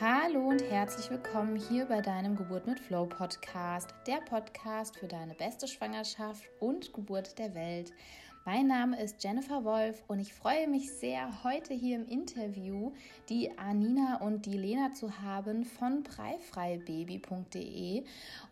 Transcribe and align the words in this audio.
Hallo 0.00 0.48
und 0.48 0.62
herzlich 0.62 1.10
willkommen 1.10 1.56
hier 1.56 1.84
bei 1.84 2.00
deinem 2.00 2.34
Geburt 2.34 2.66
mit 2.66 2.80
Flow 2.80 3.04
Podcast, 3.04 3.90
der 4.06 4.22
Podcast 4.22 4.96
für 4.96 5.06
deine 5.06 5.34
beste 5.34 5.68
Schwangerschaft 5.68 6.42
und 6.58 6.94
Geburt 6.94 7.38
der 7.38 7.54
Welt. 7.54 7.92
Mein 8.46 8.68
Name 8.68 8.98
ist 8.98 9.22
Jennifer 9.22 9.62
Wolf 9.62 10.02
und 10.08 10.18
ich 10.18 10.32
freue 10.32 10.68
mich 10.68 10.90
sehr, 10.90 11.44
heute 11.44 11.74
hier 11.74 11.96
im 11.96 12.08
Interview 12.08 12.92
die 13.28 13.58
Anina 13.58 14.22
und 14.22 14.46
die 14.46 14.56
Lena 14.56 14.94
zu 14.94 15.20
haben 15.20 15.66
von 15.66 16.02
preifreibaby.de. 16.02 18.04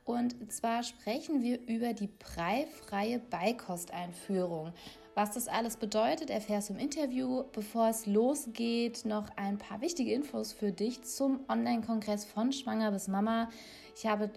Und 0.05 0.53
zwar 0.53 0.83
sprechen 0.83 1.43
wir 1.43 1.67
über 1.67 1.95
die 1.95 2.09
preifreie 2.09 3.21
Beikosteinführung. 3.21 4.75
Was 5.19 5.32
das 5.32 5.48
alles 5.48 5.77
bedeutet, 5.77 6.30
erfährst 6.30 6.69
du 6.69 6.75
im 6.75 6.79
Interview. 6.79 7.43
Bevor 7.53 7.89
es 7.89 8.07
losgeht, 8.07 9.05
noch 9.05 9.27
ein 9.34 9.59
paar 9.59 9.80
wichtige 9.80 10.12
Infos 10.12 10.52
für 10.52 10.70
dich 10.70 11.02
zum 11.02 11.41
Online-Kongress 11.48 12.24
von 12.24 12.52
Schwanger 12.52 12.93
bis 12.93 13.09
Mama. 13.09 13.48
Ich 13.96 14.07
habe 14.07 14.30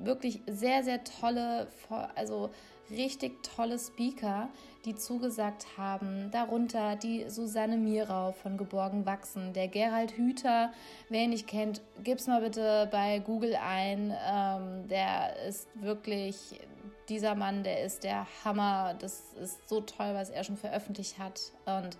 wirklich 0.00 0.42
sehr, 0.48 0.82
sehr 0.82 1.04
tolle, 1.04 1.68
also 2.16 2.50
richtig 2.90 3.44
tolle 3.44 3.78
Speaker, 3.78 4.48
die 4.84 4.96
zugesagt 4.96 5.78
haben. 5.78 6.32
Darunter 6.32 6.96
die 6.96 7.30
Susanne 7.30 7.76
Mirau 7.76 8.32
von 8.32 8.56
Geborgen 8.56 9.06
Wachsen, 9.06 9.52
der 9.52 9.68
Gerald 9.68 10.16
Hüter. 10.16 10.72
Wer 11.10 11.22
ihn 11.22 11.30
nicht 11.30 11.46
kennt, 11.46 11.80
gib's 12.02 12.26
mal 12.26 12.40
bitte 12.40 12.88
bei 12.90 13.20
Google 13.20 13.54
ein. 13.54 14.12
Ähm, 14.28 14.88
der 14.88 15.46
ist 15.46 15.68
wirklich 15.76 16.58
dieser 17.08 17.34
Mann, 17.34 17.62
der 17.64 17.84
ist 17.84 18.04
der 18.04 18.26
Hammer. 18.44 18.94
Das 18.98 19.32
ist 19.40 19.68
so 19.68 19.80
toll, 19.80 20.14
was 20.14 20.30
er 20.30 20.44
schon 20.44 20.56
veröffentlicht 20.56 21.18
hat. 21.18 21.40
Und 21.66 21.96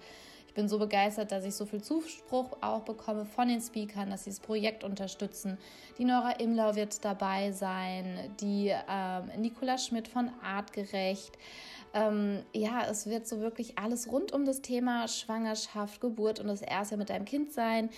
ich 0.46 0.54
bin 0.54 0.68
so 0.68 0.78
begeistert, 0.78 1.32
dass 1.32 1.44
ich 1.44 1.54
so 1.54 1.66
viel 1.66 1.82
Zuspruch 1.82 2.56
auch 2.60 2.82
bekomme 2.82 3.24
von 3.24 3.48
den 3.48 3.60
Speakern, 3.60 4.10
dass 4.10 4.24
sie 4.24 4.30
das 4.30 4.40
Projekt 4.40 4.84
unterstützen. 4.84 5.58
Die 5.98 6.04
Nora 6.04 6.30
Imlau 6.32 6.76
wird 6.76 7.04
dabei 7.04 7.50
sein, 7.50 8.32
die 8.40 8.72
ähm, 8.88 9.30
Nicola 9.36 9.78
Schmidt 9.78 10.06
von 10.06 10.30
Artgerecht. 10.42 11.36
Ähm, 11.94 12.42
ja, 12.52 12.84
es 12.90 13.06
wird 13.06 13.28
so 13.28 13.38
wirklich 13.40 13.78
alles 13.78 14.10
rund 14.10 14.32
um 14.32 14.44
das 14.44 14.62
Thema 14.62 15.06
Schwangerschaft, 15.06 16.00
Geburt 16.00 16.40
und 16.40 16.48
das 16.48 16.60
erste 16.60 16.96
mit 16.96 17.08
deinem 17.08 17.24
Kind 17.24 17.52
sein. 17.52 17.88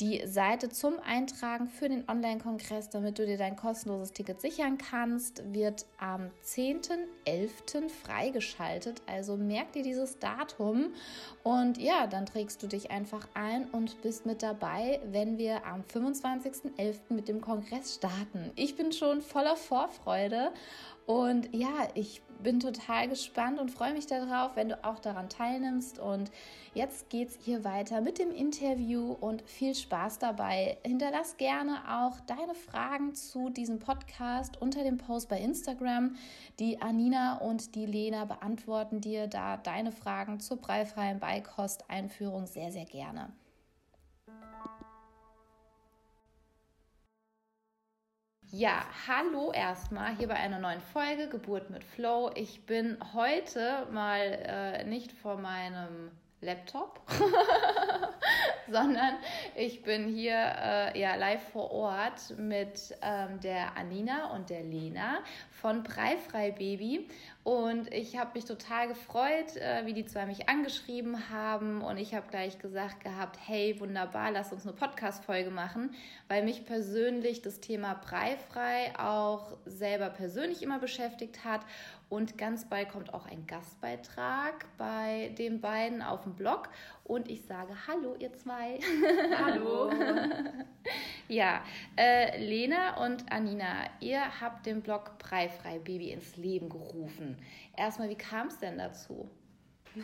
Die 0.00 0.26
Seite 0.26 0.70
zum 0.70 0.94
Eintragen 1.04 1.68
für 1.68 1.90
den 1.90 2.08
Online-Kongress, 2.08 2.88
damit 2.88 3.18
du 3.18 3.26
dir 3.26 3.36
dein 3.36 3.56
kostenloses 3.56 4.12
Ticket 4.12 4.40
sichern 4.40 4.78
kannst, 4.78 5.42
wird 5.52 5.84
am 5.98 6.30
10.11. 6.42 7.90
freigeschaltet. 7.90 9.02
Also 9.06 9.36
merk 9.36 9.72
dir 9.72 9.82
dieses 9.82 10.18
Datum 10.18 10.86
und 11.42 11.76
ja, 11.76 12.06
dann 12.06 12.24
trägst 12.24 12.62
du 12.62 12.68
dich 12.68 12.90
einfach 12.90 13.28
ein 13.34 13.66
und 13.66 14.00
bist 14.00 14.24
mit 14.24 14.42
dabei, 14.42 14.98
wenn 15.10 15.36
wir 15.36 15.66
am 15.66 15.82
25.11. 15.82 17.00
mit 17.10 17.28
dem 17.28 17.42
Kongress 17.42 17.96
starten. 17.96 18.50
Ich 18.56 18.76
bin 18.76 18.92
schon 18.92 19.20
voller 19.20 19.56
Vorfreude 19.56 20.52
und 21.06 21.54
ja, 21.54 21.88
ich 21.94 22.22
bin 22.42 22.60
total 22.60 23.08
gespannt 23.08 23.60
und 23.60 23.70
freue 23.70 23.92
mich 23.92 24.06
darauf, 24.06 24.56
wenn 24.56 24.68
du 24.68 24.84
auch 24.84 24.98
daran 24.98 25.28
teilnimmst. 25.28 25.98
Und 25.98 26.30
jetzt 26.74 27.08
geht's 27.08 27.38
hier 27.42 27.64
weiter 27.64 28.00
mit 28.00 28.18
dem 28.18 28.30
Interview 28.30 29.12
und 29.12 29.42
viel 29.42 29.74
Spaß 29.74 30.18
dabei. 30.18 30.78
Hinterlass 30.84 31.36
gerne 31.36 31.78
auch 31.88 32.20
deine 32.20 32.54
Fragen 32.54 33.14
zu 33.14 33.50
diesem 33.50 33.78
Podcast 33.78 34.60
unter 34.60 34.82
dem 34.82 34.98
Post 34.98 35.28
bei 35.28 35.38
Instagram. 35.38 36.16
Die 36.58 36.80
Anina 36.80 37.38
und 37.38 37.74
die 37.74 37.86
Lena 37.86 38.24
beantworten 38.24 39.00
dir 39.00 39.26
da 39.26 39.56
deine 39.56 39.92
Fragen 39.92 40.40
zur 40.40 40.58
breifreien 40.58 41.20
Beikosteinführung 41.20 42.46
sehr, 42.46 42.72
sehr 42.72 42.86
gerne. 42.86 43.32
Ja, 48.54 48.84
hallo 49.08 49.50
erstmal 49.50 50.14
hier 50.14 50.28
bei 50.28 50.34
einer 50.34 50.58
neuen 50.58 50.82
Folge 50.82 51.26
Geburt 51.26 51.70
mit 51.70 51.82
Flow. 51.82 52.30
Ich 52.34 52.66
bin 52.66 52.98
heute 53.14 53.86
mal 53.90 54.20
äh, 54.20 54.84
nicht 54.84 55.10
vor 55.10 55.38
meinem 55.38 56.10
Laptop, 56.42 57.00
sondern 58.70 59.14
ich 59.54 59.82
bin 59.82 60.06
hier 60.06 60.34
äh, 60.34 61.00
ja 61.00 61.14
live 61.14 61.42
vor 61.50 61.70
Ort 61.70 62.36
mit 62.36 62.94
ähm, 63.00 63.40
der 63.40 63.74
Anina 63.78 64.34
und 64.34 64.50
der 64.50 64.64
Lena 64.64 65.20
von 65.50 65.82
Breifrei 65.82 66.50
Baby 66.50 67.08
und 67.44 67.92
ich 67.92 68.16
habe 68.16 68.30
mich 68.34 68.44
total 68.44 68.86
gefreut, 68.86 69.56
äh, 69.56 69.84
wie 69.84 69.94
die 69.94 70.04
zwei 70.06 70.26
mich 70.26 70.48
angeschrieben 70.48 71.28
haben. 71.28 71.82
Und 71.82 71.96
ich 71.96 72.14
habe 72.14 72.28
gleich 72.30 72.60
gesagt 72.60 73.02
gehabt, 73.02 73.36
hey 73.44 73.80
wunderbar, 73.80 74.30
lass 74.30 74.52
uns 74.52 74.64
eine 74.64 74.76
Podcast 74.76 75.24
Folge 75.24 75.50
machen, 75.50 75.92
weil 76.28 76.44
mich 76.44 76.64
persönlich 76.64 77.42
das 77.42 77.58
Thema 77.58 77.94
Breifrei 77.94 78.92
auch 78.96 79.56
selber 79.66 80.08
persönlich 80.08 80.62
immer 80.62 80.78
beschäftigt 80.78 81.44
hat. 81.44 81.62
Und 82.08 82.38
ganz 82.38 82.68
bald 82.68 82.90
kommt 82.90 83.12
auch 83.12 83.26
ein 83.26 83.46
Gastbeitrag 83.48 84.66
bei 84.78 85.34
den 85.36 85.60
beiden 85.60 86.00
auf 86.00 86.22
dem 86.22 86.34
Blog 86.34 86.68
und 87.04 87.28
ich 87.28 87.42
sage 87.44 87.74
Hallo 87.86 88.14
ihr 88.18 88.32
zwei. 88.32 88.78
Hallo. 89.38 89.90
ja, 91.28 91.62
äh, 91.96 92.38
Lena 92.38 93.04
und 93.04 93.30
Anina, 93.32 93.84
ihr 94.00 94.40
habt 94.40 94.66
den 94.66 94.82
Blog 94.82 95.18
Breifrei 95.18 95.48
Freie 95.48 95.80
Baby 95.80 96.10
ins 96.10 96.36
Leben 96.36 96.68
gerufen. 96.68 97.36
Erstmal, 97.76 98.08
wie 98.08 98.16
kam 98.16 98.48
es 98.48 98.58
denn 98.58 98.78
dazu? 98.78 99.28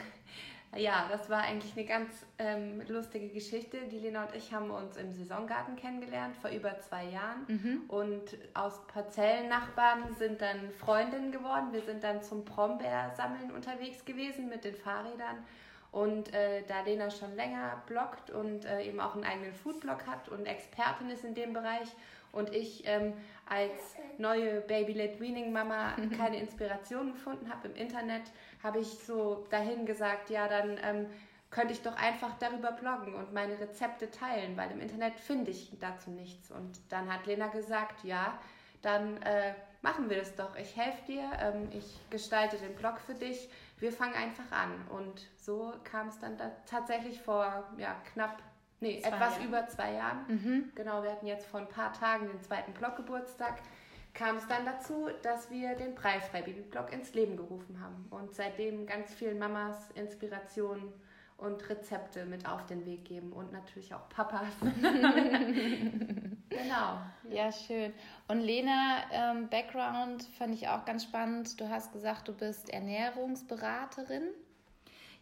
Ja, 0.76 1.06
das 1.10 1.30
war 1.30 1.42
eigentlich 1.42 1.72
eine 1.76 1.86
ganz 1.86 2.26
ähm, 2.38 2.82
lustige 2.88 3.28
Geschichte. 3.28 3.78
Die 3.90 3.98
Lena 3.98 4.26
und 4.26 4.34
ich 4.34 4.52
haben 4.52 4.70
uns 4.70 4.96
im 4.96 5.12
Saisongarten 5.12 5.76
kennengelernt 5.76 6.36
vor 6.36 6.50
über 6.50 6.78
zwei 6.80 7.04
Jahren 7.04 7.46
mhm. 7.48 7.82
und 7.88 8.36
aus 8.52 8.86
Parzellennachbarn 8.88 10.14
sind 10.18 10.42
dann 10.42 10.70
Freundinnen 10.72 11.32
geworden. 11.32 11.72
Wir 11.72 11.82
sind 11.82 12.04
dann 12.04 12.22
zum 12.22 12.44
Brombeersammeln 12.44 13.50
unterwegs 13.50 14.04
gewesen 14.04 14.48
mit 14.48 14.64
den 14.64 14.74
Fahrrädern. 14.74 15.38
Und 15.90 16.34
äh, 16.34 16.62
da 16.68 16.82
Lena 16.82 17.10
schon 17.10 17.34
länger 17.34 17.82
bloggt 17.86 18.30
und 18.30 18.66
äh, 18.66 18.82
eben 18.82 19.00
auch 19.00 19.14
einen 19.14 19.24
eigenen 19.24 19.54
Foodblog 19.54 20.06
hat 20.06 20.28
und 20.28 20.44
Expertin 20.44 21.08
ist 21.08 21.24
in 21.24 21.34
dem 21.34 21.54
Bereich 21.54 21.88
und 22.32 22.54
ich 22.54 22.86
ähm, 22.86 23.14
als 23.48 23.96
neue 24.18 24.60
Baby-led 24.60 25.20
Weaning 25.20 25.52
Mama 25.52 25.96
keine 26.16 26.38
Inspiration 26.38 27.12
gefunden 27.12 27.50
habe 27.50 27.68
im 27.68 27.74
Internet, 27.74 28.22
habe 28.62 28.80
ich 28.80 28.88
so 28.88 29.46
dahin 29.50 29.86
gesagt, 29.86 30.30
ja, 30.30 30.48
dann 30.48 30.78
ähm, 30.82 31.06
könnte 31.50 31.72
ich 31.72 31.82
doch 31.82 31.96
einfach 31.96 32.36
darüber 32.38 32.72
bloggen 32.72 33.14
und 33.14 33.32
meine 33.32 33.58
Rezepte 33.58 34.10
teilen, 34.10 34.56
weil 34.56 34.70
im 34.70 34.80
Internet 34.80 35.18
finde 35.18 35.50
ich 35.50 35.72
dazu 35.80 36.10
nichts. 36.10 36.50
Und 36.50 36.78
dann 36.90 37.12
hat 37.12 37.26
Lena 37.26 37.46
gesagt, 37.46 38.04
ja, 38.04 38.38
dann 38.82 39.22
äh, 39.22 39.54
machen 39.80 40.10
wir 40.10 40.18
das 40.18 40.34
doch. 40.36 40.54
Ich 40.56 40.76
helfe 40.76 41.02
dir, 41.06 41.30
ähm, 41.40 41.68
ich 41.72 41.98
gestalte 42.10 42.58
den 42.58 42.74
Blog 42.74 43.00
für 43.00 43.14
dich. 43.14 43.48
Wir 43.78 43.92
fangen 43.92 44.14
einfach 44.14 44.50
an. 44.50 44.70
Und 44.88 45.28
so 45.36 45.72
kam 45.84 46.08
es 46.08 46.18
dann 46.18 46.36
da 46.36 46.50
tatsächlich 46.66 47.20
vor 47.20 47.64
ja, 47.78 47.94
knapp 48.12 48.42
Nee, 48.80 49.00
zwei 49.00 49.08
etwas 49.08 49.34
Jahren. 49.34 49.48
über 49.48 49.66
zwei 49.66 49.92
Jahren. 49.94 50.18
Mhm. 50.28 50.72
Genau, 50.74 51.02
wir 51.02 51.10
hatten 51.10 51.26
jetzt 51.26 51.46
vor 51.46 51.60
ein 51.60 51.68
paar 51.68 51.92
Tagen 51.92 52.28
den 52.28 52.40
zweiten 52.42 52.72
Bloggeburtstag. 52.72 53.54
Kam 54.14 54.36
es 54.36 54.46
dann 54.46 54.64
dazu, 54.64 55.08
dass 55.22 55.50
wir 55.50 55.74
den 55.74 55.94
Preisfrei 55.94 56.42
Baby-Blog 56.42 56.92
ins 56.92 57.12
Leben 57.14 57.36
gerufen 57.36 57.80
haben 57.80 58.06
und 58.10 58.34
seitdem 58.34 58.86
ganz 58.86 59.12
vielen 59.14 59.38
Mamas 59.38 59.90
Inspirationen 59.92 60.92
und 61.38 61.68
Rezepte 61.68 62.26
mit 62.26 62.46
auf 62.46 62.66
den 62.66 62.84
Weg 62.84 63.04
geben 63.04 63.32
und 63.32 63.52
natürlich 63.52 63.94
auch 63.94 64.08
Papas. 64.08 64.48
genau. 66.50 67.00
Ja, 67.30 67.52
schön. 67.52 67.92
Und 68.26 68.40
Lena, 68.40 69.02
ähm, 69.12 69.48
Background 69.48 70.24
fand 70.36 70.54
ich 70.54 70.68
auch 70.68 70.84
ganz 70.84 71.04
spannend. 71.04 71.60
Du 71.60 71.68
hast 71.68 71.92
gesagt, 71.92 72.28
du 72.28 72.34
bist 72.34 72.70
Ernährungsberaterin. 72.70 74.24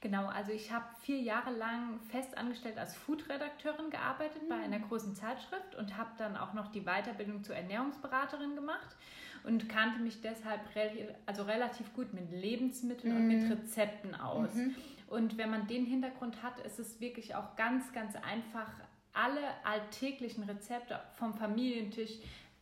Genau, 0.01 0.27
also 0.27 0.53
ich 0.53 0.73
habe 0.73 0.85
vier 1.03 1.21
Jahre 1.21 1.51
lang 1.51 1.99
fest 2.11 2.37
angestellt 2.37 2.79
als 2.79 2.95
Food-Redakteurin 2.95 3.91
gearbeitet 3.91 4.43
mhm. 4.45 4.49
bei 4.49 4.57
einer 4.57 4.79
großen 4.79 5.15
Zeitschrift 5.15 5.75
und 5.75 5.97
habe 5.99 6.11
dann 6.17 6.37
auch 6.37 6.55
noch 6.55 6.71
die 6.71 6.83
Weiterbildung 6.83 7.43
zur 7.43 7.57
Ernährungsberaterin 7.57 8.55
gemacht 8.55 8.97
und 9.45 9.69
kannte 9.69 10.01
mich 10.01 10.21
deshalb 10.21 10.61
re 10.75 11.15
also 11.27 11.43
relativ 11.43 11.93
gut 11.95 12.13
mit 12.15 12.31
Lebensmitteln 12.31 13.13
mhm. 13.13 13.21
und 13.21 13.27
mit 13.29 13.43
mhm. 13.43 13.53
Rezepten 13.53 14.15
aus. 14.15 14.55
Mhm. 14.55 14.75
Und 15.09 15.39
wenn 15.39 15.51
man 15.51 15.67
den 15.67 15.85
Hintergrund 15.85 16.43
hat, 16.43 16.59
ist 16.61 16.79
es 16.79 17.01
wirklich 17.01 17.35
auch 17.35 17.57
ganz, 17.57 17.93
ganz 17.93 18.17
einfach, 18.17 18.71
alle 19.13 19.41
alltäglichen 19.65 20.45
Rezepte 20.45 21.01
vom 21.15 21.35
Familientisch 21.35 22.13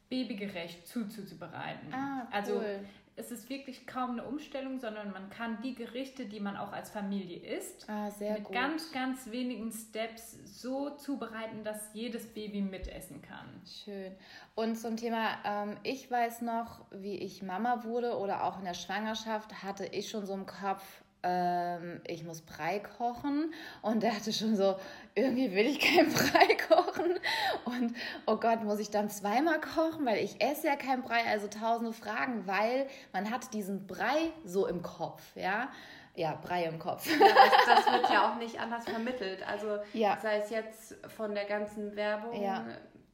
babygerecht 0.08 0.86
zuzubereiten. 0.86 1.92
Ah, 1.92 2.28
also 2.30 2.54
cool. 2.54 2.64
Also 2.64 2.86
es 3.16 3.30
ist 3.30 3.48
wirklich 3.48 3.86
kaum 3.86 4.12
eine 4.12 4.24
Umstellung, 4.24 4.80
sondern 4.80 5.12
man 5.12 5.30
kann 5.30 5.60
die 5.62 5.74
Gerichte, 5.74 6.26
die 6.26 6.40
man 6.40 6.56
auch 6.56 6.72
als 6.72 6.90
Familie 6.90 7.38
isst, 7.38 7.88
ah, 7.88 8.10
mit 8.18 8.44
gut. 8.44 8.52
ganz, 8.52 8.90
ganz 8.90 9.30
wenigen 9.30 9.70
Steps 9.70 10.36
so 10.44 10.90
zubereiten, 10.90 11.62
dass 11.62 11.90
jedes 11.92 12.26
Baby 12.26 12.60
mitessen 12.60 13.22
kann. 13.22 13.62
Schön. 13.84 14.12
Und 14.56 14.76
zum 14.76 14.96
Thema, 14.96 15.38
ähm, 15.44 15.76
ich 15.84 16.10
weiß 16.10 16.42
noch, 16.42 16.80
wie 16.90 17.16
ich 17.18 17.42
Mama 17.42 17.84
wurde 17.84 18.18
oder 18.18 18.44
auch 18.44 18.58
in 18.58 18.64
der 18.64 18.74
Schwangerschaft, 18.74 19.62
hatte 19.62 19.86
ich 19.86 20.10
schon 20.10 20.26
so 20.26 20.34
im 20.34 20.46
Kopf, 20.46 21.03
ähm, 21.24 22.00
ich 22.06 22.24
muss 22.24 22.42
Brei 22.42 22.78
kochen. 22.78 23.52
Und 23.82 24.02
der 24.02 24.14
hatte 24.14 24.32
schon 24.32 24.54
so, 24.56 24.76
irgendwie 25.14 25.54
will 25.54 25.66
ich 25.66 25.80
kein 25.80 26.08
Brei 26.12 26.56
kochen. 26.68 27.18
Und 27.64 27.96
oh 28.26 28.36
Gott, 28.36 28.62
muss 28.62 28.78
ich 28.78 28.90
dann 28.90 29.10
zweimal 29.10 29.60
kochen, 29.60 30.06
weil 30.06 30.22
ich 30.22 30.40
esse 30.40 30.66
ja 30.66 30.76
kein 30.76 31.02
Brei. 31.02 31.24
Also 31.26 31.48
tausende 31.48 31.92
Fragen, 31.92 32.46
weil 32.46 32.86
man 33.12 33.30
hat 33.30 33.52
diesen 33.54 33.86
Brei 33.86 34.30
so 34.44 34.66
im 34.66 34.82
Kopf, 34.82 35.22
ja. 35.34 35.68
Ja, 36.16 36.38
Brei 36.40 36.64
im 36.64 36.78
Kopf. 36.78 37.10
Ja, 37.10 37.26
das, 37.26 37.84
das, 37.84 37.92
wird 37.92 38.10
ja 38.10 38.30
auch 38.30 38.36
nicht 38.36 38.60
anders 38.60 38.84
vermittelt. 38.84 39.44
Also 39.48 39.78
ja. 39.92 40.16
sei 40.22 40.38
es 40.38 40.50
jetzt 40.50 40.94
von 41.16 41.34
der 41.34 41.44
ganzen 41.44 41.96
Werbung, 41.96 42.40
ja 42.40 42.64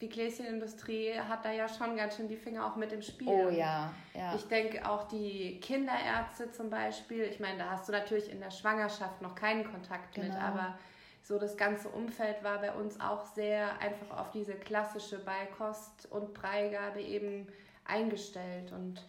die 0.00 0.08
Gläschenindustrie 0.08 1.18
hat 1.18 1.44
da 1.44 1.52
ja 1.52 1.68
schon 1.68 1.96
ganz 1.96 2.16
schön 2.16 2.28
die 2.28 2.36
Finger 2.36 2.66
auch 2.66 2.76
mit 2.76 2.92
im 2.92 3.02
Spiel. 3.02 3.28
Oh 3.28 3.50
ja, 3.50 3.92
ja. 4.14 4.34
Ich 4.34 4.48
denke 4.48 4.88
auch 4.88 5.08
die 5.08 5.60
Kinderärzte 5.60 6.50
zum 6.52 6.70
Beispiel, 6.70 7.24
ich 7.24 7.38
meine, 7.38 7.58
da 7.58 7.70
hast 7.70 7.88
du 7.88 7.92
natürlich 7.92 8.30
in 8.30 8.40
der 8.40 8.50
Schwangerschaft 8.50 9.20
noch 9.20 9.34
keinen 9.34 9.70
Kontakt 9.70 10.14
genau. 10.14 10.28
mit, 10.28 10.36
aber 10.42 10.78
so 11.22 11.38
das 11.38 11.56
ganze 11.56 11.88
Umfeld 11.90 12.42
war 12.42 12.60
bei 12.60 12.72
uns 12.72 12.98
auch 12.98 13.24
sehr 13.24 13.78
einfach 13.80 14.16
auf 14.16 14.30
diese 14.30 14.54
klassische 14.54 15.18
Beikost 15.18 16.10
und 16.10 16.32
Breigabe 16.32 17.02
eben 17.02 17.46
eingestellt 17.84 18.72
und 18.72 19.04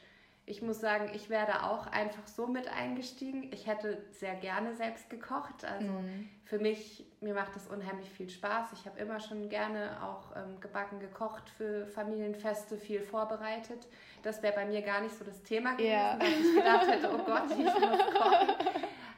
ich 0.52 0.62
muss 0.62 0.82
sagen, 0.82 1.10
ich 1.14 1.30
wäre 1.30 1.64
auch 1.64 1.88
einfach 1.88 2.28
so 2.28 2.46
mit 2.46 2.68
eingestiegen. 2.68 3.50
Ich 3.54 3.68
hätte 3.68 4.04
sehr 4.12 4.36
gerne 4.36 4.74
selbst 4.74 5.10
gekocht. 5.10 5.64
Also 5.64 5.88
mhm. 5.88 6.28
für 6.44 6.60
mich, 6.60 7.06
mir 7.22 7.34
macht 7.34 7.56
das 7.56 7.68
unheimlich 7.68 8.10
viel 8.10 8.30
Spaß. 8.30 8.68
Ich 8.74 8.86
habe 8.86 9.00
immer 9.00 9.22
schon 9.22 9.48
gerne 9.48 10.04
auch 10.04 10.36
ähm, 10.36 10.60
gebacken, 10.60 11.00
gekocht 11.00 11.50
für 11.52 11.88
Familienfeste, 11.88 12.78
viel 12.78 13.02
vorbereitet. 13.02 13.88
Das 14.24 14.44
wäre 14.44 14.54
bei 14.54 14.66
mir 14.66 14.82
gar 14.82 15.00
nicht 15.00 15.18
so 15.18 15.24
das 15.24 15.42
Thema 15.42 15.72
gewesen, 15.72 15.90
yeah. 15.90 16.18
dass 16.18 16.30
ich 16.30 16.56
gedacht 16.56 16.88
hätte, 16.88 17.10
oh 17.14 17.24
Gott, 17.24 17.50
ich 17.50 17.58
muss 17.58 18.14
kochen. 18.14 18.50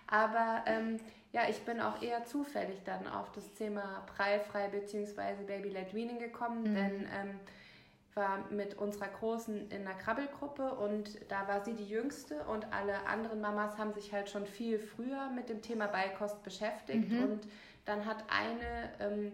Aber 0.05 0.63
ähm, 0.67 0.99
ja, 1.31 1.49
ich 1.49 1.61
bin 1.61 1.81
auch 1.81 1.99
eher 1.99 2.25
zufällig 2.25 2.83
dann 2.85 3.07
auf 3.07 3.31
das 3.31 3.51
Thema 3.55 4.03
Preifrei 4.15 4.67
bzw. 4.67 5.43
Baby-led 5.47 5.95
Weaning 5.95 6.19
gekommen, 6.19 6.61
mhm. 6.61 6.75
denn 6.75 7.07
ähm, 7.19 7.39
war 8.15 8.45
mit 8.49 8.77
unserer 8.77 9.07
Großen 9.07 9.69
in 9.69 9.87
einer 9.87 9.97
Krabbelgruppe 9.97 10.73
und 10.75 11.19
da 11.29 11.47
war 11.47 11.63
sie 11.63 11.73
die 11.73 11.87
Jüngste 11.87 12.43
und 12.45 12.71
alle 12.71 13.05
anderen 13.07 13.41
Mamas 13.41 13.77
haben 13.77 13.93
sich 13.93 14.13
halt 14.13 14.29
schon 14.29 14.45
viel 14.45 14.79
früher 14.79 15.29
mit 15.29 15.49
dem 15.49 15.61
Thema 15.61 15.87
Beikost 15.87 16.43
beschäftigt 16.43 17.11
mhm. 17.11 17.23
und 17.23 17.47
dann 17.85 18.05
hat 18.05 18.23
eine 18.29 18.91
ähm, 18.99 19.31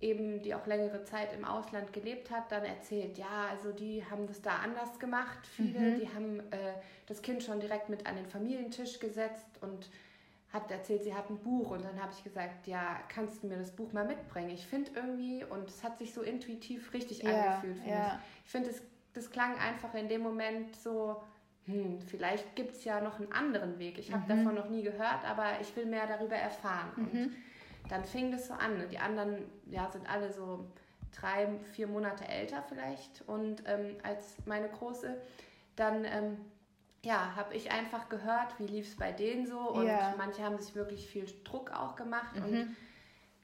eben, 0.00 0.42
die 0.42 0.54
auch 0.54 0.66
längere 0.66 1.04
Zeit 1.04 1.32
im 1.32 1.44
Ausland 1.44 1.92
gelebt 1.92 2.30
hat, 2.30 2.52
dann 2.52 2.64
erzählt, 2.64 3.16
ja, 3.16 3.48
also 3.50 3.72
die 3.72 4.04
haben 4.04 4.26
das 4.26 4.42
da 4.42 4.56
anders 4.56 4.98
gemacht, 4.98 5.46
viele, 5.46 5.78
mhm. 5.78 6.00
die 6.00 6.08
haben 6.14 6.40
äh, 6.50 6.74
das 7.06 7.22
Kind 7.22 7.42
schon 7.42 7.60
direkt 7.60 7.88
mit 7.88 8.06
an 8.06 8.16
den 8.16 8.26
Familientisch 8.26 8.98
gesetzt 8.98 9.46
und 9.62 9.88
hat 10.56 10.70
erzählt, 10.70 11.04
sie 11.04 11.14
hat 11.14 11.30
ein 11.30 11.38
Buch 11.38 11.70
und 11.70 11.84
dann 11.84 12.00
habe 12.00 12.12
ich 12.16 12.24
gesagt, 12.24 12.66
ja, 12.66 12.98
kannst 13.08 13.42
du 13.42 13.46
mir 13.46 13.56
das 13.56 13.70
Buch 13.70 13.92
mal 13.92 14.04
mitbringen? 14.04 14.50
Ich 14.50 14.66
finde 14.66 14.90
irgendwie, 14.94 15.44
und 15.44 15.68
es 15.68 15.84
hat 15.84 15.98
sich 15.98 16.12
so 16.12 16.22
intuitiv 16.22 16.92
richtig 16.92 17.22
ja, 17.22 17.30
angefühlt, 17.30 17.78
finde 17.78 17.90
ja. 17.90 18.06
ich. 18.06 18.44
Ich 18.46 18.50
finde, 18.50 18.70
das 19.14 19.30
klang 19.30 19.56
einfach 19.58 19.94
in 19.94 20.08
dem 20.08 20.22
Moment 20.22 20.74
so, 20.74 21.22
hm, 21.66 22.00
vielleicht 22.00 22.56
gibt 22.56 22.72
es 22.72 22.84
ja 22.84 23.00
noch 23.00 23.18
einen 23.18 23.30
anderen 23.32 23.78
Weg. 23.78 23.98
Ich 23.98 24.12
habe 24.12 24.22
mhm. 24.24 24.38
davon 24.38 24.54
noch 24.54 24.68
nie 24.68 24.82
gehört, 24.82 25.24
aber 25.24 25.60
ich 25.60 25.74
will 25.76 25.86
mehr 25.86 26.06
darüber 26.06 26.36
erfahren. 26.36 26.90
Mhm. 26.96 27.22
Und 27.82 27.92
dann 27.92 28.04
fing 28.04 28.32
das 28.32 28.48
so 28.48 28.54
an. 28.54 28.88
Die 28.90 28.98
anderen 28.98 29.44
ja, 29.70 29.90
sind 29.90 30.10
alle 30.10 30.32
so 30.32 30.66
drei, 31.12 31.48
vier 31.72 31.86
Monate 31.86 32.26
älter 32.26 32.64
vielleicht. 32.68 33.22
Und 33.26 33.62
ähm, 33.66 33.96
als 34.02 34.36
meine 34.46 34.68
Große 34.68 35.16
dann... 35.76 36.04
Ähm, 36.04 36.38
ja, 37.06 37.36
habe 37.36 37.54
ich 37.54 37.70
einfach 37.70 38.08
gehört, 38.08 38.58
wie 38.58 38.66
lief 38.66 38.88
es 38.88 38.96
bei 38.96 39.12
denen 39.12 39.46
so 39.46 39.60
und 39.60 39.86
ja. 39.86 40.14
manche 40.18 40.42
haben 40.42 40.58
sich 40.58 40.74
wirklich 40.74 41.06
viel 41.06 41.26
Druck 41.44 41.70
auch 41.70 41.94
gemacht 41.94 42.34
mhm. 42.34 42.44
und 42.44 42.76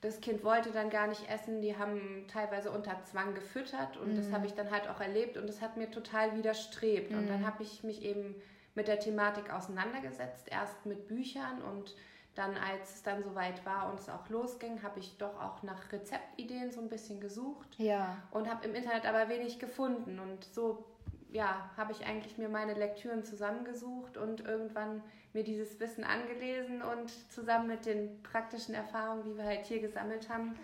das 0.00 0.20
Kind 0.20 0.42
wollte 0.42 0.72
dann 0.72 0.90
gar 0.90 1.06
nicht 1.06 1.30
essen, 1.30 1.62
die 1.62 1.78
haben 1.78 2.26
teilweise 2.26 2.72
unter 2.72 3.00
Zwang 3.04 3.34
gefüttert 3.34 3.96
und 3.96 4.12
mhm. 4.12 4.16
das 4.16 4.32
habe 4.32 4.46
ich 4.46 4.54
dann 4.54 4.72
halt 4.72 4.88
auch 4.88 5.00
erlebt 5.00 5.36
und 5.36 5.48
das 5.48 5.60
hat 5.62 5.76
mir 5.76 5.88
total 5.92 6.36
widerstrebt 6.36 7.12
mhm. 7.12 7.18
und 7.18 7.28
dann 7.28 7.42
mhm. 7.42 7.46
habe 7.46 7.62
ich 7.62 7.84
mich 7.84 8.02
eben 8.02 8.34
mit 8.74 8.88
der 8.88 8.98
Thematik 8.98 9.52
auseinandergesetzt, 9.52 10.48
erst 10.50 10.84
mit 10.84 11.06
Büchern 11.06 11.62
und 11.62 11.94
dann, 12.34 12.56
als 12.56 12.96
es 12.96 13.02
dann 13.04 13.22
soweit 13.22 13.64
war 13.64 13.90
und 13.92 14.00
es 14.00 14.08
auch 14.08 14.28
losging, 14.28 14.82
habe 14.82 14.98
ich 14.98 15.18
doch 15.18 15.40
auch 15.40 15.62
nach 15.62 15.92
Rezeptideen 15.92 16.72
so 16.72 16.80
ein 16.80 16.88
bisschen 16.88 17.20
gesucht 17.20 17.68
ja. 17.78 18.16
und 18.32 18.50
habe 18.50 18.66
im 18.66 18.74
Internet 18.74 19.06
aber 19.06 19.28
wenig 19.28 19.60
gefunden 19.60 20.18
und 20.18 20.42
so 20.46 20.84
ja, 21.32 21.70
habe 21.76 21.92
ich 21.92 22.04
eigentlich 22.06 22.36
mir 22.36 22.48
meine 22.48 22.74
Lektüren 22.74 23.24
zusammengesucht 23.24 24.16
und 24.18 24.40
irgendwann 24.40 25.02
mir 25.32 25.42
dieses 25.42 25.80
Wissen 25.80 26.04
angelesen 26.04 26.82
und 26.82 27.10
zusammen 27.32 27.68
mit 27.68 27.86
den 27.86 28.22
praktischen 28.22 28.74
Erfahrungen, 28.74 29.24
die 29.24 29.36
wir 29.36 29.44
halt 29.44 29.64
hier 29.64 29.80
gesammelt 29.80 30.28
haben, 30.28 30.54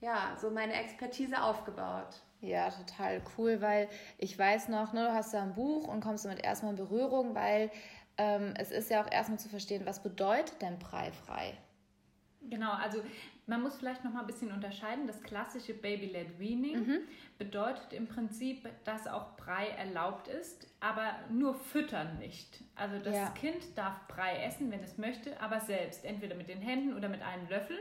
ja, 0.00 0.36
so 0.40 0.50
meine 0.50 0.74
Expertise 0.74 1.40
aufgebaut. 1.40 2.22
Ja, 2.40 2.70
total 2.70 3.22
cool, 3.36 3.60
weil 3.60 3.88
ich 4.16 4.36
weiß 4.36 4.68
noch, 4.68 4.92
ne, 4.92 5.06
du 5.06 5.14
hast 5.14 5.34
da 5.34 5.42
ein 5.42 5.54
Buch 5.54 5.86
und 5.86 6.00
kommst 6.00 6.24
damit 6.24 6.44
erstmal 6.44 6.72
in 6.72 6.76
Berührung, 6.76 7.34
weil 7.34 7.70
ähm, 8.16 8.54
es 8.58 8.70
ist 8.70 8.90
ja 8.90 9.02
auch 9.02 9.10
erstmal 9.10 9.38
zu 9.38 9.48
verstehen, 9.48 9.86
was 9.86 10.02
bedeutet 10.02 10.60
denn 10.62 10.78
preifrei? 10.78 11.56
Genau, 12.42 12.72
also 12.72 13.02
man 13.48 13.62
muss 13.62 13.76
vielleicht 13.76 14.04
noch 14.04 14.12
mal 14.12 14.20
ein 14.20 14.26
bisschen 14.26 14.52
unterscheiden. 14.52 15.06
Das 15.06 15.22
klassische 15.22 15.74
Baby-led 15.74 16.38
Weaning 16.38 16.86
mhm. 16.86 16.98
bedeutet 17.38 17.92
im 17.92 18.06
Prinzip, 18.06 18.68
dass 18.84 19.06
auch 19.06 19.36
Brei 19.36 19.68
erlaubt 19.68 20.28
ist, 20.28 20.68
aber 20.80 21.14
nur 21.30 21.54
füttern 21.54 22.18
nicht. 22.18 22.62
Also 22.76 22.98
das 22.98 23.16
ja. 23.16 23.30
Kind 23.30 23.76
darf 23.76 24.06
Brei 24.06 24.44
essen, 24.44 24.70
wenn 24.70 24.82
es 24.82 24.98
möchte, 24.98 25.40
aber 25.40 25.60
selbst, 25.60 26.04
entweder 26.04 26.34
mit 26.34 26.48
den 26.48 26.60
Händen 26.60 26.94
oder 26.94 27.08
mit 27.08 27.22
einem 27.22 27.48
Löffel. 27.48 27.78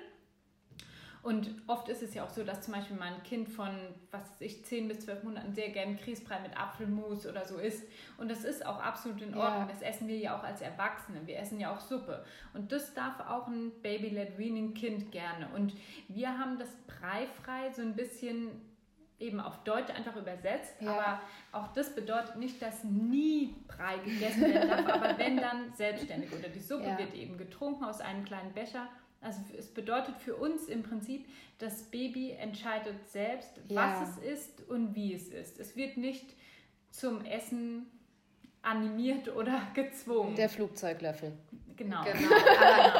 Und 1.27 1.51
oft 1.67 1.89
ist 1.89 2.01
es 2.01 2.13
ja 2.13 2.23
auch 2.23 2.29
so, 2.29 2.41
dass 2.45 2.61
zum 2.61 2.73
Beispiel 2.73 2.95
mein 2.95 3.21
Kind 3.23 3.49
von, 3.49 3.67
was 4.11 4.21
weiß 4.31 4.39
ich, 4.39 4.63
10 4.63 4.87
bis 4.87 5.01
12 5.01 5.23
Monaten 5.23 5.53
sehr 5.53 5.67
gerne 5.71 5.95
Grießbrei 5.95 6.39
mit 6.39 6.57
Apfelmus 6.57 7.25
oder 7.25 7.43
so 7.43 7.57
isst. 7.57 7.83
Und 8.17 8.31
das 8.31 8.45
ist 8.45 8.65
auch 8.65 8.81
absolut 8.81 9.21
in 9.21 9.35
Ordnung. 9.35 9.63
Ja. 9.63 9.67
Das 9.69 9.81
essen 9.81 10.07
wir 10.07 10.15
ja 10.15 10.39
auch 10.39 10.43
als 10.45 10.61
Erwachsene. 10.61 11.27
Wir 11.27 11.37
essen 11.39 11.59
ja 11.59 11.75
auch 11.75 11.81
Suppe. 11.81 12.23
Und 12.53 12.71
das 12.71 12.93
darf 12.93 13.19
auch 13.19 13.45
ein 13.47 13.73
Baby-led 13.81 14.37
Weaning 14.37 14.73
Kind 14.73 15.11
gerne. 15.11 15.49
Und 15.53 15.73
wir 16.07 16.29
haben 16.29 16.57
das 16.57 16.69
Breifrei 16.87 17.73
so 17.73 17.81
ein 17.81 17.97
bisschen 17.97 18.61
eben 19.19 19.41
auf 19.41 19.61
Deutsch 19.65 19.89
einfach 19.93 20.15
übersetzt. 20.15 20.81
Ja. 20.81 20.93
Aber 20.93 21.21
auch 21.51 21.73
das 21.73 21.93
bedeutet 21.93 22.37
nicht, 22.37 22.61
dass 22.61 22.85
nie 22.85 23.53
Brei 23.67 23.97
gegessen 23.97 24.43
werden 24.43 24.69
darf. 24.69 24.87
aber 24.95 25.17
wenn 25.17 25.35
dann 25.35 25.73
selbstständig. 25.73 26.31
Oder 26.31 26.47
die 26.47 26.61
Suppe 26.61 26.87
ja. 26.87 26.97
wird 26.97 27.13
eben 27.15 27.37
getrunken 27.37 27.83
aus 27.83 27.99
einem 27.99 28.23
kleinen 28.23 28.53
Becher. 28.53 28.87
Also 29.27 29.41
es 29.57 29.67
bedeutet 29.67 30.15
für 30.19 30.37
uns 30.37 30.69
im 30.69 30.83
Prinzip, 30.83 31.27
das 31.59 31.83
Baby 31.83 32.31
entscheidet 32.31 32.95
selbst, 33.09 33.59
ja. 33.67 33.75
was 33.75 34.09
es 34.09 34.39
ist 34.39 34.69
und 34.69 34.95
wie 34.95 35.13
es 35.13 35.27
ist. 35.27 35.59
Es 35.59 35.75
wird 35.75 35.97
nicht 35.97 36.33
zum 36.91 37.25
Essen 37.25 37.87
animiert 38.61 39.27
oder 39.35 39.61
gezwungen. 39.73 40.33
Der 40.35 40.47
Flugzeuglöffel. 40.47 41.33
Genau. 41.75 42.03
genau. 42.05 42.35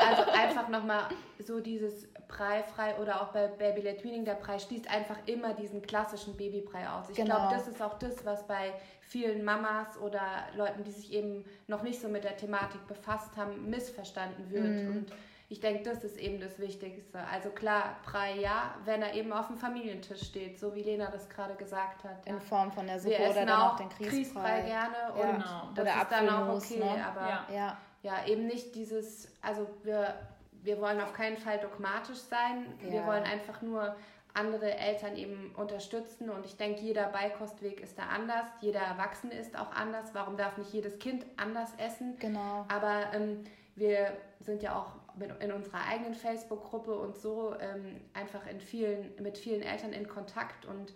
also 0.09 0.31
einfach 0.31 0.67
nochmal 0.67 1.03
so 1.39 1.61
dieses 1.61 2.09
Breifrei 2.27 2.97
oder 2.97 3.21
auch 3.21 3.31
bei 3.31 3.47
Baby 3.47 3.81
Led 3.81 4.03
Weaning, 4.03 4.25
der 4.25 4.35
Brei 4.35 4.59
schließt 4.59 4.89
einfach 4.89 5.17
immer 5.27 5.53
diesen 5.53 5.81
klassischen 5.81 6.35
Babybrei 6.35 6.89
aus. 6.89 7.09
Ich 7.09 7.15
genau. 7.15 7.35
glaube, 7.37 7.55
das 7.55 7.69
ist 7.69 7.81
auch 7.81 7.97
das, 7.97 8.25
was 8.25 8.45
bei 8.45 8.73
vielen 8.99 9.45
Mamas 9.45 9.97
oder 9.97 10.21
Leuten, 10.57 10.83
die 10.83 10.91
sich 10.91 11.13
eben 11.13 11.45
noch 11.67 11.83
nicht 11.83 12.01
so 12.01 12.09
mit 12.09 12.25
der 12.25 12.35
Thematik 12.35 12.85
befasst 12.85 13.37
haben, 13.37 13.69
missverstanden 13.69 14.51
wird. 14.51 14.83
Mm. 14.83 14.97
Und 14.97 15.11
ich 15.49 15.61
denke, 15.61 15.83
das 15.83 16.03
ist 16.03 16.17
eben 16.17 16.41
das 16.41 16.59
Wichtigste. 16.59 17.19
Also 17.31 17.49
klar, 17.49 17.95
Brei 18.03 18.33
ja, 18.35 18.75
wenn 18.83 19.01
er 19.01 19.13
eben 19.13 19.31
auf 19.31 19.47
dem 19.47 19.57
Familientisch 19.57 20.23
steht, 20.23 20.59
so 20.59 20.75
wie 20.75 20.83
Lena 20.83 21.09
das 21.09 21.29
gerade 21.29 21.55
gesagt 21.55 22.03
hat. 22.03 22.25
In 22.25 22.41
Form 22.41 22.71
von 22.71 22.85
der 22.85 22.99
Suppe 22.99 23.17
Wir 23.17 23.29
oder 23.29 23.45
dann 23.45 23.61
auch 23.61 23.77
den 23.77 23.87
Grießbrei. 23.89 24.61
gerne 24.61 24.95
ja. 24.95 25.09
und 25.09 25.31
genau. 25.31 25.69
das 25.73 25.83
oder 25.85 26.01
ist 26.01 26.11
dann 26.11 26.29
auch 26.29 26.55
okay, 26.55 26.79
ne? 26.79 27.05
aber 27.05 27.21
ja. 27.21 27.47
ja. 27.53 27.77
Ja. 28.03 28.25
eben 28.25 28.45
nicht 28.45 28.75
dieses, 28.75 29.31
also 29.41 29.67
wir, 29.83 30.15
wir 30.63 30.81
wollen 30.81 30.99
auf 30.99 31.13
keinen 31.13 31.37
Fall 31.37 31.59
dogmatisch 31.59 32.19
sein, 32.19 32.65
ja. 32.83 32.91
wir 32.91 33.05
wollen 33.05 33.23
einfach 33.23 33.61
nur 33.61 33.95
andere 34.33 34.77
Eltern 34.77 35.15
eben 35.15 35.55
unterstützen 35.55 36.29
und 36.29 36.45
ich 36.45 36.57
denke, 36.57 36.81
jeder 36.81 37.07
Beikostweg 37.07 37.79
ist 37.79 37.97
da 37.97 38.03
anders, 38.03 38.45
jeder 38.59 38.81
Erwachsene 38.81 39.33
ist 39.33 39.57
auch 39.57 39.71
anders, 39.71 40.09
warum 40.13 40.35
darf 40.35 40.57
nicht 40.57 40.73
jedes 40.73 40.99
Kind 40.99 41.25
anders 41.37 41.71
essen? 41.77 42.17
Genau. 42.19 42.65
Aber 42.67 43.13
ähm, 43.13 43.45
wir 43.75 44.11
sind 44.41 44.61
ja 44.61 44.75
auch 44.75 44.91
in 45.39 45.51
unserer 45.51 45.85
eigenen 45.87 46.13
Facebook-Gruppe 46.13 46.93
und 46.93 47.17
so 47.17 47.55
ähm, 47.59 48.01
einfach 48.13 48.45
in 48.47 48.59
vielen, 48.59 49.11
mit 49.21 49.37
vielen 49.37 49.61
Eltern 49.61 49.93
in 49.93 50.07
Kontakt 50.07 50.65
und 50.65 50.93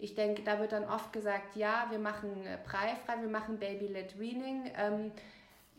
ich 0.00 0.14
denke, 0.14 0.42
da 0.42 0.60
wird 0.60 0.70
dann 0.70 0.84
oft 0.84 1.12
gesagt, 1.12 1.56
ja, 1.56 1.86
wir 1.90 1.98
machen 1.98 2.46
äh, 2.46 2.56
Breifrei, 2.64 3.20
wir 3.20 3.28
machen 3.28 3.58
Baby-led 3.58 4.18
Weaning. 4.20 4.70
Ähm, 4.76 5.10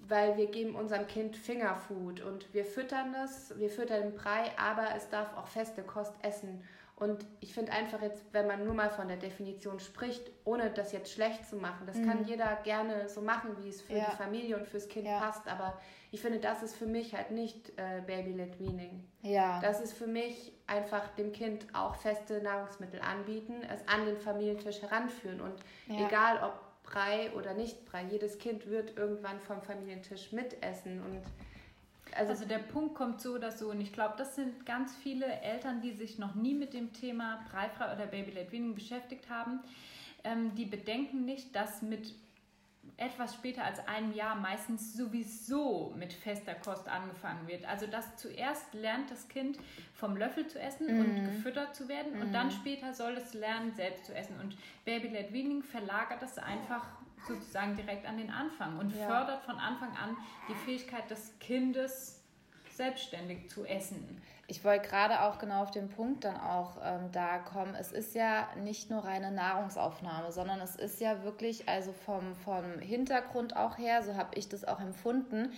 weil 0.08 0.38
wir 0.38 0.48
geben 0.48 0.76
unserem 0.76 1.08
Kind 1.08 1.36
Fingerfood 1.36 2.22
und 2.22 2.54
wir 2.54 2.66
füttern 2.66 3.14
es, 3.24 3.58
wir 3.58 3.70
füttern 3.70 4.02
den 4.02 4.16
Brei, 4.16 4.52
aber 4.58 4.96
es 4.96 5.10
darf 5.10 5.36
auch 5.38 5.48
feste 5.48 5.84
Kost 5.84 6.14
essen. 6.22 6.64
Und 7.00 7.26
ich 7.40 7.54
finde 7.54 7.72
einfach 7.72 8.02
jetzt, 8.02 8.26
wenn 8.34 8.46
man 8.46 8.66
nur 8.66 8.74
mal 8.74 8.90
von 8.90 9.08
der 9.08 9.16
Definition 9.16 9.80
spricht, 9.80 10.30
ohne 10.44 10.70
das 10.70 10.92
jetzt 10.92 11.12
schlecht 11.12 11.48
zu 11.48 11.56
machen, 11.56 11.88
das 11.88 11.96
mhm. 11.96 12.08
kann 12.08 12.26
jeder 12.26 12.58
gerne 12.64 13.08
so 13.08 13.22
machen, 13.22 13.56
wie 13.64 13.70
es 13.70 13.82
für 13.82 13.94
ja. 13.94 14.10
die 14.12 14.18
Familie 14.18 14.58
und 14.58 14.68
fürs 14.68 14.90
Kind 14.90 15.06
ja. 15.06 15.18
passt. 15.18 15.48
Aber 15.48 15.80
ich 16.12 16.22
finde, 16.22 16.40
das 16.40 16.62
ist 16.62 16.76
für 16.76 16.86
mich 16.86 17.16
halt 17.16 17.32
nicht 17.32 17.70
äh, 17.78 18.02
Baby-led 18.06 18.60
Weaning. 18.60 19.08
Ja. 19.22 19.62
Das 19.62 19.80
ist 19.80 19.94
für 19.94 20.08
mich 20.08 20.52
einfach 20.68 21.08
dem 21.16 21.32
Kind 21.32 21.68
auch 21.74 21.96
feste 21.96 22.42
Nahrungsmittel 22.42 23.00
anbieten, 23.00 23.62
es 23.64 23.88
an 23.88 24.06
den 24.06 24.18
Familientisch 24.18 24.82
heranführen. 24.82 25.40
Und 25.40 25.56
ja. 25.88 26.06
egal 26.06 26.44
ob 26.44 26.84
Brei 26.84 27.32
oder 27.34 27.54
nicht 27.54 27.86
Brei, 27.86 28.04
jedes 28.10 28.40
Kind 28.40 28.68
wird 28.68 28.98
irgendwann 28.98 29.40
vom 29.40 29.62
Familientisch 29.62 30.34
mitessen. 30.34 31.02
Und 31.02 31.22
also, 32.16 32.32
also, 32.32 32.46
der 32.46 32.60
Punkt 32.60 32.96
kommt 32.96 33.22
so 33.22 33.34
oder 33.34 33.52
so 33.52 33.70
und 33.70 33.82
ich 33.82 33.94
glaube, 33.94 34.16
das 34.18 34.36
sind 34.36 34.66
ganz 34.66 34.96
viele 34.96 35.26
Eltern, 35.42 35.82
die 35.82 35.92
sich 35.92 36.20
noch 36.20 36.36
nie 36.36 36.54
mit 36.54 36.74
dem 36.74 36.94
Thema 36.94 37.40
Breifrei 37.52 37.94
oder 37.94 38.06
Baby-led 38.08 38.52
Weaning 38.52 38.76
beschäftigt 38.76 39.30
haben, 39.30 39.60
ähm, 40.24 40.54
die 40.56 40.66
bedenken 40.66 41.26
nicht, 41.26 41.56
dass 41.56 41.82
mit 41.82 42.14
etwas 42.98 43.34
später 43.34 43.64
als 43.64 43.86
einem 43.88 44.14
Jahr 44.14 44.36
meistens 44.36 44.94
sowieso 44.94 45.94
mit 45.98 46.12
fester 46.12 46.54
Kost 46.56 46.88
angefangen 46.88 47.48
wird. 47.48 47.66
Also 47.66 47.88
dass 47.88 48.18
zuerst 48.18 48.74
lernt 48.74 49.10
das 49.10 49.28
Kind 49.30 49.58
vom 49.94 50.18
Löffel 50.18 50.48
zu 50.48 50.60
essen 50.60 50.88
mm. 50.88 51.00
und 51.00 51.26
gefüttert 51.26 51.76
zu 51.76 51.88
werden 51.88 52.18
mm. 52.18 52.22
und 52.22 52.34
dann 52.34 52.48
mhm. 52.48 52.52
später 52.52 52.94
soll 52.94 53.14
es 53.14 53.34
lernen, 53.34 53.74
selbst 53.76 54.06
zu 54.06 54.14
essen. 54.14 54.36
Und 54.42 54.58
Baby-led 54.86 55.32
Weaning 55.32 55.64
verlagert 55.64 56.22
das 56.22 56.38
einfach 56.38 56.86
sozusagen 57.28 57.76
direkt 57.76 58.06
an 58.06 58.18
den 58.18 58.30
Anfang 58.30 58.78
und 58.80 58.96
ja. 58.96 59.08
fördert 59.08 59.44
von 59.44 59.58
Anfang 59.58 59.90
an 59.90 60.18
die 60.48 60.56
Fähigkeit 60.56 61.10
des 61.10 61.38
Kindes, 61.40 62.24
selbstständig 62.72 63.50
zu 63.50 63.66
essen. 63.66 64.22
Ich 64.48 64.64
wollte 64.64 64.88
gerade 64.88 65.22
auch 65.22 65.38
genau 65.38 65.62
auf 65.62 65.70
den 65.70 65.90
Punkt 65.90 66.24
dann 66.24 66.38
auch 66.38 66.78
ähm, 66.84 67.12
da 67.12 67.38
kommen. 67.38 67.76
Es 67.76 67.92
ist 67.92 68.16
ja 68.16 68.48
nicht 68.64 68.90
nur 68.90 69.04
reine 69.04 69.32
Nahrungsaufnahme, 69.32 70.32
sondern 70.32 70.60
es 70.60 70.76
ist 70.76 71.00
ja 71.02 71.24
wirklich, 71.24 71.70
also 71.70 71.94
vom, 71.94 72.36
vom 72.36 72.80
Hintergrund 72.80 73.56
auch 73.56 73.78
her, 73.78 74.02
so 74.02 74.16
habe 74.16 74.36
ich 74.36 74.50
das 74.50 74.66
auch 74.66 74.80
empfunden, 74.80 75.52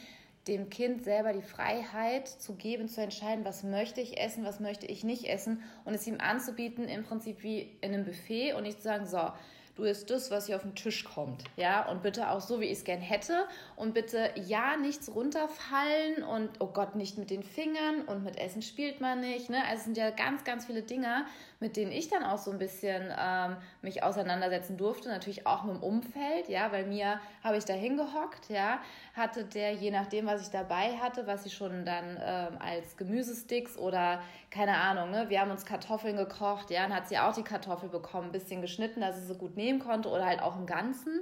dem 0.48 0.70
Kind 0.70 1.04
selber 1.04 1.32
die 1.32 1.42
Freiheit 1.42 2.28
zu 2.28 2.56
geben, 2.56 2.88
zu 2.90 3.02
entscheiden, 3.02 3.46
was 3.46 3.64
möchte 3.64 4.02
ich 4.02 4.20
essen, 4.20 4.44
was 4.44 4.60
möchte 4.60 4.88
ich 4.88 5.04
nicht 5.04 5.26
essen 5.26 5.64
und 5.86 5.94
es 5.94 6.08
ihm 6.08 6.20
anzubieten, 6.20 6.90
im 6.90 7.04
Prinzip 7.04 7.44
wie 7.44 7.78
in 7.82 7.94
einem 7.94 8.04
Buffet 8.04 8.54
und 8.54 8.64
nicht 8.64 8.80
zu 8.80 8.84
sagen, 8.84 9.06
so, 9.06 9.32
du 9.76 9.84
isst 9.84 10.10
das, 10.10 10.32
was 10.32 10.48
hier 10.48 10.56
auf 10.56 10.62
den 10.62 10.76
Tisch 10.76 11.04
kommt. 11.04 11.44
Ja, 11.58 11.90
und 11.90 12.04
bitte 12.04 12.30
auch 12.30 12.42
so, 12.42 12.60
wie 12.60 12.66
ich 12.66 12.80
es 12.80 12.84
gern 12.84 13.00
hätte. 13.00 13.46
Und 13.76 13.94
bitte 13.94 14.32
ja, 14.36 14.78
nichts 14.78 15.14
runterfallen 15.14 16.24
und 16.24 16.50
oh 16.60 16.68
Gott, 16.68 16.96
nicht 16.96 17.18
mit 17.18 17.30
den 17.30 17.44
Fingern 17.44 18.02
und 18.08 18.24
mit 18.24 18.38
Essen 18.38 18.62
spielt 18.62 19.02
man 19.02 19.22
nicht. 19.22 19.50
Ne? 19.50 19.64
Also 19.64 19.78
es 19.78 19.84
sind 19.86 19.98
ja 19.98 20.10
ganz, 20.10 20.44
ganz 20.44 20.66
viele 20.66 20.82
Dinge, 20.82 21.26
mit 21.62 21.78
denen 21.78 21.92
ich 21.92 22.10
dann 22.10 22.24
auch 22.24 22.40
so 22.40 22.52
ein 22.52 22.58
bisschen 22.58 23.14
ähm, 23.18 23.56
mich 23.84 24.04
auseinandersetzen 24.04 24.78
durfte. 24.78 25.10
Natürlich 25.10 25.46
auch 25.46 25.64
mit 25.64 25.76
dem 25.76 25.84
Umfeld, 25.84 26.50
ja, 26.50 26.72
weil 26.72 26.88
mir 26.88 27.22
habe 27.44 27.56
ich 27.56 27.66
da 27.66 27.74
hingehockt, 27.74 28.50
ja, 28.50 28.80
hatte 29.14 29.46
der, 29.46 29.74
je 29.74 29.92
nachdem, 29.92 30.26
was 30.26 30.42
ich 30.42 30.50
dabei 30.50 30.98
hatte, 30.98 31.28
was 31.28 31.46
ich 31.46 31.54
schon 31.54 31.86
dann 31.86 32.20
ähm, 32.20 32.58
als 32.60 32.98
Gemüsesticks 32.98 33.78
oder 33.78 34.22
keine 34.50 34.76
Ahnung, 34.76 35.12
ne, 35.12 35.30
wir 35.30 35.40
haben 35.40 35.52
uns 35.52 35.64
Kartoffeln 35.64 36.18
gekocht, 36.18 36.72
ja, 36.72 36.82
dann 36.82 36.96
hat 36.96 37.08
sie 37.08 37.20
auch 37.20 37.34
die 37.34 37.44
Kartoffel 37.44 37.90
bekommen, 37.90 38.30
ein 38.30 38.32
bisschen 38.32 38.62
geschnitten, 38.62 39.00
dass 39.00 39.18
sie 39.18 39.26
so 39.26 39.36
gut 39.36 39.56
nehmen 39.56 39.80
konnte 39.80 40.10
oder 40.10 40.26
halt 40.26 40.42
auch 40.42 40.58
im 40.58 40.66
Ganzen. 40.66 41.22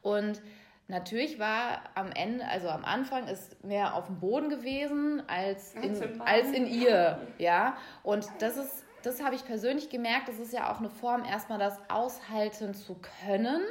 Und 0.00 0.40
Natürlich 0.88 1.38
war 1.38 1.80
am 1.94 2.10
Ende, 2.12 2.46
also 2.46 2.68
am 2.68 2.84
Anfang 2.84 3.26
ist 3.26 3.64
mehr 3.64 3.94
auf 3.94 4.06
dem 4.06 4.18
Boden 4.18 4.50
gewesen 4.50 5.22
als 5.26 5.74
in, 5.74 6.20
als 6.20 6.50
in 6.50 6.66
ihr, 6.66 7.18
ja. 7.38 7.76
Und 8.02 8.26
das 8.40 8.58
ist 8.58 8.84
das 9.02 9.22
habe 9.22 9.34
ich 9.34 9.44
persönlich 9.44 9.88
gemerkt, 9.88 10.28
das 10.28 10.38
ist 10.38 10.52
ja 10.52 10.72
auch 10.72 10.78
eine 10.78 10.90
Form, 10.90 11.24
erstmal 11.24 11.58
das 11.58 11.78
aushalten 11.88 12.74
zu 12.74 12.96
können, 13.24 13.62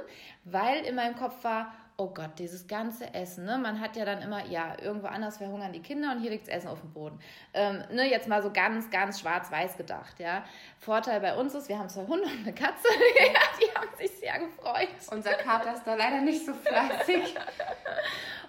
weil 0.43 0.85
in 0.85 0.95
meinem 0.95 1.15
Kopf 1.15 1.43
war, 1.43 1.73
oh 1.97 2.07
Gott, 2.07 2.39
dieses 2.39 2.67
ganze 2.67 3.13
Essen, 3.13 3.45
ne? 3.45 3.59
Man 3.59 3.79
hat 3.79 3.95
ja 3.95 4.05
dann 4.05 4.21
immer, 4.21 4.45
ja, 4.47 4.75
irgendwo 4.81 5.07
anders 5.07 5.37
verhungern 5.37 5.71
die 5.71 5.81
Kinder 5.81 6.11
und 6.11 6.21
hier 6.21 6.31
liegt 6.31 6.47
das 6.47 6.55
Essen 6.55 6.67
auf 6.69 6.81
dem 6.81 6.91
Boden. 6.91 7.19
Ähm, 7.53 7.83
ne, 7.91 8.09
jetzt 8.09 8.27
mal 8.27 8.41
so 8.41 8.51
ganz, 8.51 8.89
ganz 8.89 9.19
schwarz-weiß 9.19 9.77
gedacht, 9.77 10.19
ja. 10.19 10.43
Vorteil 10.79 11.19
bei 11.21 11.35
uns 11.35 11.53
ist, 11.53 11.69
wir 11.69 11.77
haben 11.77 11.89
zwei 11.89 12.07
Hunde 12.07 12.25
und 12.25 12.39
eine 12.41 12.53
Katze, 12.53 12.87
die 13.61 13.75
haben 13.75 13.95
sich 13.97 14.11
sehr 14.17 14.39
gefreut. 14.39 14.89
Unser 15.11 15.33
Kater 15.33 15.75
ist 15.75 15.83
da 15.85 15.93
leider 15.93 16.21
nicht 16.21 16.43
so 16.43 16.53
fleißig. 16.53 17.35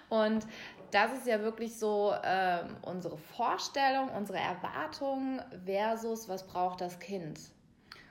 und 0.09 0.47
das 0.93 1.13
ist 1.13 1.27
ja 1.27 1.41
wirklich 1.41 1.79
so 1.79 2.15
ähm, 2.23 2.77
unsere 2.83 3.17
Vorstellung, 3.17 4.11
unsere 4.11 4.39
Erwartung 4.39 5.41
versus 5.65 6.29
was 6.29 6.47
braucht 6.47 6.81
das 6.81 6.99
Kind. 6.99 7.41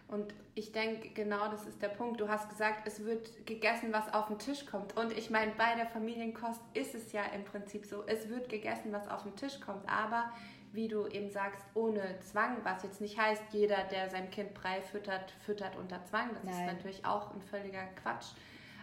Und 0.07 0.33
ich 0.55 0.73
denke, 0.73 1.09
genau 1.09 1.49
das 1.49 1.65
ist 1.65 1.81
der 1.81 1.87
Punkt. 1.87 2.19
Du 2.19 2.27
hast 2.27 2.49
gesagt, 2.49 2.85
es 2.85 3.05
wird 3.05 3.45
gegessen, 3.45 3.93
was 3.93 4.13
auf 4.13 4.27
den 4.27 4.39
Tisch 4.39 4.65
kommt. 4.65 4.97
Und 4.97 5.17
ich 5.17 5.29
meine, 5.29 5.53
bei 5.53 5.73
der 5.75 5.85
Familienkost 5.85 6.59
ist 6.73 6.93
es 6.93 7.13
ja 7.13 7.23
im 7.33 7.45
Prinzip 7.45 7.85
so, 7.85 8.03
es 8.07 8.27
wird 8.27 8.49
gegessen, 8.49 8.91
was 8.91 9.07
auf 9.07 9.23
den 9.23 9.35
Tisch 9.37 9.61
kommt. 9.61 9.87
Aber 9.87 10.29
wie 10.73 10.89
du 10.89 11.07
eben 11.07 11.29
sagst, 11.29 11.63
ohne 11.75 12.19
Zwang, 12.19 12.57
was 12.63 12.83
jetzt 12.83 12.99
nicht 12.99 13.17
heißt, 13.17 13.41
jeder, 13.51 13.83
der 13.85 14.09
sein 14.09 14.29
Kind 14.31 14.53
Brei 14.53 14.81
füttert, 14.81 15.31
füttert 15.45 15.77
unter 15.77 16.03
Zwang. 16.03 16.31
Das 16.33 16.43
Nein. 16.43 16.53
ist 16.55 16.73
natürlich 16.73 17.05
auch 17.05 17.33
ein 17.33 17.41
völliger 17.41 17.85
Quatsch. 18.01 18.33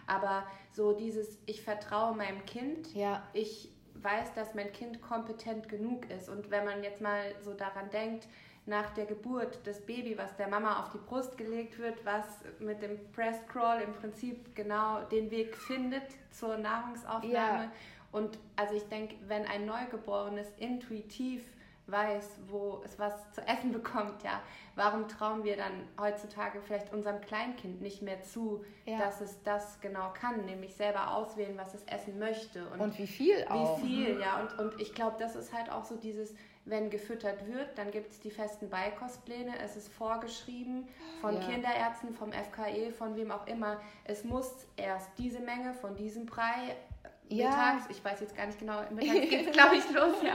Aber 0.07 0.43
so 0.71 0.93
dieses, 0.93 1.37
ich 1.45 1.61
vertraue 1.61 2.15
meinem 2.15 2.43
Kind, 2.45 2.95
ja. 2.95 3.21
ich 3.33 3.71
weiß, 4.03 4.33
dass 4.33 4.53
mein 4.53 4.71
Kind 4.71 5.01
kompetent 5.01 5.69
genug 5.69 6.09
ist. 6.09 6.29
Und 6.29 6.51
wenn 6.51 6.65
man 6.65 6.83
jetzt 6.83 7.01
mal 7.01 7.33
so 7.41 7.53
daran 7.53 7.89
denkt, 7.89 8.27
nach 8.65 8.91
der 8.91 9.05
Geburt 9.05 9.59
das 9.65 9.81
Baby, 9.81 10.17
was 10.17 10.35
der 10.37 10.47
Mama 10.47 10.79
auf 10.81 10.91
die 10.91 10.99
Brust 10.99 11.37
gelegt 11.37 11.79
wird, 11.79 12.05
was 12.05 12.25
mit 12.59 12.81
dem 12.81 12.99
Press 13.11 13.37
Crawl 13.47 13.81
im 13.81 13.93
Prinzip 13.93 14.55
genau 14.55 15.01
den 15.05 15.31
Weg 15.31 15.55
findet 15.55 16.03
zur 16.31 16.57
Nahrungsaufnahme. 16.57 17.63
Ja. 17.63 17.71
Und 18.11 18.37
also 18.55 18.75
ich 18.75 18.87
denke, 18.89 19.15
wenn 19.27 19.45
ein 19.45 19.65
Neugeborenes 19.65 20.47
intuitiv 20.57 21.43
weiß, 21.91 22.39
wo 22.47 22.81
es 22.85 22.97
was 22.99 23.13
zu 23.31 23.41
essen 23.47 23.71
bekommt, 23.71 24.23
ja, 24.23 24.41
warum 24.75 25.07
trauen 25.07 25.43
wir 25.43 25.57
dann 25.57 25.87
heutzutage 25.99 26.61
vielleicht 26.61 26.93
unserem 26.93 27.21
Kleinkind 27.21 27.81
nicht 27.81 28.01
mehr 28.01 28.21
zu, 28.21 28.63
ja. 28.85 28.97
dass 28.97 29.21
es 29.21 29.41
das 29.43 29.79
genau 29.81 30.11
kann, 30.13 30.45
nämlich 30.45 30.75
selber 30.75 31.13
auswählen, 31.13 31.57
was 31.57 31.73
es 31.73 31.83
essen 31.83 32.17
möchte. 32.19 32.67
Und, 32.69 32.79
und 32.79 32.97
wie 32.97 33.07
viel 33.07 33.45
auch. 33.49 33.81
Wie 33.81 33.87
viel, 33.87 34.19
ja. 34.19 34.41
Und, 34.41 34.59
und 34.59 34.81
ich 34.81 34.93
glaube, 34.93 35.17
das 35.19 35.35
ist 35.35 35.53
halt 35.53 35.71
auch 35.71 35.83
so 35.83 35.95
dieses, 35.95 36.33
wenn 36.65 36.89
gefüttert 36.89 37.47
wird, 37.47 37.77
dann 37.77 37.91
gibt 37.91 38.11
es 38.11 38.19
die 38.19 38.31
festen 38.31 38.69
Beikostpläne, 38.69 39.53
es 39.63 39.75
ist 39.75 39.91
vorgeschrieben 39.91 40.87
von 41.21 41.35
ja. 41.35 41.41
Kinderärzten, 41.41 42.13
vom 42.13 42.31
FKE, 42.31 42.91
von 42.91 43.15
wem 43.15 43.31
auch 43.31 43.47
immer. 43.47 43.79
Es 44.05 44.23
muss 44.23 44.67
erst 44.77 45.09
diese 45.17 45.39
Menge 45.39 45.73
von 45.73 45.95
diesem 45.95 46.25
Brei 46.25 46.75
ja. 47.29 47.49
mittags, 47.49 47.85
ich 47.89 48.03
weiß 48.03 48.19
jetzt 48.21 48.35
gar 48.35 48.45
nicht 48.45 48.59
genau, 48.59 48.81
mittags 48.91 49.19
geht 49.29 49.47
es 49.47 49.51
glaube 49.51 49.75
ich 49.75 49.89
los, 49.91 50.15
ja. 50.23 50.33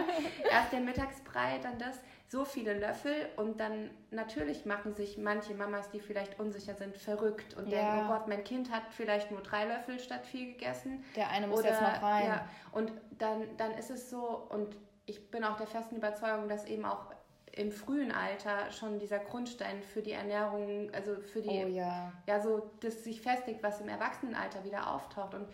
Erst 0.51 0.73
den 0.73 0.85
Mittagsbrei, 0.85 1.59
dann 1.63 1.79
das, 1.79 2.01
so 2.29 2.45
viele 2.45 2.79
Löffel 2.79 3.15
und 3.37 3.61
dann 3.61 3.91
natürlich 4.11 4.65
machen 4.65 4.95
sich 4.95 5.19
manche 5.19 5.55
Mamas, 5.55 5.91
die 5.91 6.01
vielleicht 6.01 6.41
unsicher 6.41 6.75
sind, 6.75 6.97
verrückt 6.97 7.55
und 7.55 7.69
ja. 7.69 7.79
denken, 7.79 8.07
oh 8.07 8.13
Gott, 8.13 8.29
mein 8.29 8.43
Kind 8.43 8.73
hat 8.73 8.83
vielleicht 8.91 9.31
nur 9.31 9.41
drei 9.41 9.67
Löffel 9.67 10.01
statt 10.01 10.27
vier 10.27 10.47
gegessen. 10.47 11.05
Der 11.15 11.31
eine 11.31 11.47
muss 11.47 11.61
Oder, 11.61 11.69
jetzt 11.69 11.83
noch 11.83 12.03
rein. 12.03 12.27
Ja, 12.27 12.49
und 12.73 12.93
dann, 13.19 13.57
dann 13.57 13.73
ist 13.73 13.91
es 13.91 14.11
so 14.11 14.49
und 14.49 14.77
ich 15.07 15.31
bin 15.31 15.45
auch 15.45 15.57
der 15.57 15.67
festen 15.67 15.97
Überzeugung, 15.97 16.49
dass 16.49 16.65
eben 16.65 16.85
auch 16.85 17.13
im 17.53 17.71
frühen 17.71 18.11
Alter 18.11 18.71
schon 18.73 18.99
dieser 18.99 19.19
Grundstein 19.19 19.83
für 19.83 20.03
die 20.03 20.13
Ernährung, 20.13 20.91
also 20.93 21.21
für 21.21 21.41
die, 21.41 21.65
oh, 21.65 21.69
ja. 21.69 22.13
ja, 22.27 22.41
so, 22.41 22.71
das 22.81 23.05
sich 23.05 23.21
festigt, 23.21 23.63
was 23.63 23.81
im 23.81 23.89
Erwachsenenalter 23.89 24.65
wieder 24.65 24.93
auftaucht. 24.93 25.35
Und 25.35 25.47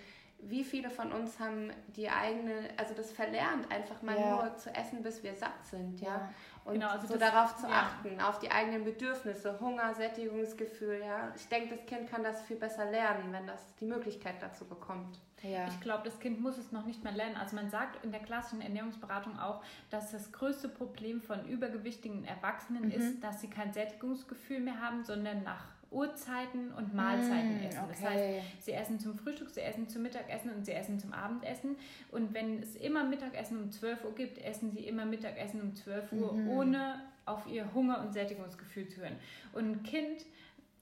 wie 0.42 0.64
viele 0.64 0.90
von 0.90 1.12
uns 1.12 1.38
haben 1.38 1.70
die 1.96 2.08
eigene, 2.08 2.68
also 2.76 2.94
das 2.94 3.12
verlernt, 3.12 3.70
einfach 3.70 4.02
mal 4.02 4.18
ja. 4.18 4.30
nur 4.30 4.56
zu 4.56 4.74
essen, 4.74 5.02
bis 5.02 5.22
wir 5.22 5.34
satt 5.34 5.64
sind, 5.64 6.00
ja. 6.00 6.08
ja. 6.08 6.30
Und 6.64 6.74
genau, 6.74 6.88
also 6.88 7.06
so 7.06 7.16
das, 7.16 7.30
darauf 7.30 7.56
zu 7.56 7.66
ja. 7.66 7.72
achten, 7.72 8.20
auf 8.20 8.38
die 8.38 8.50
eigenen 8.50 8.84
Bedürfnisse, 8.84 9.58
Hunger, 9.60 9.94
Sättigungsgefühl, 9.94 11.00
ja. 11.04 11.32
Ich 11.36 11.48
denke, 11.48 11.76
das 11.76 11.86
Kind 11.86 12.10
kann 12.10 12.22
das 12.22 12.42
viel 12.42 12.56
besser 12.56 12.90
lernen, 12.90 13.32
wenn 13.32 13.46
das 13.46 13.74
die 13.76 13.86
Möglichkeit 13.86 14.36
dazu 14.40 14.64
bekommt. 14.66 15.18
Ja. 15.42 15.66
Ich 15.68 15.80
glaube, 15.80 16.02
das 16.04 16.20
Kind 16.20 16.40
muss 16.40 16.58
es 16.58 16.70
noch 16.70 16.84
nicht 16.84 17.02
mal 17.02 17.14
lernen. 17.14 17.36
Also 17.36 17.56
man 17.56 17.70
sagt 17.70 18.04
in 18.04 18.12
der 18.12 18.20
klassischen 18.20 18.60
Ernährungsberatung 18.60 19.38
auch, 19.38 19.62
dass 19.88 20.12
das 20.12 20.32
größte 20.32 20.68
Problem 20.68 21.22
von 21.22 21.46
übergewichtigen 21.46 22.24
Erwachsenen 22.24 22.86
mhm. 22.86 22.92
ist, 22.92 23.24
dass 23.24 23.40
sie 23.40 23.48
kein 23.48 23.72
Sättigungsgefühl 23.72 24.60
mehr 24.60 24.80
haben, 24.80 25.02
sondern 25.04 25.42
nach 25.42 25.64
Uhrzeiten 25.90 26.72
und 26.72 26.94
Mahlzeiten 26.94 27.60
mm, 27.60 27.64
essen. 27.64 27.80
Okay. 27.82 27.88
Das 28.00 28.10
heißt, 28.10 28.64
sie 28.64 28.72
essen 28.72 29.00
zum 29.00 29.14
Frühstück, 29.14 29.50
sie 29.50 29.60
essen 29.60 29.88
zum 29.88 30.02
Mittagessen 30.02 30.50
und 30.54 30.64
sie 30.64 30.72
essen 30.72 30.98
zum 30.98 31.12
Abendessen. 31.12 31.76
Und 32.12 32.32
wenn 32.32 32.62
es 32.62 32.76
immer 32.76 33.04
Mittagessen 33.04 33.64
um 33.64 33.72
12 33.72 34.04
Uhr 34.04 34.14
gibt, 34.14 34.38
essen 34.38 34.70
sie 34.70 34.86
immer 34.86 35.04
Mittagessen 35.04 35.60
um 35.60 35.74
12 35.74 36.12
Uhr, 36.12 36.32
mhm. 36.32 36.48
ohne 36.48 37.02
auf 37.26 37.46
ihr 37.46 37.72
Hunger- 37.74 38.00
und 38.00 38.12
Sättigungsgefühl 38.12 38.88
zu 38.88 39.00
hören. 39.00 39.16
Und 39.52 39.70
ein 39.70 39.82
Kind 39.82 40.24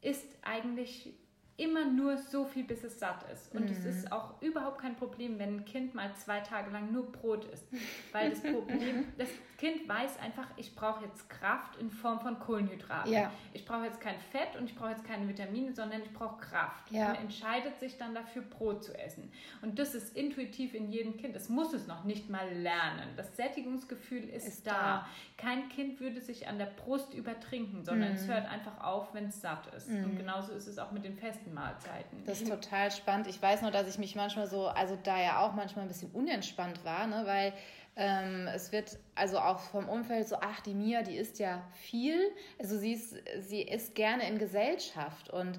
isst 0.02 0.28
eigentlich 0.42 1.14
immer 1.58 1.84
nur 1.84 2.16
so 2.16 2.44
viel, 2.44 2.62
bis 2.62 2.84
es 2.84 3.00
satt 3.00 3.24
ist. 3.32 3.52
Und 3.52 3.68
es 3.68 3.84
ist 3.84 4.12
auch 4.12 4.40
überhaupt 4.40 4.80
kein 4.80 4.94
Problem, 4.94 5.40
wenn 5.40 5.56
ein 5.56 5.64
Kind 5.64 5.92
mal 5.92 6.14
zwei 6.14 6.38
Tage 6.38 6.70
lang 6.70 6.92
nur 6.92 7.10
Brot 7.10 7.44
isst. 7.46 7.66
Weil 8.12 8.30
das 8.30 8.40
Problem, 8.40 9.06
das 9.18 9.28
Kind 9.58 9.88
weiß 9.88 10.20
einfach, 10.20 10.46
ich 10.56 10.76
brauche 10.76 11.04
jetzt 11.04 11.28
Kraft 11.28 11.76
in 11.80 11.90
Form 11.90 12.20
von 12.20 12.38
Kohlenhydraten. 12.38 13.12
Ja. 13.12 13.32
Ich 13.52 13.64
brauche 13.64 13.86
jetzt 13.86 14.00
kein 14.00 14.20
Fett 14.30 14.54
und 14.56 14.70
ich 14.70 14.76
brauche 14.76 14.90
jetzt 14.90 15.04
keine 15.04 15.26
Vitamine, 15.26 15.74
sondern 15.74 16.00
ich 16.00 16.12
brauche 16.12 16.40
Kraft. 16.40 16.92
Ja. 16.92 17.10
Und 17.10 17.22
entscheidet 17.22 17.80
sich 17.80 17.98
dann 17.98 18.14
dafür, 18.14 18.42
Brot 18.42 18.84
zu 18.84 18.96
essen. 18.96 19.32
Und 19.60 19.80
das 19.80 19.96
ist 19.96 20.16
intuitiv 20.16 20.74
in 20.74 20.88
jedem 20.88 21.16
Kind. 21.16 21.34
Es 21.34 21.48
muss 21.48 21.72
es 21.72 21.88
noch 21.88 22.04
nicht 22.04 22.30
mal 22.30 22.48
lernen. 22.54 23.08
Das 23.16 23.36
Sättigungsgefühl 23.36 24.28
ist, 24.28 24.46
Ist 24.46 24.66
da. 24.68 24.72
da. 24.72 25.08
Kein 25.36 25.68
Kind 25.70 25.98
würde 25.98 26.20
sich 26.20 26.46
an 26.46 26.58
der 26.58 26.66
Brust 26.66 27.14
übertrinken, 27.14 27.82
sondern 27.82 28.12
es 28.12 28.28
hört 28.28 28.48
einfach 28.48 28.80
auf, 28.80 29.12
wenn 29.12 29.26
es 29.26 29.40
satt 29.40 29.66
ist. 29.74 29.88
Und 29.88 30.16
genauso 30.16 30.52
ist 30.52 30.68
es 30.68 30.78
auch 30.78 30.92
mit 30.92 31.04
den 31.04 31.16
festen 31.16 31.47
Mahlzeiten. 31.50 32.24
Das 32.24 32.40
ist 32.40 32.50
total 32.50 32.90
spannend. 32.90 33.26
Ich 33.26 33.40
weiß 33.40 33.62
nur, 33.62 33.70
dass 33.70 33.88
ich 33.88 33.98
mich 33.98 34.14
manchmal 34.14 34.46
so, 34.46 34.68
also 34.68 34.96
da 35.02 35.20
ja 35.20 35.40
auch 35.40 35.54
manchmal 35.54 35.84
ein 35.84 35.88
bisschen 35.88 36.10
unentspannt 36.12 36.84
war, 36.84 37.06
ne? 37.06 37.22
weil 37.24 37.52
ähm, 37.96 38.48
es 38.54 38.70
wird 38.70 38.98
also 39.14 39.38
auch 39.38 39.58
vom 39.58 39.88
Umfeld 39.88 40.28
so, 40.28 40.36
ach, 40.40 40.60
die 40.60 40.74
Mia, 40.74 41.02
die 41.02 41.16
isst 41.16 41.38
ja 41.38 41.62
viel. 41.72 42.30
Also 42.58 42.78
sie 42.78 42.92
ist, 42.92 43.16
sie 43.40 43.62
isst 43.62 43.94
gerne 43.94 44.28
in 44.28 44.38
Gesellschaft 44.38 45.30
und 45.30 45.58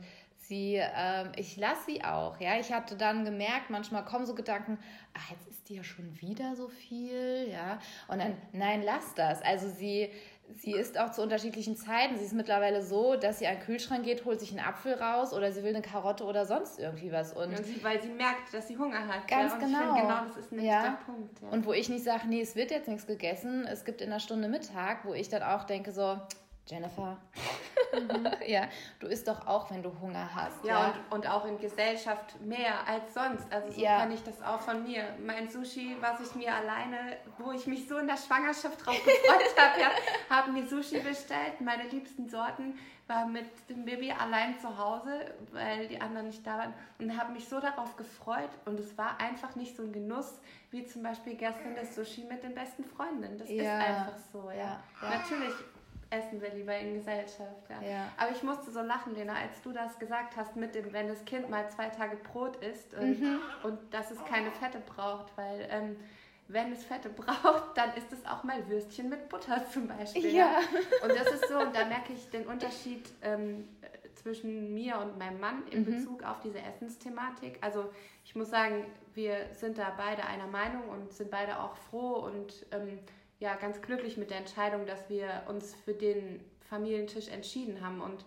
sie, 0.49 0.81
ähm, 0.81 1.31
ich 1.35 1.57
lasse 1.57 1.85
sie 1.85 2.03
auch. 2.03 2.39
Ja, 2.39 2.59
ich 2.59 2.73
hatte 2.73 2.95
dann 2.95 3.25
gemerkt, 3.25 3.69
manchmal 3.69 4.03
kommen 4.03 4.25
so 4.25 4.35
Gedanken, 4.35 4.79
ach, 5.13 5.31
jetzt 5.31 5.47
isst 5.47 5.69
die 5.69 5.75
ja 5.75 5.83
schon 5.83 6.19
wieder 6.21 6.55
so 6.55 6.67
viel, 6.67 7.47
ja. 7.51 7.79
Und 8.07 8.19
dann, 8.19 8.35
nein, 8.51 8.81
lass 8.83 9.13
das. 9.13 9.41
Also 9.43 9.69
sie, 9.69 10.09
sie 10.57 10.71
isst 10.73 10.97
auch 10.99 11.11
zu 11.11 11.21
unterschiedlichen 11.21 11.75
Zeiten. 11.75 12.17
Sie 12.17 12.25
ist 12.25 12.33
mittlerweile 12.33 12.81
so, 12.81 13.15
dass 13.15 13.39
sie 13.39 13.47
an 13.47 13.55
den 13.55 13.63
Kühlschrank 13.63 14.03
geht, 14.03 14.25
holt 14.25 14.39
sich 14.39 14.51
einen 14.51 14.65
Apfel 14.65 14.93
raus 14.95 15.33
oder 15.33 15.51
sie 15.51 15.63
will 15.63 15.69
eine 15.75 15.81
Karotte 15.81 16.23
oder 16.25 16.45
sonst 16.45 16.79
irgendwie 16.79 17.11
was. 17.11 17.33
Und, 17.33 17.49
Und 17.57 17.65
sie, 17.65 17.83
weil 17.83 18.01
sie 18.01 18.09
merkt, 18.09 18.53
dass 18.53 18.67
sie 18.67 18.77
Hunger 18.77 19.07
hat. 19.07 19.27
Ganz 19.27 19.53
ja, 19.53 19.59
genau. 19.59 19.77
Finde, 19.79 20.01
genau 20.01 20.25
das 20.27 20.37
ist 20.37 20.51
nämlich 20.51 20.69
Ja. 20.69 20.81
der 20.83 20.97
Punkt. 21.05 21.41
Ja. 21.41 21.49
und 21.49 21.65
wo 21.65 21.73
ich 21.73 21.89
nicht 21.89 22.03
sage, 22.03 22.27
nee, 22.27 22.41
es 22.41 22.55
wird 22.55 22.71
jetzt 22.71 22.87
nichts 22.87 23.07
gegessen, 23.07 23.65
es 23.67 23.85
gibt 23.85 24.01
in 24.01 24.09
einer 24.09 24.19
Stunde 24.19 24.47
Mittag, 24.47 25.05
wo 25.05 25.13
ich 25.13 25.29
dann 25.29 25.43
auch 25.43 25.63
denke 25.65 25.91
so, 25.91 26.17
Jennifer, 26.69 27.17
ja, 28.47 28.67
du 28.99 29.07
isst 29.07 29.27
doch 29.27 29.47
auch, 29.47 29.71
wenn 29.71 29.81
du 29.81 29.91
Hunger 29.99 30.29
hast. 30.35 30.63
Ja, 30.63 30.93
Und, 31.09 31.15
und 31.17 31.27
auch 31.27 31.45
in 31.45 31.57
Gesellschaft 31.59 32.39
mehr 32.41 32.87
als 32.87 33.13
sonst. 33.13 33.51
Also 33.51 33.71
so 33.71 33.81
Ja. 33.81 34.01
kenne 34.01 34.13
ich 34.13 34.23
das 34.23 34.41
auch 34.43 34.59
von 34.61 34.83
mir. 34.83 35.03
Mein 35.25 35.49
Sushi, 35.49 35.97
was 35.99 36.19
ich 36.21 36.35
mir 36.35 36.53
alleine, 36.53 37.17
wo 37.39 37.51
ich 37.51 37.65
mich 37.65 37.87
so 37.87 37.97
in 37.97 38.05
der 38.07 38.17
Schwangerschaft 38.17 38.85
drauf 38.85 38.95
gefreut 39.03 39.57
habe, 39.57 39.81
ja, 39.81 39.89
habe 40.29 40.51
mir 40.51 40.67
Sushi 40.67 40.99
bestellt. 40.99 41.59
Meine 41.61 41.83
liebsten 41.87 42.29
Sorten 42.29 42.77
war 43.07 43.25
mit 43.25 43.47
dem 43.69 43.85
Baby 43.85 44.11
allein 44.11 44.59
zu 44.59 44.77
Hause, 44.77 45.33
weil 45.51 45.87
die 45.87 45.99
anderen 45.99 46.27
nicht 46.27 46.45
da 46.45 46.59
waren. 46.59 46.73
Und 46.99 47.19
habe 47.19 47.31
mich 47.31 47.49
so 47.49 47.59
darauf 47.59 47.95
gefreut. 47.95 48.51
Und 48.65 48.79
es 48.79 48.95
war 48.95 49.19
einfach 49.19 49.55
nicht 49.55 49.75
so 49.75 49.81
ein 49.81 49.91
Genuss, 49.91 50.33
wie 50.69 50.85
zum 50.85 51.01
Beispiel 51.01 51.33
gestern 51.33 51.73
das 51.75 51.95
Sushi 51.95 52.25
mit 52.25 52.43
den 52.43 52.53
besten 52.53 52.83
Freundinnen. 52.83 53.39
Das 53.39 53.49
Ja. 53.49 53.63
ist 53.79 53.87
einfach 53.87 54.17
so, 54.31 54.51
ja. 54.51 54.57
Ja, 54.57 54.79
ja. 55.01 55.09
Natürlich 55.17 55.53
essen 56.11 56.41
wir 56.41 56.49
lieber 56.53 56.75
in 56.77 56.95
Gesellschaft, 56.95 57.69
ja. 57.69 57.81
Ja. 57.87 58.07
Aber 58.17 58.31
ich 58.31 58.41
musste 58.43 58.71
so 58.71 58.81
lachen, 58.81 59.13
Lena, 59.15 59.33
als 59.35 59.61
du 59.61 59.71
das 59.71 59.97
gesagt 59.99 60.35
hast, 60.37 60.55
mit 60.55 60.73
dem, 60.75 60.91
wenn 60.91 61.07
das 61.07 61.23
Kind 61.25 61.49
mal 61.49 61.69
zwei 61.69 61.89
Tage 61.89 62.15
Brot 62.17 62.55
isst 62.63 62.93
und, 62.95 63.19
Mhm. 63.21 63.39
und 63.63 63.77
dass 63.93 64.09
es 64.11 64.23
keine 64.25 64.51
Fette 64.51 64.79
braucht, 64.79 65.35
weil 65.37 65.67
ähm, 65.69 65.95
wenn 66.47 66.71
es 66.71 66.83
Fette 66.83 67.09
braucht, 67.15 67.77
dann 67.77 67.93
ist 67.93 68.11
es 68.11 68.25
auch 68.25 68.43
mal 68.43 68.67
Würstchen 68.67 69.09
mit 69.09 69.29
Butter 69.29 69.63
zum 69.71 69.87
Beispiel. 69.87 70.33
Ja. 70.33 70.57
Und 71.03 71.09
das 71.11 71.31
ist 71.31 71.47
so, 71.47 71.59
und 71.59 71.75
da 71.75 71.85
merke 71.85 72.13
ich 72.13 72.27
den 72.31 72.47
Unterschied 72.47 73.07
ähm, 73.21 73.67
äh, 73.81 74.09
zwischen 74.15 74.73
mir 74.73 74.97
und 74.97 75.17
meinem 75.19 75.39
Mann 75.39 75.67
in 75.69 75.81
Mhm. 75.81 75.85
Bezug 75.85 76.23
auf 76.23 76.39
diese 76.39 76.59
Essensthematik. 76.59 77.59
Also 77.61 77.91
ich 78.25 78.35
muss 78.35 78.49
sagen, 78.49 78.83
wir 79.13 79.35
sind 79.53 79.77
da 79.77 79.93
beide 79.95 80.25
einer 80.25 80.47
Meinung 80.47 80.89
und 80.89 81.13
sind 81.13 81.29
beide 81.29 81.59
auch 81.59 81.75
froh 81.75 82.15
und 82.25 82.65
ähm, 82.71 82.97
ja, 83.39 83.55
ganz 83.55 83.81
glücklich 83.81 84.17
mit 84.17 84.29
der 84.29 84.37
Entscheidung, 84.37 84.85
dass 84.85 85.09
wir 85.09 85.43
uns 85.47 85.75
für 85.85 85.93
den 85.93 86.43
Familientisch 86.69 87.29
entschieden 87.29 87.83
haben 87.83 88.01
und 88.01 88.25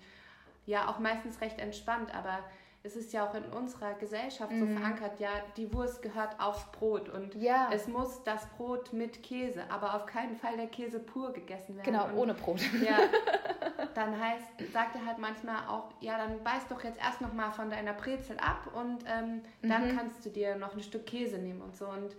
ja, 0.67 0.89
auch 0.89 0.99
meistens 0.99 1.41
recht 1.41 1.59
entspannt, 1.59 2.15
aber 2.15 2.39
es 2.85 2.97
ist 2.97 3.13
ja 3.13 3.25
auch 3.29 3.35
in 3.35 3.45
unserer 3.45 3.95
Gesellschaft 3.95 4.53
so 4.59 4.67
verankert, 4.67 5.21
ja, 5.21 5.31
die 5.57 5.73
Wurst 5.73 6.03
gehört 6.03 6.41
aufs 6.41 6.65
Brot 6.73 7.09
und 7.09 7.35
Ja. 7.37 7.69
es 7.73 7.87
muss 7.87 8.25
das 8.25 8.45
Brot 8.57 8.93
mit 8.93 9.23
Käse, 9.23 9.63
aber 9.71 9.95
auf 9.95 10.07
keinen 10.07 10.35
Fall 10.35 10.57
der 10.57 10.67
Käse 10.67 10.99
pur 10.99 11.33
gegessen 11.33 11.77
werden. 11.77 11.85
Genau, 11.85 12.07
und 12.07 12.15
ohne 12.17 12.35
Brot. 12.35 12.61
ja, 12.85 12.99
dann 13.95 14.19
heißt, 14.21 14.73
sagt 14.73 14.97
er 14.97 15.07
halt 15.07 15.19
manchmal 15.19 15.69
auch, 15.69 15.91
ja, 16.01 16.19
dann 16.19 16.43
beiß 16.43 16.67
doch 16.69 16.83
jetzt 16.83 16.99
erst 16.99 17.21
noch 17.21 17.33
mal 17.33 17.53
von 17.53 17.71
deiner 17.71 17.93
Brezel 17.93 18.37
ab 18.39 18.69
und 18.75 19.05
ähm, 19.07 19.43
dann 19.63 19.97
kannst 19.97 20.25
du 20.27 20.31
dir 20.31 20.57
noch 20.57 20.75
ein 20.75 20.83
Stück 20.83 21.07
Käse 21.07 21.39
nehmen 21.39 21.61
und 21.61 21.77
so. 21.77 21.87
Und 21.87 22.17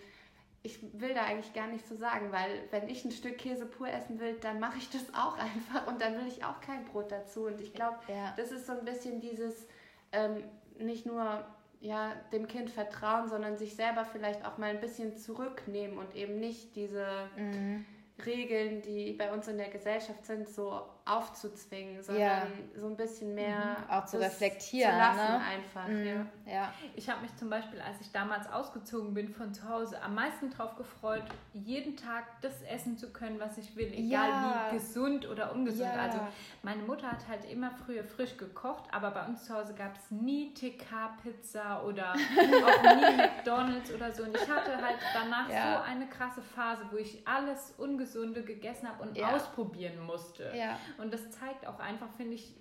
ich 0.65 0.80
will 0.93 1.13
da 1.13 1.23
eigentlich 1.26 1.54
gar 1.54 1.67
nicht 1.67 1.86
so 1.88 1.95
sagen, 1.95 2.32
weil 2.32 2.63
wenn 2.71 2.88
ich 2.88 3.04
ein 3.04 3.12
Stück 3.12 3.38
Käse 3.38 3.65
pur 3.65 3.88
essen 3.89 4.19
will, 4.19 4.36
dann 4.39 4.60
mache 4.60 4.78
ich 4.78 4.89
das 4.89 5.13
auch 5.13 5.38
einfach 5.38 5.88
und 5.88 6.02
dann 6.02 6.15
will 6.17 6.28
ich 6.28 6.43
auch 6.45 6.62
kein 6.62 6.86
Brot 6.86 7.12
dazu. 7.12 7.45
Und 7.47 7.60
ich 7.60 7.73
glaube, 7.73 7.97
Ja. 8.08 8.34
das 8.38 8.52
ist 8.52 8.65
so 8.65 8.71
ein 8.71 8.86
bisschen 8.86 9.19
dieses 9.19 9.67
ähm, 10.13 10.43
nicht 10.80 11.06
nur 11.06 11.45
ja, 11.82 12.13
dem 12.32 12.47
Kind 12.47 12.69
vertrauen, 12.69 13.28
sondern 13.28 13.58
sich 13.58 13.76
selber 13.76 14.06
vielleicht 14.06 14.45
auch 14.45 14.58
mal 14.58 14.69
ein 14.69 14.80
bisschen 14.80 15.17
zurücknehmen 15.17 15.97
und 15.97 16.15
eben 16.15 16.39
nicht 16.39 16.76
diese 16.78 17.06
Mhm. 17.36 17.86
Regeln, 18.26 18.82
die 18.84 19.12
bei 19.13 19.34
uns 19.34 19.47
in 19.49 19.58
der 19.58 19.69
Gesellschaft 19.69 20.26
sind, 20.26 20.47
so 20.47 20.82
aufzuzwingen, 21.05 22.01
sondern 22.01 22.21
Ja. 22.23 22.47
so 22.79 22.87
ein 22.87 22.95
bisschen 22.95 23.35
mehr 23.35 23.75
Auch 23.89 24.05
zu 24.05 24.19
reflektieren, 24.19 24.91
zu 24.91 24.97
lassen 24.97 25.17
ne? 25.33 25.41
einfach. 25.41 25.87
Mhm. 25.87 26.05
Ja. 26.45 26.53
Ja. 26.53 26.73
Ich 26.95 27.09
habe 27.09 27.21
mich 27.21 27.35
zum 27.35 27.49
Beispiel, 27.49 27.81
als 27.81 27.99
ich 28.01 28.11
damals 28.11 28.49
ausgezogen 28.51 29.13
bin 29.13 29.27
von 29.29 29.53
zu 29.53 29.67
Hause, 29.67 30.01
am 30.01 30.15
meisten 30.15 30.49
darauf 30.51 30.75
gefreut, 30.75 31.23
jeden 31.53 31.97
Tag 31.97 32.23
das 32.41 32.61
essen 32.63 32.97
zu 32.97 33.11
können, 33.11 33.39
was 33.39 33.57
ich 33.57 33.75
will, 33.75 33.91
egal 33.93 34.29
Ja. 34.29 34.67
wie 34.71 34.75
gesund 34.77 35.27
oder 35.29 35.51
ungesund. 35.53 35.89
Ja. 35.93 36.01
Also 36.03 36.19
meine 36.61 36.83
Mutter 36.83 37.11
hat 37.11 37.27
halt 37.27 37.43
immer 37.51 37.71
früher 37.85 38.03
frisch 38.05 38.37
gekocht, 38.37 38.83
aber 38.93 39.11
bei 39.11 39.25
uns 39.25 39.43
zu 39.45 39.53
Hause 39.53 39.73
gab 39.73 39.95
es 39.97 40.09
nie 40.11 40.53
TK-Pizza 40.53 41.83
oder 41.83 42.13
auch 42.13 42.95
nie 42.95 43.17
McDonalds 43.17 43.93
oder 43.93 44.11
so. 44.11 44.23
Und 44.23 44.35
ich 44.35 44.49
hatte 44.49 44.77
halt 44.81 44.97
danach 45.13 45.49
Ja. 45.49 45.77
so 45.79 45.83
eine 45.91 46.07
krasse 46.07 46.41
Phase, 46.41 46.83
wo 46.91 46.97
ich 46.97 47.27
alles 47.27 47.73
Ungesunde 47.77 48.43
gegessen 48.43 48.87
habe 48.87 49.03
und 49.03 49.17
Ja. 49.17 49.31
ausprobieren 49.35 49.99
musste. 50.05 50.51
Ja. 50.55 50.77
Und 50.97 51.13
das 51.13 51.29
zeigt 51.32 51.65
auch 51.67 51.79
einfach, 51.79 52.10
finde 52.17 52.36
ich, 52.36 52.56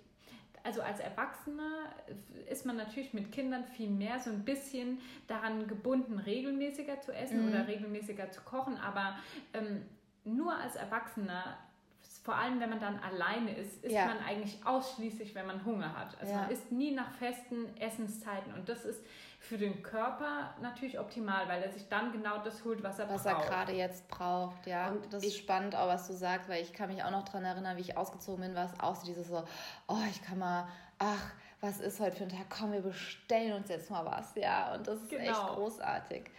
also 0.65 0.81
als 0.81 1.01
Erwachsener 1.01 1.87
ist 2.49 2.65
man 2.67 2.77
natürlich 2.77 3.13
mit 3.15 3.33
Kindern 3.33 3.65
viel 3.65 3.91
mehr 3.91 4.21
so 4.21 4.31
ein 4.31 4.45
bisschen 4.45 5.01
daran 5.27 5.67
gebunden, 5.67 6.19
regelmäßiger 6.19 7.01
zu 7.01 7.13
essen 7.13 7.43
Mhm. 7.43 7.49
oder 7.49 7.67
regelmäßiger 7.67 8.31
zu 8.31 8.41
kochen. 8.43 8.77
Aber 8.79 9.17
ähm, 9.55 9.83
nur 10.25 10.55
als 10.57 10.77
Erwachsener, 10.77 11.57
vor 12.23 12.37
allem 12.37 12.61
wenn 12.61 12.71
man 12.71 12.79
dann 12.79 13.01
alleine 13.01 13.57
ist, 13.57 13.83
isst 13.83 13.93
Ja. 13.95 14.07
man 14.07 14.19
eigentlich 14.19 14.65
ausschließlich, 14.65 15.35
wenn 15.35 15.47
man 15.49 15.65
Hunger 15.65 15.97
hat. 15.99 16.17
Also 16.21 16.33
Ja. 16.33 16.43
man 16.43 16.51
isst 16.53 16.71
nie 16.71 16.93
nach 16.93 17.11
festen 17.15 17.77
Essenszeiten. 17.79 18.55
Und 18.55 18.69
das 18.69 18.85
ist 18.85 19.05
für 19.43 19.59
den 19.59 19.83
Körper 19.83 20.55
natürlich 20.63 21.01
optimal, 21.01 21.49
weil 21.49 21.63
er 21.63 21.73
sich 21.73 21.89
dann 21.89 22.13
genau 22.13 22.39
das 22.45 22.65
holt, 22.65 22.83
was 22.85 23.01
er 23.01 23.09
was 23.11 23.27
er 23.27 23.35
braucht. 23.35 23.49
gerade 23.49 23.73
jetzt 23.73 24.07
braucht. 24.09 24.67
Ja, 24.69 24.89
Und 24.91 25.13
das 25.13 25.25
ist 25.25 25.37
spannend 25.37 25.75
auch, 25.75 25.89
was 25.89 26.07
du 26.07 26.13
sagst, 26.13 26.49
weil 26.49 26.63
ich 26.63 26.73
kann 26.73 26.89
mich 26.89 27.03
auch 27.03 27.11
noch 27.11 27.25
daran 27.25 27.45
erinnern, 27.45 27.77
wie 27.77 27.81
ich 27.81 27.97
ausgezogen 27.97 28.41
bin, 28.45 28.55
war 28.55 28.67
es 28.67 28.79
auch 28.81 28.95
so 28.95 29.05
dieses 29.05 29.27
so, 29.27 29.43
oh, 29.89 29.99
ich 30.11 30.23
kann 30.23 30.39
mal, 30.39 30.69
ach, 31.01 31.33
was 31.61 31.81
ist 31.81 31.99
heute 31.99 32.17
für 32.17 32.23
ein 32.25 32.29
Tag? 32.29 32.47
Komm, 32.57 32.73
wir 32.73 32.83
bestellen 32.83 33.53
uns 33.55 33.69
jetzt 33.69 33.91
mal 33.91 34.05
was. 34.07 34.33
Ja, 34.37 34.75
und 34.75 34.87
das 34.87 35.01
ist 35.03 35.13
echt 35.13 35.27
Genau. 35.27 35.55
großartig. 35.57 36.31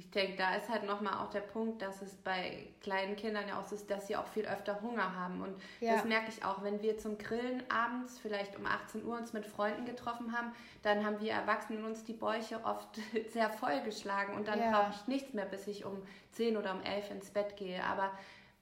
Ich 0.00 0.10
denke, 0.12 0.38
da 0.38 0.54
ist 0.54 0.70
halt 0.70 0.84
nochmal 0.84 1.12
auch 1.22 1.28
der 1.28 1.42
Punkt, 1.42 1.82
dass 1.82 2.00
es 2.00 2.14
bei 2.16 2.66
kleinen 2.80 3.16
Kindern 3.16 3.46
ja 3.46 3.60
auch 3.60 3.66
so 3.66 3.74
ist, 3.74 3.90
dass 3.90 4.06
sie 4.06 4.16
auch 4.16 4.26
viel 4.28 4.46
öfter 4.46 4.80
Hunger 4.80 5.14
haben. 5.14 5.42
Und 5.42 5.54
Ja. 5.80 5.94
das 5.94 6.04
merke 6.06 6.30
ich 6.30 6.42
auch, 6.42 6.62
wenn 6.62 6.80
wir 6.80 6.96
zum 6.96 7.18
Grillen 7.18 7.62
abends, 7.70 8.18
vielleicht 8.18 8.56
um 8.58 8.64
18 8.64 9.04
Uhr, 9.04 9.18
uns 9.18 9.34
mit 9.34 9.44
Freunden 9.44 9.84
getroffen 9.84 10.32
haben, 10.34 10.52
dann 10.82 11.04
haben 11.04 11.20
wir 11.20 11.32
Erwachsenen 11.32 11.84
uns 11.84 12.02
die 12.02 12.14
Bäuche 12.14 12.64
oft 12.64 12.88
sehr 13.34 13.50
vollgeschlagen 13.50 14.34
und 14.36 14.48
dann 14.48 14.58
Ja. 14.58 14.70
brauche 14.80 14.92
ich 14.98 15.06
nichts 15.06 15.34
mehr, 15.34 15.44
bis 15.44 15.66
ich 15.66 15.84
um 15.84 16.00
10 16.32 16.56
oder 16.56 16.72
um 16.72 16.80
11 16.82 17.10
ins 17.10 17.30
Bett 17.30 17.58
gehe. 17.58 17.84
Aber 17.84 18.10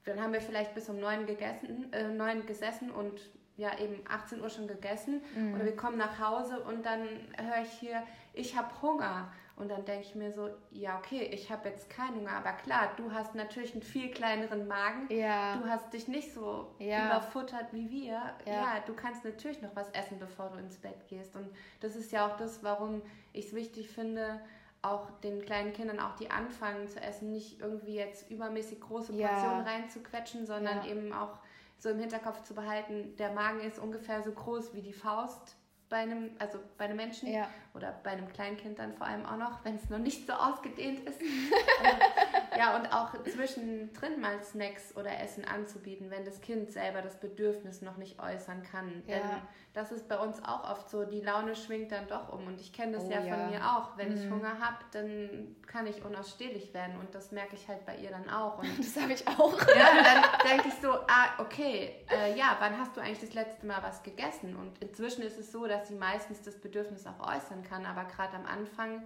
dann 0.03 0.21
haben 0.21 0.33
wir 0.33 0.41
vielleicht 0.41 0.75
bis 0.75 0.89
um 0.89 0.99
9 0.99 1.25
gegessen, 1.25 1.93
äh, 1.93 2.09
9 2.09 2.45
gesessen 2.47 2.91
und 2.91 3.21
ja 3.55 3.77
eben 3.79 4.01
18 4.09 4.41
Uhr 4.41 4.49
schon 4.49 4.67
gegessen 4.67 5.21
Mhm. 5.35 5.53
oder 5.55 5.63
wir 5.65 5.75
kommen 5.77 5.97
nach 5.97 6.19
Hause 6.19 6.59
und 6.61 6.85
dann 6.85 7.01
höre 7.37 7.61
ich 7.63 7.71
hier, 7.71 8.03
ich 8.33 8.57
habe 8.57 8.69
Hunger. 8.81 9.31
Und 9.59 9.69
dann 9.69 9.83
denke 9.83 10.05
ich 10.07 10.15
mir 10.15 10.31
so, 10.31 10.49
ja 10.71 10.97
okay, 10.97 11.29
ich 11.33 11.51
habe 11.51 11.67
jetzt 11.67 11.89
keinen 11.89 12.15
Hunger, 12.15 12.31
aber 12.31 12.53
klar, 12.53 12.91
du 12.95 13.11
hast 13.11 13.35
natürlich 13.35 13.73
einen 13.73 13.83
viel 13.83 14.09
kleineren 14.09 14.67
Magen. 14.67 15.07
Ja. 15.13 15.57
Du 15.57 15.67
hast 15.69 15.91
dich 15.93 16.07
nicht 16.07 16.33
so 16.33 16.73
Ja. 16.79 17.05
überfuttert 17.07 17.65
wie 17.73 17.89
wir. 17.91 18.13
Ja. 18.45 18.53
Ja. 18.53 18.79
du 18.85 18.93
kannst 18.93 19.25
natürlich 19.25 19.61
noch 19.61 19.75
was 19.75 19.89
essen, 19.91 20.17
bevor 20.17 20.49
du 20.49 20.59
ins 20.59 20.77
Bett 20.77 21.07
gehst. 21.09 21.35
Und 21.35 21.49
das 21.81 21.97
ist 21.97 22.11
ja 22.13 22.25
auch 22.25 22.37
das, 22.37 22.63
warum 22.63 23.01
ich 23.33 23.47
es 23.47 23.53
wichtig 23.53 23.89
finde, 23.89 24.39
auch 24.81 25.09
den 25.19 25.41
kleinen 25.41 25.73
Kindern, 25.73 25.99
auch 25.99 26.15
die 26.15 26.31
anfangen 26.31 26.87
zu 26.87 27.01
essen, 27.01 27.33
nicht 27.33 27.59
irgendwie 27.59 27.95
jetzt 27.95 28.31
übermäßig 28.31 28.79
große. 28.79 29.11
Portionen 29.11 29.65
reinzuquetschen, 29.67 30.45
sondern 30.45 30.85
eben 30.87 31.11
auch 31.11 31.37
so 31.77 31.89
im 31.89 31.99
Hinterkopf 31.99 32.43
zu 32.43 32.53
behalten, 32.55 33.13
der 33.17 33.33
Magen 33.33 33.59
ist 33.59 33.77
ungefähr 33.77 34.21
so 34.23 34.31
groß 34.31 34.73
wie 34.73 34.81
die 34.81 34.93
Faust 34.93 35.57
bei 35.89 35.97
einem, 35.97 36.31
also 36.37 36.59
bei 36.77 36.85
einem 36.85 36.97
Menschen 36.97 37.31
ja. 37.31 37.47
oder 37.73 37.99
bei 38.03 38.11
einem 38.11 38.27
Kleinkind 38.29 38.77
dann 38.77 38.93
vor 38.93 39.07
allem 39.07 39.25
auch 39.25 39.37
noch, 39.37 39.65
wenn 39.65 39.75
es 39.75 39.89
noch 39.89 39.97
nicht 39.97 40.27
so 40.27 40.33
ausgedehnt 40.33 40.99
ist. 41.07 41.19
ja, 42.57 42.77
und 42.77 42.93
auch 42.93 43.11
zwischendrin 43.23 44.21
mal 44.21 44.41
Snacks 44.43 44.95
oder 44.95 45.19
Essen 45.19 45.45
anzubieten, 45.45 46.11
wenn 46.11 46.25
das 46.25 46.41
Kind 46.41 46.71
selber 46.71 47.01
das 47.01 47.19
Bedürfnis 47.19 47.81
noch 47.81 47.97
nicht 47.97 48.21
äußern 48.21 48.63
kann. 48.63 49.03
Ja. 49.07 49.17
Denn 49.17 49.41
das 49.73 49.91
ist 49.91 50.07
bei 50.07 50.17
uns 50.17 50.43
auch 50.43 50.69
oft 50.69 50.89
so, 50.89 51.05
die 51.05 51.21
Laune 51.21 51.55
schwingt 51.55 51.91
dann 51.91 52.07
doch 52.07 52.33
um. 52.33 52.47
Und 52.47 52.59
ich 52.59 52.73
kenne 52.73 52.93
das 52.93 53.05
oh, 53.05 53.11
ja, 53.11 53.21
ja, 53.21 53.35
von 53.35 53.49
mir 53.51 53.65
auch. 53.65 53.97
Wenn 53.97 54.09
mhm. 54.09 54.17
ich 54.17 54.29
Hunger 54.29 54.59
habe, 54.59 54.77
dann 54.91 55.55
kann 55.67 55.85
ich 55.87 56.03
unausstehlich 56.03 56.73
werden. 56.73 56.99
Und 56.99 57.13
das 57.13 57.31
merke 57.31 57.55
ich 57.55 57.67
halt 57.67 57.85
bei 57.85 57.95
ihr 57.97 58.09
dann 58.09 58.29
auch. 58.29 58.57
Und 58.57 58.67
das 58.79 59.01
habe 59.01 59.13
ich 59.13 59.27
auch. 59.27 59.57
Ja, 59.79 60.03
dann 60.03 60.23
denke 60.49 60.67
ich 60.67 60.73
so, 60.81 60.91
ah, 60.91 61.29
okay, 61.37 61.93
äh, 62.11 62.37
ja, 62.37 62.57
wann 62.59 62.77
hast 62.77 62.97
du 62.97 63.01
eigentlich 63.01 63.19
das 63.19 63.33
letzte 63.33 63.65
Mal 63.65 63.81
was 63.81 64.03
gegessen? 64.03 64.55
Und 64.55 64.81
inzwischen 64.81 65.21
ist 65.21 65.37
es 65.37 65.51
so, 65.51 65.67
dass 65.67 65.78
sie 65.87 65.95
meistens 65.95 66.41
das 66.41 66.59
Bedürfnis 66.59 67.05
auch 67.05 67.19
äußern 67.19 67.63
kann. 67.63 67.85
Aber 67.85 68.05
gerade 68.05 68.35
am 68.35 68.45
Anfang 68.45 69.03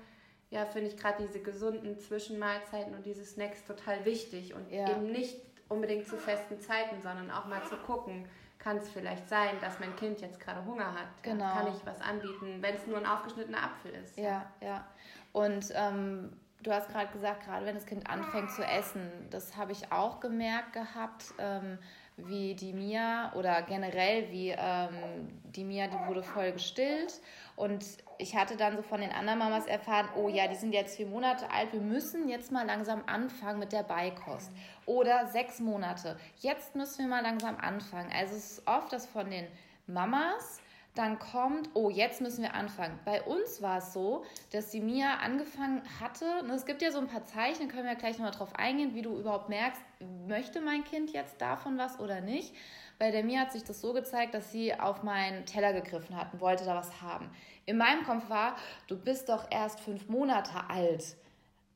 ja, 0.53 0.65
finde 0.65 0.89
ich 0.89 0.97
gerade 0.97 1.25
diese 1.25 1.39
gesunden 1.39 1.97
Zwischenmahlzeiten 1.97 2.93
und 2.93 3.05
diese 3.05 3.25
Snacks 3.25 3.65
total 3.65 4.05
wichtig 4.05 4.53
und 4.53 4.71
ja. 4.71 4.87
eben 4.89 5.11
nicht 5.11 5.41
unbedingt 5.67 6.07
zu 6.07 6.15
festen 6.15 6.59
Zeiten, 6.59 7.01
sondern 7.01 7.31
auch 7.31 7.45
mal 7.45 7.63
zu 7.63 7.75
gucken, 7.77 8.27
kann 8.59 8.77
es 8.77 8.87
vielleicht 8.89 9.27
sein, 9.27 9.49
dass 9.61 9.79
mein 9.79 9.95
Kind 9.95 10.21
jetzt 10.21 10.39
gerade 10.39 10.63
Hunger 10.63 10.93
hat. 10.93 11.07
Genau. 11.23 11.51
Kann 11.51 11.67
ich 11.67 11.85
was 11.85 11.99
anbieten, 12.01 12.61
wenn 12.61 12.75
es 12.75 12.85
nur 12.85 12.97
ein 12.97 13.05
aufgeschnittener 13.05 13.63
Apfel 13.63 13.93
ist. 13.93 14.17
Ja, 14.17 14.45
ja. 14.61 14.85
Und 15.31 15.65
ähm, 15.73 16.31
du 16.61 16.71
hast 16.71 16.89
gerade 16.89 17.11
gesagt, 17.11 17.45
gerade 17.45 17.65
wenn 17.65 17.75
das 17.75 17.85
Kind 17.85 18.07
anfängt 18.07 18.51
zu 18.51 18.63
essen, 18.63 19.11
das 19.31 19.57
habe 19.57 19.71
ich 19.71 19.91
auch 19.91 20.19
gemerkt 20.19 20.73
gehabt. 20.73 21.33
Ähm, 21.39 21.79
wie 22.17 22.53
die 22.55 22.73
Mia 22.73 23.33
oder 23.35 23.61
generell 23.63 24.31
wie 24.31 24.49
ähm, 24.49 25.29
die 25.43 25.63
Mia, 25.63 25.87
die 25.87 26.07
wurde 26.07 26.23
voll 26.23 26.51
gestillt. 26.51 27.19
Und 27.55 27.85
ich 28.17 28.35
hatte 28.35 28.55
dann 28.57 28.75
so 28.75 28.81
von 28.81 29.01
den 29.01 29.11
anderen 29.11 29.39
Mamas 29.39 29.67
erfahren, 29.67 30.07
oh 30.15 30.27
ja, 30.27 30.47
die 30.47 30.55
sind 30.55 30.73
jetzt 30.73 30.97
vier 30.97 31.07
Monate 31.07 31.49
alt, 31.51 31.73
wir 31.73 31.81
müssen 31.81 32.29
jetzt 32.29 32.51
mal 32.51 32.65
langsam 32.65 33.03
anfangen 33.05 33.59
mit 33.59 33.71
der 33.71 33.83
Beikost. 33.83 34.51
Oder 34.85 35.27
sechs 35.27 35.59
Monate, 35.59 36.17
jetzt 36.39 36.75
müssen 36.75 36.99
wir 36.99 37.07
mal 37.07 37.23
langsam 37.23 37.57
anfangen. 37.57 38.11
Also 38.11 38.35
es 38.35 38.51
ist 38.53 38.67
oft, 38.67 38.91
dass 38.91 39.05
von 39.05 39.29
den 39.29 39.47
Mamas 39.87 40.61
dann 40.95 41.17
kommt, 41.17 41.69
oh, 41.73 41.89
jetzt 41.89 42.21
müssen 42.21 42.43
wir 42.43 42.53
anfangen. 42.53 42.99
Bei 43.03 43.21
uns 43.23 43.61
war 43.61 43.79
es 43.79 43.93
so, 43.93 44.23
dass 44.51 44.69
die 44.69 44.79
Mia 44.79 45.15
angefangen 45.23 45.81
hatte, 45.99 46.25
und 46.41 46.51
es 46.51 46.65
gibt 46.65 46.81
ja 46.81 46.91
so 46.91 46.99
ein 46.99 47.07
paar 47.07 47.25
Zeichen, 47.25 47.67
können 47.67 47.87
wir 47.87 47.95
gleich 47.95 48.17
nochmal 48.17 48.31
drauf 48.31 48.55
eingehen, 48.55 48.93
wie 48.93 49.01
du 49.01 49.17
überhaupt 49.17 49.49
merkst, 49.49 49.81
möchte 50.27 50.61
mein 50.61 50.83
Kind 50.83 51.11
jetzt 51.11 51.41
davon 51.41 51.77
was 51.77 51.99
oder 51.99 52.21
nicht. 52.21 52.53
Bei 52.99 53.09
der 53.09 53.23
Mia 53.23 53.41
hat 53.41 53.51
sich 53.51 53.63
das 53.63 53.81
so 53.81 53.93
gezeigt, 53.93 54.35
dass 54.35 54.51
sie 54.51 54.73
auf 54.79 55.01
meinen 55.01 55.45
Teller 55.45 55.73
gegriffen 55.73 56.15
hat 56.15 56.31
und 56.33 56.41
wollte 56.41 56.63
da 56.63 56.75
was 56.75 57.01
haben. 57.01 57.29
In 57.65 57.77
meinem 57.77 58.03
Kopf 58.03 58.29
war, 58.29 58.55
du 58.87 58.97
bist 58.97 59.29
doch 59.29 59.47
erst 59.49 59.79
fünf 59.79 60.09
Monate 60.09 60.69
alt 60.69 61.15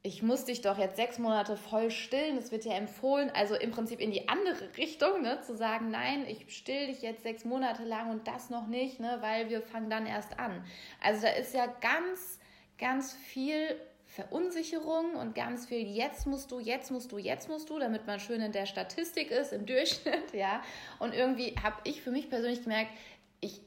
ich 0.08 0.24
muss 0.24 0.46
dich 0.46 0.62
doch 0.62 0.78
jetzt 0.78 0.96
sechs 0.96 1.20
Monate 1.20 1.58
voll 1.58 1.91
stillen, 1.91 2.38
das 2.38 2.54
wird 2.54 2.63
ja 2.63 2.74
empfohlen, 2.74 3.30
also 3.36 3.56
im 3.56 3.72
Prinzip 3.72 4.00
in 4.00 4.12
die 4.12 4.30
andere 4.30 4.74
Richtung, 4.78 5.22
ne, 5.22 5.41
zu 5.41 5.56
sagen, 5.56 5.91
nein, 5.91 6.26
ich 6.26 6.46
still 6.56 6.88
dich 6.88 7.02
jetzt 7.02 7.24
sechs 7.24 7.43
Monate 7.43 7.84
lang 7.84 8.10
und 8.10 8.26
das 8.26 8.50
noch 8.50 8.67
nicht, 8.67 9.02
ne, 9.02 9.17
weil 9.20 9.50
wir 9.50 9.62
fangen 9.62 9.89
dann 9.89 10.06
erst 10.06 10.39
an. 10.39 10.63
Also 11.04 11.24
da 11.24 11.34
ist 11.34 11.54
ja 11.54 11.67
ganz, 11.82 12.39
ganz 12.78 13.13
viel 13.13 13.76
Verunsicherung 14.06 15.15
und 15.15 15.36
ganz 15.36 15.65
viel 15.65 15.86
jetzt 15.86 16.26
musst 16.26 16.52
du, 16.52 16.60
jetzt 16.60 16.89
musst 16.89 17.12
du, 17.12 17.17
jetzt 17.17 17.50
musst 17.50 17.70
du, 17.70 17.78
damit 17.78 18.08
man 18.08 18.22
schön 18.22 18.39
in 18.39 18.54
der 18.54 18.65
Statistik 18.65 19.30
ist, 19.30 19.52
im 19.52 19.65
Durchschnitt, 19.65 20.34
ja. 20.34 20.62
Und 21.00 21.13
irgendwie 21.13 21.54
habe 21.62 21.76
ich 21.84 22.02
für 22.02 22.12
mich 22.12 22.30
persönlich 22.30 22.63
gemerkt, 22.63 22.91
ich 23.41 23.60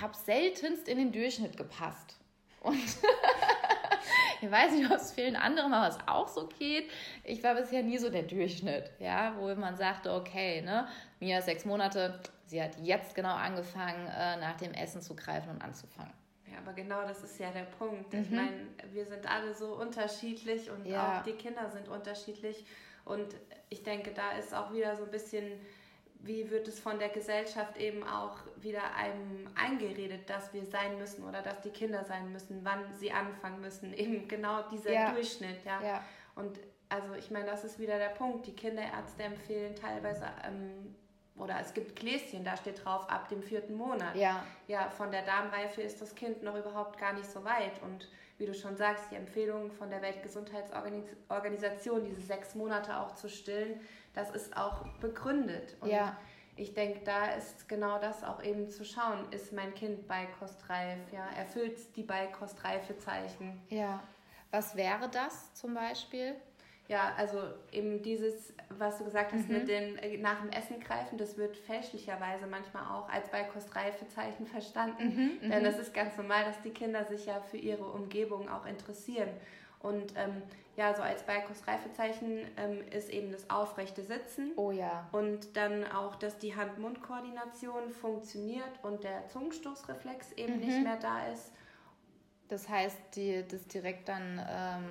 habe 0.00 0.16
seltenst 0.16 0.88
in 0.88 0.98
den 0.98 1.12
Durchschnitt 1.12 1.56
gepasst. 1.56 2.16
Und 2.60 2.74
Ich 4.40 4.50
weiß 4.50 4.72
nicht, 4.72 4.90
ob 4.90 4.96
es 4.96 5.12
vielen 5.12 5.36
anderen 5.36 5.70
Mamas 5.70 5.98
auch 6.06 6.28
so 6.28 6.46
geht. 6.46 6.90
Ich 7.22 7.42
war 7.42 7.54
bisher 7.54 7.82
nie 7.82 7.98
so 7.98 8.10
der 8.10 8.24
Durchschnitt, 8.24 8.90
ja, 8.98 9.34
wo 9.38 9.54
man 9.54 9.76
sagte, 9.76 10.12
okay, 10.12 10.60
ne, 10.60 10.86
Mia 11.20 11.40
sechs 11.40 11.64
Monate, 11.64 12.20
sie 12.46 12.62
hat 12.62 12.72
jetzt 12.82 13.14
genau 13.14 13.34
angefangen, 13.34 14.06
äh, 14.06 14.36
nach 14.36 14.56
dem 14.58 14.72
Essen 14.72 15.00
zu 15.00 15.16
greifen 15.16 15.50
und 15.50 15.62
anzufangen. 15.62 16.12
Ja, 16.50 16.58
aber 16.58 16.72
genau 16.72 17.02
das 17.02 17.22
ist 17.24 17.38
ja 17.38 17.50
der 17.50 17.64
Punkt. 17.64 18.12
Mhm. 18.12 18.20
Ich 18.20 18.30
meine, 18.30 18.66
wir 18.92 19.06
sind 19.06 19.30
alle 19.30 19.54
so 19.54 19.74
unterschiedlich 19.76 20.70
und 20.70 20.86
ja. 20.86 21.20
auch 21.20 21.22
die 21.22 21.32
Kinder 21.32 21.70
sind 21.70 21.88
unterschiedlich. 21.88 22.64
Und 23.04 23.34
ich 23.70 23.82
denke, 23.82 24.12
da 24.12 24.32
ist 24.32 24.54
auch 24.54 24.72
wieder 24.72 24.96
so 24.96 25.04
ein 25.04 25.10
bisschen 25.10 25.44
wie 26.26 26.50
wird 26.50 26.68
es 26.68 26.80
von 26.80 26.98
der 26.98 27.10
Gesellschaft 27.10 27.76
eben 27.76 28.02
auch 28.02 28.38
wieder 28.56 28.94
einem 28.96 29.46
eingeredet, 29.54 30.28
dass 30.28 30.52
wir 30.54 30.64
sein 30.64 30.98
müssen 30.98 31.24
oder 31.24 31.42
dass 31.42 31.60
die 31.60 31.70
Kinder 31.70 32.04
sein 32.04 32.32
müssen, 32.32 32.60
wann 32.62 32.92
sie 32.94 33.12
anfangen 33.12 33.60
müssen. 33.60 33.92
Eben 33.94 34.26
genau 34.26 34.62
dieser 34.70 34.92
ja. 34.92 35.12
Durchschnitt, 35.12 35.64
ja. 35.64 35.82
ja. 35.82 36.04
Und 36.34 36.58
also 36.88 37.14
ich 37.14 37.30
meine, 37.30 37.46
das 37.46 37.64
ist 37.64 37.78
wieder 37.78 37.98
der 37.98 38.08
Punkt. 38.08 38.46
Die 38.46 38.54
Kinderärzte 38.54 39.24
empfehlen 39.24 39.74
teilweise, 39.74 40.26
ähm, 40.46 40.94
oder 41.36 41.58
es 41.60 41.74
gibt 41.74 41.96
Gläschen, 41.96 42.44
da 42.44 42.56
steht 42.56 42.84
drauf, 42.84 43.08
ab 43.10 43.28
dem 43.28 43.42
vierten 43.42 43.74
Monat. 43.74 44.16
Ja. 44.16 44.44
Ja, 44.66 44.88
von 44.90 45.10
der 45.10 45.22
Darmreife 45.22 45.82
ist 45.82 46.00
das 46.00 46.14
Kind 46.14 46.42
noch 46.42 46.56
überhaupt 46.56 46.98
gar 46.98 47.12
nicht 47.12 47.30
so 47.30 47.44
weit. 47.44 47.82
Und 47.82 48.08
wie 48.38 48.46
du 48.46 48.54
schon 48.54 48.76
sagst, 48.76 49.10
die 49.10 49.16
Empfehlung 49.16 49.70
von 49.72 49.90
der 49.90 50.00
Weltgesundheitsorganisation, 50.00 52.04
diese 52.04 52.20
sechs 52.20 52.54
Monate 52.54 52.98
auch 52.98 53.14
zu 53.14 53.28
stillen, 53.28 53.80
das 54.14 54.30
ist 54.30 54.56
auch 54.56 54.86
begründet. 55.00 55.76
Und 55.80 55.90
ja. 55.90 56.16
ich 56.56 56.74
denke, 56.74 57.00
da 57.04 57.32
ist 57.32 57.68
genau 57.68 57.98
das 57.98 58.24
auch 58.24 58.42
eben 58.42 58.70
zu 58.70 58.84
schauen, 58.84 59.30
ist 59.32 59.52
mein 59.52 59.74
Kind 59.74 60.06
beikostreif, 60.08 60.98
ja, 61.12 61.26
erfüllt 61.36 61.96
die 61.96 62.02
Beikostreifezeichen. 62.02 63.60
Ja. 63.68 64.02
Was 64.50 64.76
wäre 64.76 65.08
das 65.08 65.52
zum 65.54 65.74
Beispiel? 65.74 66.36
Ja, 66.86 67.14
also 67.16 67.38
eben 67.72 68.02
dieses, 68.02 68.52
was 68.68 68.98
du 68.98 69.04
gesagt 69.04 69.32
hast, 69.32 69.48
mhm. 69.48 69.54
mit 69.54 69.68
dem 69.68 69.96
äh, 69.96 70.18
nach 70.18 70.42
dem 70.42 70.50
Essen 70.50 70.80
greifen, 70.80 71.16
das 71.16 71.38
wird 71.38 71.56
fälschlicherweise 71.56 72.46
manchmal 72.46 72.84
auch 72.84 73.08
als 73.08 73.30
Beikostreifezeichen 73.30 74.46
verstanden. 74.46 75.38
Mhm, 75.42 75.50
Denn 75.50 75.62
mhm. 75.62 75.68
es 75.68 75.78
ist 75.78 75.94
ganz 75.94 76.16
normal, 76.18 76.44
dass 76.44 76.60
die 76.60 76.70
Kinder 76.70 77.04
sich 77.06 77.24
ja 77.24 77.40
für 77.40 77.56
ihre 77.56 77.86
Umgebung 77.86 78.50
auch 78.50 78.66
interessieren. 78.66 79.30
Und 79.84 80.14
ähm, 80.16 80.42
ja, 80.76 80.94
so 80.94 81.02
als 81.02 81.22
Beikostreifezeichen 81.22 82.38
ähm, 82.56 82.80
ist 82.90 83.10
eben 83.10 83.30
das 83.30 83.48
aufrechte 83.50 84.02
Sitzen. 84.02 84.52
Oh 84.56 84.70
ja. 84.70 85.06
Und 85.12 85.56
dann 85.56 85.84
auch, 85.92 86.16
dass 86.16 86.38
die 86.38 86.56
Hand-Mund-Koordination 86.56 87.90
funktioniert 87.90 88.70
und 88.82 89.04
der 89.04 89.28
Zungenstoßreflex 89.28 90.32
eben 90.32 90.54
mhm. 90.54 90.60
nicht 90.60 90.82
mehr 90.82 90.96
da 90.96 91.26
ist. 91.28 91.52
Das 92.48 92.68
heißt, 92.68 92.96
die, 93.14 93.44
das 93.46 93.66
direkt 93.66 94.08
dann 94.08 94.38
ähm, 94.48 94.84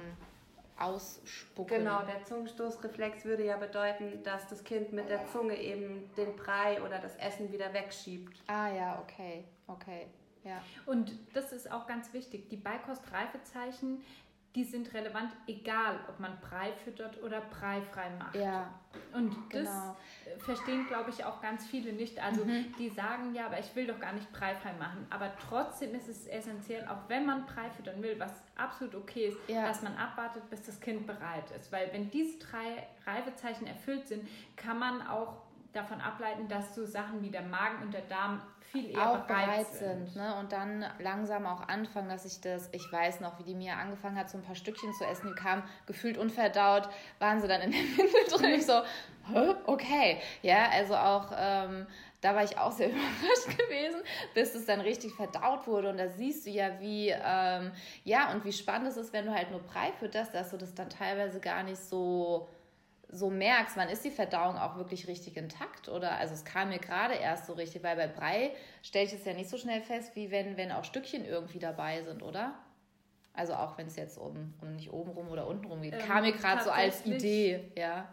ausspucken. 0.79 1.79
Genau, 1.79 2.03
der 2.03 2.23
Zungenstoßreflex 2.23 3.25
würde 3.25 3.45
ja 3.45 3.58
bedeuten, 3.58 4.23
dass 4.23 4.47
das 4.47 4.63
Kind 4.63 4.93
mit 4.93 5.10
der 5.10 5.25
Zunge 5.27 5.56
eben 5.60 6.10
den 6.15 6.36
Brei 6.36 6.82
oder 6.82 6.99
das 6.99 7.15
Essen 7.15 7.51
wieder 7.51 7.73
wegschiebt. 7.73 8.38
Ah 8.47 8.69
ja, 8.69 8.99
okay, 9.01 9.43
okay. 9.67 10.08
Ja. 10.43 10.62
Und 10.86 11.12
das 11.34 11.53
ist 11.53 11.71
auch 11.71 11.88
ganz 11.88 12.12
wichtig. 12.13 12.49
Die 12.49 12.58
Beikostreifezeichen 12.58 14.03
die 14.56 14.63
sind 14.63 14.94
relevant, 14.94 15.32
egal 15.48 16.00
ob 16.08 16.20
man 16.20 16.38
Brei 16.39 16.72
füttert 16.84 17.22
oder 17.24 17.42
breifrei 17.42 18.10
macht. 18.20 18.36
Ja. 18.36 18.72
Und 19.12 19.36
das 19.52 19.63
genau. 19.63 19.98
verstehen, 20.38 20.86
glaube 20.88 21.10
ich, 21.10 21.26
auch 21.26 21.42
ganz 21.42 21.66
viele 21.66 21.92
nicht. 21.92 22.22
Also 22.22 22.46
mhm. 22.46 22.72
die 22.78 22.89
sagen 22.89 23.34
ja, 23.34 23.48
aber 23.48 23.60
ich 23.60 23.76
will 23.76 23.88
doch 23.88 24.00
gar 24.00 24.13
nicht 24.13 24.32
breifrei 24.32 24.74
machen. 24.74 25.08
Aber 25.10 25.32
trotzdem 25.50 25.96
ist 25.96 26.08
es 26.08 26.28
essentiell, 26.28 26.88
auch 26.88 27.10
wenn 27.10 27.26
man 27.26 27.48
Brei 27.48 27.72
füttern 27.72 28.02
will, 28.04 28.20
was 28.20 28.32
absolut 28.56 28.94
okay 28.94 29.30
ist, 29.30 29.38
ja. 29.48 29.66
dass 29.66 29.82
man 29.82 29.96
abwartet, 29.98 30.48
bis 30.52 30.62
das 30.62 30.80
Kind 30.80 31.08
bereit 31.08 31.50
ist. 31.60 31.72
Weil 31.72 31.92
wenn 31.92 32.12
diese 32.12 32.38
drei 32.38 32.88
Reifezeichen 33.08 33.66
erfüllt 33.66 34.08
sind, 34.08 34.28
kann 34.56 34.78
man 34.78 35.08
auch 35.08 35.42
davon 35.74 36.00
ableiten, 36.00 36.48
dass 36.48 36.76
so 36.76 36.86
Sachen 36.86 37.24
wie 37.24 37.32
der 37.32 37.42
Magen 37.42 37.82
und 37.82 37.94
der 37.94 38.02
Darm 38.02 38.42
viel 38.74 38.90
eher 38.90 39.12
auch 39.12 39.20
bereit, 39.20 39.46
bereit 39.46 39.68
sind. 39.68 40.08
sind. 40.08 40.16
ne? 40.16 40.36
Und 40.36 40.52
dann 40.52 40.86
langsam 41.00 41.46
auch 41.46 41.68
anfangen, 41.68 42.10
dass 42.10 42.26
ich 42.26 42.42
das, 42.42 42.70
ich 42.72 42.92
weiß 42.92 43.22
noch, 43.22 43.40
wie 43.40 43.44
die 43.44 43.56
mir 43.56 43.78
angefangen 43.78 44.18
hat, 44.18 44.30
so 44.30 44.38
ein 44.38 44.44
paar 44.44 44.56
Stückchen 44.56 44.92
zu 44.94 45.06
essen, 45.06 45.28
die 45.30 45.36
kamen 45.40 45.64
gefühlt 45.86 46.18
unverdaut, 46.18 46.90
waren 47.20 47.40
sie 47.40 47.48
dann 47.48 47.62
in 47.62 47.72
der 47.72 47.80
Windel 47.98 48.24
drin. 48.30 48.56
Ich 48.56 48.66
so, 48.66 48.82
okay. 49.68 50.18
Ja, 50.42 50.70
also 50.72 50.96
auch, 50.96 51.32
ähm, 51.38 51.86
da 52.22 52.36
war 52.36 52.44
ich 52.44 52.58
auch 52.58 52.72
sehr 52.72 52.90
überrascht 52.90 53.58
gewesen, 53.58 54.02
bis 54.34 54.56
es 54.56 54.66
dann 54.66 54.82
richtig 54.82 55.14
verdaut 55.14 55.68
wurde. 55.68 55.90
Und 55.90 55.98
da 55.98 56.10
siehst 56.10 56.48
du 56.48 56.50
ja, 56.50 56.80
wie, 56.80 57.10
ähm, 57.10 57.72
ja, 58.04 58.32
und 58.32 58.44
wie 58.44 58.52
spannend 58.52 58.88
es 58.88 58.98
ist, 58.98 59.14
wenn 59.14 59.28
du 59.28 59.34
halt 59.34 59.52
nur 59.52 59.62
Brei 59.62 59.92
fütterst, 60.00 60.34
dass 60.34 60.50
du 60.50 60.58
das 60.58 60.74
dann 60.74 60.90
teilweise 60.90 61.40
gar 61.40 61.62
nicht 61.62 61.80
so 61.80 62.50
so 63.13 63.30
merkst, 63.30 63.78
wann 63.78 63.89
ist 63.89 64.04
die 64.04 64.12
Verdauung 64.12 64.58
auch 64.58 64.76
wirklich 64.76 65.08
richtig 65.08 65.38
intakt 65.38 65.88
oder 65.88 66.17
also 66.17 66.34
es 66.34 66.43
kam 66.43 66.69
mir 66.69 66.80
gerade 66.80 67.13
erst 67.13 67.45
so 67.45 67.54
richtig, 67.54 67.84
weil 67.84 67.95
bei 67.95 68.08
Brei 68.08 68.52
stelle 68.82 69.06
ich 69.06 69.13
es 69.13 69.23
ja 69.26 69.34
nicht 69.34 69.49
so 69.49 69.58
schnell 69.58 69.82
fest, 69.82 70.15
wie 70.15 70.32
wenn, 70.32 70.58
wenn 70.58 70.71
auch 70.71 70.84
Stückchen 70.84 71.26
irgendwie 71.26 71.60
dabei 71.60 72.04
sind, 72.04 72.23
oder? 72.23 72.56
Also 73.34 73.54
auch 73.54 73.78
wenn 73.78 73.88
es 73.88 73.95
jetzt 73.95 74.17
um, 74.17 74.54
um 74.62 74.76
nicht 74.76 74.91
oben 74.91 75.12
rum 75.12 75.30
oder 75.30 75.47
unten 75.47 75.65
rum 75.65 75.82
geht. 75.82 75.93
Ähm, 75.93 75.99
kam 75.99 76.23
mir 76.23 76.34
gerade 76.34 76.63
so 76.63 76.71
als 76.71 77.06
Idee, 77.06 77.71
ja. 77.78 78.08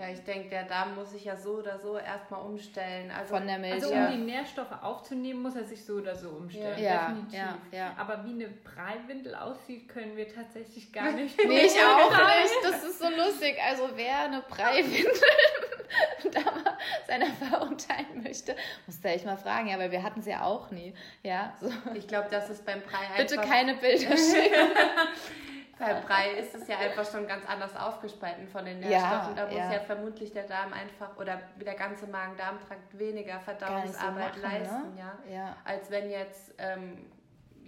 Ja, 0.00 0.08
ich 0.08 0.24
denke, 0.24 0.48
der 0.48 0.64
Darm 0.64 0.94
muss 0.94 1.10
sich 1.10 1.26
ja 1.26 1.36
so 1.36 1.58
oder 1.58 1.78
so 1.78 1.98
erstmal 1.98 2.40
umstellen. 2.40 3.10
Also, 3.10 3.34
Von 3.36 3.46
der 3.46 3.58
Milch. 3.58 3.74
Also 3.74 3.90
um 3.90 3.96
ja. 3.96 4.10
die 4.10 4.16
Nährstoffe 4.16 4.72
aufzunehmen, 4.80 5.42
muss 5.42 5.56
er 5.56 5.64
sich 5.64 5.84
so 5.84 5.96
oder 5.96 6.16
so 6.16 6.30
umstellen. 6.30 6.82
Ja, 6.82 7.08
Definitiv. 7.08 7.38
Ja, 7.38 7.58
ja. 7.70 7.94
Aber 7.98 8.24
wie 8.24 8.30
eine 8.30 8.48
Breiwindel 8.48 9.34
aussieht, 9.34 9.90
können 9.90 10.16
wir 10.16 10.26
tatsächlich 10.26 10.90
gar 10.90 11.12
nicht. 11.12 11.36
nee, 11.46 11.66
ich 11.66 11.72
auch 11.72 12.10
nicht. 12.10 12.54
Das 12.62 12.82
ist 12.82 12.99
lustig. 13.30 13.56
Also 13.66 13.90
wer 13.94 14.20
eine 14.20 14.42
Breiwindel 14.42 15.12
da 16.32 16.40
mal 16.40 16.78
seiner 17.06 17.26
verurteilen 17.26 18.22
möchte, 18.22 18.56
muss 18.86 19.00
da 19.00 19.10
echt 19.10 19.24
mal 19.24 19.36
fragen. 19.36 19.68
Ja, 19.68 19.78
weil 19.78 19.90
wir 19.90 20.02
hatten 20.02 20.22
sie 20.22 20.30
ja 20.30 20.42
auch 20.42 20.70
nie. 20.70 20.94
Ja, 21.22 21.54
so. 21.60 21.70
Ich 21.94 22.06
glaube, 22.06 22.28
das 22.30 22.50
ist 22.50 22.64
beim 22.64 22.80
Brei 22.82 22.98
einfach... 22.98 23.16
Bitte 23.16 23.36
keine 23.36 23.74
Bilder 23.74 24.16
schicken. 24.16 24.70
Beim 25.80 26.02
Brei 26.02 26.32
ist 26.32 26.54
es 26.54 26.68
ja 26.68 26.76
einfach 26.78 27.10
schon 27.10 27.26
ganz 27.26 27.46
anders 27.46 27.74
aufgespalten 27.74 28.46
von 28.48 28.66
den 28.66 28.80
Nährstoffen. 28.80 29.34
Ja, 29.34 29.44
da 29.44 29.46
muss 29.46 29.56
ja. 29.56 29.72
ja. 29.72 29.80
vermutlich 29.80 30.30
der 30.30 30.42
Darm 30.42 30.74
einfach 30.74 31.16
oder 31.16 31.40
der 31.56 31.74
ganze 31.74 32.06
Magen-Darm-Trakt 32.06 32.98
weniger 32.98 33.40
Verdauungsarbeit 33.40 34.34
so 34.34 34.42
machen, 34.42 34.52
ne? 34.52 34.58
leisten, 34.58 34.94
ne? 34.94 35.00
ja? 35.00 35.34
ja? 35.34 35.56
Als 35.64 35.90
wenn 35.90 36.10
jetzt 36.10 36.52
ähm, 36.58 37.10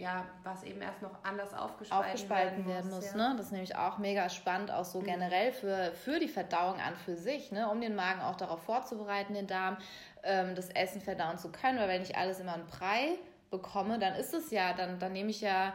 ja, 0.02 0.24
was 0.42 0.64
eben 0.64 0.82
erst 0.82 1.00
noch 1.00 1.22
anders 1.22 1.54
aufgespalten, 1.54 2.04
aufgespalten 2.04 2.66
werden 2.66 2.90
muss. 2.90 3.02
Werden 3.02 3.12
muss 3.12 3.12
ja. 3.12 3.28
ne? 3.28 3.34
Das 3.36 3.46
ist 3.46 3.52
nämlich 3.52 3.76
auch 3.76 3.98
mega 3.98 4.28
spannend, 4.28 4.72
auch 4.72 4.84
so 4.84 5.00
mhm. 5.00 5.04
generell 5.04 5.52
für, 5.52 5.92
für 5.92 6.18
die 6.18 6.28
Verdauung 6.28 6.80
an 6.80 6.96
für 6.96 7.16
sich, 7.16 7.52
ne? 7.52 7.70
um 7.70 7.80
den 7.80 7.94
Magen 7.94 8.20
auch 8.20 8.34
darauf 8.34 8.62
vorzubereiten, 8.64 9.34
den 9.34 9.46
Darm, 9.46 9.76
ähm, 10.24 10.56
das 10.56 10.70
Essen 10.70 11.00
verdauen 11.00 11.38
zu 11.38 11.52
können. 11.52 11.78
Weil 11.78 11.88
wenn 11.88 12.02
ich 12.02 12.16
alles 12.16 12.40
immer 12.40 12.56
in 12.56 12.66
Brei 12.66 13.16
bekomme, 13.50 14.00
dann 14.00 14.14
ist 14.16 14.34
es 14.34 14.50
ja, 14.50 14.72
dann, 14.72 14.98
dann 14.98 15.12
nehme 15.12 15.30
ich 15.30 15.40
ja 15.40 15.72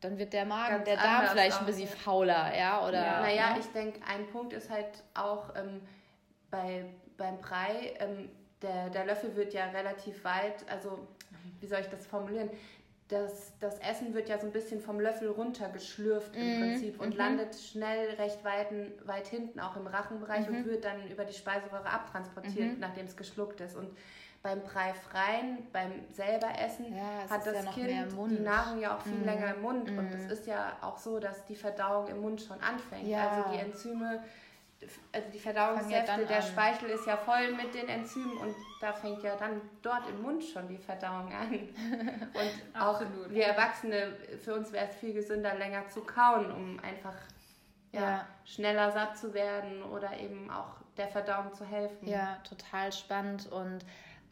dann 0.00 0.18
wird 0.18 0.34
der 0.34 0.44
Magen, 0.44 0.74
Ganz 0.74 0.84
der 0.84 0.96
Darm 0.96 1.26
vielleicht 1.28 1.58
ein 1.58 1.66
bisschen 1.66 1.88
fauler, 1.88 2.54
ja? 2.54 2.86
Oder, 2.86 3.04
ja. 3.04 3.20
Naja, 3.22 3.54
ne? 3.54 3.60
ich 3.60 3.66
denke, 3.72 4.00
ein 4.06 4.26
Punkt 4.28 4.52
ist 4.52 4.68
halt 4.68 5.02
auch 5.14 5.54
ähm, 5.56 5.80
bei, 6.50 6.84
beim 7.16 7.40
Brei, 7.40 7.94
ähm, 7.98 8.30
der, 8.60 8.90
der 8.90 9.06
Löffel 9.06 9.34
wird 9.34 9.54
ja 9.54 9.64
relativ 9.70 10.22
weit, 10.22 10.70
also 10.70 11.08
wie 11.60 11.66
soll 11.66 11.80
ich 11.80 11.88
das 11.88 12.06
formulieren? 12.06 12.50
Das, 13.08 13.52
das 13.60 13.78
Essen 13.80 14.14
wird 14.14 14.30
ja 14.30 14.38
so 14.38 14.46
ein 14.46 14.52
bisschen 14.52 14.80
vom 14.80 14.98
Löffel 14.98 15.28
runtergeschlürft 15.28 16.34
im 16.34 16.42
mhm. 16.42 16.60
Prinzip 16.60 17.00
und 17.00 17.10
mhm. 17.10 17.16
landet 17.16 17.54
schnell 17.54 18.14
recht 18.14 18.42
weit, 18.44 18.68
weit 19.06 19.26
hinten, 19.26 19.60
auch 19.60 19.76
im 19.76 19.86
Rachenbereich 19.86 20.48
mhm. 20.48 20.56
und 20.56 20.66
wird 20.66 20.84
dann 20.84 21.06
über 21.10 21.24
die 21.24 21.34
Speiseröhre 21.34 21.90
abtransportiert, 21.90 22.74
mhm. 22.74 22.80
nachdem 22.80 23.04
es 23.04 23.16
geschluckt 23.16 23.60
ist. 23.60 23.76
Und 23.76 23.90
beim 24.44 24.60
Breifreien, 24.62 25.66
beim 25.72 25.92
selber 26.12 26.48
Essen, 26.58 26.94
ja, 26.94 27.30
hat 27.30 27.46
das 27.46 27.64
ja 27.64 27.72
Kind 27.72 28.12
die 28.30 28.42
Nahrung 28.42 28.78
ja 28.78 28.94
auch 28.94 29.00
viel 29.00 29.14
mm. 29.14 29.24
länger 29.24 29.54
im 29.54 29.62
Mund. 29.62 29.88
Und 29.88 30.12
es 30.12 30.24
mhm. 30.24 30.30
ist 30.30 30.46
ja 30.46 30.76
auch 30.82 30.98
so, 30.98 31.18
dass 31.18 31.46
die 31.46 31.56
Verdauung 31.56 32.08
im 32.08 32.20
Mund 32.20 32.42
schon 32.42 32.60
anfängt. 32.60 33.08
Ja. 33.08 33.26
Also 33.26 33.52
die 33.52 33.58
Enzyme, 33.58 34.22
also 35.12 35.28
die 35.32 35.38
Verdauungssäfte, 35.38 36.26
der 36.26 36.42
Speichel 36.42 36.90
ist 36.90 37.06
ja 37.06 37.16
voll 37.16 37.52
mit 37.52 37.74
den 37.74 37.88
Enzymen 37.88 38.36
und 38.38 38.54
da 38.80 38.92
fängt 38.92 39.22
ja 39.22 39.36
dann 39.36 39.60
dort 39.82 40.08
im 40.08 40.22
Mund 40.22 40.44
schon 40.44 40.68
die 40.68 40.78
Verdauung 40.78 41.32
an. 41.32 41.52
Und 42.34 42.80
auch 42.80 43.00
wir 43.28 43.46
Erwachsene, 43.46 44.14
für 44.42 44.54
uns 44.54 44.72
wäre 44.72 44.88
es 44.88 44.96
viel 44.96 45.14
gesünder, 45.14 45.54
länger 45.54 45.88
zu 45.88 46.02
kauen, 46.02 46.52
um 46.52 46.78
einfach 46.80 47.16
ja, 47.92 48.00
ja. 48.00 48.26
schneller 48.44 48.90
satt 48.92 49.16
zu 49.16 49.32
werden 49.32 49.82
oder 49.84 50.18
eben 50.18 50.50
auch 50.50 50.76
der 50.96 51.08
Verdauung 51.08 51.54
zu 51.54 51.64
helfen. 51.64 52.06
Ja, 52.06 52.38
total 52.48 52.92
spannend 52.92 53.50
und 53.50 53.84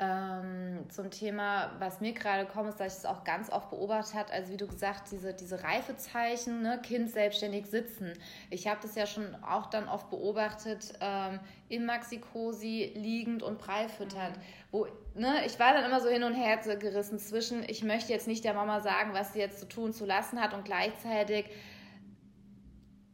ähm, 0.02 0.90
zum 0.90 1.10
Thema, 1.10 1.72
was 1.78 2.00
mir 2.00 2.12
gerade 2.12 2.46
kommt, 2.46 2.70
ist, 2.70 2.80
dass 2.80 2.94
ich 2.94 2.98
es 3.00 3.06
auch 3.06 3.24
ganz 3.24 3.50
oft 3.50 3.70
beobachtet 3.70 4.14
habe, 4.14 4.32
also 4.32 4.52
wie 4.52 4.56
du 4.56 4.66
gesagt, 4.66 5.12
diese, 5.12 5.32
diese 5.32 5.62
Reifezeichen, 5.62 6.62
ne, 6.62 6.80
Kind 6.82 7.10
selbstständig 7.10 7.66
sitzen. 7.66 8.12
Ich 8.50 8.66
habe 8.66 8.80
das 8.82 8.94
ja 8.94 9.06
schon 9.06 9.36
auch 9.42 9.66
dann 9.66 9.88
oft 9.88 10.10
beobachtet, 10.10 10.94
ähm, 11.00 11.40
im 11.68 11.86
Maxikosi 11.86 12.92
liegend 12.94 13.42
und 13.42 13.58
Brei 13.58 13.88
fütternd. 13.88 14.36
Mhm. 14.36 14.42
Wo, 14.72 14.86
ne, 15.14 15.46
ich 15.46 15.58
war 15.58 15.72
dann 15.72 15.84
immer 15.84 16.00
so 16.00 16.08
hin 16.08 16.24
und 16.24 16.34
her 16.34 16.56
gerissen 16.56 17.18
zwischen, 17.18 17.62
ich 17.68 17.84
möchte 17.84 18.12
jetzt 18.12 18.26
nicht 18.26 18.44
der 18.44 18.54
Mama 18.54 18.80
sagen, 18.80 19.12
was 19.12 19.32
sie 19.32 19.38
jetzt 19.38 19.60
zu 19.60 19.68
tun, 19.68 19.92
zu 19.92 20.04
lassen 20.04 20.40
hat 20.40 20.54
und 20.54 20.64
gleichzeitig 20.64 21.46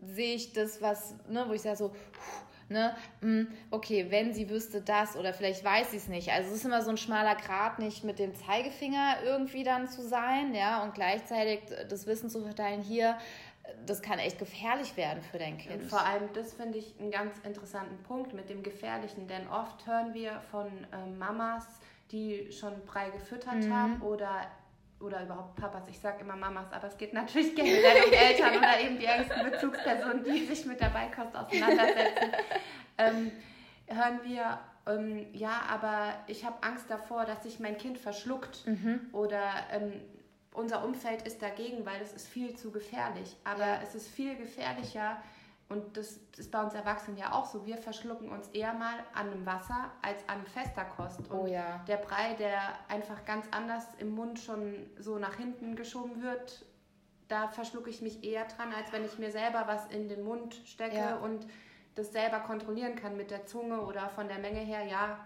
sehe 0.01 0.35
ich 0.35 0.53
das, 0.53 0.81
was, 0.81 1.15
ne, 1.29 1.45
wo 1.49 1.53
ich 1.53 1.63
sage 1.63 1.77
so, 1.77 1.93
ne, 2.69 2.95
hm, 3.21 3.49
okay, 3.71 4.07
wenn 4.11 4.33
sie 4.33 4.51
wüsste 4.51 4.81
das 4.81 5.17
oder 5.17 5.33
vielleicht 5.33 5.65
weiß 5.65 5.91
sie 5.91 5.97
es 5.97 6.09
nicht. 6.09 6.31
Also 6.31 6.51
es 6.51 6.57
ist 6.57 6.65
immer 6.65 6.83
so 6.83 6.91
ein 6.91 6.97
schmaler 6.97 7.35
Grat, 7.35 7.79
nicht 7.79 8.05
mit 8.05 8.19
dem 8.19 8.35
Zeigefinger 8.35 9.17
irgendwie 9.25 9.65
dann 9.65 9.89
zu 9.89 10.03
sein, 10.03 10.55
ja, 10.55 10.83
und 10.83 10.95
gleichzeitig 10.95 11.61
das 11.89 12.07
Wissen 12.07 12.31
zu 12.31 12.43
verteilen, 12.43 12.83
hier, 12.83 13.17
das 13.87 14.03
kann 14.03 14.19
echt 14.19 14.39
gefährlich 14.39 14.97
werden 14.97 15.23
für 15.23 15.39
dein 15.39 15.59
Kind. 15.59 15.83
Und 15.83 15.89
vor 15.89 16.05
allem, 16.05 16.29
das 16.35 16.55
finde 16.55 16.79
ich 16.79 16.95
einen 16.99 17.11
ganz 17.11 17.39
interessanten 17.45 18.03
Punkt 18.05 18.33
mit 18.35 18.49
dem 18.49 18.63
Gefährlichen, 18.63 19.27
denn 19.29 19.49
oft 19.49 19.87
hören 19.87 20.15
wir 20.15 20.41
von 20.51 20.67
äh, 20.67 21.07
Mamas, 21.19 21.67
die 22.11 22.51
schon 22.53 22.73
Brei 22.87 23.11
gefüttert 23.11 23.65
mhm. 23.65 23.75
haben 23.75 24.03
oder 24.03 24.47
oder 25.01 25.23
überhaupt 25.23 25.57
Papas, 25.57 25.89
ich 25.89 25.99
sage 25.99 26.21
immer 26.23 26.37
Mamas, 26.37 26.73
aber 26.73 26.89
es 26.89 26.97
geht 26.97 27.13
natürlich 27.13 27.55
generell 27.55 28.05
um 28.05 28.13
Eltern 28.13 28.57
oder 28.57 28.81
eben 28.81 28.99
die 28.99 29.07
engsten 29.07 29.51
Bezugspersonen, 29.51 30.25
die 30.25 30.45
sich 30.47 30.67
mit 30.67 30.81
der 30.81 30.89
Beikost 30.89 31.37
auseinandersetzen, 31.37 32.33
ähm, 32.99 33.33
hören 33.87 34.21
wir, 34.25 34.59
ähm, 34.87 35.27
ja, 35.33 35.63
aber 35.69 36.15
ich 36.27 36.45
habe 36.45 36.63
Angst 36.63 36.87
davor, 36.89 37.25
dass 37.25 37.43
sich 37.45 37.61
mein 37.61 37.79
Kind 37.79 37.99
verschluckt 37.99 38.67
mhm. 38.67 39.09
oder 39.13 39.41
ähm, 39.71 39.93
unser 40.53 40.85
Umfeld 40.85 41.23
ist 41.23 41.41
dagegen, 41.41 41.87
weil 41.87 42.01
es 42.03 42.13
ist 42.13 42.27
viel 42.27 42.55
zu 42.57 42.73
gefährlich. 42.73 43.37
Aber 43.45 43.67
ja. 43.67 43.81
es 43.83 43.95
ist 43.95 44.09
viel 44.09 44.37
gefährlicher, 44.37 45.17
und 45.69 45.99
das 45.99 46.19
ist 46.39 46.51
bei 46.51 46.63
uns 46.63 46.73
Erwachsenen 46.73 47.19
ja 47.19 47.33
auch 47.33 47.45
so. 47.45 47.67
Wir 47.67 47.77
verschlucken 47.77 48.31
uns 48.31 48.49
eher 48.49 48.73
mal 48.73 48.99
an 49.13 49.31
einem 49.31 49.45
Wasser 49.45 49.91
als 50.01 50.27
an 50.27 50.47
fester 50.47 50.85
Kost. 50.85 51.31
Und 51.31 51.41
oh 51.41 51.47
ja. 51.47 51.85
der 51.87 51.99
Brei, 51.99 52.35
der 52.35 52.61
einfach 52.89 53.25
ganz 53.27 53.47
anders 53.51 53.85
im 53.99 54.11
Mund 54.11 54.39
schon 54.39 54.87
so 54.99 55.19
nach 55.19 55.35
hinten 55.35 55.77
geschoben 55.77 56.23
wird, 56.23 56.65
da 57.29 57.49
verschlucke 57.49 57.91
ich 57.91 58.01
mich 58.01 58.25
eher 58.25 58.47
dran, 58.47 58.73
als 58.73 58.93
wenn 58.93 59.05
ich 59.05 59.19
mir 59.19 59.31
selber 59.31 59.65
was 59.67 59.87
in 59.89 60.09
den 60.09 60.23
Mund 60.23 60.55
stecke 60.65 60.97
ja. 60.97 61.17
und 61.17 61.47
das 61.99 62.13
selber 62.13 62.41
kontrollieren 62.41 62.95
kann 62.95 63.17
mit 63.17 63.31
der 63.31 63.47
Zunge 63.47 63.81
oder 63.81 64.09
von 64.09 64.29
der 64.29 64.39
Menge 64.39 64.61
her, 64.61 64.85
ja, 64.85 65.19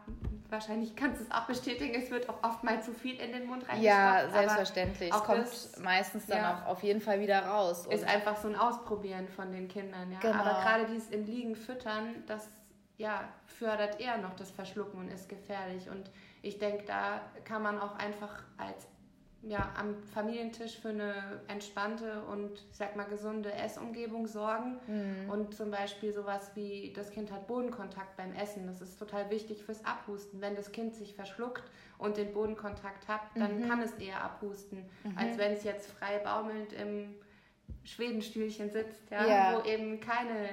wahrscheinlich 0.49 0.97
kannst 0.97 1.21
du 1.21 1.25
es 1.25 1.31
auch 1.31 1.47
bestätigen, 1.47 1.95
es 1.95 2.11
wird 2.11 2.29
auch 2.29 2.43
oft 2.43 2.65
mal 2.65 2.83
zu 2.83 2.93
viel 2.93 3.19
in 3.21 3.33
den 3.33 3.47
Mund 3.47 3.69
reingestopft. 3.69 3.83
Ja, 3.83 4.29
selbstverständlich. 4.31 5.13
Es 5.13 5.23
kommt 5.23 5.41
das, 5.41 5.79
meistens 5.79 6.27
dann 6.27 6.39
ja, 6.39 6.63
auch 6.65 6.71
auf 6.71 6.83
jeden 6.83 7.01
Fall 7.01 7.21
wieder 7.21 7.47
raus. 7.47 7.87
ist 7.87 8.05
einfach 8.05 8.37
so 8.37 8.49
ein 8.49 8.57
Ausprobieren 8.57 9.29
von 9.29 9.53
den 9.53 9.69
Kindern, 9.69 10.11
ja. 10.13 10.19
Genau. 10.21 10.35
Aber 10.35 10.61
gerade 10.63 10.87
dieses 10.87 11.11
im 11.11 11.27
Liegen 11.27 11.57
füttern, 11.57 12.23
das 12.27 12.49
ja, 12.99 13.29
fördert 13.47 14.01
eher 14.01 14.19
noch 14.19 14.35
das 14.35 14.51
Verschlucken 14.51 15.01
und 15.01 15.09
ist 15.09 15.29
gefährlich. 15.29 15.91
Und 15.91 16.11
ich 16.43 16.59
denke, 16.59 16.85
da 16.85 17.21
kann 17.45 17.63
man 17.63 17.81
auch 17.81 17.97
einfach 17.97 18.43
als 18.59 18.87
ja, 19.43 19.73
am 19.77 19.97
Familientisch 20.15 20.79
für 20.79 20.91
eine 20.91 21.41
entspannte 21.49 22.23
und, 22.31 22.65
ich 22.71 22.77
sag 22.77 22.95
mal, 22.95 23.05
gesunde 23.05 23.53
Essumgebung 23.53 24.27
sorgen. 24.27 24.79
Mhm. 24.87 25.31
Und 25.31 25.55
zum 25.55 25.71
Beispiel 25.71 26.13
sowas 26.13 26.53
wie, 26.55 26.93
das 26.95 27.11
Kind 27.11 27.33
hat 27.33 27.49
Bodenkontakt 27.49 28.17
beim 28.17 28.33
Essen. 28.35 28.67
Das 28.67 28.81
ist 28.81 28.99
total 28.99 29.31
wichtig 29.31 29.65
fürs 29.65 29.85
Abhusten. 29.85 30.41
Wenn 30.41 30.55
das 30.55 30.71
Kind 30.71 30.95
sich 30.95 31.15
verschluckt 31.15 31.65
und 31.99 32.17
den 32.17 32.33
Bodenkontakt 32.33 33.09
hat, 33.09 33.21
dann 33.35 33.61
mhm. 33.61 33.69
kann 33.69 33.83
es 33.83 33.93
eher 33.95 34.23
abhusten, 34.23 34.85
mhm. 35.03 35.19
als 35.19 35.37
wenn 35.39 35.53
es 35.53 35.65
jetzt 35.65 35.91
frei 35.91 36.19
baumelnd 36.19 36.73
im 36.73 37.15
Schwedenstühlchen 37.85 38.71
sitzt, 38.71 39.11
ja, 39.11 39.27
ja, 39.27 39.55
wo 39.57 39.69
eben 39.69 39.99
keine, 39.99 40.49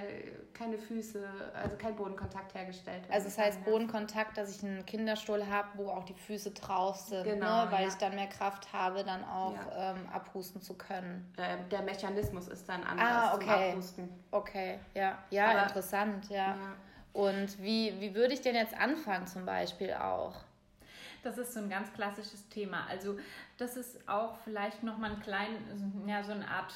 keine 0.53 0.79
Füße, 0.79 1.23
also 1.53 1.75
kein 1.77 1.95
Bodenkontakt 1.95 2.55
hergestellt 2.55 3.03
wird. 3.03 3.13
Also 3.13 3.27
das 3.27 3.37
heißt 3.37 3.63
Bodenkontakt, 3.65 4.35
dass 4.37 4.55
ich 4.55 4.63
einen 4.63 4.85
Kinderstuhl 4.85 5.45
habe, 5.45 5.67
wo 5.75 5.89
auch 5.89 6.05
die 6.05 6.15
Füße 6.15 6.51
drauf 6.51 6.97
sind, 6.97 7.25
ne, 7.25 7.33
genau, 7.35 7.65
ne, 7.65 7.71
weil 7.71 7.83
ja. 7.83 7.87
ich 7.89 7.93
dann 7.95 8.15
mehr 8.15 8.27
Kraft 8.27 8.73
habe, 8.73 9.03
dann 9.03 9.23
auch 9.23 9.53
ja. 9.53 9.91
ähm, 9.91 10.09
abhusten 10.11 10.61
zu 10.61 10.73
können. 10.73 11.31
Der, 11.37 11.57
der, 11.57 11.83
Mechanismus 11.83 12.47
ist 12.47 12.67
dann 12.67 12.83
anders 12.83 13.07
ah, 13.07 13.35
okay. 13.35 13.45
zum 13.45 13.53
Abhusten. 13.53 14.09
Okay, 14.31 14.79
ja, 14.95 15.17
ja, 15.29 15.51
Aber, 15.51 15.63
interessant, 15.63 16.29
ja. 16.29 16.57
Und 17.13 17.61
wie, 17.61 17.93
wie 17.99 18.15
würde 18.15 18.33
ich 18.33 18.41
denn 18.41 18.55
jetzt 18.55 18.75
anfangen 18.75 19.27
zum 19.27 19.45
Beispiel 19.45 19.93
auch? 19.93 20.35
Das 21.23 21.37
ist 21.37 21.53
so 21.53 21.59
ein 21.59 21.69
ganz 21.69 21.91
klassisches 21.93 22.47
Thema. 22.49 22.85
Also 22.89 23.17
das 23.57 23.75
ist 23.75 24.07
auch 24.07 24.37
vielleicht 24.43 24.83
nochmal 24.83 25.11
ein 25.11 25.19
klein, 25.19 25.49
ja, 26.07 26.23
so 26.23 26.31
eine 26.31 26.47
Art 26.47 26.73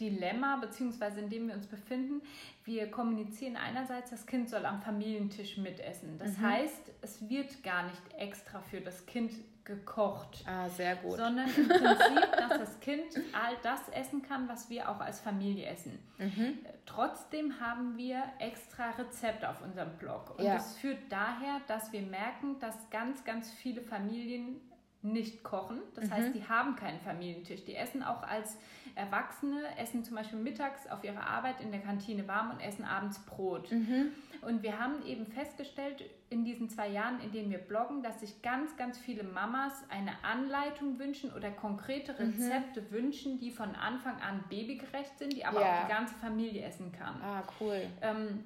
Dilemma, 0.00 0.56
beziehungsweise 0.56 1.20
in 1.20 1.28
dem 1.28 1.48
wir 1.48 1.54
uns 1.54 1.66
befinden. 1.66 2.22
Wir 2.64 2.90
kommunizieren 2.90 3.56
einerseits, 3.56 4.10
das 4.10 4.26
Kind 4.26 4.48
soll 4.48 4.66
am 4.66 4.80
Familientisch 4.82 5.56
mitessen. 5.56 6.18
Das 6.18 6.38
mhm. 6.38 6.42
heißt, 6.42 6.92
es 7.00 7.28
wird 7.28 7.62
gar 7.62 7.84
nicht 7.84 8.02
extra 8.16 8.60
für 8.60 8.80
das 8.80 9.06
Kind 9.06 9.32
gekocht. 9.68 10.44
Ah, 10.46 10.68
sehr 10.68 10.96
gut. 10.96 11.16
Sondern 11.16 11.46
im 11.46 11.68
Prinzip, 11.68 12.32
dass 12.36 12.58
das 12.58 12.80
Kind 12.80 13.04
all 13.32 13.54
das 13.62 13.88
essen 13.90 14.22
kann, 14.22 14.48
was 14.48 14.70
wir 14.70 14.88
auch 14.88 14.98
als 15.00 15.20
Familie 15.20 15.66
essen. 15.66 15.98
Mhm. 16.16 16.58
Trotzdem 16.86 17.60
haben 17.60 17.96
wir 17.98 18.22
extra 18.38 18.90
Rezepte 18.92 19.48
auf 19.48 19.62
unserem 19.62 19.96
Blog. 19.98 20.38
Und 20.38 20.44
ja. 20.44 20.54
das 20.54 20.76
führt 20.78 20.98
daher, 21.10 21.60
dass 21.66 21.92
wir 21.92 22.02
merken, 22.02 22.58
dass 22.60 22.88
ganz, 22.90 23.24
ganz 23.24 23.52
viele 23.52 23.82
Familien 23.82 24.56
nicht 25.02 25.44
kochen. 25.44 25.80
Das 25.94 26.06
mhm. 26.06 26.10
heißt, 26.10 26.34
die 26.34 26.48
haben 26.48 26.74
keinen 26.76 27.00
Familientisch. 27.00 27.64
Die 27.64 27.76
essen 27.76 28.02
auch 28.02 28.22
als 28.22 28.56
Erwachsene, 28.96 29.62
essen 29.78 30.02
zum 30.02 30.16
Beispiel 30.16 30.38
mittags 30.40 30.88
auf 30.88 31.04
ihrer 31.04 31.24
Arbeit 31.24 31.60
in 31.60 31.70
der 31.70 31.80
Kantine 31.80 32.26
warm 32.26 32.50
und 32.50 32.60
essen 32.60 32.84
abends 32.84 33.20
Brot. 33.20 33.70
Mhm. 33.70 34.12
Und 34.42 34.62
wir 34.64 34.78
haben 34.78 35.04
eben 35.06 35.26
festgestellt 35.26 36.02
in 36.30 36.44
diesen 36.44 36.68
zwei 36.68 36.88
Jahren, 36.88 37.20
in 37.20 37.30
denen 37.30 37.50
wir 37.50 37.58
bloggen, 37.58 38.02
dass 38.02 38.20
sich 38.20 38.42
ganz, 38.42 38.76
ganz 38.76 38.98
viele 38.98 39.22
Mamas 39.22 39.72
eine 39.88 40.12
Anleitung 40.24 40.98
wünschen 40.98 41.32
oder 41.32 41.50
konkrete 41.50 42.12
mhm. 42.12 42.18
Rezepte 42.18 42.82
mhm. 42.82 42.90
wünschen, 42.90 43.38
die 43.38 43.52
von 43.52 43.76
Anfang 43.76 44.20
an 44.20 44.42
babygerecht 44.48 45.16
sind, 45.16 45.32
die 45.32 45.44
aber 45.44 45.60
ja. 45.60 45.66
auch 45.66 45.86
die 45.86 45.92
ganze 45.92 46.14
Familie 46.16 46.62
essen 46.64 46.90
kann. 46.90 47.20
Ah, 47.22 47.42
cool. 47.60 47.86
Ähm, 48.02 48.44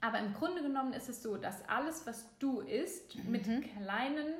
aber 0.00 0.18
im 0.18 0.32
Grunde 0.32 0.62
genommen 0.62 0.94
ist 0.94 1.08
es 1.08 1.22
so, 1.22 1.36
dass 1.36 1.68
alles, 1.68 2.06
was 2.06 2.26
du 2.38 2.60
isst, 2.60 3.16
mhm. 3.16 3.30
mit 3.30 3.44
kleinen 3.44 4.34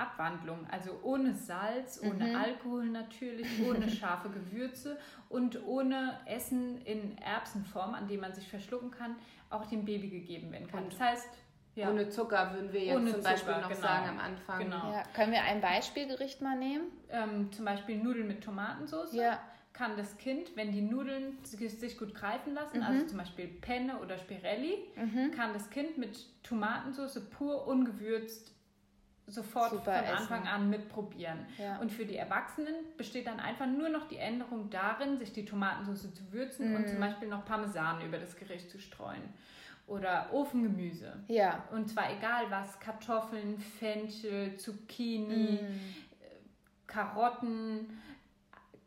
Abwandlungen, 0.00 0.66
also 0.70 0.98
ohne 1.02 1.34
Salz, 1.34 2.00
ohne 2.02 2.28
mhm. 2.28 2.36
Alkohol 2.36 2.86
natürlich, 2.86 3.46
ohne 3.66 3.88
scharfe 3.90 4.30
Gewürze 4.30 4.98
und 5.28 5.64
ohne 5.66 6.18
Essen 6.26 6.80
in 6.82 7.18
Erbsenform, 7.18 7.94
an 7.94 8.08
dem 8.08 8.20
man 8.20 8.34
sich 8.34 8.48
verschlucken 8.48 8.90
kann, 8.90 9.16
auch 9.50 9.66
dem 9.66 9.84
Baby 9.84 10.08
gegeben 10.08 10.50
werden 10.52 10.68
kann. 10.68 10.84
Und 10.84 10.92
das 10.92 11.00
heißt, 11.00 11.28
ja. 11.76 11.88
Ohne 11.88 12.08
Zucker 12.08 12.52
würden 12.52 12.72
wir 12.72 12.84
jetzt 12.84 12.96
Ohne 12.96 13.12
zum 13.12 13.22
Beispiel 13.22 13.54
Zucker, 13.54 13.60
noch 13.60 13.68
genau. 13.68 13.80
sagen 13.80 14.08
am 14.08 14.18
Anfang. 14.18 14.58
Genau. 14.58 14.92
Ja. 14.92 15.02
Können 15.14 15.32
wir 15.32 15.42
ein 15.42 15.60
Beispielgericht 15.60 16.40
mal 16.42 16.58
nehmen? 16.58 16.86
Ähm, 17.10 17.52
zum 17.52 17.64
Beispiel 17.64 17.96
Nudeln 17.96 18.26
mit 18.26 18.42
Tomatensauce. 18.42 19.14
Ja. 19.14 19.38
Kann 19.72 19.96
das 19.96 20.18
Kind, 20.18 20.56
wenn 20.56 20.72
die 20.72 20.82
Nudeln 20.82 21.38
sich 21.44 21.96
gut 21.96 22.12
greifen 22.12 22.54
lassen, 22.54 22.78
mhm. 22.78 22.82
also 22.82 23.06
zum 23.06 23.18
Beispiel 23.18 23.46
Penne 23.46 23.98
oder 24.00 24.18
Spirelli, 24.18 24.78
mhm. 24.96 25.30
kann 25.30 25.52
das 25.52 25.70
Kind 25.70 25.96
mit 25.96 26.26
Tomatensauce 26.42 27.20
pur 27.30 27.68
ungewürzt 27.68 28.52
sofort 29.32 29.70
Super 29.70 29.92
von 29.92 30.16
Anfang 30.16 30.46
an 30.46 30.70
mitprobieren. 30.70 31.38
Ja. 31.58 31.78
Und 31.78 31.92
für 31.92 32.04
die 32.04 32.16
Erwachsenen 32.16 32.74
besteht 32.96 33.26
dann 33.26 33.40
einfach 33.40 33.66
nur 33.66 33.88
noch 33.88 34.08
die 34.08 34.18
Änderung 34.18 34.70
darin, 34.70 35.18
sich 35.18 35.32
die 35.32 35.44
Tomatensauce 35.44 36.14
zu 36.14 36.32
würzen 36.32 36.70
mhm. 36.70 36.76
und 36.76 36.88
zum 36.88 37.00
Beispiel 37.00 37.28
noch 37.28 37.44
Parmesan 37.44 38.04
über 38.04 38.18
das 38.18 38.36
Gericht 38.36 38.70
zu 38.70 38.78
streuen 38.78 39.22
oder 39.90 40.32
Ofengemüse. 40.32 41.12
Ja. 41.26 41.64
Und 41.72 41.90
zwar 41.90 42.12
egal 42.16 42.44
was, 42.48 42.78
Kartoffeln, 42.78 43.58
Fenchel, 43.58 44.56
Zucchini, 44.56 45.58
mm. 45.60 45.80
Karotten 46.86 48.00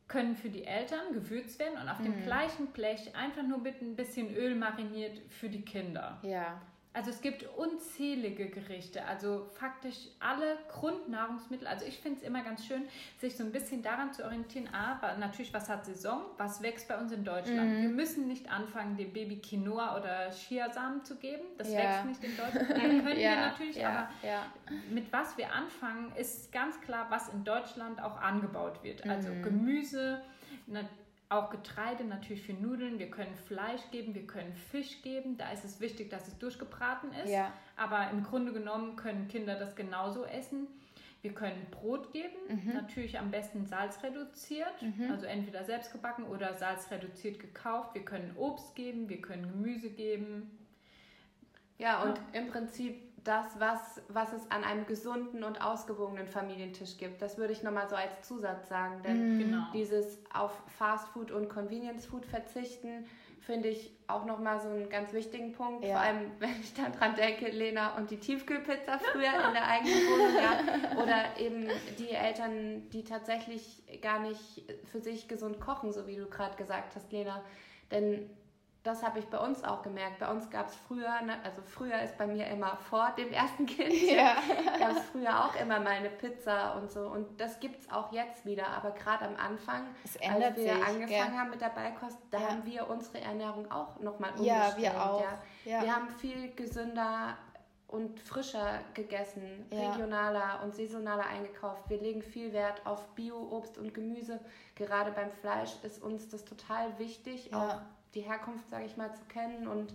können 0.07 0.35
für 0.35 0.49
die 0.49 0.63
Eltern 0.63 1.13
gewürzt 1.13 1.59
werden 1.59 1.77
und 1.81 1.89
auf 1.89 1.99
mm. 1.99 2.03
dem 2.03 2.23
gleichen 2.23 2.67
Blech 2.67 3.13
einfach 3.15 3.43
nur 3.43 3.57
mit 3.57 3.81
ein 3.81 3.97
bisschen 3.97 4.33
Öl 4.33 4.55
mariniert 4.55 5.19
für 5.29 5.49
die 5.49 5.61
Kinder. 5.61 6.19
Ja. 6.23 6.61
Also 6.95 7.09
es 7.09 7.21
gibt 7.21 7.43
unzählige 7.57 8.47
Gerichte, 8.49 9.03
also 9.05 9.47
faktisch 9.55 9.97
alle 10.19 10.57
Grundnahrungsmittel. 10.71 11.65
Also 11.65 11.85
ich 11.85 11.97
finde 11.97 12.19
es 12.19 12.23
immer 12.23 12.43
ganz 12.43 12.65
schön, 12.67 12.83
sich 13.19 13.35
so 13.35 13.43
ein 13.43 13.51
bisschen 13.51 13.81
daran 13.81 14.13
zu 14.13 14.23
orientieren, 14.23 14.69
aber 14.71 15.17
natürlich, 15.17 15.51
was 15.53 15.69
hat 15.69 15.85
Saison, 15.85 16.21
was 16.37 16.61
wächst 16.61 16.87
bei 16.87 16.95
uns 16.99 17.11
in 17.11 17.23
Deutschland. 17.23 17.77
Mhm. 17.77 17.81
Wir 17.81 17.89
müssen 17.89 18.27
nicht 18.27 18.51
anfangen, 18.51 18.95
dem 18.95 19.11
Baby 19.11 19.37
Quinoa 19.37 19.97
oder 19.97 20.29
Chiasamen 20.29 21.03
zu 21.03 21.15
geben. 21.15 21.43
Das 21.57 21.71
ja. 21.71 21.79
wächst 21.79 22.05
nicht 22.05 22.23
in 22.23 22.37
Deutschland. 22.37 22.69
Das 22.69 22.77
können 22.79 23.07
ja, 23.07 23.29
wir 23.29 23.35
natürlich, 23.37 23.75
ja, 23.75 23.89
aber 23.89 24.43
mit 24.91 25.11
was 25.11 25.35
wir 25.35 25.51
anfangen, 25.51 26.11
ist 26.15 26.51
ganz 26.51 26.79
klar, 26.81 27.07
was 27.09 27.29
in 27.29 27.43
Deutschland 27.43 28.03
auch 28.03 28.21
angebaut 28.21 28.83
wird. 28.83 29.03
Also 29.07 29.29
mhm. 29.29 29.41
Gemüse, 29.41 30.21
auch 31.33 31.49
Getreide 31.49 32.03
natürlich 32.03 32.43
für 32.43 32.53
Nudeln. 32.53 32.99
Wir 32.99 33.09
können 33.09 33.35
Fleisch 33.47 33.81
geben, 33.91 34.13
wir 34.15 34.27
können 34.27 34.53
Fisch 34.53 35.01
geben. 35.01 35.37
Da 35.37 35.51
ist 35.51 35.65
es 35.65 35.79
wichtig, 35.79 36.09
dass 36.09 36.27
es 36.27 36.37
durchgebraten 36.37 37.11
ist. 37.23 37.31
Ja. 37.31 37.51
Aber 37.75 38.09
im 38.11 38.23
Grunde 38.23 38.53
genommen 38.53 38.95
können 38.95 39.27
Kinder 39.27 39.55
das 39.55 39.75
genauso 39.75 40.25
essen. 40.25 40.67
Wir 41.21 41.33
können 41.33 41.65
Brot 41.71 42.11
geben, 42.11 42.35
mhm. 42.49 42.73
natürlich 42.73 43.17
am 43.17 43.31
besten 43.31 43.65
salzreduziert, 43.65 44.81
mhm. 44.81 45.09
also 45.09 45.25
entweder 45.25 45.63
selbst 45.63 45.93
gebacken 45.93 46.25
oder 46.25 46.53
salzreduziert 46.55 47.39
gekauft. 47.39 47.95
Wir 47.95 48.03
können 48.03 48.35
Obst 48.35 48.75
geben, 48.75 49.07
wir 49.07 49.21
können 49.21 49.49
Gemüse 49.49 49.89
geben. 49.89 50.51
Ja, 51.77 52.03
und 52.03 52.17
ja. 52.17 52.41
im 52.41 52.49
Prinzip 52.49 53.12
das, 53.23 53.45
was, 53.59 54.01
was 54.09 54.33
es 54.33 54.51
an 54.51 54.63
einem 54.63 54.85
gesunden 54.85 55.43
und 55.43 55.61
ausgewogenen 55.61 56.27
Familientisch 56.27 56.97
gibt. 56.97 57.21
Das 57.21 57.37
würde 57.37 57.53
ich 57.53 57.63
nochmal 57.63 57.89
so 57.89 57.95
als 57.95 58.21
Zusatz 58.21 58.67
sagen. 58.67 59.01
Denn 59.03 59.35
mhm. 59.35 59.39
genau. 59.39 59.63
dieses 59.73 60.19
auf 60.33 60.51
Fast 60.77 61.07
Food 61.09 61.31
und 61.31 61.49
Convenience 61.49 62.05
Food 62.05 62.25
verzichten, 62.25 63.05
finde 63.39 63.69
ich 63.69 63.91
auch 64.07 64.25
nochmal 64.25 64.61
so 64.61 64.69
einen 64.69 64.89
ganz 64.89 65.13
wichtigen 65.13 65.53
Punkt. 65.53 65.83
Ja. 65.83 65.91
Vor 65.91 66.01
allem, 66.01 66.31
wenn 66.39 66.59
ich 66.61 66.73
dann 66.73 66.91
dran 66.91 67.15
denke, 67.15 67.49
Lena 67.49 67.95
und 67.97 68.11
die 68.11 68.17
Tiefkühlpizza 68.17 68.99
früher 68.99 69.33
in 69.47 69.53
der 69.53 69.67
eigenen 69.67 69.95
Wohnung. 69.95 70.35
Ja. 70.35 71.01
Oder 71.01 71.39
eben 71.39 71.69
die 71.99 72.09
Eltern, 72.09 72.89
die 72.89 73.03
tatsächlich 73.03 73.83
gar 74.01 74.19
nicht 74.19 74.63
für 74.91 74.99
sich 74.99 75.27
gesund 75.27 75.59
kochen, 75.59 75.91
so 75.91 76.07
wie 76.07 76.15
du 76.15 76.25
gerade 76.25 76.55
gesagt 76.57 76.95
hast, 76.95 77.11
Lena. 77.11 77.41
Denn 77.91 78.29
das 78.83 79.01
habe 79.01 79.19
ich 79.19 79.27
bei 79.29 79.37
uns 79.37 79.63
auch 79.63 79.81
gemerkt. 79.81 80.19
Bei 80.19 80.29
uns 80.29 80.49
gab 80.49 80.67
es 80.67 80.75
früher, 80.75 81.21
ne, 81.21 81.37
also 81.45 81.61
früher 81.61 82.01
ist 82.01 82.17
bei 82.17 82.27
mir 82.27 82.47
immer 82.47 82.75
vor 82.89 83.13
dem 83.17 83.31
ersten 83.31 83.65
Kind, 83.65 83.93
ja. 84.11 84.35
gab 84.79 84.97
es 84.97 85.03
früher 85.11 85.45
auch 85.45 85.55
immer 85.55 85.79
mal 85.79 85.91
eine 85.91 86.09
Pizza 86.09 86.75
und 86.75 86.91
so. 86.91 87.07
Und 87.07 87.39
das 87.39 87.61
gibt 87.61 87.79
es 87.79 87.91
auch 87.91 88.11
jetzt 88.11 88.45
wieder. 88.45 88.67
Aber 88.67 88.91
gerade 88.91 89.25
am 89.25 89.37
Anfang, 89.37 89.87
als 90.03 90.57
wir 90.57 90.63
sich, 90.63 90.71
angefangen 90.71 91.09
ja. 91.33 91.39
haben 91.39 91.49
mit 91.49 91.61
der 91.61 91.69
Beikost, 91.69 92.17
da 92.29 92.39
ja. 92.39 92.49
haben 92.49 92.65
wir 92.65 92.89
unsere 92.89 93.21
Ernährung 93.21 93.71
auch 93.71 93.99
nochmal 94.01 94.31
umgestellt. 94.31 94.75
Ja, 94.77 94.93
wir 94.93 95.03
auch. 95.05 95.23
Ja. 95.63 95.81
Wir 95.81 95.95
haben 95.95 96.09
viel 96.09 96.53
gesünder 96.53 97.37
und 97.87 98.19
frischer 98.19 98.79
gegessen, 98.95 99.65
regionaler 99.71 100.61
und 100.63 100.75
saisonaler 100.75 101.27
eingekauft. 101.27 101.89
Wir 101.89 102.01
legen 102.01 102.21
viel 102.21 102.51
Wert 102.51 102.85
auf 102.85 103.07
Bio-Obst 103.15 103.77
und 103.77 103.93
Gemüse. 103.93 104.41
Gerade 104.75 105.11
beim 105.11 105.31
Fleisch 105.31 105.71
ist 105.83 106.01
uns 106.01 106.27
das 106.27 106.43
total 106.43 106.97
wichtig, 106.97 107.53
auch 107.53 107.79
die 108.13 108.21
Herkunft, 108.21 108.69
sage 108.69 108.85
ich 108.85 108.97
mal, 108.97 109.13
zu 109.13 109.23
kennen. 109.25 109.67
Und 109.67 109.93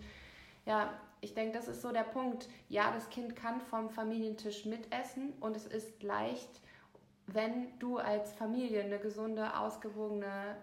ja, 0.66 0.92
ich 1.20 1.35
denke, 1.35 1.57
das 1.57 1.68
ist 1.68 1.83
so 1.83 1.92
der 1.92 2.02
Punkt. 2.02 2.48
Ja, 2.68 2.92
das 2.92 3.09
Kind 3.11 3.37
kann 3.37 3.61
vom 3.61 3.90
Familientisch 3.90 4.64
mitessen 4.64 5.33
und 5.40 5.57
es 5.57 5.66
ist 5.66 6.02
leicht, 6.02 6.61
wenn 7.26 7.78
du 7.78 7.98
als 7.98 8.33
Familie 8.33 8.83
eine 8.83 8.98
gesunde, 8.98 9.57
ausgewogene 9.59 10.57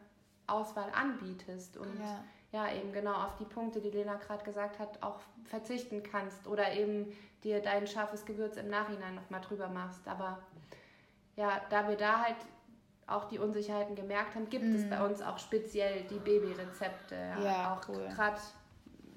Auswahl 0.47 0.91
anbietest 0.93 1.77
und 1.77 1.99
ja, 1.99 2.23
ja 2.51 2.73
eben 2.73 2.91
genau 2.91 3.13
auf 3.13 3.35
die 3.35 3.45
Punkte, 3.45 3.81
die 3.81 3.89
Lena 3.89 4.15
gerade 4.15 4.43
gesagt 4.43 4.79
hat, 4.79 5.01
auch 5.03 5.19
verzichten 5.45 6.03
kannst 6.03 6.47
oder 6.47 6.73
eben 6.73 7.15
dir 7.43 7.61
dein 7.61 7.87
scharfes 7.87 8.25
Gewürz 8.25 8.57
im 8.57 8.69
Nachhinein 8.69 9.15
nochmal 9.15 9.41
drüber 9.41 9.67
machst. 9.67 10.07
Aber 10.07 10.39
ja, 11.35 11.61
da 11.69 11.87
wir 11.87 11.97
da 11.97 12.21
halt 12.23 12.37
auch 13.07 13.25
die 13.25 13.39
Unsicherheiten 13.39 13.95
gemerkt 13.95 14.35
haben, 14.35 14.49
gibt 14.49 14.65
mm. 14.65 14.75
es 14.75 14.85
mhm. 14.85 14.89
bei 14.89 15.05
uns 15.05 15.21
auch 15.21 15.37
speziell 15.37 16.03
die 16.09 16.17
Babyrezepte. 16.19 17.15
Ja, 17.15 17.43
ja 17.43 17.73
auch 17.73 17.87
cool. 17.89 18.07
gerade 18.13 18.37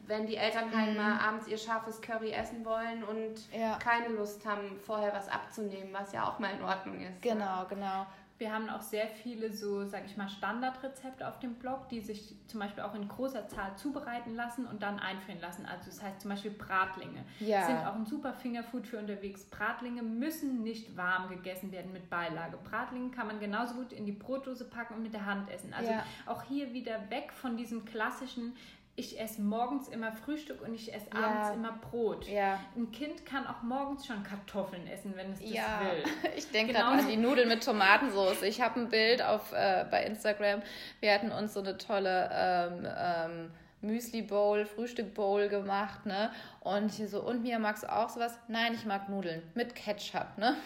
wenn 0.07 0.27
die 0.27 0.37
Eltern 0.37 0.75
halt 0.75 0.95
mm. 0.95 0.97
mal 0.97 1.19
abends 1.19 1.47
ihr 1.49 1.59
scharfes 1.59 2.01
Curry 2.01 2.33
essen 2.33 2.65
wollen 2.65 3.05
und 3.05 3.53
ja. 3.53 3.79
keine 3.79 4.09
Lust 4.09 4.45
haben, 4.47 4.79
vorher 4.81 5.13
was 5.13 5.29
abzunehmen, 5.29 5.93
was 5.93 6.13
ja 6.13 6.29
auch 6.29 6.39
mal 6.39 6.51
in 6.53 6.63
Ordnung 6.63 7.01
ist. 7.01 7.23
Genau, 7.23 7.45
ja. 7.45 7.67
genau. 7.69 8.07
Wir 8.39 8.53
haben 8.53 8.71
auch 8.71 8.81
sehr 8.81 9.09
viele 9.09 9.53
so, 9.53 9.85
sag 9.85 10.07
ich 10.07 10.17
mal, 10.17 10.29
Standardrezepte 10.29 11.27
auf 11.27 11.41
dem 11.41 11.55
Blog, 11.55 11.89
die 11.89 12.01
sich 12.01 12.37
zum 12.47 12.61
Beispiel 12.61 12.85
auch 12.85 12.95
in 12.95 13.09
großer 13.09 13.49
Zahl 13.49 13.77
zubereiten 13.77 14.37
lassen 14.37 14.65
und 14.65 14.83
dann 14.83 15.01
einfrieren 15.01 15.41
lassen. 15.41 15.67
Also 15.67 15.87
das 15.87 16.01
heißt 16.01 16.21
zum 16.21 16.31
Beispiel 16.31 16.53
Bratlinge. 16.53 17.25
Ja. 17.41 17.67
Sind 17.67 17.79
auch 17.79 17.97
ein 17.97 18.07
super 18.07 18.33
Fingerfood 18.33 18.87
für 18.87 18.99
unterwegs. 18.99 19.45
Bratlinge 19.47 20.03
müssen 20.03 20.63
nicht 20.63 20.97
warm 20.97 21.29
gegessen 21.29 21.73
werden 21.73 21.93
mit 21.93 22.09
Beilage. 22.09 22.57
Bratlinge 22.59 23.11
kann 23.11 23.27
man 23.27 23.41
genauso 23.41 23.75
gut 23.75 23.93
in 23.93 24.07
die 24.07 24.13
Brotdose 24.13 24.65
packen 24.65 24.95
und 24.95 25.03
mit 25.03 25.15
der 25.15 25.27
Hand 25.27 25.51
essen. 25.51 25.75
Also 25.75 25.91
ja. 25.91 26.05
auch 26.27 26.45
hier 26.45 26.73
wieder 26.73 27.11
weg 27.11 27.33
von 27.33 27.57
diesem 27.57 27.85
klassischen 27.85 28.55
ich 28.99 29.21
esse 29.21 29.41
morgens 29.41 29.89
immer 29.89 30.13
Frühstück 30.13 30.61
und 30.61 30.75
ich 30.75 30.93
esse 30.93 31.07
ja. 31.15 31.21
abends 31.21 31.57
immer 31.57 31.79
Brot. 31.91 32.29
Ja. 32.29 32.59
Ein 32.77 32.91
Kind 32.91 33.25
kann 33.25 33.47
auch 33.47 33.63
morgens 33.63 34.07
schon 34.07 34.25
Kartoffeln 34.25 34.87
essen, 34.89 35.15
wenn 35.17 35.33
es 35.33 35.41
das 35.41 35.51
ja. 35.51 35.81
will. 35.83 36.31
Ich 36.37 36.51
denke 36.51 36.73
genau. 36.73 36.87
gerade 36.87 37.03
an 37.03 37.09
die 37.09 37.17
Nudeln 37.17 37.49
mit 37.49 37.65
Tomatensauce. 37.65 38.43
Ich 38.43 38.61
habe 38.61 38.81
ein 38.81 38.89
Bild 38.89 39.23
auf, 39.23 39.53
äh, 39.53 39.85
bei 39.91 40.05
Instagram. 40.05 40.63
Wir 41.01 41.15
hatten 41.15 41.31
uns 41.31 41.55
so 41.55 41.61
eine 41.61 41.79
tolle 41.79 42.29
ähm, 42.33 42.89
ähm, 42.99 43.51
Müsli 43.81 44.23
Bowl, 44.23 44.67
Frühstück 44.67 45.15
Bowl 45.15 45.49
gemacht, 45.49 46.05
ne? 46.05 46.33
Und 46.61 46.91
hier 46.91 47.07
so, 47.07 47.23
und 47.23 47.43
mir 47.43 47.61
magst 47.61 47.85
du 47.85 47.93
auch 47.93 48.09
sowas? 48.09 48.37
Nein, 48.49 48.75
ich 48.75 48.85
mag 48.85 49.09
Nudeln 49.09 49.43
mit 49.55 49.77
Ketchup, 49.77 50.37
ne? 50.37 50.57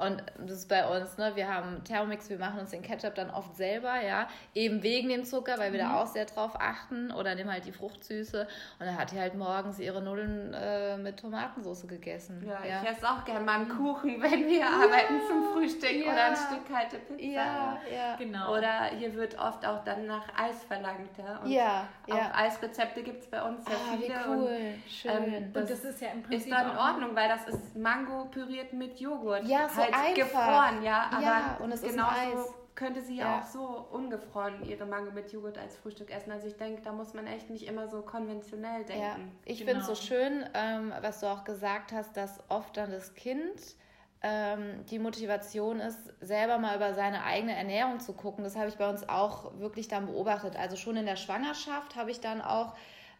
Und 0.00 0.22
das 0.38 0.58
ist 0.58 0.68
bei 0.68 0.86
uns, 0.86 1.18
ne? 1.18 1.32
Wir 1.34 1.52
haben 1.52 1.84
Thermomix, 1.84 2.30
wir 2.30 2.38
machen 2.38 2.60
uns 2.60 2.70
den 2.70 2.82
Ketchup 2.82 3.14
dann 3.14 3.30
oft 3.30 3.54
selber, 3.56 4.00
ja. 4.00 4.28
Eben 4.54 4.82
wegen 4.82 5.08
dem 5.08 5.24
Zucker, 5.24 5.58
weil 5.58 5.72
wir 5.72 5.84
mhm. 5.84 5.88
da 5.90 6.00
auch 6.00 6.06
sehr 6.06 6.24
drauf 6.24 6.52
achten. 6.58 7.10
Oder 7.10 7.34
nehmen 7.34 7.52
halt 7.52 7.66
die 7.66 7.72
Fruchtsüße. 7.72 8.48
Und 8.78 8.86
dann 8.86 8.96
hat 8.96 9.12
die 9.12 9.18
halt 9.18 9.34
morgens 9.34 9.78
ihre 9.78 10.00
Nudeln 10.00 10.54
äh, 10.54 10.96
mit 10.96 11.18
Tomatensauce 11.18 11.86
gegessen. 11.86 12.42
Ja, 12.46 12.64
ja, 12.66 12.82
ich 12.82 12.96
esse 12.96 13.08
auch 13.08 13.24
gerne 13.24 13.44
mal 13.44 13.60
einen 13.60 13.68
Kuchen, 13.68 14.22
wenn 14.22 14.46
wir 14.46 14.60
ja. 14.60 14.68
arbeiten 14.68 15.20
zum 15.28 15.52
Frühstück 15.52 16.04
ja. 16.04 16.12
oder 16.12 16.24
ein 16.26 16.36
Stück 16.36 16.66
kalte 16.66 16.96
Pizza. 16.98 17.22
Ja, 17.22 17.78
ja. 17.94 18.16
Genau. 18.16 18.56
Oder 18.56 18.86
hier 18.96 19.14
wird 19.14 19.38
oft 19.38 19.66
auch 19.66 19.84
dann 19.84 20.06
nach 20.06 20.24
Eis 20.36 20.64
verlangt, 20.64 21.10
ja. 21.18 21.38
Und 21.38 21.50
ja, 21.50 21.88
ja. 22.06 22.14
Auch 22.14 22.34
Eisrezepte 22.38 23.02
gibt 23.02 23.22
es 23.22 23.30
bei 23.30 23.42
uns 23.42 23.64
sehr 23.64 23.76
ah, 23.76 23.96
viele. 23.96 24.14
Wie 24.14 24.28
cool. 24.28 24.48
Und, 24.48 24.90
Schön. 24.90 25.10
Ähm, 25.10 25.52
das, 25.52 25.62
und 25.62 25.70
das 25.70 25.84
ist 25.84 26.00
ja 26.00 26.08
im 26.08 26.22
Prinzip. 26.22 26.46
Ist 26.46 26.58
dann 26.58 26.70
in 26.70 26.76
Ordnung, 26.78 27.14
weil 27.14 27.28
das 27.28 27.46
ist 27.48 27.76
Mango 27.76 28.24
püriert 28.26 28.72
mit 28.72 28.98
Joghurt. 28.98 29.44
Ja, 29.44 29.68
so 29.68 29.76
halt 29.76 29.89
einfach. 29.94 30.14
gefroren, 30.14 30.82
ja. 30.82 31.10
Aber 31.12 31.22
ja, 31.22 31.56
und 31.60 31.72
es 31.72 31.82
genauso 31.82 32.54
könnte 32.74 33.02
sie 33.02 33.16
ja, 33.16 33.24
ja 33.24 33.40
auch 33.40 33.44
so 33.44 33.86
ungefroren 33.92 34.64
ihre 34.64 34.86
Mango 34.86 35.10
mit 35.10 35.30
Joghurt 35.32 35.58
als 35.58 35.76
Frühstück 35.76 36.10
essen. 36.10 36.32
Also 36.32 36.46
ich 36.46 36.56
denke, 36.56 36.80
da 36.82 36.92
muss 36.92 37.12
man 37.12 37.26
echt 37.26 37.50
nicht 37.50 37.66
immer 37.66 37.88
so 37.88 38.00
konventionell 38.00 38.84
denken. 38.84 39.02
Ja, 39.02 39.16
ich 39.44 39.58
genau. 39.58 39.70
finde 39.72 39.80
es 39.82 39.86
so 39.86 40.06
schön, 40.06 40.44
ähm, 40.54 40.92
was 41.02 41.20
du 41.20 41.26
auch 41.26 41.44
gesagt 41.44 41.92
hast, 41.92 42.16
dass 42.16 42.40
oft 42.48 42.76
dann 42.76 42.90
das 42.90 43.14
Kind 43.14 43.76
ähm, 44.22 44.84
die 44.86 44.98
Motivation 44.98 45.80
ist, 45.80 45.98
selber 46.20 46.58
mal 46.58 46.76
über 46.76 46.94
seine 46.94 47.24
eigene 47.24 47.54
Ernährung 47.54 48.00
zu 48.00 48.12
gucken. 48.12 48.44
Das 48.44 48.56
habe 48.56 48.68
ich 48.68 48.76
bei 48.76 48.88
uns 48.88 49.08
auch 49.08 49.58
wirklich 49.58 49.88
dann 49.88 50.06
beobachtet. 50.06 50.56
Also 50.56 50.76
schon 50.76 50.96
in 50.96 51.06
der 51.06 51.16
Schwangerschaft 51.16 51.96
habe 51.96 52.10
ich 52.10 52.20
dann 52.20 52.40
auch, 52.40 52.74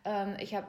ähm, 0.04 0.36
ich 0.38 0.54
habe 0.54 0.66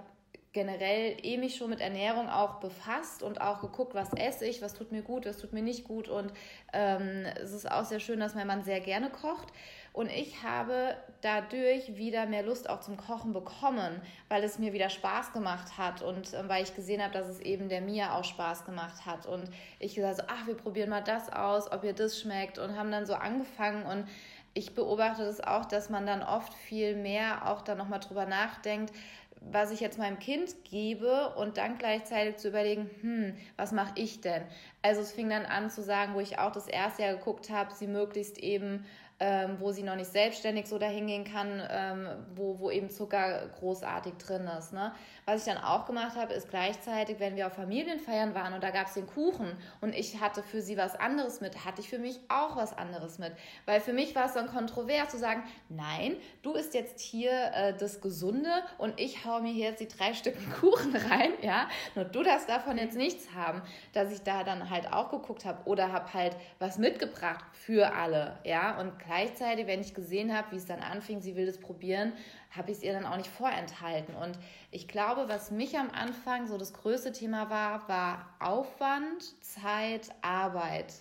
generell 0.53 1.15
eh 1.23 1.37
mich 1.37 1.55
schon 1.55 1.69
mit 1.69 1.79
Ernährung 1.79 2.29
auch 2.29 2.55
befasst 2.55 3.23
und 3.23 3.39
auch 3.39 3.61
geguckt, 3.61 3.93
was 3.93 4.11
esse 4.13 4.45
ich, 4.45 4.61
was 4.61 4.73
tut 4.73 4.91
mir 4.91 5.01
gut, 5.01 5.25
was 5.25 5.37
tut 5.37 5.53
mir 5.53 5.61
nicht 5.61 5.85
gut. 5.85 6.09
Und 6.09 6.33
ähm, 6.73 7.25
es 7.41 7.53
ist 7.53 7.71
auch 7.71 7.85
sehr 7.85 8.01
schön, 8.01 8.19
dass 8.19 8.35
mein 8.35 8.47
Mann 8.47 8.63
sehr 8.63 8.81
gerne 8.81 9.09
kocht. 9.09 9.47
Und 9.93 10.09
ich 10.09 10.43
habe 10.43 10.95
dadurch 11.21 11.97
wieder 11.97 12.25
mehr 12.25 12.43
Lust 12.43 12.69
auch 12.69 12.79
zum 12.79 12.97
Kochen 12.97 13.33
bekommen, 13.33 14.01
weil 14.29 14.43
es 14.43 14.57
mir 14.57 14.71
wieder 14.71 14.89
Spaß 14.89 15.33
gemacht 15.33 15.77
hat 15.77 16.01
und 16.01 16.33
äh, 16.33 16.47
weil 16.47 16.63
ich 16.63 16.75
gesehen 16.75 17.01
habe, 17.01 17.13
dass 17.13 17.27
es 17.27 17.39
eben 17.39 17.69
der 17.69 17.81
Mia 17.81 18.17
auch 18.17 18.23
Spaß 18.23 18.65
gemacht 18.65 19.05
hat. 19.05 19.25
Und 19.25 19.49
ich 19.79 19.95
gesagt 19.95 20.17
so, 20.17 20.23
ach, 20.27 20.47
wir 20.47 20.55
probieren 20.55 20.89
mal 20.89 21.03
das 21.03 21.31
aus, 21.31 21.71
ob 21.71 21.83
ihr 21.83 21.93
das 21.93 22.19
schmeckt 22.19 22.57
und 22.57 22.77
haben 22.77 22.91
dann 22.91 23.05
so 23.05 23.13
angefangen 23.13 23.85
und 23.85 24.07
ich 24.53 24.75
beobachte 24.75 25.23
das 25.23 25.39
auch, 25.39 25.63
dass 25.63 25.89
man 25.89 26.05
dann 26.05 26.23
oft 26.23 26.53
viel 26.53 26.97
mehr 26.97 27.47
auch 27.49 27.61
dann 27.61 27.77
nochmal 27.77 28.01
drüber 28.01 28.25
nachdenkt, 28.25 28.93
was 29.41 29.71
ich 29.71 29.79
jetzt 29.79 29.97
meinem 29.97 30.19
Kind 30.19 30.63
gebe 30.63 31.33
und 31.35 31.57
dann 31.57 31.77
gleichzeitig 31.77 32.37
zu 32.37 32.49
überlegen, 32.49 32.89
hm, 33.01 33.35
was 33.57 33.71
mache 33.71 33.93
ich 33.95 34.21
denn? 34.21 34.43
Also 34.81 35.01
es 35.01 35.11
fing 35.11 35.29
dann 35.29 35.45
an 35.45 35.69
zu 35.69 35.81
sagen, 35.81 36.13
wo 36.13 36.19
ich 36.19 36.39
auch 36.39 36.51
das 36.51 36.67
erste 36.67 37.01
Jahr 37.01 37.15
geguckt 37.15 37.49
habe, 37.49 37.73
sie 37.73 37.87
möglichst 37.87 38.37
eben 38.37 38.85
ähm, 39.23 39.57
wo 39.59 39.71
sie 39.71 39.83
noch 39.83 39.95
nicht 39.95 40.11
selbstständig 40.11 40.65
so 40.65 40.79
dahingehen 40.79 41.23
kann, 41.23 41.61
ähm, 41.69 42.07
wo, 42.33 42.57
wo 42.57 42.71
eben 42.71 42.89
Zucker 42.89 43.49
großartig 43.59 44.13
drin 44.13 44.49
ist. 44.57 44.73
Ne? 44.73 44.93
Was 45.31 45.47
ich 45.47 45.53
dann 45.53 45.63
auch 45.63 45.85
gemacht 45.85 46.17
habe, 46.17 46.33
ist 46.33 46.49
gleichzeitig, 46.49 47.21
wenn 47.21 47.37
wir 47.37 47.47
auf 47.47 47.53
Familienfeiern 47.53 48.35
waren 48.35 48.53
und 48.53 48.61
da 48.61 48.69
gab 48.69 48.87
es 48.87 48.95
den 48.95 49.07
Kuchen 49.07 49.55
und 49.79 49.95
ich 49.95 50.19
hatte 50.19 50.43
für 50.43 50.61
sie 50.61 50.75
was 50.75 50.93
anderes 50.93 51.39
mit, 51.39 51.63
hatte 51.63 51.79
ich 51.79 51.87
für 51.87 51.99
mich 51.99 52.19
auch 52.27 52.57
was 52.57 52.77
anderes 52.77 53.17
mit. 53.17 53.31
Weil 53.65 53.79
für 53.79 53.93
mich 53.93 54.13
war 54.13 54.25
es 54.25 54.33
dann 54.33 54.47
kontrovers 54.47 55.07
zu 55.07 55.17
sagen, 55.17 55.43
nein, 55.69 56.17
du 56.41 56.51
isst 56.51 56.73
jetzt 56.73 56.99
hier 56.99 57.31
äh, 57.31 57.73
das 57.73 58.01
Gesunde 58.01 58.49
und 58.77 58.99
ich 58.99 59.23
hau 59.23 59.39
mir 59.39 59.53
hier 59.53 59.69
jetzt 59.69 59.79
die 59.79 59.87
drei 59.87 60.13
Stücken 60.13 60.51
Kuchen 60.59 60.93
rein, 60.97 61.31
ja, 61.41 61.69
nur 61.95 62.03
du 62.03 62.23
darfst 62.23 62.49
davon 62.49 62.77
jetzt 62.77 62.97
nichts 62.97 63.33
haben, 63.33 63.61
dass 63.93 64.11
ich 64.11 64.23
da 64.23 64.43
dann 64.43 64.69
halt 64.69 64.91
auch 64.91 65.11
geguckt 65.11 65.45
habe 65.45 65.65
oder 65.65 65.93
habe 65.93 66.13
halt 66.13 66.35
was 66.59 66.77
mitgebracht 66.77 67.45
für 67.53 67.93
alle, 67.93 68.37
ja, 68.43 68.77
und 68.81 68.99
gleichzeitig, 68.99 69.65
wenn 69.65 69.79
ich 69.79 69.93
gesehen 69.93 70.35
habe, 70.35 70.51
wie 70.51 70.57
es 70.57 70.65
dann 70.65 70.81
anfing, 70.81 71.21
sie 71.21 71.37
will 71.37 71.45
das 71.45 71.57
probieren, 71.57 72.11
habe 72.51 72.71
ich 72.71 72.77
es 72.77 72.83
ihr 72.83 72.93
dann 72.93 73.05
auch 73.05 73.17
nicht 73.17 73.29
vorenthalten. 73.29 74.15
Und 74.15 74.37
ich 74.71 74.87
glaube, 74.87 75.27
was 75.27 75.51
mich 75.51 75.77
am 75.77 75.89
Anfang 75.89 76.47
so 76.47 76.57
das 76.57 76.73
größte 76.73 77.11
Thema 77.11 77.49
war, 77.49 77.87
war 77.87 78.33
Aufwand, 78.39 79.41
Zeit, 79.41 80.09
Arbeit. 80.21 80.93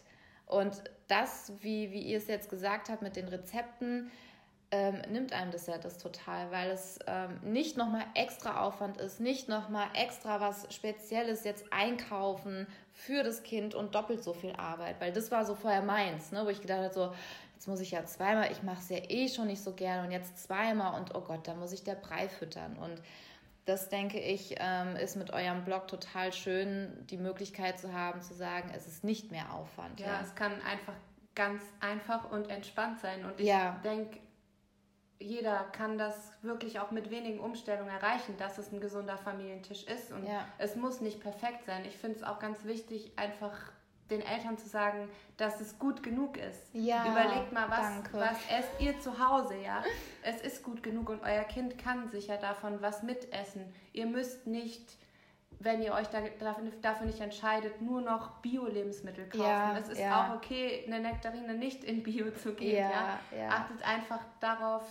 Und 0.46 0.82
das, 1.08 1.52
wie, 1.60 1.90
wie 1.90 2.02
ihr 2.02 2.18
es 2.18 2.28
jetzt 2.28 2.48
gesagt 2.48 2.88
habt 2.88 3.02
mit 3.02 3.16
den 3.16 3.28
Rezepten, 3.28 4.10
ähm, 4.72 5.02
nimmt 5.10 5.32
einem 5.32 5.50
das 5.50 5.66
ja 5.66 5.78
das 5.78 5.98
total, 5.98 6.52
weil 6.52 6.70
es 6.70 7.00
ähm, 7.08 7.40
nicht 7.42 7.76
nochmal 7.76 8.04
extra 8.14 8.62
Aufwand 8.64 8.98
ist, 8.98 9.18
nicht 9.18 9.48
nochmal 9.48 9.88
extra 9.94 10.40
was 10.40 10.72
Spezielles 10.72 11.42
jetzt 11.42 11.72
einkaufen 11.72 12.68
für 12.92 13.24
das 13.24 13.42
Kind 13.42 13.74
und 13.74 13.96
doppelt 13.96 14.22
so 14.22 14.32
viel 14.32 14.52
Arbeit, 14.52 15.00
weil 15.00 15.12
das 15.12 15.32
war 15.32 15.44
so 15.44 15.56
vorher 15.56 15.82
meins, 15.82 16.30
ne, 16.30 16.44
wo 16.44 16.50
ich 16.50 16.60
gedacht 16.60 16.82
habe, 16.82 16.94
so, 16.94 17.12
jetzt 17.60 17.68
muss 17.68 17.80
ich 17.80 17.90
ja 17.90 18.06
zweimal, 18.06 18.50
ich 18.50 18.62
mache 18.62 18.78
es 18.78 18.88
ja 18.88 18.96
eh 19.10 19.28
schon 19.28 19.46
nicht 19.48 19.62
so 19.62 19.74
gerne 19.74 20.06
und 20.06 20.12
jetzt 20.12 20.42
zweimal 20.42 20.98
und 20.98 21.14
oh 21.14 21.20
Gott, 21.20 21.46
da 21.46 21.52
muss 21.52 21.72
ich 21.72 21.84
der 21.84 21.94
Brei 21.94 22.26
füttern. 22.26 22.74
Und 22.78 23.02
das 23.66 23.90
denke 23.90 24.18
ich, 24.18 24.54
ähm, 24.58 24.96
ist 24.96 25.14
mit 25.14 25.30
eurem 25.34 25.62
Blog 25.66 25.86
total 25.86 26.32
schön, 26.32 27.06
die 27.10 27.18
Möglichkeit 27.18 27.78
zu 27.78 27.92
haben, 27.92 28.22
zu 28.22 28.32
sagen, 28.32 28.72
es 28.74 28.86
ist 28.86 29.04
nicht 29.04 29.30
mehr 29.30 29.52
Aufwand. 29.52 30.00
Ja, 30.00 30.06
ja. 30.06 30.20
es 30.22 30.34
kann 30.34 30.52
einfach 30.62 30.94
ganz 31.34 31.62
einfach 31.80 32.30
und 32.30 32.48
entspannt 32.48 32.98
sein. 33.00 33.26
Und 33.26 33.38
ich 33.38 33.48
ja. 33.48 33.78
denke, 33.84 34.20
jeder 35.18 35.64
kann 35.64 35.98
das 35.98 36.32
wirklich 36.40 36.80
auch 36.80 36.92
mit 36.92 37.10
wenigen 37.10 37.40
Umstellungen 37.40 37.90
erreichen, 37.90 38.38
dass 38.38 38.56
es 38.56 38.72
ein 38.72 38.80
gesunder 38.80 39.18
Familientisch 39.18 39.84
ist. 39.84 40.12
Und 40.12 40.24
ja. 40.24 40.48
es 40.56 40.76
muss 40.76 41.02
nicht 41.02 41.20
perfekt 41.20 41.66
sein. 41.66 41.84
Ich 41.84 41.98
finde 41.98 42.16
es 42.16 42.22
auch 42.22 42.38
ganz 42.38 42.64
wichtig, 42.64 43.12
einfach 43.16 43.70
den 44.10 44.20
Eltern 44.22 44.58
zu 44.58 44.68
sagen, 44.68 45.08
dass 45.36 45.60
es 45.60 45.78
gut 45.78 46.02
genug 46.02 46.36
ist. 46.36 46.68
Ja, 46.72 47.06
Überlegt 47.06 47.52
mal, 47.52 47.70
was, 47.70 48.12
was 48.12 48.38
esst 48.50 48.80
ihr 48.80 48.98
zu 49.00 49.18
Hause, 49.18 49.56
ja? 49.56 49.82
Es 50.22 50.40
ist 50.40 50.62
gut 50.62 50.82
genug 50.82 51.08
und 51.08 51.22
euer 51.22 51.44
Kind 51.44 51.78
kann 51.78 52.08
sicher 52.08 52.36
davon 52.36 52.82
was 52.82 53.02
mitessen. 53.02 53.72
Ihr 53.92 54.06
müsst 54.06 54.46
nicht, 54.46 54.96
wenn 55.58 55.80
ihr 55.82 55.94
euch 55.94 56.08
da, 56.08 56.20
dafür, 56.82 57.06
nicht 57.06 57.20
entscheidet, 57.20 57.80
nur 57.80 58.00
noch 58.00 58.38
Bio-Lebensmittel 58.38 59.28
kaufen. 59.28 59.44
Ja, 59.44 59.78
es 59.78 59.88
ist 59.88 60.00
ja. 60.00 60.28
auch 60.28 60.36
okay, 60.36 60.84
eine 60.86 61.00
Nektarine 61.00 61.54
nicht 61.54 61.84
in 61.84 62.02
Bio 62.02 62.30
zu 62.32 62.54
geben? 62.54 62.90
Achtet 63.48 63.82
einfach 63.82 64.20
darauf, 64.40 64.84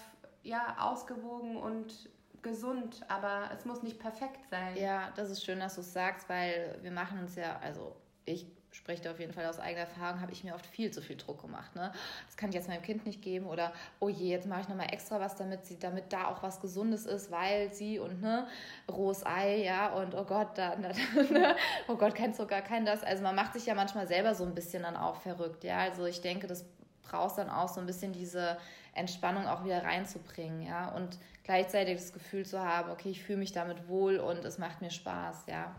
ja, 0.43 0.78
ausgewogen 0.80 1.57
und 1.57 2.09
gesund, 2.41 3.01
aber 3.07 3.49
es 3.53 3.65
muss 3.65 3.84
nicht 3.84 3.99
perfekt 3.99 4.49
sein. 4.49 4.76
Ja, 4.78 5.11
das 5.15 5.30
ist 5.30 5.43
schön, 5.43 5.59
dass 5.59 5.76
du 5.76 5.82
es 5.82 5.93
sagst, 5.93 6.30
weil 6.30 6.78
wir 6.82 6.91
machen 6.91 7.20
uns 7.20 7.36
ja, 7.36 7.59
also 7.61 7.95
ich 8.26 8.47
spreche 8.72 9.03
da 9.03 9.11
auf 9.11 9.20
jeden 9.20 9.34
Fall 9.34 9.45
aus 9.45 9.59
eigener 9.59 9.82
Erfahrung, 9.82 10.22
habe 10.22 10.32
ich 10.32 10.43
mir 10.43 10.53
oft 10.53 10.65
viel 10.65 10.91
zu 10.91 11.01
viel 11.01 11.17
Druck 11.17 11.41
gemacht. 11.41 11.76
Ne? 11.76 11.91
Das 12.28 12.38
kann 12.38 12.49
ich 12.49 12.55
jetzt 12.55 12.67
meinem 12.67 12.82
Kind 12.82 13.05
nicht 13.05 13.22
geben 13.22 13.47
oder 13.47 13.74
oh 13.99 14.09
je, 14.09 14.30
jetzt 14.30 14.47
mache 14.47 14.61
ich 14.61 14.67
nochmal 14.67 14.93
extra 14.93 15.20
was, 15.20 15.36
damit 15.36 15.65
sie, 15.65 15.80
damit 15.80 16.13
da 16.13 16.28
auch 16.28 16.43
was 16.43 16.59
Gesundes 16.59 17.05
ist, 17.05 17.32
weil 17.32 17.74
sie 17.74 17.99
und 17.99 18.22
ne, 18.22 18.47
rohes 18.89 19.26
Ei, 19.26 19.63
ja, 19.63 19.88
und 19.93 20.13
oh 20.15 20.24
Gott, 20.24 20.57
da, 20.57 20.76
da 20.76 20.89
ne, 21.32 21.55
oh 21.88 21.95
Gott, 21.95 22.15
kein 22.15 22.34
Zucker, 22.34 22.61
kein 22.61 22.86
das. 22.86 23.03
Also 23.03 23.24
man 23.24 23.36
macht 23.36 23.53
sich 23.53 23.65
ja 23.65 23.76
manchmal 23.76 24.07
selber 24.07 24.36
so 24.36 24.43
ein 24.43 24.55
bisschen 24.55 24.84
dann 24.84 24.95
auch 24.95 25.15
verrückt, 25.15 25.63
ja. 25.63 25.80
Also 25.80 26.05
ich 26.05 26.22
denke, 26.22 26.47
das 26.47 26.65
brauchst 27.01 27.38
dann 27.38 27.49
auch 27.49 27.70
so 27.70 27.80
ein 27.80 27.86
bisschen 27.86 28.13
diese 28.13 28.57
Entspannung 28.93 29.47
auch 29.47 29.63
wieder 29.63 29.84
reinzubringen, 29.84 30.61
ja. 30.61 30.89
Und 30.89 31.17
gleichzeitig 31.43 31.97
das 31.97 32.13
Gefühl 32.13 32.45
zu 32.45 32.59
haben, 32.59 32.91
okay, 32.91 33.09
ich 33.09 33.24
fühle 33.24 33.39
mich 33.39 33.51
damit 33.51 33.88
wohl 33.88 34.17
und 34.17 34.45
es 34.45 34.57
macht 34.57 34.82
mir 34.82 34.91
Spaß, 34.91 35.45
ja. 35.47 35.76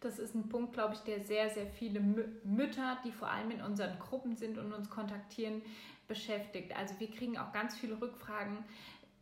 Das 0.00 0.18
ist 0.18 0.34
ein 0.34 0.48
Punkt, 0.48 0.72
glaube 0.72 0.94
ich, 0.94 1.00
der 1.00 1.20
sehr, 1.20 1.50
sehr 1.50 1.66
viele 1.66 2.00
Mütter, 2.00 2.98
die 3.04 3.12
vor 3.12 3.30
allem 3.30 3.50
in 3.50 3.62
unseren 3.62 3.98
Gruppen 3.98 4.34
sind 4.34 4.56
und 4.56 4.72
uns 4.72 4.88
kontaktieren, 4.88 5.62
beschäftigt. 6.08 6.76
Also 6.76 6.98
wir 6.98 7.10
kriegen 7.10 7.38
auch 7.38 7.52
ganz 7.52 7.76
viele 7.76 8.00
Rückfragen. 8.00 8.64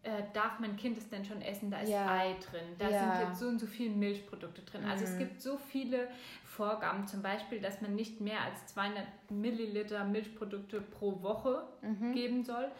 Äh, 0.05 0.22
darf 0.33 0.61
mein 0.61 0.76
Kind 0.76 0.97
es 0.97 1.09
denn 1.09 1.24
schon 1.24 1.43
essen? 1.43 1.70
Da 1.70 1.81
ist 1.81 1.91
ja. 1.91 2.07
Ei 2.09 2.37
drin, 2.51 2.64
da 2.79 2.89
ja. 2.89 3.01
sind 3.01 3.29
jetzt 3.29 3.41
so 3.41 3.49
und 3.49 3.59
so 3.59 3.66
viele 3.66 3.91
Milchprodukte 3.91 4.62
drin. 4.62 4.85
Mhm. 4.85 4.91
Also 4.91 5.05
es 5.05 5.14
mhm. 5.14 5.18
gibt 5.18 5.43
so 5.43 5.59
viele 5.59 6.09
Vorgaben, 6.45 7.07
zum 7.09 7.22
Beispiel, 7.22 7.61
dass 7.61 7.83
man 7.83 7.97
nicht 7.97 8.20
mehr 8.20 8.41
als 8.41 8.66
200 8.66 9.05
Milliliter 9.31 10.05
Milchprodukte 10.05 10.81
pro 10.81 11.20
Woche 11.22 11.64
mhm. 11.83 12.12
geben 12.12 12.45
soll. 12.45 12.70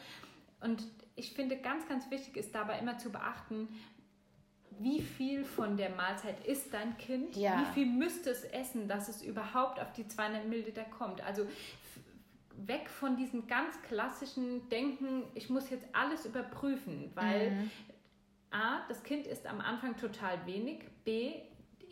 Und 0.61 0.85
ich 1.17 1.33
finde, 1.33 1.57
ganz, 1.57 1.89
ganz 1.89 2.11
wichtig 2.11 2.37
ist 2.37 2.55
dabei 2.55 2.79
immer 2.79 2.99
zu 2.99 3.11
beachten, 3.11 3.69
wie 4.81 5.01
viel 5.01 5.45
von 5.45 5.77
der 5.77 5.91
Mahlzeit 5.91 6.45
isst 6.47 6.73
dein 6.73 6.97
Kind? 6.99 7.37
Ja. 7.37 7.61
Wie 7.61 7.75
viel 7.75 7.87
müsste 7.87 8.31
es 8.31 8.45
essen, 8.45 8.89
dass 8.89 9.09
es 9.09 9.23
überhaupt 9.23 9.81
auf 9.81 9.93
die 9.93 10.07
200 10.07 10.47
Milliliter 10.47 10.85
kommt? 10.85 11.23
Also 11.23 11.47
weg 12.67 12.89
von 12.89 13.17
diesem 13.17 13.47
ganz 13.47 13.81
klassischen 13.83 14.69
Denken, 14.69 15.25
ich 15.35 15.49
muss 15.49 15.71
jetzt 15.71 15.87
alles 15.93 16.27
überprüfen, 16.27 17.11
weil 17.15 17.53
mhm. 17.53 17.71
A, 18.51 18.81
das 18.89 19.03
Kind 19.03 19.27
isst 19.27 19.47
am 19.47 19.61
Anfang 19.61 19.97
total 19.97 20.45
wenig, 20.47 20.81
B, 21.05 21.35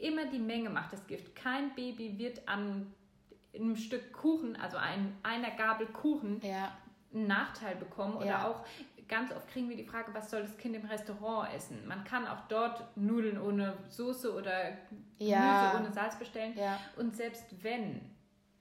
immer 0.00 0.26
die 0.26 0.38
Menge 0.38 0.70
macht 0.70 0.92
das 0.92 1.06
Gift. 1.06 1.34
Kein 1.36 1.74
Baby 1.74 2.18
wird 2.18 2.48
an 2.48 2.92
einem 3.54 3.76
Stück 3.76 4.12
Kuchen, 4.12 4.56
also 4.56 4.76
ein, 4.76 5.16
einer 5.22 5.50
Gabel 5.50 5.86
Kuchen, 5.86 6.40
ja. 6.42 6.76
einen 7.14 7.26
Nachteil 7.26 7.76
bekommen 7.76 8.16
oder 8.16 8.26
ja. 8.26 8.48
auch 8.48 8.64
ganz 9.08 9.32
oft 9.32 9.48
kriegen 9.48 9.68
wir 9.68 9.76
die 9.76 9.84
Frage, 9.84 10.12
was 10.14 10.30
soll 10.30 10.42
das 10.42 10.56
Kind 10.56 10.76
im 10.76 10.86
Restaurant 10.86 11.52
essen? 11.54 11.86
Man 11.86 12.04
kann 12.04 12.26
auch 12.26 12.48
dort 12.48 12.96
Nudeln 12.96 13.40
ohne 13.40 13.76
Soße 13.88 14.34
oder 14.34 14.70
ja. 15.18 15.70
Gemüse 15.72 15.84
ohne 15.84 15.94
Salz 15.94 16.18
bestellen. 16.18 16.54
Ja. 16.56 16.78
Und 16.96 17.16
selbst 17.16 17.44
wenn, 17.62 18.00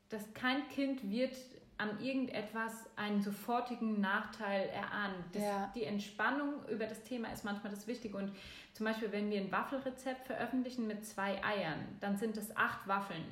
das 0.09 0.33
kein 0.33 0.67
Kind 0.69 1.09
wird 1.09 1.35
an 1.77 1.99
irgendetwas 1.99 2.85
einen 2.95 3.21
sofortigen 3.21 3.99
Nachteil 3.99 4.69
erahnen. 4.69 5.25
Das, 5.33 5.43
ja. 5.43 5.71
Die 5.75 5.83
Entspannung 5.83 6.65
über 6.69 6.85
das 6.85 7.03
Thema 7.03 7.31
ist 7.33 7.43
manchmal 7.43 7.71
das 7.71 7.85
Wichtige. 7.87 8.15
Und 8.15 8.31
zum 8.73 8.85
Beispiel, 8.85 9.11
wenn 9.11 9.29
wir 9.29 9.41
ein 9.41 9.51
Waffelrezept 9.51 10.25
veröffentlichen 10.25 10.87
mit 10.87 11.05
zwei 11.05 11.43
Eiern, 11.43 11.79
dann 11.99 12.17
sind 12.17 12.37
es 12.37 12.55
acht 12.55 12.87
Waffeln. 12.87 13.23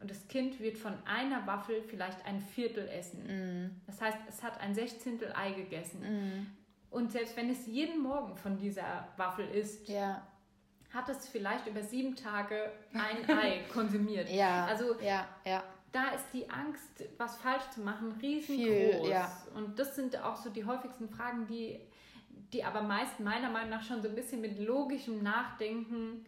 Und 0.00 0.10
das 0.10 0.26
Kind 0.26 0.58
wird 0.58 0.78
von 0.78 0.94
einer 1.04 1.46
Waffel 1.46 1.80
vielleicht 1.82 2.26
ein 2.26 2.40
Viertel 2.40 2.88
essen. 2.88 3.22
Mm. 3.22 3.80
Das 3.86 4.00
heißt, 4.00 4.18
es 4.28 4.42
hat 4.42 4.60
ein 4.60 4.74
Sechzehntel 4.74 5.32
Ei 5.32 5.52
gegessen. 5.52 6.00
Mm. 6.00 6.46
Und 6.92 7.10
selbst 7.10 7.36
wenn 7.36 7.50
es 7.50 7.66
jeden 7.66 8.02
Morgen 8.02 8.36
von 8.36 8.58
dieser 8.58 9.08
Waffel 9.16 9.48
isst, 9.48 9.88
ja. 9.88 10.22
hat 10.92 11.08
es 11.08 11.26
vielleicht 11.26 11.66
über 11.66 11.82
sieben 11.82 12.14
Tage 12.14 12.70
ein 12.92 13.28
Ei 13.38 13.64
konsumiert. 13.72 14.28
Ja. 14.28 14.66
Also 14.66 15.00
ja, 15.00 15.26
ja. 15.44 15.62
da 15.90 16.10
ist 16.10 16.26
die 16.34 16.48
Angst, 16.50 17.04
was 17.16 17.36
falsch 17.38 17.68
zu 17.70 17.80
machen, 17.80 18.12
riesengroß. 18.20 19.00
Viel, 19.00 19.08
ja. 19.08 19.30
Und 19.54 19.78
das 19.78 19.96
sind 19.96 20.22
auch 20.22 20.36
so 20.36 20.50
die 20.50 20.66
häufigsten 20.66 21.08
Fragen, 21.08 21.46
die, 21.46 21.80
die 22.52 22.62
aber 22.62 22.82
meist 22.82 23.18
meiner 23.20 23.48
Meinung 23.48 23.70
nach 23.70 23.82
schon 23.82 24.02
so 24.02 24.08
ein 24.08 24.14
bisschen 24.14 24.42
mit 24.42 24.58
logischem 24.58 25.22
Nachdenken 25.22 26.26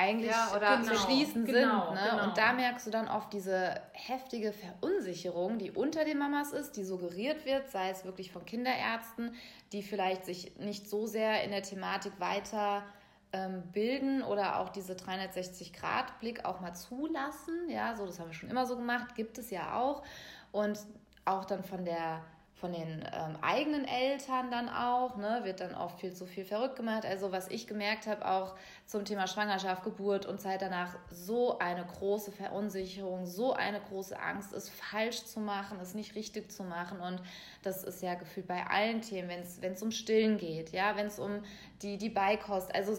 eigentlich 0.00 0.30
ja, 0.30 0.52
oder 0.56 0.78
genau, 0.78 0.94
schließen 0.94 1.44
genau, 1.44 1.86
sind. 1.86 1.94
Ne? 1.94 2.08
Genau. 2.10 2.24
Und 2.24 2.38
da 2.38 2.52
merkst 2.52 2.86
du 2.86 2.90
dann 2.90 3.08
oft 3.08 3.32
diese 3.32 3.80
heftige 3.92 4.52
Verunsicherung, 4.52 5.58
die 5.58 5.70
unter 5.70 6.04
den 6.04 6.18
Mamas 6.18 6.52
ist, 6.52 6.76
die 6.76 6.84
suggeriert 6.84 7.44
wird, 7.44 7.70
sei 7.70 7.90
es 7.90 8.04
wirklich 8.04 8.32
von 8.32 8.44
Kinderärzten, 8.44 9.34
die 9.72 9.82
vielleicht 9.82 10.24
sich 10.24 10.56
nicht 10.58 10.88
so 10.88 11.06
sehr 11.06 11.44
in 11.44 11.50
der 11.50 11.62
Thematik 11.62 12.18
weiter 12.18 12.82
ähm, 13.32 13.62
bilden 13.72 14.22
oder 14.22 14.58
auch 14.58 14.70
diese 14.70 14.94
360-Grad-Blick 14.94 16.44
auch 16.44 16.60
mal 16.60 16.74
zulassen. 16.74 17.68
Ja, 17.68 17.94
so, 17.94 18.06
das 18.06 18.18
haben 18.18 18.28
wir 18.28 18.34
schon 18.34 18.50
immer 18.50 18.66
so 18.66 18.76
gemacht, 18.76 19.14
gibt 19.14 19.38
es 19.38 19.50
ja 19.50 19.76
auch. 19.78 20.02
Und 20.52 20.78
auch 21.24 21.44
dann 21.44 21.62
von 21.62 21.84
der 21.84 22.22
von 22.60 22.72
den 22.72 23.02
ähm, 23.12 23.36
eigenen 23.40 23.86
Eltern 23.86 24.50
dann 24.50 24.68
auch, 24.68 25.16
ne, 25.16 25.40
wird 25.44 25.60
dann 25.60 25.74
oft 25.74 25.98
viel 26.00 26.12
zu 26.12 26.26
viel 26.26 26.44
verrückt 26.44 26.76
gemacht. 26.76 27.06
Also 27.06 27.32
was 27.32 27.48
ich 27.48 27.66
gemerkt 27.66 28.06
habe, 28.06 28.28
auch 28.28 28.54
zum 28.86 29.04
Thema 29.04 29.26
Schwangerschaft, 29.26 29.82
Geburt 29.82 30.26
und 30.26 30.40
Zeit 30.40 30.60
danach, 30.60 30.96
so 31.10 31.58
eine 31.58 31.84
große 31.84 32.30
Verunsicherung, 32.32 33.26
so 33.26 33.54
eine 33.54 33.80
große 33.80 34.20
Angst, 34.20 34.52
es 34.52 34.68
falsch 34.68 35.24
zu 35.24 35.40
machen, 35.40 35.78
es 35.80 35.94
nicht 35.94 36.14
richtig 36.14 36.52
zu 36.52 36.62
machen. 36.62 37.00
Und 37.00 37.22
das 37.62 37.82
ist 37.82 38.02
ja 38.02 38.14
gefühlt 38.14 38.46
bei 38.46 38.66
allen 38.66 39.00
Themen, 39.00 39.30
wenn 39.60 39.72
es 39.72 39.82
um 39.82 39.90
Stillen 39.90 40.36
geht, 40.36 40.70
ja, 40.70 40.96
wenn 40.96 41.06
es 41.06 41.18
um 41.18 41.42
die, 41.82 41.96
die 41.96 42.10
Beikost, 42.10 42.74
also 42.74 42.98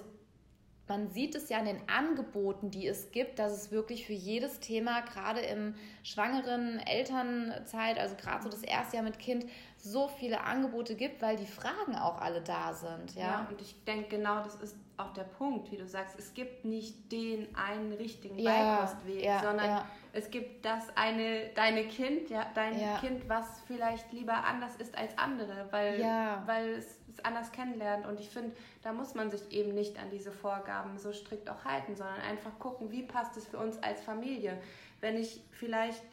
man 0.91 1.09
sieht 1.09 1.35
es 1.35 1.47
ja 1.47 1.57
in 1.59 1.65
den 1.65 1.81
Angeboten, 1.87 2.69
die 2.69 2.85
es 2.85 3.11
gibt, 3.11 3.39
dass 3.39 3.53
es 3.53 3.71
wirklich 3.71 4.05
für 4.05 4.11
jedes 4.11 4.59
Thema, 4.59 4.99
gerade 4.99 5.39
im 5.39 5.73
schwangeren 6.03 6.79
Elternzeit, 6.79 7.97
also 7.97 8.15
gerade 8.15 8.43
so 8.43 8.49
das 8.49 8.61
erste 8.61 8.97
Jahr 8.97 9.05
mit 9.05 9.17
Kind, 9.17 9.45
so 9.77 10.09
viele 10.09 10.41
Angebote 10.41 10.95
gibt, 10.95 11.21
weil 11.21 11.37
die 11.37 11.45
Fragen 11.45 11.95
auch 11.95 12.19
alle 12.19 12.41
da 12.41 12.73
sind. 12.73 13.15
Ja, 13.15 13.21
ja 13.21 13.47
und 13.49 13.61
ich 13.61 13.81
denke, 13.85 14.17
genau 14.17 14.43
das 14.43 14.55
ist 14.55 14.75
auch 14.97 15.13
der 15.13 15.23
Punkt, 15.23 15.71
wie 15.71 15.77
du 15.77 15.87
sagst. 15.87 16.19
Es 16.19 16.33
gibt 16.33 16.65
nicht 16.65 17.09
den 17.09 17.47
einen 17.55 17.93
richtigen 17.93 18.37
ja, 18.37 18.51
Beikostweg, 18.51 19.23
ja, 19.23 19.39
sondern 19.41 19.65
ja. 19.65 19.85
es 20.11 20.29
gibt 20.29 20.65
das 20.65 20.85
eine, 20.95 21.47
deine 21.55 21.85
Kind, 21.85 22.29
ja, 22.29 22.47
dein 22.53 22.75
Kind, 22.99 23.29
was 23.29 23.45
vielleicht 23.65 24.11
lieber 24.11 24.43
anders 24.43 24.75
ist 24.75 24.97
als 24.97 25.17
andere, 25.17 25.67
weil, 25.71 25.99
weil 26.45 26.69
es 26.71 26.99
es 27.13 27.25
anders 27.25 27.51
kennenlernt. 27.51 28.05
Und 28.05 28.19
ich 28.19 28.29
finde, 28.29 28.55
da 28.81 28.93
muss 28.93 29.13
man 29.15 29.29
sich 29.29 29.51
eben 29.51 29.73
nicht 29.73 29.97
an 29.99 30.09
diese 30.11 30.31
Vorgaben 30.31 30.97
so 30.97 31.13
strikt 31.13 31.49
auch 31.49 31.65
halten, 31.65 31.95
sondern 31.95 32.19
einfach 32.21 32.57
gucken, 32.59 32.91
wie 32.91 33.03
passt 33.03 33.37
es 33.37 33.47
für 33.47 33.57
uns 33.57 33.81
als 33.83 34.01
Familie. 34.01 34.61
Wenn 34.99 35.17
ich 35.17 35.41
vielleicht 35.51 36.03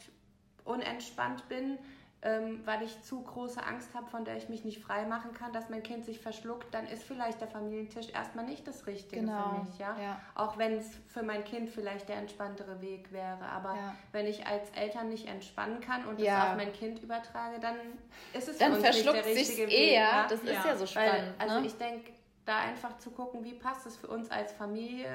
unentspannt 0.65 1.49
bin, 1.49 1.79
ähm, 2.23 2.61
weil 2.65 2.83
ich 2.83 3.01
zu 3.03 3.23
große 3.23 3.65
Angst 3.65 3.95
habe, 3.95 4.07
von 4.09 4.25
der 4.25 4.37
ich 4.37 4.49
mich 4.49 4.65
nicht 4.65 4.83
frei 4.83 5.07
machen 5.07 5.33
kann, 5.35 5.53
dass 5.53 5.69
mein 5.69 5.85
Kind 5.85 6.05
sich 6.05 6.19
verschluckt, 6.19 6.75
dann 6.75 6.87
ist 6.87 7.05
vielleicht 7.05 7.41
der 7.41 7.47
Familientisch 7.47 8.09
erstmal 8.11 8.45
nicht 8.45 8.67
das 8.67 8.87
Richtige 8.89 9.21
genau. 9.21 9.51
für 9.51 9.65
mich. 9.65 9.79
Ja? 9.79 9.97
ja. 10.03 10.21
Auch 10.35 10.59
wenn 10.59 10.73
es 10.73 10.91
für 11.07 11.23
mein 11.23 11.45
Kind 11.45 11.71
vielleicht 11.71 12.09
der 12.09 12.17
entspanntere 12.17 12.81
Weg 12.81 13.13
wäre. 13.13 13.47
Aber 13.53 13.75
ja. 13.75 13.95
wenn 14.11 14.27
ich 14.27 14.45
als 14.47 14.69
Eltern 14.71 15.11
nicht 15.11 15.29
entspannen 15.29 15.81
kann 15.81 16.07
und 16.07 16.19
ja. 16.19 16.41
das 16.41 16.51
auf 16.51 16.57
mein 16.57 16.73
Kind 16.73 17.01
übertrage, 17.03 17.61
dann 17.61 17.77
ist 18.33 18.49
es 18.49 18.59
dann 18.59 18.73
für 18.73 18.79
uns 18.79 18.97
nicht 18.97 19.07
der 19.07 19.25
richtige 19.25 19.69
Weg. 19.69 19.93
Eher. 19.93 20.27
Das 20.29 20.43
ist 20.43 20.65
ja 20.65 20.77
so 20.77 20.87
spannend. 20.87 21.35
Weil, 21.39 21.49
also 21.49 21.61
ne? 21.61 21.67
ich 21.67 21.77
denke, 21.77 22.11
da 22.45 22.59
einfach 22.61 22.99
zu 22.99 23.11
gucken, 23.11 23.45
wie 23.45 23.53
passt 23.53 23.87
es 23.87 23.97
für 23.97 24.09
uns 24.09 24.31
als 24.31 24.53
Familie, 24.53 25.09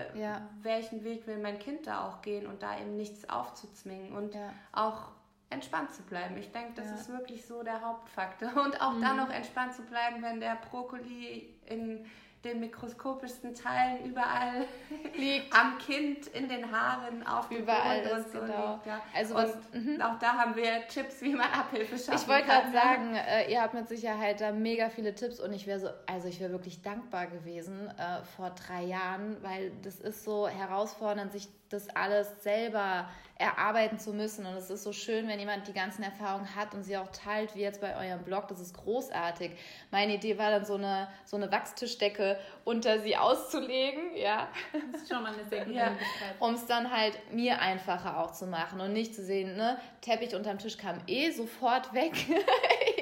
welchen 0.62 1.04
Weg 1.04 1.28
will 1.28 1.40
mein 1.40 1.60
Kind 1.60 1.88
da 1.88 2.08
auch 2.08 2.22
gehen 2.22 2.48
und 2.48 2.64
da 2.64 2.80
eben 2.80 2.96
nichts 2.96 3.28
aufzuzwingen 3.28 4.14
und 4.14 4.38
auch 4.72 5.10
entspannt 5.54 5.94
zu 5.94 6.04
bleiben. 6.04 6.38
Ich 6.38 6.52
denke, 6.52 6.74
das 6.76 6.88
ja. 6.88 6.96
ist 6.96 7.10
wirklich 7.10 7.46
so 7.46 7.64
der 7.64 7.82
Hauptfaktor. 7.82 8.50
Und 8.64 8.82
auch 8.82 8.94
mhm. 8.94 9.02
dann 9.02 9.18
noch 9.18 9.30
entspannt 9.30 9.74
zu 9.74 9.84
bleiben, 9.84 10.22
wenn 10.22 10.40
der 10.40 10.58
Brokkoli 10.70 11.54
in 11.66 12.06
den 12.44 12.60
mikroskopischsten 12.60 13.56
Teilen 13.56 14.06
überall 14.06 14.66
liegt. 15.16 15.54
Am 15.56 15.78
Kind, 15.78 16.28
in 16.28 16.50
den 16.50 16.72
Haaren, 16.72 17.26
auf 17.26 17.48
dem 17.48 17.60
überall 17.60 18.02
Boden 18.02 18.18
und 18.18 18.32
so 18.32 18.40
genau. 18.40 18.74
liegt. 18.74 18.86
Ja. 18.86 19.02
Also 19.16 19.36
was, 19.36 19.54
und 19.74 20.02
auch 20.02 20.20
da 20.20 20.34
haben 20.38 20.56
wir 20.56 20.88
Tipps, 20.88 21.22
wie 21.22 21.34
man 21.34 21.50
Abhilfe 21.52 21.98
schafft. 21.98 22.22
Ich 22.22 22.28
wollte 22.28 22.48
gerade 22.48 22.72
sagen, 22.72 23.16
äh, 23.16 23.52
ihr 23.52 23.62
habt 23.62 23.74
mit 23.74 23.88
Sicherheit 23.88 24.42
da 24.42 24.52
mega 24.52 24.90
viele 24.90 25.16
Tipps 25.16 25.40
und 25.40 25.54
ich 25.54 25.68
wäre 25.68 25.80
so, 25.80 25.88
also 26.06 26.28
ich 26.28 26.40
wäre 26.40 26.52
wirklich 26.52 26.82
dankbar 26.82 27.28
gewesen 27.28 27.88
äh, 27.98 28.24
vor 28.36 28.50
drei 28.52 28.84
Jahren, 28.84 29.42
weil 29.42 29.72
das 29.82 30.00
ist 30.00 30.26
so 30.26 30.48
herausfordernd, 30.48 31.32
sich 31.32 31.48
das 31.74 31.90
alles 31.90 32.44
selber 32.44 33.10
erarbeiten 33.38 34.00
zu 34.00 34.14
müssen. 34.14 34.46
Und 34.46 34.54
es 34.54 34.70
ist 34.70 34.84
so 34.84 34.94
schön, 34.94 35.28
wenn 35.28 35.40
jemand 35.40 35.68
die 35.68 35.74
ganzen 35.74 36.04
Erfahrungen 36.04 36.56
hat 36.56 36.74
und 36.74 36.84
sie 36.84 36.96
auch 36.98 37.10
teilt, 37.12 37.56
wie 37.56 37.62
jetzt 37.62 37.82
bei 37.82 37.96
eurem 37.98 38.24
Blog. 38.24 38.48
Das 38.48 38.60
ist 38.60 38.76
großartig. 38.76 39.52
Meine 39.92 40.16
Idee 40.16 40.38
war 40.38 40.52
dann 40.52 40.66
so 40.66 40.76
eine, 40.76 41.08
so 41.26 41.36
eine 41.36 41.52
Wachstischdecke 41.52 42.38
unter 42.64 43.00
sie 43.00 43.18
auszulegen, 43.18 44.16
ja. 44.16 44.48
Das 44.92 45.02
ist 45.02 45.12
schon 45.12 45.24
mal 45.24 45.34
eine 45.34 45.46
sehr 45.46 45.66
gute 45.66 45.78
ja. 45.78 45.92
Um 46.40 46.54
es 46.54 46.66
dann 46.68 46.92
halt 46.92 47.20
mir 47.32 47.60
einfacher 47.60 48.20
auch 48.20 48.32
zu 48.32 48.46
machen 48.46 48.80
und 48.80 48.94
nicht 48.94 49.16
zu 49.16 49.24
sehen, 49.24 49.58
ne, 49.58 49.78
Teppich 50.02 50.36
unterm 50.36 50.60
Tisch 50.60 50.78
kam 50.78 51.00
eh 51.08 51.32
sofort 51.32 51.94
weg. 51.94 52.14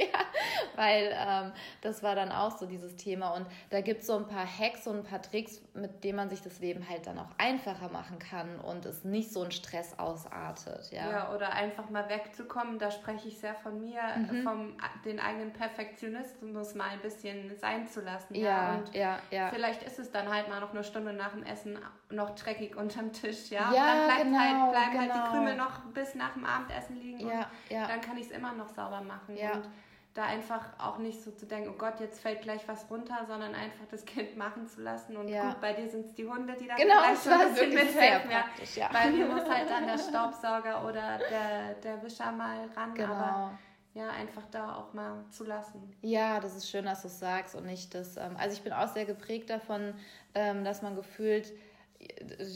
weil 0.76 1.14
ähm, 1.14 1.52
das 1.82 2.04
war 2.04 2.16
dann 2.16 2.32
auch 2.32 2.58
so 2.58 2.66
dieses 2.66 2.96
Thema. 2.96 3.32
Und 3.32 3.46
da 3.70 3.82
gibt 3.82 4.02
es 4.02 4.08
so 4.08 4.18
ein 4.18 4.28
paar 4.28 4.46
Hacks 4.46 4.88
und 4.88 4.98
ein 4.98 5.04
paar 5.04 5.22
Tricks, 5.22 5.62
mit 5.74 6.04
denen 6.04 6.18
man 6.18 6.30
sich 6.30 6.42
das 6.42 6.60
Leben 6.60 6.88
halt 6.90 7.08
dann 7.08 7.20
auch 7.20 7.30
einfacher 7.38 7.90
machen 7.90 8.20
kann 8.20 8.60
und 8.60 8.86
es 8.86 9.04
nicht 9.04 9.32
so 9.32 9.44
ein 9.44 9.52
Stress 9.52 9.98
ausartet. 9.98 10.92
Ja, 10.92 11.10
ja 11.10 11.36
oder 11.36 11.54
einfach 11.54 11.90
mal 11.90 12.10
wegzukommen, 12.10 12.80
da 12.80 12.92
spreche 12.92 13.28
ich 13.28 13.40
sehr 13.40 13.56
von 13.56 13.80
mir, 13.80 14.02
mhm. 14.18 14.44
vom 14.44 14.78
den 15.06 15.20
eigenen 15.20 15.54
Perfektionismus 15.54 16.76
mal 16.76 16.90
ein 16.90 17.02
bisschen 17.02 17.58
sein 17.58 17.88
zu 17.88 18.02
lassen. 18.02 18.36
Ja, 18.36 18.42
ja. 18.42 18.76
Und 18.76 18.96
ja, 18.96 19.20
ja. 19.32 19.50
vielleicht 19.50 19.84
ist 19.84 20.00
es 20.00 20.12
dann 20.12 20.30
halt 20.30 20.50
mal 20.50 20.60
noch 20.60 20.72
eine 20.72 20.84
Stunde 20.84 21.14
nach 21.14 21.32
dem 21.32 21.44
Essen 21.44 21.78
noch 22.10 22.36
dreckig 22.36 22.76
unterm 22.76 23.12
Tisch, 23.14 23.50
ja. 23.50 23.72
ja 23.74 23.86
dann 23.86 24.06
bleibt 24.06 24.24
genau, 24.24 24.40
halt, 24.40 24.72
bleiben 24.72 24.92
genau. 24.92 25.02
halt 25.02 25.14
die 25.14 25.20
genau. 25.20 25.32
Krümel 25.32 25.56
noch 25.56 25.80
bis 25.94 26.16
nach 26.16 26.34
dem 26.34 26.46
Abendessen 26.46 26.96
liegen 26.98 27.20
ja, 27.20 27.40
und 27.40 27.46
ja. 27.70 27.88
dann 27.88 28.02
kann 28.02 28.18
ich 28.18 28.26
es 28.26 28.32
immer 28.32 28.54
noch 28.54 28.70
sauber 28.70 29.02
machen. 29.02 29.36
Ja. 29.38 29.54
Und 29.54 29.70
da 30.14 30.26
einfach 30.26 30.62
auch 30.78 30.98
nicht 30.98 31.24
so 31.24 31.32
zu 31.32 31.46
denken, 31.46 31.70
oh 31.74 31.78
Gott, 31.78 32.00
jetzt 32.00 32.20
fällt 32.20 32.42
gleich 32.42 32.68
was 32.68 32.90
runter, 32.90 33.26
sondern 33.28 33.56
einfach 33.56 33.86
das 33.90 34.06
Kind 34.06 34.36
machen 34.38 34.68
zu 34.68 34.82
lassen. 34.82 35.16
Und 35.16 35.30
ja. 35.30 35.50
gut, 35.50 35.62
bei 35.62 35.74
dir 35.74 35.90
sind 35.90 36.06
es 36.06 36.14
die 36.14 36.28
Hunde, 36.28 36.56
die 36.60 36.68
da 36.68 36.76
genau, 36.76 36.96
vielleicht 37.02 37.24
so 37.24 37.30
ein 37.32 37.50
bisschen 37.54 37.74
mithelfen. 37.74 38.32
Ja. 38.76 38.90
Weil 38.92 39.12
mir 39.12 39.26
muss 39.26 39.50
halt 39.50 39.70
dann 39.70 39.88
der 39.88 39.98
Staubsauger 40.10 40.86
oder 40.86 41.20
der, 41.30 41.76
der 41.76 42.04
Wischer 42.04 42.32
mal 42.32 42.68
ran. 42.76 42.94
Genau. 42.94 43.14
Aber 43.14 43.60
ja, 43.94 44.10
einfach 44.10 44.46
da 44.52 44.76
auch 44.76 44.94
mal 44.94 45.26
zu 45.30 45.44
lassen. 45.44 45.94
Ja, 46.02 46.40
das 46.40 46.56
ist 46.56 46.70
schön, 46.70 46.86
dass 46.86 47.02
du 47.02 47.08
es 47.08 47.20
sagst 47.20 47.56
und 47.56 47.66
nicht 47.66 47.94
das. 47.94 48.18
Ähm, 48.18 48.36
also 48.38 48.54
ich 48.54 48.62
bin 48.62 48.74
auch 48.74 48.88
sehr 48.88 49.06
geprägt 49.06 49.50
davon, 49.50 49.94
ähm, 50.34 50.64
dass 50.64 50.82
man 50.82 50.96
gefühlt 50.96 51.52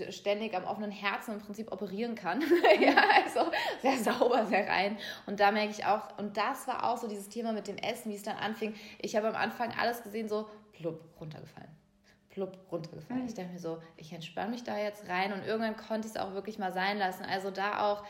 ständig 0.10 0.56
am 0.56 0.64
offenen 0.64 0.92
Herzen 0.92 1.34
im 1.34 1.40
Prinzip 1.40 1.72
operieren 1.72 2.16
kann. 2.16 2.42
ja, 2.80 2.96
also 3.24 3.52
sehr 3.82 3.98
sauber, 3.98 4.46
sehr 4.46 4.68
rein. 4.68 4.98
Und 5.26 5.40
da 5.40 5.52
merke 5.52 5.72
ich 5.72 5.86
auch, 5.86 6.18
und 6.18 6.38
das 6.38 6.68
war 6.68 6.90
auch 6.90 6.98
so 6.98 7.08
dieses 7.08 7.30
Thema 7.30 7.54
mit 7.54 7.68
dem 7.68 7.78
Essen, 7.78 8.12
wie 8.12 8.16
es 8.16 8.24
dann 8.24 8.38
anfing. 8.38 8.76
Ich 9.00 9.16
habe 9.16 9.28
am 9.28 9.36
Anfang 9.36 9.72
alles 9.80 10.04
gesehen, 10.04 10.28
so 10.30 10.48
plupp, 10.74 11.02
runtergefallen. 11.20 11.70
Plupp, 12.30 12.58
runtergefallen. 12.72 13.24
Mhm. 13.24 13.28
Ich 13.28 13.34
dachte 13.34 13.50
mir 13.50 13.60
so, 13.60 13.82
ich 13.98 14.12
entspanne 14.12 14.52
mich 14.52 14.64
da 14.64 14.78
jetzt 14.78 15.08
rein 15.08 15.34
und 15.34 15.46
irgendwann 15.46 15.78
konnte 15.78 16.08
ich 16.08 16.16
es 16.16 16.20
auch 16.20 16.34
wirklich 16.34 16.58
mal 16.58 16.74
sein 16.74 16.98
lassen. 16.98 17.24
Also 17.24 17.52
da 17.52 17.92
auch 17.92 18.04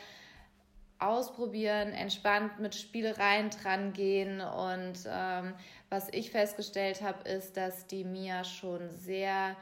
ausprobieren, 0.98 1.88
entspannt 1.92 2.58
mit 2.58 2.74
Spielereien 2.74 3.50
dran 3.50 3.92
gehen. 3.92 4.40
Und 4.40 4.98
ähm, 5.06 5.54
was 5.90 6.08
ich 6.12 6.30
festgestellt 6.30 7.02
habe, 7.02 7.28
ist, 7.28 7.56
dass 7.56 7.86
die 7.86 8.04
Mia 8.04 8.44
schon 8.44 8.90
sehr 8.90 9.56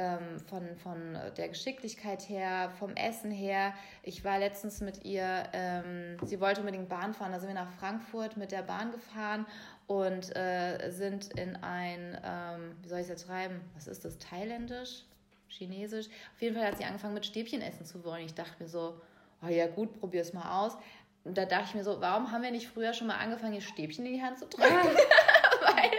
ähm, 0.00 0.40
von, 0.48 0.76
von 0.76 1.18
der 1.36 1.48
Geschicklichkeit 1.50 2.26
her, 2.28 2.72
vom 2.78 2.94
Essen 2.96 3.30
her. 3.30 3.74
Ich 4.02 4.24
war 4.24 4.38
letztens 4.38 4.80
mit 4.80 5.04
ihr, 5.04 5.44
ähm, 5.52 6.16
sie 6.24 6.40
wollte 6.40 6.60
unbedingt 6.60 6.88
Bahn 6.88 7.12
fahren, 7.12 7.32
da 7.32 7.38
sind 7.38 7.50
wir 7.50 7.54
nach 7.54 7.70
Frankfurt 7.72 8.38
mit 8.38 8.50
der 8.50 8.62
Bahn 8.62 8.92
gefahren 8.92 9.44
und 9.86 10.34
äh, 10.34 10.90
sind 10.90 11.38
in 11.38 11.54
ein, 11.56 12.18
ähm, 12.24 12.76
wie 12.80 12.88
soll 12.88 13.00
ich 13.00 13.04
es 13.04 13.10
jetzt 13.10 13.26
schreiben, 13.26 13.60
was 13.74 13.86
ist 13.86 14.04
das, 14.06 14.16
thailändisch? 14.16 15.04
Chinesisch. 15.48 16.06
Auf 16.34 16.40
jeden 16.40 16.56
Fall 16.56 16.66
hat 16.66 16.78
sie 16.78 16.84
angefangen 16.84 17.14
mit 17.14 17.26
Stäbchen 17.26 17.60
essen 17.60 17.84
zu 17.84 18.02
wollen. 18.04 18.24
Ich 18.24 18.34
dachte 18.34 18.54
mir 18.58 18.68
so, 18.68 19.00
oh 19.42 19.48
ja 19.48 19.66
gut, 19.66 20.00
probier 20.00 20.22
es 20.22 20.32
mal 20.32 20.64
aus. 20.64 20.78
Und 21.24 21.36
da 21.36 21.44
dachte 21.44 21.64
ich 21.68 21.74
mir 21.74 21.84
so, 21.84 22.00
warum 22.00 22.32
haben 22.32 22.42
wir 22.42 22.52
nicht 22.52 22.68
früher 22.68 22.94
schon 22.94 23.08
mal 23.08 23.18
angefangen, 23.18 23.52
ihr 23.52 23.60
Stäbchen 23.60 24.06
in 24.06 24.14
die 24.14 24.22
Hand 24.22 24.38
zu 24.38 24.46
drücken? 24.46 24.70
Weil 25.60 25.90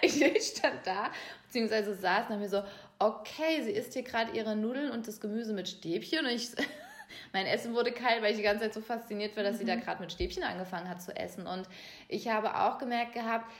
ich 0.00 0.44
stand 0.44 0.86
da, 0.86 1.10
beziehungsweise 1.46 1.94
saß 1.94 2.26
und 2.26 2.30
habe 2.30 2.40
mir 2.40 2.48
so, 2.48 2.62
okay, 3.04 3.62
sie 3.62 3.70
isst 3.70 3.92
hier 3.92 4.02
gerade 4.02 4.32
ihre 4.32 4.56
Nudeln 4.56 4.90
und 4.90 5.06
das 5.06 5.20
Gemüse 5.20 5.52
mit 5.52 5.68
Stäbchen 5.68 6.20
und 6.20 6.32
ich, 6.32 6.50
mein 7.32 7.46
Essen 7.46 7.74
wurde 7.74 7.92
kalt, 7.92 8.22
weil 8.22 8.30
ich 8.30 8.38
die 8.38 8.42
ganze 8.42 8.64
Zeit 8.64 8.74
so 8.74 8.80
fasziniert 8.80 9.36
war, 9.36 9.42
dass 9.42 9.56
mhm. 9.56 9.58
sie 9.58 9.64
da 9.66 9.76
mhm. 9.76 9.80
gerade 9.80 10.00
mit 10.00 10.12
Stäbchen 10.12 10.42
angefangen 10.42 10.88
hat 10.88 11.02
zu 11.02 11.14
essen. 11.14 11.46
Und 11.46 11.68
ich 12.08 12.28
habe 12.28 12.56
auch 12.60 12.78
gemerkt 12.78 13.12
gehabt, 13.12 13.50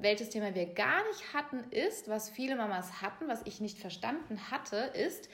welches 0.00 0.30
Thema 0.30 0.54
wir 0.54 0.66
gar 0.66 1.04
nicht 1.08 1.34
hatten, 1.34 1.64
ist, 1.70 2.08
was 2.08 2.30
viele 2.30 2.54
Mamas 2.56 3.02
hatten, 3.02 3.26
was 3.28 3.42
ich 3.44 3.60
nicht 3.60 3.78
verstanden 3.78 4.50
hatte, 4.50 4.76
ist, 4.76 5.28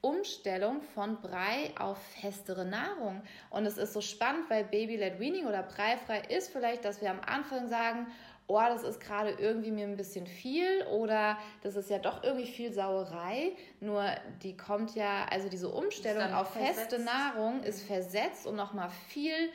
Umstellung 0.00 0.80
von 0.94 1.20
Brei 1.20 1.72
auf 1.78 1.98
festere 2.20 2.64
Nahrung. 2.64 3.20
Und 3.50 3.66
es 3.66 3.78
ist 3.78 3.92
so 3.92 4.00
spannend, 4.00 4.48
weil 4.48 4.64
Baby-led 4.64 5.18
Weaning 5.18 5.46
oder 5.46 5.62
breifrei 5.62 6.20
ist 6.28 6.50
vielleicht, 6.52 6.84
dass 6.84 7.00
wir 7.00 7.10
am 7.10 7.20
Anfang 7.20 7.68
sagen, 7.68 8.06
oh, 8.48 8.60
das 8.60 8.82
ist 8.82 9.00
gerade 9.00 9.30
irgendwie 9.30 9.70
mir 9.70 9.86
ein 9.86 9.96
bisschen 9.96 10.26
viel 10.26 10.82
oder 10.90 11.38
das 11.62 11.76
ist 11.76 11.90
ja 11.90 11.98
doch 11.98 12.24
irgendwie 12.24 12.46
viel 12.46 12.72
Sauerei. 12.72 13.52
Nur 13.80 14.04
die 14.42 14.56
kommt 14.56 14.94
ja, 14.94 15.26
also 15.30 15.48
diese 15.48 15.68
Umstellung 15.68 16.32
auf 16.32 16.52
versetzt. 16.52 16.90
feste 16.90 16.98
Nahrung 17.00 17.62
ist 17.62 17.86
versetzt 17.86 18.46
und 18.46 18.56
nochmal 18.56 18.90
viel 19.08 19.50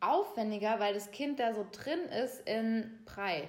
aufwendiger, 0.00 0.78
weil 0.78 0.94
das 0.94 1.10
Kind 1.10 1.40
da 1.40 1.54
so 1.54 1.66
drin 1.72 2.00
ist 2.22 2.46
in 2.46 3.00
Brei. 3.04 3.48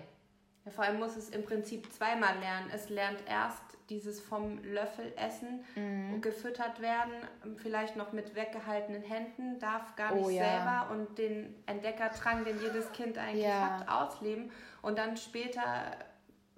Ja, 0.65 0.71
vor 0.71 0.85
allem 0.85 0.97
muss 0.99 1.15
es 1.15 1.29
im 1.29 1.43
Prinzip 1.43 1.91
zweimal 1.91 2.39
lernen. 2.39 2.71
Es 2.73 2.89
lernt 2.89 3.19
erst 3.27 3.61
dieses 3.89 4.21
vom 4.21 4.63
Löffel 4.63 5.11
essen 5.15 5.65
mhm. 5.75 6.13
und 6.13 6.21
gefüttert 6.21 6.79
werden, 6.79 7.11
vielleicht 7.55 7.95
noch 7.95 8.11
mit 8.11 8.35
weggehaltenen 8.35 9.01
Händen, 9.01 9.59
darf 9.59 9.95
gar 9.95 10.13
nicht 10.13 10.25
oh, 10.25 10.29
ja. 10.29 10.43
selber 10.43 10.91
und 10.91 11.17
den 11.17 11.55
Entdeckerdrang, 11.65 12.45
den 12.45 12.61
jedes 12.61 12.91
Kind 12.91 13.17
eigentlich 13.17 13.45
ja. 13.45 13.79
hat, 13.79 13.89
ausleben. 13.89 14.51
Und 14.81 14.97
dann 14.97 15.17
später 15.17 15.95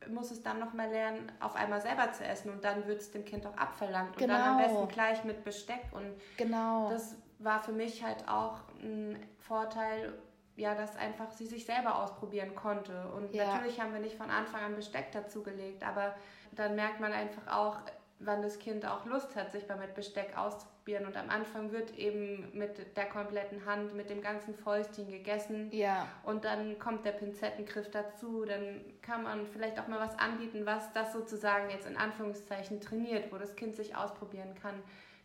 muss 0.09 0.31
es 0.31 0.41
dann 0.41 0.59
noch 0.59 0.73
mal 0.73 0.89
lernen, 0.89 1.31
auf 1.39 1.55
einmal 1.55 1.81
selber 1.81 2.11
zu 2.11 2.23
essen 2.25 2.51
und 2.51 2.63
dann 2.63 2.87
wird 2.87 3.01
es 3.01 3.11
dem 3.11 3.25
Kind 3.25 3.45
auch 3.45 3.55
abverlangt 3.55 4.17
genau. 4.17 4.33
und 4.33 4.39
dann 4.39 4.49
am 4.49 4.57
genau. 4.57 4.69
besten 4.69 4.93
gleich 4.93 5.23
mit 5.23 5.43
Besteck 5.43 5.83
und 5.91 6.13
genau. 6.37 6.89
das 6.89 7.15
war 7.39 7.61
für 7.61 7.71
mich 7.71 8.03
halt 8.03 8.27
auch 8.27 8.61
ein 8.81 9.23
Vorteil, 9.39 10.13
ja, 10.55 10.75
dass 10.75 10.95
einfach 10.95 11.31
sie 11.31 11.45
sich 11.45 11.65
selber 11.65 12.01
ausprobieren 12.01 12.55
konnte 12.55 13.07
und 13.15 13.33
ja. 13.33 13.45
natürlich 13.45 13.79
haben 13.79 13.93
wir 13.93 13.99
nicht 13.99 14.15
von 14.15 14.29
Anfang 14.29 14.61
an 14.61 14.75
Besteck 14.75 15.11
dazugelegt, 15.11 15.85
aber 15.87 16.15
dann 16.53 16.75
merkt 16.75 16.99
man 16.99 17.13
einfach 17.13 17.47
auch, 17.55 17.77
wann 18.23 18.41
das 18.41 18.59
Kind 18.59 18.85
auch 18.85 19.05
Lust 19.05 19.35
hat, 19.35 19.51
sich 19.51 19.67
mal 19.67 19.77
mit 19.77 19.93
Besteck 19.95 20.37
auszuprobieren. 20.37 21.05
Und 21.05 21.17
am 21.17 21.29
Anfang 21.29 21.71
wird 21.71 21.97
eben 21.97 22.49
mit 22.53 22.95
der 22.97 23.05
kompletten 23.05 23.65
Hand, 23.65 23.95
mit 23.95 24.09
dem 24.09 24.21
ganzen 24.21 24.55
Fäustchen 24.55 25.09
gegessen. 25.09 25.69
Ja. 25.71 26.07
Und 26.23 26.45
dann 26.45 26.79
kommt 26.79 27.05
der 27.05 27.11
Pinzettengriff 27.11 27.89
dazu. 27.91 28.45
Dann 28.45 28.81
kann 29.01 29.23
man 29.23 29.45
vielleicht 29.47 29.79
auch 29.79 29.87
mal 29.87 29.99
was 29.99 30.17
anbieten, 30.17 30.65
was 30.65 30.91
das 30.93 31.13
sozusagen 31.13 31.69
jetzt 31.69 31.87
in 31.87 31.97
Anführungszeichen 31.97 32.81
trainiert, 32.81 33.31
wo 33.31 33.37
das 33.37 33.55
Kind 33.55 33.75
sich 33.75 33.95
ausprobieren 33.95 34.55
kann, 34.61 34.75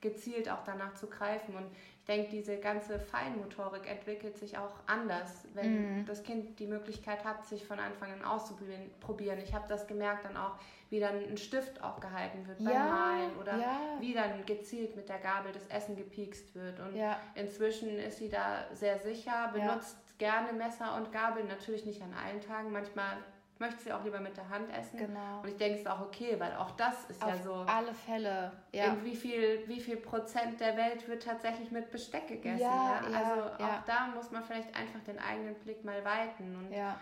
gezielt 0.08 0.48
auch 0.48 0.62
danach 0.64 0.94
zu 0.94 1.06
greifen. 1.08 1.56
Und 1.56 1.66
denke, 2.08 2.30
diese 2.30 2.58
ganze 2.58 2.98
Feinmotorik 2.98 3.90
entwickelt 3.90 4.38
sich 4.38 4.56
auch 4.58 4.74
anders, 4.86 5.44
wenn 5.54 6.00
mhm. 6.00 6.06
das 6.06 6.22
Kind 6.22 6.58
die 6.58 6.66
Möglichkeit 6.66 7.24
hat, 7.24 7.44
sich 7.46 7.66
von 7.66 7.78
Anfang 7.78 8.12
an 8.12 8.24
auszuprobieren. 8.24 9.40
Ich 9.40 9.54
habe 9.54 9.66
das 9.68 9.86
gemerkt 9.86 10.24
dann 10.24 10.36
auch, 10.36 10.52
wie 10.88 11.00
dann 11.00 11.16
ein 11.16 11.36
Stift 11.36 11.82
auch 11.82 11.98
gehalten 11.98 12.46
wird 12.46 12.58
beim 12.58 12.72
ja, 12.72 12.84
Malen 12.84 13.36
oder 13.40 13.56
ja. 13.56 13.80
wie 13.98 14.14
dann 14.14 14.46
gezielt 14.46 14.94
mit 14.94 15.08
der 15.08 15.18
Gabel 15.18 15.52
das 15.52 15.66
Essen 15.66 15.96
gepiekst 15.96 16.54
wird. 16.54 16.78
Und 16.78 16.94
ja. 16.94 17.18
inzwischen 17.34 17.98
ist 17.98 18.18
sie 18.18 18.28
da 18.28 18.66
sehr 18.72 19.00
sicher, 19.00 19.50
benutzt 19.52 19.96
gerne 20.18 20.52
Messer 20.52 20.96
und 20.96 21.10
Gabel, 21.12 21.44
natürlich 21.44 21.84
nicht 21.86 22.02
an 22.02 22.14
allen 22.14 22.40
Tagen. 22.40 22.70
Manchmal 22.70 23.16
möchte 23.58 23.82
sie 23.82 23.92
auch 23.92 24.04
lieber 24.04 24.20
mit 24.20 24.36
der 24.36 24.48
Hand 24.48 24.70
essen. 24.70 24.98
Genau. 24.98 25.40
Und 25.42 25.48
ich 25.48 25.56
denke, 25.56 25.74
es 25.74 25.80
ist 25.80 25.88
auch 25.88 26.00
okay, 26.00 26.36
weil 26.38 26.54
auch 26.56 26.72
das 26.72 27.04
ist 27.08 27.22
Auf 27.22 27.30
ja 27.30 27.42
so. 27.42 27.54
alle 27.54 27.94
Fälle. 27.94 28.52
Ja. 28.72 28.86
In 28.86 29.04
wie 29.04 29.16
viel, 29.16 29.64
wie 29.66 29.80
viel 29.80 29.96
Prozent 29.96 30.60
der 30.60 30.76
Welt 30.76 31.08
wird 31.08 31.22
tatsächlich 31.22 31.70
mit 31.70 31.90
Besteck 31.90 32.28
gegessen? 32.28 32.60
Ja, 32.60 33.00
ja? 33.10 33.18
Also 33.18 33.64
auch 33.64 33.84
da 33.86 34.08
muss 34.14 34.30
man 34.30 34.44
vielleicht 34.44 34.74
einfach 34.76 35.00
den 35.06 35.18
eigenen 35.18 35.54
Blick 35.56 35.84
mal 35.84 36.04
weiten. 36.04 36.56
Und 36.56 36.72
ja 36.72 36.96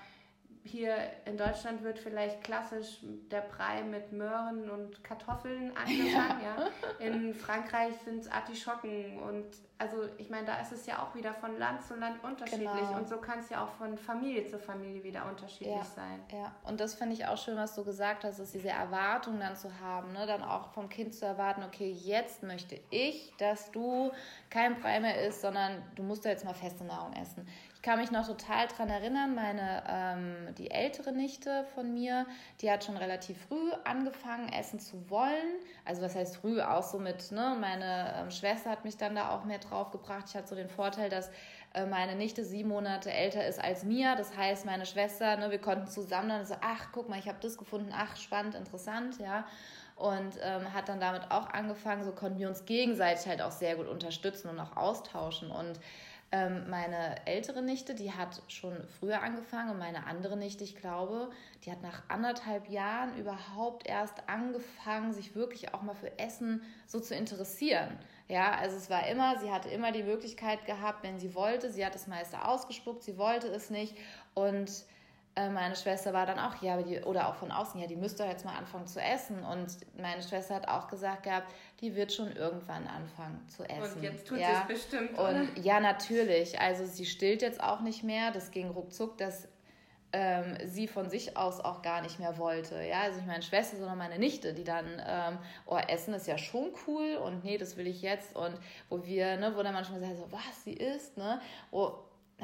hier 0.66 0.96
in 1.26 1.36
Deutschland 1.36 1.82
wird 1.82 1.98
vielleicht 1.98 2.42
klassisch 2.42 3.00
der 3.30 3.42
Brei 3.42 3.82
mit 3.82 4.12
Möhren 4.12 4.70
und 4.70 5.04
Kartoffeln 5.04 5.76
angefangen. 5.76 6.40
Ja. 6.42 6.56
ja. 6.98 7.06
In 7.06 7.34
Frankreich 7.34 7.94
sind 8.02 8.20
es 8.20 8.30
Artischocken 8.30 9.18
und 9.18 9.44
also 9.76 10.08
ich 10.16 10.30
meine, 10.30 10.46
da 10.46 10.60
ist 10.60 10.72
es 10.72 10.86
ja 10.86 11.02
auch 11.02 11.14
wieder 11.14 11.34
von 11.34 11.58
Land 11.58 11.84
zu 11.84 11.96
Land 11.96 12.22
unterschiedlich 12.24 12.68
genau. 12.68 12.96
und 12.96 13.08
so 13.08 13.18
kann 13.18 13.40
es 13.40 13.50
ja 13.50 13.62
auch 13.62 13.68
von 13.70 13.98
Familie 13.98 14.46
zu 14.46 14.58
Familie 14.58 15.04
wieder 15.04 15.26
unterschiedlich 15.28 15.74
ja. 15.74 15.84
sein. 15.84 16.22
Ja, 16.32 16.54
und 16.64 16.80
das 16.80 16.94
finde 16.94 17.14
ich 17.14 17.26
auch 17.26 17.36
schön, 17.36 17.56
was 17.56 17.74
du 17.74 17.84
gesagt 17.84 18.24
hast, 18.24 18.38
ist 18.38 18.54
diese 18.54 18.70
Erwartung 18.70 19.38
dann 19.40 19.56
zu 19.56 19.68
haben, 19.80 20.12
ne? 20.12 20.26
dann 20.26 20.42
auch 20.42 20.72
vom 20.72 20.88
Kind 20.88 21.14
zu 21.14 21.26
erwarten, 21.26 21.62
okay, 21.64 21.90
jetzt 21.90 22.42
möchte 22.42 22.80
ich, 22.88 23.34
dass 23.36 23.70
du 23.70 24.12
kein 24.48 24.80
Brei 24.80 25.00
mehr 25.00 25.26
isst, 25.26 25.42
sondern 25.42 25.82
du 25.96 26.02
musst 26.04 26.24
da 26.24 26.30
jetzt 26.30 26.44
mal 26.46 26.54
feste 26.54 26.84
Nahrung 26.84 27.12
essen 27.12 27.46
kann 27.84 27.98
mich 27.98 28.10
noch 28.10 28.26
total 28.26 28.66
daran 28.66 28.88
erinnern, 28.88 29.34
meine, 29.34 29.84
ähm, 29.86 30.54
die 30.56 30.70
ältere 30.70 31.12
Nichte 31.12 31.66
von 31.74 31.92
mir, 31.92 32.24
die 32.62 32.70
hat 32.70 32.82
schon 32.82 32.96
relativ 32.96 33.36
früh 33.46 33.72
angefangen, 33.84 34.48
essen 34.48 34.80
zu 34.80 35.10
wollen. 35.10 35.60
Also 35.84 36.00
was 36.00 36.14
heißt 36.14 36.38
früh, 36.38 36.62
auch 36.62 36.82
so 36.82 36.98
mit, 36.98 37.30
ne? 37.30 37.56
Meine 37.60 38.14
ähm, 38.16 38.30
Schwester 38.30 38.70
hat 38.70 38.86
mich 38.86 38.96
dann 38.96 39.14
da 39.14 39.30
auch 39.30 39.44
mehr 39.44 39.58
drauf 39.58 39.90
gebracht. 39.90 40.24
Ich 40.28 40.34
hatte 40.34 40.48
so 40.48 40.54
den 40.54 40.70
Vorteil, 40.70 41.10
dass 41.10 41.30
äh, 41.74 41.84
meine 41.84 42.16
Nichte 42.16 42.42
sieben 42.42 42.70
Monate 42.70 43.12
älter 43.12 43.46
ist 43.46 43.62
als 43.62 43.84
mir. 43.84 44.16
Das 44.16 44.34
heißt, 44.34 44.64
meine 44.64 44.86
Schwester, 44.86 45.36
ne, 45.36 45.50
wir 45.50 45.60
konnten 45.60 45.86
zusammen 45.86 46.30
dann 46.30 46.46
so, 46.46 46.54
ach, 46.62 46.88
guck 46.90 47.10
mal, 47.10 47.18
ich 47.18 47.28
habe 47.28 47.38
das 47.42 47.58
gefunden, 47.58 47.92
ach, 47.94 48.16
spannend, 48.16 48.54
interessant, 48.54 49.18
ja 49.20 49.44
und 49.96 50.34
ähm, 50.42 50.72
hat 50.74 50.88
dann 50.88 50.98
damit 50.98 51.30
auch 51.30 51.48
angefangen. 51.50 52.04
So 52.04 52.12
konnten 52.12 52.38
wir 52.38 52.48
uns 52.48 52.64
gegenseitig 52.64 53.26
halt 53.26 53.40
auch 53.40 53.52
sehr 53.52 53.76
gut 53.76 53.86
unterstützen 53.86 54.48
und 54.48 54.58
auch 54.58 54.76
austauschen. 54.76 55.50
Und 55.50 55.78
ähm, 56.34 56.68
meine 56.68 57.24
ältere 57.28 57.62
Nichte, 57.62 57.94
die 57.94 58.10
hat 58.10 58.42
schon 58.48 58.76
früher 58.98 59.22
angefangen 59.22 59.70
und 59.70 59.78
meine 59.78 60.04
andere 60.08 60.36
Nichte, 60.36 60.64
ich 60.64 60.74
glaube, 60.74 61.30
die 61.64 61.70
hat 61.70 61.80
nach 61.80 62.02
anderthalb 62.08 62.68
Jahren 62.68 63.16
überhaupt 63.16 63.86
erst 63.86 64.28
angefangen, 64.28 65.12
sich 65.12 65.36
wirklich 65.36 65.72
auch 65.72 65.82
mal 65.82 65.94
für 65.94 66.18
Essen 66.18 66.62
so 66.88 66.98
zu 66.98 67.14
interessieren. 67.14 67.96
Ja, 68.26 68.52
also 68.56 68.76
es 68.76 68.90
war 68.90 69.06
immer, 69.06 69.38
sie 69.38 69.52
hatte 69.52 69.68
immer 69.68 69.92
die 69.92 70.02
Möglichkeit 70.02 70.66
gehabt, 70.66 71.04
wenn 71.04 71.20
sie 71.20 71.36
wollte, 71.36 71.70
sie 71.70 71.86
hat 71.86 71.94
das 71.94 72.08
meiste 72.08 72.44
ausgespuckt, 72.44 73.04
sie 73.04 73.16
wollte 73.16 73.46
es 73.46 73.70
nicht 73.70 73.96
und 74.34 74.72
meine 75.36 75.74
Schwester 75.74 76.12
war 76.12 76.26
dann 76.26 76.38
auch, 76.38 76.62
ja, 76.62 76.80
die, 76.80 77.00
oder 77.00 77.28
auch 77.28 77.34
von 77.34 77.50
außen, 77.50 77.80
ja, 77.80 77.86
die 77.86 77.96
müsste 77.96 78.24
jetzt 78.24 78.44
mal 78.44 78.56
anfangen 78.56 78.86
zu 78.86 79.00
essen. 79.00 79.44
Und 79.44 79.66
meine 80.00 80.22
Schwester 80.22 80.54
hat 80.54 80.68
auch 80.68 80.86
gesagt 80.86 81.24
gehabt, 81.24 81.52
die 81.80 81.96
wird 81.96 82.12
schon 82.12 82.30
irgendwann 82.36 82.86
anfangen 82.86 83.44
zu 83.48 83.64
essen. 83.64 83.96
Und 83.96 84.02
jetzt 84.02 84.28
tut 84.28 84.38
ja. 84.38 84.46
sie 84.46 84.72
es 84.72 84.80
bestimmt. 84.80 85.18
Und 85.18 85.18
oder? 85.18 85.46
ja, 85.60 85.80
natürlich. 85.80 86.60
Also 86.60 86.86
sie 86.86 87.04
stillt 87.04 87.42
jetzt 87.42 87.60
auch 87.60 87.80
nicht 87.80 88.04
mehr. 88.04 88.30
Das 88.30 88.52
ging 88.52 88.70
ruckzuck, 88.70 89.18
dass 89.18 89.48
ähm, 90.12 90.56
sie 90.64 90.86
von 90.86 91.10
sich 91.10 91.36
aus 91.36 91.60
auch 91.60 91.82
gar 91.82 92.00
nicht 92.00 92.20
mehr 92.20 92.38
wollte. 92.38 92.80
Ja, 92.82 93.00
also 93.02 93.16
nicht 93.16 93.26
meine 93.26 93.42
Schwester, 93.42 93.76
sondern 93.76 93.98
meine 93.98 94.20
Nichte, 94.20 94.54
die 94.54 94.62
dann, 94.62 94.86
ähm, 95.04 95.38
oh, 95.66 95.76
Essen 95.76 96.14
ist 96.14 96.28
ja 96.28 96.38
schon 96.38 96.70
cool 96.86 97.16
und 97.16 97.42
nee, 97.42 97.58
das 97.58 97.76
will 97.76 97.88
ich 97.88 98.00
jetzt. 98.02 98.36
Und 98.36 98.56
wo 98.88 99.04
wir, 99.04 99.36
ne, 99.36 99.52
wo 99.56 99.62
dann 99.64 99.74
manchmal 99.74 99.98
sagen, 99.98 100.16
so, 100.16 100.30
was, 100.30 100.62
sie 100.62 100.74
isst, 100.74 101.16
ne? 101.16 101.40
Oh, 101.72 101.94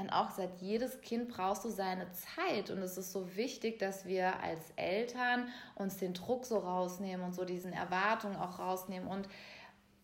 dann 0.00 0.10
auch 0.10 0.30
sagt, 0.30 0.60
jedes 0.60 1.00
Kind 1.02 1.28
brauchst 1.28 1.64
du 1.64 1.68
seine 1.68 2.06
Zeit. 2.12 2.70
Und 2.70 2.78
es 2.78 2.96
ist 2.96 3.12
so 3.12 3.36
wichtig, 3.36 3.78
dass 3.78 4.06
wir 4.06 4.40
als 4.42 4.72
Eltern 4.76 5.48
uns 5.74 5.98
den 5.98 6.14
Druck 6.14 6.44
so 6.46 6.58
rausnehmen 6.58 7.24
und 7.24 7.34
so 7.34 7.44
diesen 7.44 7.72
Erwartungen 7.72 8.36
auch 8.36 8.58
rausnehmen. 8.58 9.08
Und 9.08 9.28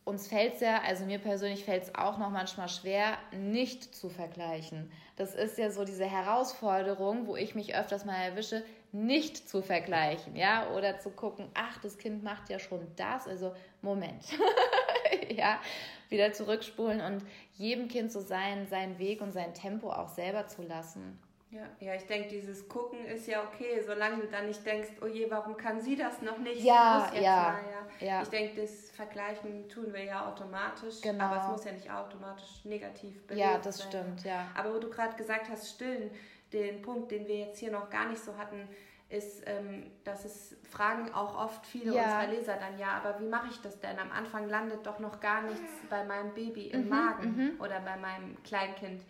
uns 0.05 0.29
fällt 0.29 0.55
es 0.55 0.61
ja, 0.61 0.83
also 0.83 1.05
mir 1.05 1.19
persönlich 1.19 1.65
fällt 1.65 1.85
es 1.85 1.95
auch 1.95 2.19
noch 2.19 2.31
manchmal 2.31 2.69
schwer, 2.69 3.19
nicht 3.33 3.95
zu 3.95 4.09
vergleichen. 4.09 4.93
Das 5.17 5.35
ist 5.35 5.59
ja 5.59 5.71
so 5.71 5.85
diese 5.85 6.05
Herausforderung, 6.05 7.27
wo 7.27 7.35
ich 7.35 7.55
mich 7.55 7.75
öfters 7.75 8.05
mal 8.05 8.15
erwische, 8.15 8.63
nicht 8.93 9.49
zu 9.49 9.63
vergleichen, 9.63 10.37
ja, 10.37 10.71
oder 10.71 10.99
zu 11.01 11.11
gucken, 11.11 11.51
ach, 11.55 11.79
das 11.79 11.99
Kind 11.99 12.23
macht 12.23 12.49
ja 12.51 12.59
schon 12.59 12.87
das, 12.97 13.27
also 13.27 13.53
Moment, 13.83 14.23
ja, 15.35 15.61
wieder 16.09 16.33
zurückspulen 16.33 17.01
und 17.01 17.23
jedem 17.55 17.89
Kind 17.89 18.13
so 18.13 18.21
sein, 18.21 18.67
seinen 18.67 18.99
Weg 18.99 19.21
und 19.21 19.33
sein 19.33 19.55
Tempo 19.55 19.91
auch 19.91 20.09
selber 20.09 20.47
zu 20.47 20.63
lassen. 20.63 21.19
Ja, 21.51 21.63
ja, 21.79 21.95
ich 21.95 22.05
denke, 22.07 22.29
dieses 22.29 22.69
Gucken 22.69 23.05
ist 23.07 23.29
ja 23.29 23.45
okay, 23.45 23.81
solange 23.85 24.23
du 24.23 24.27
dann 24.27 24.47
nicht 24.47 24.67
denkst, 24.67 24.91
oh 25.01 25.07
je, 25.07 25.31
warum 25.31 25.57
kann 25.57 25.81
sie 25.81 25.95
das 25.95 26.21
noch 26.21 26.39
nicht? 26.39 26.61
Ja, 26.61 27.11
ja, 27.15 27.21
mal, 27.21 27.61
ja, 28.01 28.07
ja. 28.07 28.23
Ich 28.23 28.29
denke, 28.29 28.61
das 28.63 28.91
Vergleichen 28.91 29.69
tun 29.69 29.93
wir 29.93 30.03
ja 30.05 30.29
automatisch, 30.29 31.01
genau. 31.01 31.25
aber 31.25 31.41
es 31.41 31.49
muss 31.49 31.65
ja 31.65 31.73
nicht 31.73 31.91
automatisch 31.91 32.65
negativ 32.65 33.25
belegt 33.27 33.47
Ja, 33.47 33.59
das 33.59 33.79
sein. 33.79 33.89
stimmt, 33.89 34.25
ja. 34.25 34.49
Aber 34.55 34.75
wo 34.75 34.79
du 34.81 34.91
gerade 34.91 35.17
gesagt 35.17 35.49
hast, 35.49 35.71
stillen, 35.71 36.11
den 36.53 36.83
Punkt, 36.83 37.13
den 37.13 37.27
wir 37.29 37.39
jetzt 37.39 37.59
hier 37.59 37.71
noch 37.71 37.89
gar 37.91 38.09
nicht 38.09 38.23
so 38.23 38.37
hatten, 38.37 38.69
ist, 39.09 39.43
ähm, 39.47 39.91
dass 40.05 40.25
es 40.25 40.57
fragen 40.69 41.13
auch 41.15 41.39
oft 41.39 41.65
viele 41.65 41.95
ja. 41.95 42.03
unserer 42.03 42.27
Leser 42.27 42.57
dann, 42.57 42.79
ja, 42.79 43.01
aber 43.03 43.21
wie 43.21 43.29
mache 43.29 43.49
ich 43.51 43.61
das 43.61 43.79
denn? 43.79 43.99
Am 43.99 44.11
Anfang 44.11 44.49
landet 44.49 44.85
doch 44.85 44.99
noch 44.99 45.21
gar 45.21 45.43
nichts 45.43 45.71
bei 45.89 46.05
meinem 46.05 46.35
Baby 46.35 46.69
im 46.69 46.85
mhm, 46.85 46.89
Magen 46.89 47.37
mhm. 47.37 47.61
oder 47.61 47.81
bei 47.81 47.97
meinem 47.97 48.43
Kleinkind. 48.43 49.03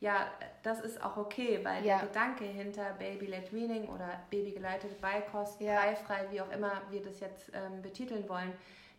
Ja, 0.00 0.26
das 0.62 0.80
ist 0.80 1.02
auch 1.04 1.16
okay, 1.16 1.60
weil 1.62 1.84
ja. 1.84 1.98
der 1.98 2.08
Gedanke 2.08 2.44
hinter 2.44 2.94
Baby-led 2.98 3.52
Weaning 3.52 3.88
oder 3.88 4.20
babygeleitete 4.30 4.94
Beikost, 4.96 5.60
ja. 5.60 5.76
freifrei, 5.76 6.26
wie 6.30 6.40
auch 6.40 6.50
immer 6.50 6.82
wir 6.90 7.02
das 7.02 7.20
jetzt 7.20 7.52
ähm, 7.54 7.82
betiteln 7.82 8.28
wollen, 8.28 8.52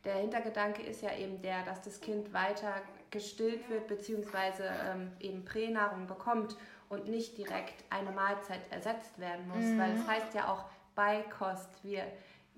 der 0.05 0.15
Hintergedanke 0.15 0.81
ist 0.81 1.01
ja 1.01 1.15
eben 1.15 1.41
der, 1.41 1.63
dass 1.63 1.81
das 1.81 1.99
Kind 2.01 2.33
weiter 2.33 2.81
gestillt 3.09 3.69
wird, 3.69 3.87
beziehungsweise 3.87 4.63
ähm, 4.63 5.11
eben 5.19 5.45
Pränahrung 5.45 6.07
bekommt 6.07 6.57
und 6.93 7.07
nicht 7.09 7.37
direkt 7.37 7.83
eine 7.89 8.11
Mahlzeit 8.11 8.61
ersetzt 8.71 9.19
werden 9.19 9.47
muss, 9.47 9.65
mhm. 9.65 9.79
weil 9.79 9.91
es 9.93 10.07
heißt 10.07 10.33
ja 10.33 10.51
auch 10.51 10.65
Beikost. 10.95 11.83
Wir 11.83 12.03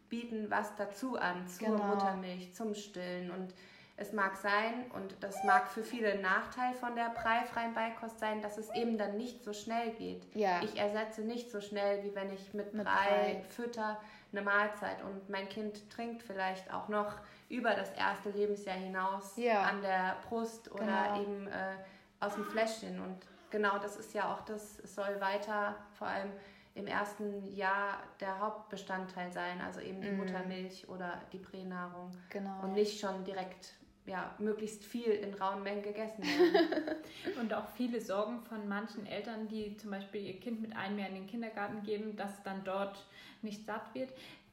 bieten 0.09 0.49
was 0.49 0.75
dazu 0.75 1.17
an 1.17 1.47
zur 1.47 1.69
genau. 1.69 1.83
Muttermilch, 1.86 2.53
zum 2.53 2.75
Stillen 2.75 3.31
und 3.31 3.53
es 3.97 4.11
mag 4.11 4.36
sein, 4.36 4.91
und 4.93 5.15
das 5.21 5.41
mag 5.45 5.69
für 5.69 5.81
viele 5.81 6.11
ein 6.11 6.21
Nachteil 6.21 6.73
von 6.73 6.95
der 6.95 7.11
breifreien 7.11 7.73
Beikost 7.73 8.19
sein, 8.19 8.41
dass 8.41 8.57
es 8.57 8.69
eben 8.73 8.97
dann 8.97 9.15
nicht 9.15 9.41
so 9.41 9.53
schnell 9.53 9.91
geht. 9.91 10.23
Ja. 10.36 10.61
Ich 10.61 10.77
ersetze 10.77 11.21
nicht 11.21 11.49
so 11.49 11.61
schnell, 11.61 12.03
wie 12.03 12.13
wenn 12.13 12.29
ich 12.33 12.53
mit, 12.53 12.73
mit 12.73 12.83
Brei, 12.83 12.91
Brei 13.07 13.43
fütter 13.49 14.01
eine 14.33 14.41
Mahlzeit 14.41 15.01
und 15.01 15.29
mein 15.29 15.47
Kind 15.47 15.89
trinkt 15.89 16.23
vielleicht 16.23 16.73
auch 16.73 16.89
noch 16.89 17.13
über 17.47 17.73
das 17.73 17.89
erste 17.91 18.31
Lebensjahr 18.31 18.75
hinaus 18.75 19.38
ja. 19.38 19.61
an 19.61 19.81
der 19.81 20.17
Brust 20.27 20.69
oder 20.71 20.86
genau. 20.86 21.21
eben 21.21 21.47
äh, 21.47 21.75
aus 22.19 22.33
dem 22.36 22.43
Fläschchen. 22.43 22.99
Und 22.99 23.19
genau 23.56 23.78
das 23.80 23.95
ist 23.95 24.14
ja 24.14 24.34
auch 24.34 24.41
das, 24.41 24.80
es 24.80 24.95
soll 24.95 25.22
weiter 25.22 25.76
vor 25.93 26.08
allem 26.08 26.32
im 26.74 26.88
ersten 26.88 27.47
Jahr 27.56 28.03
der 28.20 28.38
Hauptbestandteil 28.39 29.32
sein, 29.32 29.62
also 29.62 29.80
eben 29.80 30.01
die 30.01 30.10
mm. 30.10 30.18
Muttermilch 30.18 30.89
oder 30.89 31.22
die 31.32 31.38
Pränahrung. 31.38 32.12
Genau. 32.30 32.64
Und 32.64 32.74
nicht 32.74 32.99
schon 32.99 33.24
direkt 33.24 33.76
ja, 34.06 34.36
möglichst 34.39 34.84
viel 34.84 35.10
in 35.10 35.34
rauen 35.36 35.64
Mengen 35.64 35.84
gegessen 35.84 36.22
werden. 36.22 36.97
und 37.39 37.53
auch 37.53 37.70
viele 37.70 38.01
Sorgen 38.01 38.41
von 38.41 38.68
manchen 38.68 39.06
Eltern, 39.06 39.47
die 39.47 39.78
zum 39.78 39.91
Beispiel 39.91 40.22
ihr 40.22 40.39
Kind 40.39 40.62
mit 40.62 40.76
einem 40.76 40.99
Jahr 40.99 41.08
in 41.08 41.16
den 41.16 41.28
Kindergarten 41.28 41.82
geben, 41.82 42.18
dass 42.18 42.43
dann 42.43 42.66
dort 42.66 43.06
nicht 43.41 43.66
satt 43.66 43.95
wird. 43.95 44.12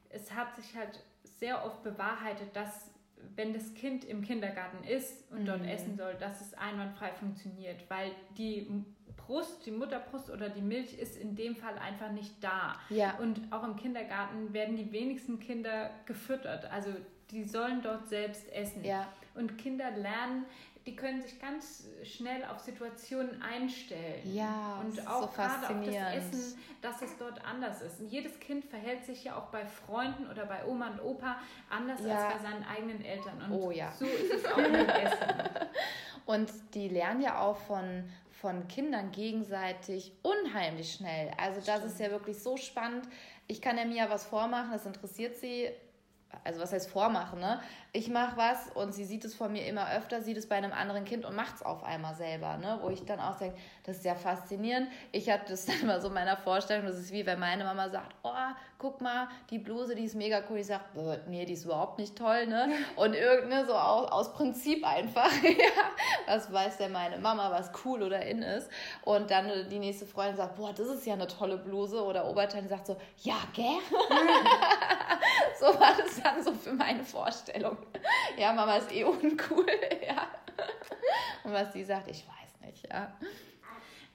Es 0.09 0.33
hat 0.33 0.55
sich 0.55 0.77
halt 0.77 1.03
sehr 1.23 1.65
oft 1.65 1.83
bewahrheitet, 1.83 2.55
dass 2.55 2.89
wenn 3.35 3.53
das 3.53 3.73
Kind 3.73 4.05
im 4.05 4.21
Kindergarten 4.21 4.83
ist 4.83 5.29
und 5.31 5.45
dort 5.45 5.61
mhm. 5.61 5.67
essen 5.67 5.97
soll, 5.97 6.15
dass 6.15 6.41
es 6.41 6.53
einwandfrei 6.53 7.11
funktioniert, 7.11 7.89
weil 7.89 8.11
die 8.37 8.83
Brust, 9.15 9.65
die 9.65 9.71
Mutterbrust 9.71 10.29
oder 10.29 10.49
die 10.49 10.61
Milch 10.61 10.97
ist 10.97 11.17
in 11.17 11.35
dem 11.35 11.55
Fall 11.55 11.77
einfach 11.77 12.11
nicht 12.11 12.43
da. 12.43 12.75
Ja. 12.89 13.17
Und 13.17 13.39
auch 13.51 13.63
im 13.63 13.75
Kindergarten 13.75 14.53
werden 14.53 14.75
die 14.75 14.91
wenigsten 14.91 15.39
Kinder 15.39 15.89
gefüttert. 16.05 16.65
Also 16.71 16.89
die 17.31 17.43
sollen 17.43 17.81
dort 17.81 18.07
selbst 18.09 18.51
essen. 18.51 18.83
Ja. 18.83 19.07
Und 19.35 19.57
Kinder 19.57 19.91
lernen, 19.91 20.45
die 20.85 20.95
können 20.95 21.21
sich 21.21 21.39
ganz 21.39 21.87
schnell 22.03 22.43
auf 22.45 22.59
Situationen 22.59 23.41
einstellen. 23.41 24.21
Ja, 24.25 24.81
und 24.81 25.07
auch 25.07 25.21
so 25.21 25.27
gerade 25.27 25.69
auf 25.69 25.85
das 25.85 26.15
Essen, 26.15 26.59
dass 26.81 27.01
es 27.01 27.17
dort 27.17 27.43
anders 27.45 27.81
ist. 27.81 28.01
Und 28.01 28.07
jedes 28.07 28.39
Kind 28.39 28.65
verhält 28.65 29.05
sich 29.05 29.23
ja 29.23 29.37
auch 29.37 29.47
bei 29.47 29.65
Freunden 29.65 30.29
oder 30.29 30.45
bei 30.45 30.65
Oma 30.65 30.89
und 30.89 31.01
Opa 31.01 31.37
anders 31.69 32.01
ja. 32.05 32.15
als 32.15 32.35
bei 32.35 32.49
seinen 32.49 32.65
eigenen 32.65 33.03
Eltern. 33.03 33.41
Und 33.43 33.51
oh, 33.53 33.71
ja. 33.71 33.93
so 33.93 34.05
ist 34.05 34.33
es 34.33 34.45
auch 34.45 34.57
mit 34.57 34.89
Essen. 34.89 35.49
Und 36.25 36.49
die 36.73 36.87
lernen 36.87 37.21
ja 37.21 37.39
auch 37.39 37.57
von, 37.57 38.09
von 38.31 38.67
Kindern 38.69 39.11
gegenseitig 39.11 40.13
unheimlich 40.21 40.93
schnell. 40.93 41.31
Also 41.37 41.59
das 41.59 41.79
Stimmt. 41.79 41.85
ist 41.91 41.99
ja 41.99 42.11
wirklich 42.11 42.41
so 42.41 42.55
spannend. 42.55 43.05
Ich 43.47 43.61
kann 43.61 43.77
ja 43.77 43.83
Mia 43.83 44.09
was 44.09 44.25
vormachen, 44.25 44.71
das 44.71 44.85
interessiert 44.85 45.35
sie 45.35 45.69
also 46.43 46.59
was 46.59 46.73
heißt 46.73 46.89
vormachen, 46.89 47.39
ne? 47.39 47.61
Ich 47.91 48.09
mache 48.09 48.37
was 48.37 48.69
und 48.73 48.93
sie 48.93 49.05
sieht 49.05 49.23
es 49.23 49.35
von 49.35 49.51
mir 49.51 49.65
immer 49.67 49.91
öfter, 49.91 50.21
sieht 50.21 50.37
es 50.37 50.47
bei 50.49 50.55
einem 50.55 50.73
anderen 50.73 51.05
Kind 51.05 51.25
und 51.25 51.35
macht 51.35 51.55
es 51.55 51.61
auf 51.61 51.83
einmal 51.83 52.15
selber, 52.15 52.57
ne? 52.57 52.79
Wo 52.81 52.89
ich 52.89 53.05
dann 53.05 53.19
auch 53.19 53.37
denke, 53.37 53.57
das 53.83 53.97
ist 53.97 54.05
ja 54.05 54.15
faszinierend. 54.15 54.89
Ich 55.11 55.29
habe 55.29 55.43
das 55.47 55.65
dann 55.67 55.79
immer 55.81 56.01
so 56.01 56.07
in 56.07 56.13
meiner 56.13 56.37
Vorstellung, 56.37 56.85
das 56.85 56.97
ist 56.97 57.11
wie 57.11 57.25
wenn 57.25 57.39
meine 57.39 57.63
Mama 57.63 57.89
sagt, 57.89 58.15
oh, 58.23 58.31
guck 58.77 58.99
mal, 58.99 59.27
die 59.49 59.59
Bluse, 59.59 59.95
die 59.95 60.03
ist 60.03 60.15
mega 60.15 60.41
cool. 60.49 60.57
Ich 60.57 60.67
sage, 60.67 60.83
nee, 61.27 61.45
die 61.45 61.53
ist 61.53 61.65
überhaupt 61.65 61.99
nicht 61.99 62.17
toll, 62.17 62.47
ne? 62.47 62.69
Und 62.95 63.13
irgendeine 63.13 63.65
so 63.65 63.73
aus, 63.73 64.11
aus 64.11 64.33
Prinzip 64.33 64.85
einfach, 64.85 65.31
ja. 65.43 65.83
Was 66.27 66.51
weiß 66.51 66.77
denn 66.77 66.91
meine 66.91 67.17
Mama, 67.17 67.51
was 67.51 67.71
cool 67.85 68.03
oder 68.03 68.25
in 68.25 68.41
ist. 68.41 68.69
Und 69.03 69.31
dann 69.31 69.69
die 69.69 69.79
nächste 69.79 70.05
Freundin 70.05 70.37
sagt, 70.37 70.55
boah, 70.55 70.73
das 70.73 70.87
ist 70.87 71.05
ja 71.05 71.13
eine 71.13 71.27
tolle 71.27 71.57
Bluse. 71.57 72.03
Oder 72.03 72.27
Oberteil 72.27 72.67
sagt 72.67 72.87
so, 72.87 72.97
ja, 73.21 73.35
gell? 73.53 73.79
so 75.59 75.65
war 75.79 75.95
das 75.97 76.21
dann 76.21 76.43
so 76.43 76.53
für 76.53 76.73
meine 76.73 77.03
Vorstellung. 77.03 77.77
Ja, 78.37 78.53
Mama 78.53 78.77
ist 78.77 78.91
eh 78.91 79.03
uncool, 79.03 79.65
ja. 80.07 80.27
Und 81.43 81.53
was 81.53 81.73
sie 81.73 81.83
sagt, 81.83 82.07
ich 82.09 82.25
weiß 82.27 82.67
nicht, 82.67 82.87
ja. 82.89 83.13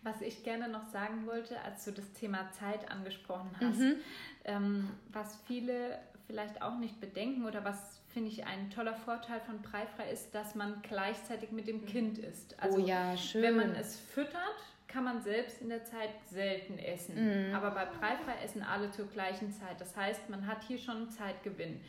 Was 0.03 0.21
ich 0.21 0.45
gerne 0.45 0.69
noch 0.69 0.87
sagen 0.87 1.27
wollte, 1.27 1.61
als 1.63 1.85
du 1.85 1.93
das 1.93 2.13
Thema 2.13 2.51
Zeit 2.53 2.91
angesprochen 2.91 3.51
hast, 3.61 3.79
mhm. 3.79 3.97
ähm, 4.45 4.91
was 5.13 5.37
viele 5.47 5.99
vielleicht 6.27 6.63
auch 6.63 6.79
nicht 6.79 7.01
bedenken 7.01 7.47
oder 7.47 7.65
was 7.65 8.01
finde 8.13 8.31
ich 8.31 8.47
ein 8.47 8.71
toller 8.71 8.95
Vorteil 8.95 9.41
von 9.41 9.61
Breifrei 9.63 10.11
ist, 10.11 10.35
dass 10.35 10.55
man 10.55 10.83
gleichzeitig 10.83 11.51
mit 11.53 11.67
dem 11.67 11.85
Kind 11.87 12.19
ist. 12.19 12.55
Oh 12.59 12.63
also 12.63 12.79
oh 12.79 12.87
ja, 12.87 13.17
schön. 13.17 13.43
Wenn 13.43 13.57
man 13.57 13.75
es 13.75 13.99
füttert, 13.99 14.57
kann 14.89 15.05
man 15.05 15.21
selbst 15.23 15.61
in 15.61 15.69
der 15.69 15.85
Zeit 15.85 16.11
selten 16.31 16.79
essen. 16.79 17.49
Mhm. 17.49 17.55
Aber 17.55 17.71
bei 17.71 17.85
Breifrei 17.85 18.43
essen 18.43 18.63
alle 18.63 18.91
zur 18.91 19.07
gleichen 19.07 19.53
Zeit. 19.53 19.81
Das 19.81 19.97
heißt, 19.97 20.31
man 20.31 20.47
hat 20.47 20.65
hier 20.65 20.79
schon 20.79 20.97
einen 20.97 21.11
Zeitgewinn. 21.11 21.81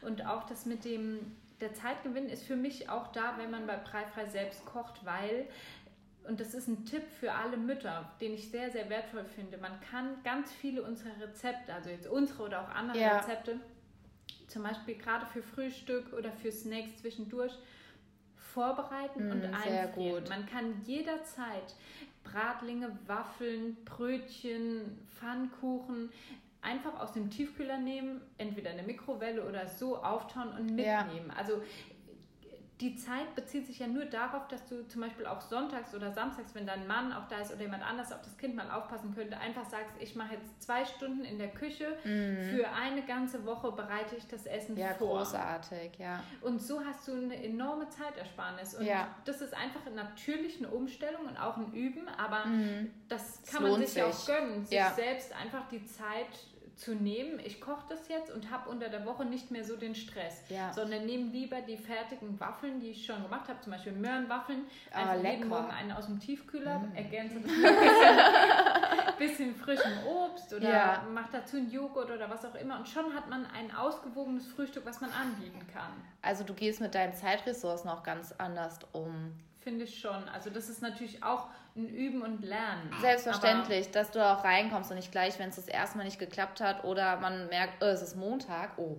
Und 0.00 0.24
auch 0.26 0.44
das 0.44 0.66
mit 0.66 0.84
dem, 0.84 1.36
der 1.60 1.74
Zeitgewinn 1.74 2.28
ist 2.28 2.44
für 2.44 2.56
mich 2.56 2.88
auch 2.88 3.12
da, 3.12 3.34
wenn 3.38 3.50
man 3.50 3.66
bei 3.66 3.76
Breifrei 3.76 4.26
selbst 4.26 4.64
kocht, 4.64 5.04
weil 5.04 5.46
und 6.28 6.40
das 6.40 6.54
ist 6.54 6.66
ein 6.66 6.84
Tipp 6.84 7.04
für 7.20 7.32
alle 7.32 7.56
Mütter, 7.56 8.10
den 8.20 8.34
ich 8.34 8.50
sehr, 8.50 8.70
sehr 8.72 8.90
wertvoll 8.90 9.24
finde. 9.24 9.58
Man 9.58 9.78
kann 9.80 10.22
ganz 10.24 10.52
viele 10.52 10.82
unserer 10.82 11.12
Rezepte, 11.20 11.72
also 11.72 11.88
jetzt 11.88 12.08
unsere 12.08 12.42
oder 12.42 12.62
auch 12.62 12.74
andere 12.74 12.98
ja. 12.98 13.18
Rezepte, 13.18 13.60
zum 14.48 14.64
Beispiel 14.64 14.96
gerade 14.96 15.24
für 15.26 15.42
Frühstück 15.42 16.12
oder 16.12 16.32
für 16.32 16.50
Snacks 16.50 16.96
zwischendurch, 16.96 17.52
vorbereiten 18.36 19.28
mm, 19.28 19.32
und 19.32 19.44
einfrieren. 19.44 20.24
Man 20.28 20.46
kann 20.46 20.82
jederzeit 20.84 21.74
Bratlinge, 22.30 22.98
Waffeln, 23.06 23.76
Brötchen, 23.84 24.98
Pfannkuchen 25.18 26.10
einfach 26.62 26.98
aus 27.00 27.12
dem 27.12 27.30
Tiefkühler 27.30 27.78
nehmen, 27.78 28.20
entweder 28.38 28.70
in 28.70 28.76
der 28.76 28.86
Mikrowelle 28.86 29.46
oder 29.46 29.68
so 29.68 29.96
auftauen 30.02 30.48
und 30.48 30.74
mitnehmen. 30.74 31.28
Ja. 31.28 31.36
Also 31.36 31.62
die 32.80 32.94
Zeit 32.94 33.34
bezieht 33.34 33.66
sich 33.66 33.78
ja 33.78 33.86
nur 33.86 34.04
darauf, 34.04 34.48
dass 34.48 34.66
du 34.66 34.86
zum 34.86 35.00
Beispiel 35.00 35.24
auch 35.24 35.40
sonntags 35.40 35.94
oder 35.94 36.12
samstags, 36.12 36.54
wenn 36.54 36.66
dein 36.66 36.86
Mann 36.86 37.10
auch 37.10 37.26
da 37.28 37.38
ist 37.38 37.50
oder 37.50 37.62
jemand 37.62 37.82
anders 37.82 38.12
auf 38.12 38.20
das 38.20 38.36
Kind 38.36 38.54
mal 38.54 38.70
aufpassen 38.70 39.14
könnte, 39.14 39.38
einfach 39.38 39.64
sagst, 39.64 39.94
ich 39.98 40.14
mache 40.14 40.34
jetzt 40.34 40.62
zwei 40.62 40.84
Stunden 40.84 41.24
in 41.24 41.38
der 41.38 41.48
Küche, 41.48 41.96
mhm. 42.04 42.54
für 42.54 42.68
eine 42.68 43.02
ganze 43.06 43.46
Woche 43.46 43.72
bereite 43.72 44.16
ich 44.16 44.26
das 44.26 44.44
Essen 44.44 44.76
ja, 44.76 44.92
vor. 44.94 45.08
Ja, 45.08 45.22
großartig, 45.22 45.92
ja. 45.98 46.22
Und 46.42 46.60
so 46.60 46.84
hast 46.84 47.08
du 47.08 47.12
eine 47.12 47.42
enorme 47.42 47.88
Zeitersparnis. 47.88 48.74
Und 48.74 48.84
ja. 48.84 49.08
das 49.24 49.40
ist 49.40 49.54
einfach 49.54 49.80
natürlich 49.94 50.58
eine 50.58 50.68
Umstellung 50.68 51.24
und 51.26 51.38
auch 51.38 51.56
ein 51.56 51.72
Üben, 51.72 52.06
aber 52.18 52.44
mhm. 52.44 52.90
das 53.08 53.42
kann 53.50 53.62
das 53.62 53.70
man 53.70 53.80
sich, 53.80 53.90
sich 53.90 54.02
auch 54.02 54.26
gönnen, 54.26 54.66
sich 54.66 54.76
ja. 54.76 54.92
selbst 54.92 55.32
einfach 55.32 55.66
die 55.70 55.84
Zeit 55.86 56.28
zu 56.76 56.94
nehmen, 56.94 57.40
ich 57.42 57.58
koche 57.58 57.84
das 57.88 58.06
jetzt 58.08 58.30
und 58.30 58.50
habe 58.50 58.68
unter 58.68 58.90
der 58.90 59.06
Woche 59.06 59.24
nicht 59.24 59.50
mehr 59.50 59.64
so 59.64 59.76
den 59.76 59.94
Stress, 59.94 60.42
ja. 60.50 60.70
sondern 60.74 61.06
nehme 61.06 61.30
lieber 61.32 61.62
die 61.62 61.78
fertigen 61.78 62.38
Waffeln, 62.38 62.80
die 62.80 62.90
ich 62.90 63.06
schon 63.06 63.22
gemacht 63.22 63.48
habe, 63.48 63.58
zum 63.62 63.72
Beispiel 63.72 63.92
Möhrenwaffeln, 63.92 64.66
einfach 64.92 65.16
lecker. 65.16 65.30
jeden 65.30 65.48
Morgen 65.48 65.70
einen 65.70 65.90
aus 65.92 66.04
dem 66.04 66.20
Tiefkühler, 66.20 66.80
mm. 66.80 66.94
ergänze 66.94 67.40
das 67.40 67.50
mit 67.56 67.66
ein 67.66 69.16
bisschen, 69.18 69.18
bisschen 69.18 69.56
frischem 69.56 70.06
Obst 70.06 70.52
oder 70.52 70.68
ja. 70.68 71.02
mache 71.14 71.30
dazu 71.32 71.56
einen 71.56 71.70
Joghurt 71.70 72.10
oder 72.10 72.28
was 72.28 72.44
auch 72.44 72.54
immer 72.54 72.78
und 72.78 72.86
schon 72.86 73.14
hat 73.14 73.30
man 73.30 73.46
ein 73.46 73.74
ausgewogenes 73.74 74.46
Frühstück, 74.46 74.84
was 74.84 75.00
man 75.00 75.10
anbieten 75.12 75.66
kann. 75.72 75.92
Also 76.20 76.44
du 76.44 76.52
gehst 76.52 76.82
mit 76.82 76.94
deinen 76.94 77.14
Zeitressourcen 77.14 77.88
auch 77.88 78.02
ganz 78.02 78.32
anders 78.36 78.80
um. 78.92 79.32
Finde 79.60 79.84
ich 79.84 79.98
schon. 79.98 80.28
Also 80.28 80.50
das 80.50 80.68
ist 80.68 80.82
natürlich 80.82 81.24
auch 81.24 81.48
ein 81.76 81.88
Üben 81.88 82.22
und 82.22 82.42
Lernen. 82.42 82.90
Selbstverständlich, 83.00 83.90
dass 83.90 84.10
du 84.10 84.24
auch 84.24 84.44
reinkommst 84.44 84.90
und 84.90 84.96
nicht 84.96 85.12
gleich, 85.12 85.38
wenn 85.38 85.50
es 85.50 85.56
das 85.56 85.68
erste 85.68 85.98
Mal 85.98 86.04
nicht 86.04 86.18
geklappt 86.18 86.60
hat 86.60 86.84
oder 86.84 87.18
man 87.18 87.48
merkt, 87.48 87.82
oh, 87.82 87.86
es 87.86 88.02
ist 88.02 88.16
Montag, 88.16 88.78
oh, 88.78 88.96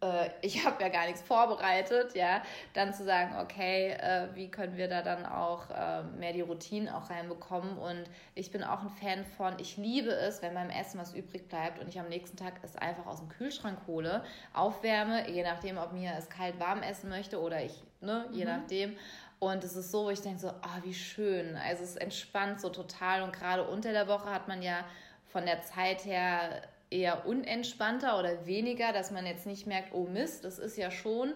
äh, 0.00 0.30
ich 0.42 0.64
habe 0.64 0.82
ja 0.82 0.88
gar 0.88 1.06
nichts 1.06 1.22
vorbereitet, 1.22 2.14
ja, 2.14 2.42
dann 2.74 2.92
zu 2.92 3.04
sagen, 3.04 3.36
okay, 3.40 3.90
äh, 3.92 4.28
wie 4.34 4.50
können 4.50 4.76
wir 4.76 4.88
da 4.88 5.02
dann 5.02 5.24
auch 5.24 5.70
äh, 5.70 6.02
mehr 6.18 6.32
die 6.32 6.40
Routinen 6.40 6.88
auch 6.88 7.10
reinbekommen 7.10 7.78
und 7.78 8.04
ich 8.34 8.50
bin 8.50 8.64
auch 8.64 8.82
ein 8.82 8.90
Fan 8.90 9.24
von, 9.24 9.54
ich 9.58 9.76
liebe 9.76 10.10
es, 10.10 10.42
wenn 10.42 10.54
beim 10.54 10.70
Essen 10.70 11.00
was 11.00 11.14
übrig 11.14 11.48
bleibt 11.48 11.78
und 11.80 11.88
ich 11.88 12.00
am 12.00 12.08
nächsten 12.08 12.36
Tag 12.36 12.54
es 12.62 12.76
einfach 12.76 13.06
aus 13.06 13.18
dem 13.18 13.28
Kühlschrank 13.28 13.78
hole, 13.86 14.24
aufwärme, 14.52 15.30
je 15.30 15.42
nachdem, 15.42 15.78
ob 15.78 15.92
mir 15.92 16.12
es 16.18 16.28
kalt 16.28 16.58
warm 16.58 16.82
essen 16.82 17.08
möchte 17.08 17.40
oder 17.40 17.62
ich, 17.64 17.84
ne, 18.00 18.26
je 18.32 18.44
mhm. 18.44 18.50
nachdem 18.50 18.96
und 19.38 19.64
es 19.64 19.76
ist 19.76 19.90
so, 19.90 20.04
wo 20.04 20.10
ich 20.10 20.20
denke 20.20 20.40
so, 20.40 20.48
ah, 20.48 20.80
wie 20.82 20.94
schön. 20.94 21.56
Also 21.56 21.84
es 21.84 21.96
entspannt 21.96 22.60
so 22.60 22.70
total. 22.70 23.22
Und 23.22 23.32
gerade 23.32 23.64
unter 23.64 23.92
der 23.92 24.08
Woche 24.08 24.30
hat 24.30 24.48
man 24.48 24.62
ja 24.62 24.84
von 25.26 25.44
der 25.44 25.62
Zeit 25.62 26.04
her 26.04 26.62
eher 26.90 27.26
unentspannter 27.26 28.18
oder 28.18 28.46
weniger, 28.46 28.92
dass 28.92 29.10
man 29.10 29.26
jetzt 29.26 29.46
nicht 29.46 29.66
merkt, 29.66 29.92
oh 29.92 30.06
Mist, 30.06 30.44
das 30.44 30.58
ist 30.58 30.78
ja 30.78 30.90
schon, 30.90 31.34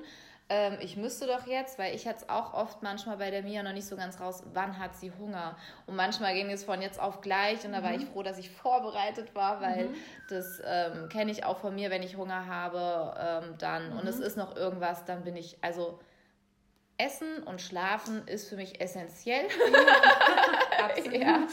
ähm, 0.51 0.79
ich 0.81 0.97
müsste 0.97 1.29
doch 1.29 1.47
jetzt, 1.47 1.79
weil 1.79 1.95
ich 1.95 2.09
hatte 2.09 2.25
es 2.25 2.29
auch 2.29 2.53
oft 2.55 2.83
manchmal 2.83 3.19
bei 3.19 3.31
der 3.31 3.43
Mia 3.43 3.63
noch 3.63 3.73
nicht 3.73 3.87
so 3.87 3.97
ganz 3.97 4.21
raus, 4.21 4.43
wann 4.53 4.79
hat 4.79 4.97
sie 4.97 5.13
Hunger? 5.19 5.57
Und 5.87 5.95
manchmal 5.95 6.35
ging 6.35 6.51
es 6.51 6.65
von 6.65 6.83
jetzt 6.83 7.01
auf 7.01 7.21
gleich 7.21 7.65
und 7.65 7.71
da 7.71 7.81
mhm. 7.81 7.85
war 7.85 7.95
ich 7.95 8.05
froh, 8.07 8.25
dass 8.25 8.37
ich 8.37 8.51
vorbereitet 8.63 9.35
war, 9.35 9.61
weil 9.61 9.89
mhm. 9.89 9.95
das 10.29 10.61
ähm, 10.65 11.09
kenne 11.09 11.31
ich 11.31 11.45
auch 11.45 11.59
von 11.59 11.75
mir, 11.75 11.91
wenn 11.91 12.03
ich 12.03 12.17
Hunger 12.17 12.47
habe, 12.47 13.15
ähm, 13.45 13.55
dann 13.59 13.93
mhm. 13.93 13.99
und 13.99 14.09
es 14.09 14.19
mhm. 14.19 14.25
ist 14.25 14.37
noch 14.37 14.57
irgendwas, 14.57 15.05
dann 15.05 15.23
bin 15.23 15.37
ich, 15.37 15.57
also 15.61 16.01
Essen 17.05 17.43
und 17.45 17.61
Schlafen 17.61 18.27
ist 18.27 18.49
für 18.49 18.57
mich 18.57 18.81
essentiell. 18.81 19.47
Ja, 19.47 20.85
absolut. 20.87 21.13
ja. 21.21 21.47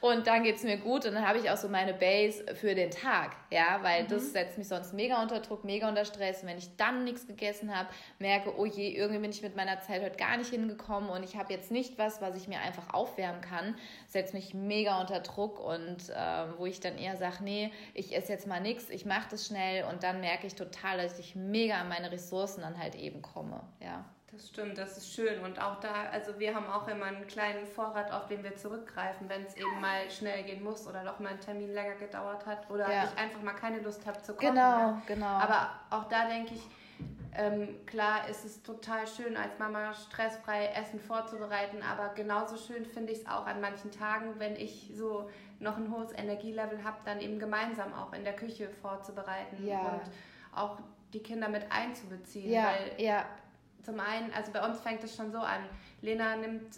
und 0.00 0.26
dann 0.26 0.44
geht 0.44 0.56
es 0.56 0.62
mir 0.62 0.76
gut 0.76 1.06
und 1.06 1.14
dann 1.14 1.26
habe 1.26 1.38
ich 1.38 1.50
auch 1.50 1.56
so 1.56 1.68
meine 1.68 1.94
Base 1.94 2.44
für 2.54 2.74
den 2.74 2.90
Tag, 2.90 3.36
ja, 3.50 3.80
weil 3.82 4.04
mhm. 4.04 4.08
das 4.08 4.32
setzt 4.32 4.58
mich 4.58 4.68
sonst 4.68 4.92
mega 4.92 5.20
unter 5.22 5.40
Druck, 5.40 5.64
mega 5.64 5.88
unter 5.88 6.04
Stress. 6.04 6.42
Und 6.42 6.48
wenn 6.48 6.58
ich 6.58 6.76
dann 6.76 7.04
nichts 7.04 7.26
gegessen 7.26 7.76
habe, 7.76 7.88
merke, 8.18 8.56
oh 8.56 8.66
je, 8.66 8.90
irgendwie 8.90 9.20
bin 9.20 9.30
ich 9.30 9.42
mit 9.42 9.56
meiner 9.56 9.80
Zeit 9.80 10.02
heute 10.02 10.16
gar 10.16 10.36
nicht 10.36 10.50
hingekommen 10.50 11.10
und 11.10 11.22
ich 11.22 11.36
habe 11.36 11.52
jetzt 11.52 11.70
nicht 11.70 11.98
was, 11.98 12.20
was 12.20 12.36
ich 12.36 12.48
mir 12.48 12.60
einfach 12.60 12.94
aufwärmen 12.94 13.40
kann, 13.40 13.74
setzt 14.06 14.34
mich 14.34 14.54
mega 14.54 15.00
unter 15.00 15.20
Druck 15.20 15.58
und 15.58 16.10
äh, 16.10 16.58
wo 16.58 16.66
ich 16.66 16.80
dann 16.80 16.98
eher 16.98 17.16
sage, 17.16 17.42
nee, 17.42 17.72
ich 17.94 18.14
esse 18.14 18.32
jetzt 18.32 18.46
mal 18.46 18.60
nichts, 18.60 18.90
ich 18.90 19.04
mache 19.04 19.28
das 19.30 19.46
schnell 19.46 19.84
und 19.84 20.02
dann 20.02 20.20
merke 20.20 20.46
ich 20.46 20.54
total, 20.54 20.98
dass 20.98 21.18
ich 21.18 21.34
mega 21.34 21.80
an 21.80 21.88
meine 21.88 22.12
Ressourcen 22.12 22.60
dann 22.60 22.78
halt 22.78 22.94
eben 22.94 23.22
komme, 23.22 23.60
ja. 23.80 24.04
Das 24.32 24.48
stimmt, 24.48 24.76
das 24.76 24.98
ist 24.98 25.14
schön. 25.14 25.42
Und 25.42 25.60
auch 25.60 25.80
da, 25.80 26.04
also 26.12 26.38
wir 26.38 26.54
haben 26.54 26.66
auch 26.66 26.86
immer 26.86 27.06
einen 27.06 27.26
kleinen 27.26 27.66
Vorrat, 27.66 28.12
auf 28.12 28.26
den 28.26 28.44
wir 28.44 28.56
zurückgreifen, 28.56 29.28
wenn 29.28 29.44
es 29.44 29.56
eben 29.56 29.80
mal 29.80 30.10
schnell 30.10 30.42
gehen 30.42 30.62
muss 30.62 30.86
oder 30.86 31.02
doch 31.02 31.18
mal 31.18 31.30
ein 31.30 31.40
Termin 31.40 31.72
länger 31.72 31.94
gedauert 31.94 32.44
hat 32.44 32.70
oder 32.70 32.92
ja. 32.92 33.04
ich 33.04 33.18
einfach 33.18 33.40
mal 33.42 33.54
keine 33.54 33.80
Lust 33.80 34.06
habe 34.06 34.20
zu 34.20 34.34
kochen. 34.34 34.48
Genau, 34.48 34.60
ja. 34.60 35.02
genau. 35.06 35.26
Aber 35.26 35.70
auch 35.88 36.04
da 36.08 36.28
denke 36.28 36.54
ich, 36.54 36.62
ähm, 37.34 37.76
klar 37.86 38.28
ist 38.28 38.44
es 38.44 38.62
total 38.62 39.06
schön, 39.06 39.36
als 39.36 39.58
Mama 39.58 39.94
stressfrei 39.94 40.66
Essen 40.74 41.00
vorzubereiten, 41.00 41.78
aber 41.82 42.12
genauso 42.14 42.56
schön 42.56 42.84
finde 42.84 43.12
ich 43.12 43.20
es 43.20 43.26
auch 43.26 43.46
an 43.46 43.60
manchen 43.62 43.90
Tagen, 43.90 44.34
wenn 44.38 44.56
ich 44.56 44.90
so 44.94 45.30
noch 45.58 45.76
ein 45.76 45.90
hohes 45.90 46.12
Energielevel 46.12 46.84
habe, 46.84 46.98
dann 47.04 47.20
eben 47.20 47.38
gemeinsam 47.38 47.94
auch 47.94 48.12
in 48.12 48.24
der 48.24 48.36
Küche 48.36 48.68
vorzubereiten 48.82 49.66
ja. 49.66 49.80
und 49.80 50.02
auch 50.54 50.78
die 51.12 51.20
Kinder 51.20 51.48
mit 51.48 51.70
einzubeziehen. 51.70 52.50
Ja, 52.50 52.64
weil 52.64 53.02
ja 53.02 53.24
zum 53.88 54.00
einen, 54.00 54.30
also 54.34 54.52
bei 54.52 54.62
uns 54.62 54.80
fängt 54.80 55.02
es 55.02 55.16
schon 55.16 55.32
so 55.32 55.38
an, 55.38 55.64
Lena 56.02 56.36
nimmt 56.36 56.76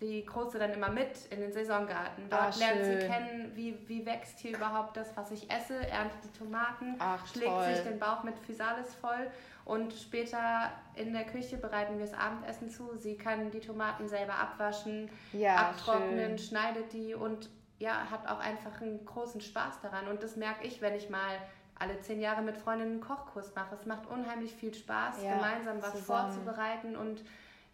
die 0.00 0.24
Große 0.24 0.58
dann 0.58 0.72
immer 0.72 0.90
mit 0.90 1.26
in 1.30 1.40
den 1.40 1.52
Saisongarten. 1.52 2.28
Dort 2.28 2.42
Ach, 2.50 2.58
lernt 2.58 2.84
sie 2.84 3.06
kennen, 3.06 3.52
wie, 3.54 3.78
wie 3.86 4.04
wächst 4.04 4.40
hier 4.40 4.56
überhaupt 4.56 4.96
das, 4.96 5.16
was 5.16 5.30
ich 5.30 5.48
esse, 5.50 5.74
erntet 5.88 6.18
die 6.24 6.38
Tomaten, 6.38 6.96
Ach, 6.98 7.24
schlägt 7.26 7.50
toll. 7.50 7.74
sich 7.74 7.84
den 7.84 7.98
Bauch 8.00 8.24
mit 8.24 8.36
Physalis 8.38 8.94
voll 8.96 9.30
und 9.64 9.92
später 9.92 10.72
in 10.96 11.12
der 11.12 11.26
Küche 11.26 11.58
bereiten 11.58 11.98
wir 11.98 12.06
das 12.06 12.14
Abendessen 12.14 12.70
zu. 12.70 12.96
Sie 12.96 13.16
kann 13.16 13.50
die 13.52 13.60
Tomaten 13.60 14.08
selber 14.08 14.34
abwaschen, 14.34 15.10
ja, 15.32 15.56
abtrocknen, 15.56 16.38
schön. 16.38 16.38
schneidet 16.38 16.92
die 16.92 17.14
und 17.14 17.50
ja, 17.78 18.10
hat 18.10 18.26
auch 18.26 18.40
einfach 18.40 18.80
einen 18.80 19.04
großen 19.04 19.40
Spaß 19.40 19.80
daran. 19.82 20.08
Und 20.08 20.24
das 20.24 20.34
merke 20.36 20.66
ich, 20.66 20.80
wenn 20.80 20.94
ich 20.96 21.10
mal 21.10 21.38
alle 21.78 22.00
zehn 22.00 22.20
Jahre 22.20 22.42
mit 22.42 22.56
Freundinnen 22.56 22.92
einen 22.92 23.00
Kochkurs 23.00 23.54
mache. 23.54 23.74
Es 23.74 23.86
macht 23.86 24.06
unheimlich 24.06 24.54
viel 24.54 24.74
Spaß, 24.74 25.22
ja, 25.22 25.34
gemeinsam 25.34 25.82
was 25.82 25.92
zusammen. 25.92 26.32
vorzubereiten 26.32 26.96
und 26.96 27.22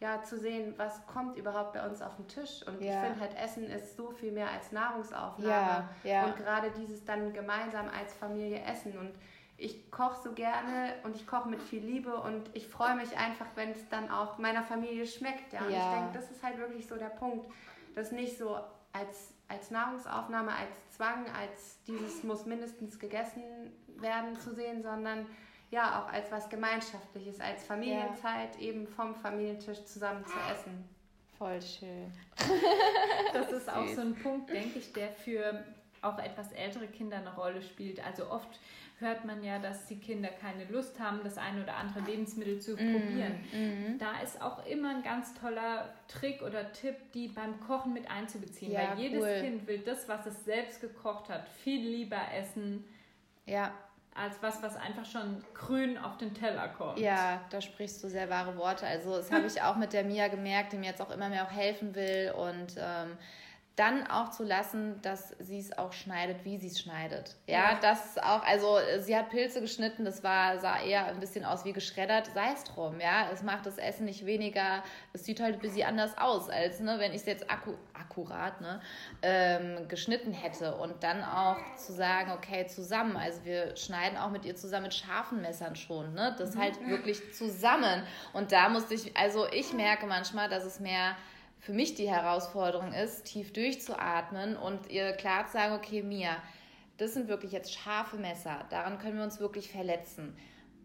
ja, 0.00 0.22
zu 0.22 0.38
sehen, 0.38 0.74
was 0.76 1.06
kommt 1.06 1.36
überhaupt 1.36 1.72
bei 1.72 1.86
uns 1.86 2.02
auf 2.02 2.16
den 2.16 2.28
Tisch. 2.28 2.62
Und 2.66 2.82
ja. 2.82 2.92
ich 2.92 2.98
finde 2.98 3.20
halt, 3.20 3.36
Essen 3.38 3.64
ist 3.64 3.96
so 3.96 4.10
viel 4.10 4.32
mehr 4.32 4.50
als 4.50 4.72
Nahrungsaufnahme. 4.72 5.88
Ja. 6.02 6.26
Und 6.26 6.36
gerade 6.36 6.70
dieses 6.72 7.04
dann 7.04 7.32
gemeinsam 7.32 7.88
als 7.88 8.12
Familie 8.12 8.60
essen. 8.64 8.98
Und 8.98 9.12
ich 9.56 9.90
koche 9.90 10.20
so 10.22 10.32
gerne 10.32 10.94
und 11.04 11.16
ich 11.16 11.26
koche 11.26 11.48
mit 11.48 11.62
viel 11.62 11.82
Liebe 11.82 12.16
und 12.20 12.50
ich 12.54 12.68
freue 12.68 12.96
mich 12.96 13.16
einfach, 13.16 13.46
wenn 13.54 13.70
es 13.70 13.88
dann 13.88 14.10
auch 14.10 14.36
meiner 14.38 14.62
Familie 14.62 15.06
schmeckt. 15.06 15.52
Ja. 15.52 15.60
Und 15.60 15.70
ich 15.70 15.76
denke, 15.76 16.10
das 16.12 16.30
ist 16.30 16.42
halt 16.42 16.58
wirklich 16.58 16.86
so 16.86 16.96
der 16.96 17.06
Punkt, 17.06 17.46
dass 17.94 18.10
nicht 18.10 18.36
so 18.36 18.58
als, 18.92 19.32
als 19.48 19.70
Nahrungsaufnahme, 19.70 20.50
als 20.50 20.96
Zwang, 20.96 21.26
als 21.30 21.82
dieses 21.86 22.24
muss 22.24 22.46
mindestens 22.46 22.98
gegessen 22.98 23.42
werden 24.00 24.38
zu 24.38 24.54
sehen, 24.54 24.82
sondern 24.82 25.26
ja 25.70 26.02
auch 26.02 26.12
als 26.12 26.30
was 26.30 26.48
Gemeinschaftliches, 26.48 27.40
als 27.40 27.64
Familienzeit 27.64 28.54
ja. 28.56 28.68
eben 28.68 28.86
vom 28.86 29.14
Familientisch 29.14 29.84
zusammen 29.84 30.24
zu 30.24 30.36
essen. 30.52 30.88
Voll 31.36 31.60
schön. 31.60 32.12
Das 33.32 33.50
ist 33.50 33.68
auch 33.68 33.88
so 33.88 34.00
ein 34.00 34.14
Punkt, 34.14 34.50
denke 34.50 34.78
ich, 34.78 34.92
der 34.92 35.10
für 35.10 35.64
auch 36.02 36.18
etwas 36.18 36.52
ältere 36.52 36.86
Kinder 36.86 37.16
eine 37.16 37.34
Rolle 37.34 37.60
spielt. 37.62 38.04
Also 38.04 38.30
oft 38.30 38.60
hört 39.00 39.24
man 39.24 39.42
ja, 39.42 39.58
dass 39.58 39.86
die 39.86 39.98
Kinder 39.98 40.28
keine 40.28 40.64
Lust 40.66 41.00
haben, 41.00 41.20
das 41.24 41.36
eine 41.36 41.64
oder 41.64 41.74
andere 41.74 42.00
Lebensmittel 42.00 42.60
zu 42.60 42.74
mm, 42.74 42.76
probieren. 42.76 43.40
Mm. 43.52 43.98
Da 43.98 44.20
ist 44.22 44.40
auch 44.40 44.64
immer 44.66 44.90
ein 44.90 45.02
ganz 45.02 45.34
toller 45.34 45.92
Trick 46.06 46.42
oder 46.42 46.72
Tipp, 46.72 46.94
die 47.12 47.26
beim 47.26 47.58
Kochen 47.60 47.92
mit 47.92 48.08
einzubeziehen. 48.08 48.70
Ja, 48.70 48.90
Weil 48.90 49.00
jedes 49.00 49.20
cool. 49.20 49.40
Kind 49.40 49.66
will 49.66 49.78
das, 49.78 50.08
was 50.08 50.26
es 50.26 50.44
selbst 50.44 50.80
gekocht 50.80 51.28
hat, 51.28 51.48
viel 51.48 51.84
lieber 51.84 52.20
essen. 52.32 52.84
Ja 53.46 53.72
als 54.14 54.36
was, 54.40 54.62
was 54.62 54.76
einfach 54.76 55.04
schon 55.04 55.42
grün 55.54 55.98
auf 55.98 56.16
den 56.16 56.34
Teller 56.34 56.68
kommt. 56.68 56.98
Ja, 56.98 57.40
da 57.50 57.60
sprichst 57.60 58.02
du 58.02 58.08
sehr 58.08 58.30
wahre 58.30 58.56
Worte. 58.56 58.86
Also 58.86 59.16
das 59.16 59.32
habe 59.32 59.46
ich 59.46 59.60
auch 59.60 59.76
mit 59.76 59.92
der 59.92 60.04
Mia 60.04 60.28
gemerkt, 60.28 60.72
die 60.72 60.76
mir 60.76 60.90
jetzt 60.90 61.02
auch 61.02 61.10
immer 61.10 61.28
mehr 61.28 61.44
auch 61.44 61.50
helfen 61.50 61.94
will 61.94 62.32
und 62.36 62.76
ähm, 62.78 63.18
dann 63.76 64.06
auch 64.06 64.30
zu 64.30 64.44
lassen, 64.44 65.02
dass 65.02 65.34
sie 65.40 65.58
es 65.58 65.76
auch 65.76 65.92
schneidet, 65.92 66.44
wie 66.44 66.58
sie 66.58 66.68
es 66.68 66.80
schneidet. 66.80 67.34
Ja, 67.46 67.72
ja, 67.72 67.78
das 67.80 68.18
auch, 68.18 68.44
also 68.44 68.78
sie 69.00 69.16
hat 69.16 69.30
Pilze 69.30 69.60
geschnitten, 69.60 70.04
das 70.04 70.22
war, 70.22 70.60
sah 70.60 70.80
eher 70.80 71.06
ein 71.06 71.18
bisschen 71.18 71.44
aus 71.44 71.64
wie 71.64 71.72
geschreddert, 71.72 72.30
sei 72.34 72.52
es 72.52 72.62
drum, 72.64 73.00
ja. 73.00 73.28
Es 73.32 73.42
macht 73.42 73.66
das 73.66 73.78
Essen 73.78 74.04
nicht 74.04 74.26
weniger, 74.26 74.84
es 75.12 75.24
sieht 75.24 75.40
halt 75.40 75.54
ein 75.54 75.60
bisschen 75.60 75.88
anders 75.88 76.16
aus, 76.16 76.48
als 76.48 76.78
ne, 76.78 77.00
wenn 77.00 77.10
ich 77.10 77.22
es 77.22 77.26
jetzt 77.26 77.50
akku, 77.50 77.74
akkurat 77.94 78.60
ne, 78.60 78.80
ähm, 79.22 79.88
geschnitten 79.88 80.32
hätte. 80.32 80.76
Und 80.76 81.02
dann 81.02 81.24
auch 81.24 81.58
zu 81.76 81.92
sagen, 81.92 82.30
okay, 82.30 82.68
zusammen, 82.68 83.16
also 83.16 83.44
wir 83.44 83.76
schneiden 83.76 84.16
auch 84.16 84.30
mit 84.30 84.44
ihr 84.44 84.54
zusammen 84.54 84.84
mit 84.84 84.94
scharfen 84.94 85.40
Messern 85.40 85.74
schon, 85.74 86.14
ne? 86.14 86.34
Das 86.38 86.56
halt 86.56 86.80
mhm. 86.80 86.90
wirklich 86.90 87.34
zusammen. 87.34 88.04
Und 88.32 88.52
da 88.52 88.68
musste 88.68 88.94
ich, 88.94 89.16
also 89.16 89.46
ich 89.50 89.72
merke 89.72 90.06
manchmal, 90.06 90.48
dass 90.48 90.64
es 90.64 90.78
mehr 90.78 91.16
für 91.64 91.72
mich 91.72 91.94
die 91.94 92.10
Herausforderung 92.10 92.92
ist, 92.92 93.24
tief 93.24 93.50
durchzuatmen 93.54 94.54
und 94.54 94.90
ihr 94.90 95.12
klar 95.12 95.46
zu 95.46 95.54
sagen, 95.54 95.74
okay, 95.74 96.02
Mia, 96.02 96.36
das 96.98 97.14
sind 97.14 97.26
wirklich 97.26 97.52
jetzt 97.52 97.72
scharfe 97.72 98.18
Messer, 98.18 98.66
daran 98.68 98.98
können 98.98 99.16
wir 99.16 99.24
uns 99.24 99.40
wirklich 99.40 99.70
verletzen. 99.70 100.36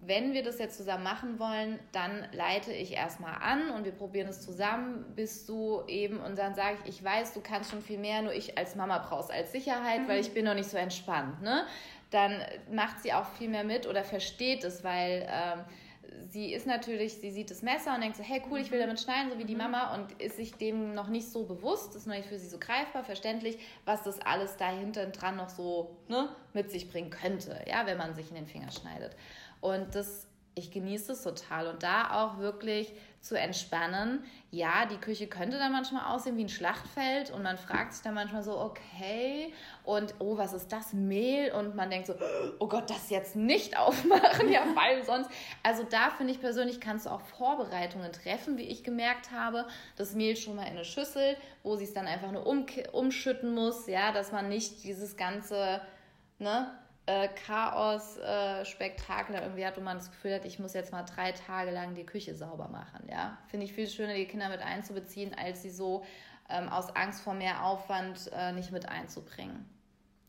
Wenn 0.02 0.32
wir 0.32 0.42
das 0.42 0.58
jetzt 0.58 0.78
zusammen 0.78 1.04
machen 1.04 1.38
wollen, 1.38 1.78
dann 1.92 2.26
leite 2.32 2.72
ich 2.72 2.94
erstmal 2.94 3.36
an 3.42 3.72
und 3.72 3.84
wir 3.84 3.92
probieren 3.92 4.30
es 4.30 4.40
zusammen, 4.40 5.04
bis 5.18 5.46
du 5.46 5.84
eben, 5.88 6.22
und 6.22 6.38
dann 6.38 6.56
sage 6.56 6.78
ich, 6.86 7.00
ich 7.00 7.04
weiß, 7.04 7.34
du 7.34 7.42
kannst 7.42 7.72
schon 7.72 7.82
viel 7.82 7.98
mehr, 7.98 8.22
nur 8.22 8.32
ich 8.32 8.58
als 8.58 8.76
Mama 8.76 9.00
brauchst 9.00 9.30
als 9.30 9.52
Sicherheit, 9.52 10.04
mhm. 10.04 10.08
weil 10.08 10.22
ich 10.22 10.34
bin 10.34 10.46
noch 10.46 10.54
nicht 10.54 10.70
so 10.70 10.78
entspannt. 10.78 11.42
Ne? 11.42 11.66
Dann 12.12 12.42
macht 12.72 13.02
sie 13.04 13.12
auch 13.12 13.28
viel 13.38 13.50
mehr 13.50 13.66
mit 13.66 13.86
oder 13.86 14.06
versteht 14.06 14.64
es, 14.64 14.86
weil 14.86 15.28
ähm, 15.30 15.66
sie 16.30 16.54
ist 16.54 16.68
natürlich, 16.68 17.16
sie 17.16 17.32
sieht 17.32 17.52
das 17.52 17.62
Messer 17.62 17.94
und 17.96 18.02
denkt 18.02 18.18
so, 18.18 18.24
hey 18.24 18.42
cool, 18.50 18.60
ich 18.60 18.72
will 18.72 18.80
damit 18.80 19.00
schneiden, 19.00 19.32
so 19.32 19.38
wie 19.38 19.46
die 19.46 19.54
mhm. 19.54 19.62
Mama 19.62 19.96
und 19.96 20.12
ist 20.22 20.38
sich 20.38 20.54
dem 20.56 20.94
noch 20.94 21.08
nicht 21.08 21.30
so 21.30 21.44
bewusst, 21.44 21.96
ist 21.96 22.08
noch 22.08 22.16
nicht 22.16 22.28
für 22.28 22.38
sie 22.38 22.48
so 22.48 22.60
greifbar, 22.60 23.04
verständlich, 23.04 23.58
was 23.86 24.04
das 24.04 24.20
alles 24.22 24.58
dahinter 24.58 25.06
dran 25.08 25.38
noch 25.38 25.50
so 25.50 25.96
ne, 26.08 26.30
mit 26.54 26.72
sich 26.72 26.90
bringen 26.90 27.10
könnte, 27.10 27.64
ja, 27.68 27.86
wenn 27.86 27.98
man 27.98 28.16
sich 28.16 28.30
in 28.30 28.36
den 28.36 28.48
Finger 28.48 28.72
schneidet. 28.72 29.16
Und 29.62 29.96
das 29.96 30.28
ich 30.56 30.72
genieße 30.72 31.14
es 31.14 31.24
total. 31.24 31.68
Und 31.68 31.84
da 31.84 32.12
auch 32.24 32.40
wirklich 32.40 32.94
zu 33.22 33.38
entspannen. 33.38 34.24
Ja, 34.50 34.86
die 34.86 34.98
Küche 34.98 35.28
könnte 35.28 35.58
dann 35.58 35.72
manchmal 35.72 36.14
aussehen 36.14 36.38
wie 36.38 36.46
ein 36.46 36.50
Schlachtfeld 36.50 37.32
und 37.32 37.44
man 37.44 37.58
fragt 37.58 37.94
sich 37.94 38.02
dann 38.02 38.14
manchmal 38.14 38.44
so, 38.44 38.58
okay, 38.58 39.54
und 39.84 40.16
oh, 40.20 40.38
was 40.38 40.54
ist 40.54 40.72
das? 40.72 40.94
Mehl? 40.94 41.52
Und 41.52 41.76
man 41.76 41.90
denkt 41.90 42.08
so, 42.08 42.16
oh 42.60 42.68
Gott, 42.68 42.90
das 42.90 43.10
jetzt 43.10 43.36
nicht 43.36 43.78
aufmachen, 43.78 44.50
ja, 44.50 44.62
weil 44.74 45.04
sonst. 45.04 45.30
Also 45.64 45.84
da 45.84 46.12
finde 46.12 46.34
ich 46.34 46.40
persönlich, 46.40 46.80
kannst 46.80 47.06
du 47.06 47.10
auch 47.10 47.22
Vorbereitungen 47.22 48.12
treffen, 48.14 48.58
wie 48.58 48.64
ich 48.64 48.84
gemerkt 48.84 49.32
habe. 49.32 49.68
Das 49.98 50.16
Mehl 50.16 50.36
schon 50.38 50.56
mal 50.56 50.64
in 50.64 50.74
eine 50.74 50.86
Schüssel, 50.86 51.36
wo 51.62 51.76
sie 51.76 51.84
es 51.84 51.94
dann 51.94 52.08
einfach 52.08 52.32
nur 52.32 52.48
um, 52.48 52.66
umschütten 52.94 53.54
muss, 53.54 53.86
ja, 53.88 54.12
dass 54.14 54.32
man 54.32 54.48
nicht 54.48 54.84
dieses 54.84 55.18
ganze, 55.18 55.82
ne, 56.40 56.72
äh, 57.10 57.28
Chaos-Spektakel 57.48 59.34
äh, 59.34 59.42
irgendwie 59.42 59.66
hat, 59.66 59.76
wo 59.78 59.82
man 59.82 59.98
das 59.98 60.12
Gefühl 60.12 60.36
hat, 60.36 60.46
ich 60.46 60.60
muss 60.60 60.76
jetzt 60.76 60.92
mal 60.92 61.02
drei 61.04 61.32
Tage 61.32 61.72
lang 61.72 61.96
die 61.96 62.06
Küche 62.06 62.36
sauber 62.36 62.68
machen. 62.68 63.08
Ja? 63.10 63.40
Finde 63.48 63.66
ich 63.66 63.74
viel 63.74 63.88
schöner, 63.88 64.14
die 64.14 64.28
Kinder 64.28 64.48
mit 64.50 64.62
einzubeziehen, 64.62 65.34
als 65.34 65.64
sie 65.64 65.72
so 65.72 66.06
ähm, 66.50 66.70
aus 66.70 66.96
Angst 66.96 67.24
vor 67.24 67.34
mehr 67.34 67.66
Aufwand 67.66 68.30
äh, 68.32 68.52
nicht 68.52 68.72
mit 68.72 68.88
einzubringen. 68.88 69.68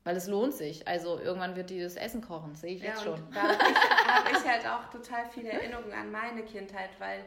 Weil 0.04 0.16
es 0.16 0.26
lohnt 0.26 0.54
sich. 0.54 0.88
Also 0.88 1.20
irgendwann 1.20 1.54
wird 1.54 1.68
die 1.68 1.82
das 1.82 1.96
Essen 1.96 2.22
kochen, 2.22 2.54
sehe 2.54 2.76
ich 2.76 2.80
ja, 2.82 2.92
jetzt 2.92 3.04
schon. 3.04 3.22
Da 3.34 3.42
habe 3.42 4.30
ich 4.32 4.48
halt 4.48 4.66
auch 4.66 4.88
total 4.90 5.26
viele 5.26 5.50
Erinnerungen 5.50 5.92
an 5.92 6.10
meine 6.10 6.42
Kindheit, 6.44 6.88
weil 6.98 7.26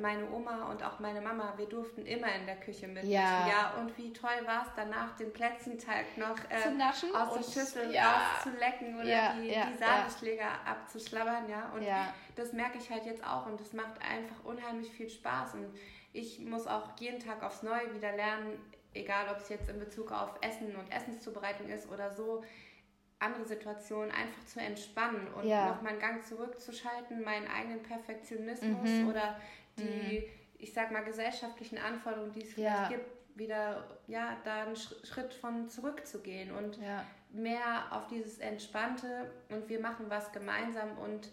meine 0.00 0.30
Oma 0.30 0.70
und 0.70 0.82
auch 0.82 0.98
meine 0.98 1.20
Mama, 1.20 1.54
wir 1.56 1.66
durften 1.66 2.06
immer 2.06 2.32
in 2.34 2.46
der 2.46 2.56
Küche 2.56 2.88
mit. 2.88 3.04
Ja. 3.04 3.46
ja 3.46 3.74
und 3.78 3.96
wie 3.98 4.12
toll 4.12 4.30
war 4.46 4.62
es 4.62 4.68
danach, 4.76 5.16
den 5.16 5.32
Plätzchenteig 5.32 6.16
noch 6.16 6.38
äh, 6.50 7.14
aus 7.14 7.34
der 7.34 7.60
Schüssel 7.60 7.92
ja. 7.92 8.12
rauszulecken 8.12 8.94
oder 8.96 9.04
ja, 9.08 9.34
die, 9.34 9.48
ja, 9.48 9.66
die 9.66 9.78
Sahneschläger 9.78 10.48
abzuschlabbern, 10.64 11.48
ja. 11.48 11.70
Und 11.74 11.86
das 12.36 12.52
merke 12.52 12.78
ich 12.78 12.90
halt 12.90 13.04
jetzt 13.04 13.24
auch 13.24 13.46
und 13.46 13.60
das 13.60 13.72
macht 13.72 14.00
einfach 14.02 14.44
unheimlich 14.44 14.90
viel 14.90 15.10
Spaß. 15.10 15.54
Und 15.54 15.66
ich 16.12 16.40
muss 16.40 16.66
auch 16.66 16.90
jeden 16.98 17.20
Tag 17.20 17.42
aufs 17.42 17.62
Neue 17.62 17.94
wieder 17.94 18.12
lernen, 18.12 18.58
egal 18.94 19.26
ob 19.30 19.38
es 19.38 19.48
jetzt 19.48 19.68
in 19.68 19.78
Bezug 19.78 20.12
auf 20.12 20.30
Essen 20.40 20.74
und 20.76 20.90
Essenszubereitung 20.90 21.68
ist 21.68 21.90
oder 21.90 22.10
so, 22.10 22.42
andere 23.22 23.44
Situationen 23.44 24.10
einfach 24.10 24.44
zu 24.44 24.60
entspannen 24.60 25.28
und 25.34 25.46
ja. 25.46 25.68
nochmal 25.68 25.92
einen 25.92 26.00
Gang 26.00 26.24
zurückzuschalten, 26.24 27.22
meinen 27.22 27.46
eigenen 27.46 27.82
Perfektionismus 27.82 28.90
mhm. 28.90 29.08
oder 29.08 29.40
die, 29.78 30.18
mhm. 30.18 30.24
ich 30.58 30.72
sag 30.72 30.90
mal, 30.90 31.04
gesellschaftlichen 31.04 31.78
Anforderungen, 31.78 32.32
die 32.32 32.42
es 32.42 32.54
vielleicht 32.54 32.90
ja. 32.90 32.96
gibt, 32.96 33.06
wieder, 33.34 33.84
ja, 34.06 34.36
da 34.44 34.64
einen 34.64 34.76
Schritt 34.76 35.32
von 35.34 35.68
zurückzugehen 35.68 36.50
und 36.52 36.76
ja. 36.76 37.04
mehr 37.30 37.86
auf 37.90 38.06
dieses 38.08 38.38
Entspannte 38.38 39.30
und 39.48 39.68
wir 39.68 39.80
machen 39.80 40.06
was 40.08 40.32
gemeinsam 40.32 40.98
und 40.98 41.28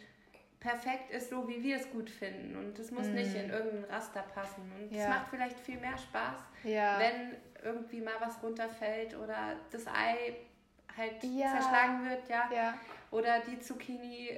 perfekt 0.60 1.12
ist 1.12 1.30
so, 1.30 1.48
wie 1.48 1.62
wir 1.64 1.78
es 1.78 1.90
gut 1.90 2.10
finden 2.10 2.56
und 2.56 2.78
es 2.80 2.92
muss 2.92 3.08
mm. 3.08 3.14
nicht 3.14 3.36
in 3.36 3.50
irgendein 3.50 3.86
Raster 3.86 4.22
passen 4.22 4.72
und 4.78 4.96
es 4.96 5.08
macht 5.08 5.30
vielleicht 5.30 5.60
viel 5.60 5.78
mehr 5.80 5.98
Spaß, 5.98 6.40
ja. 6.64 7.00
wenn 7.00 7.38
irgendwie 7.64 8.02
mal 8.02 8.16
was 8.20 8.42
runterfällt 8.44 9.18
oder 9.18 9.56
das 9.72 9.88
Ei 9.88 10.36
halt 10.98 11.22
zerschlagen 11.22 12.10
wird, 12.10 12.30
ja, 12.30 12.78
oder 13.12 13.40
die 13.40 13.60
Zucchini 13.60 14.38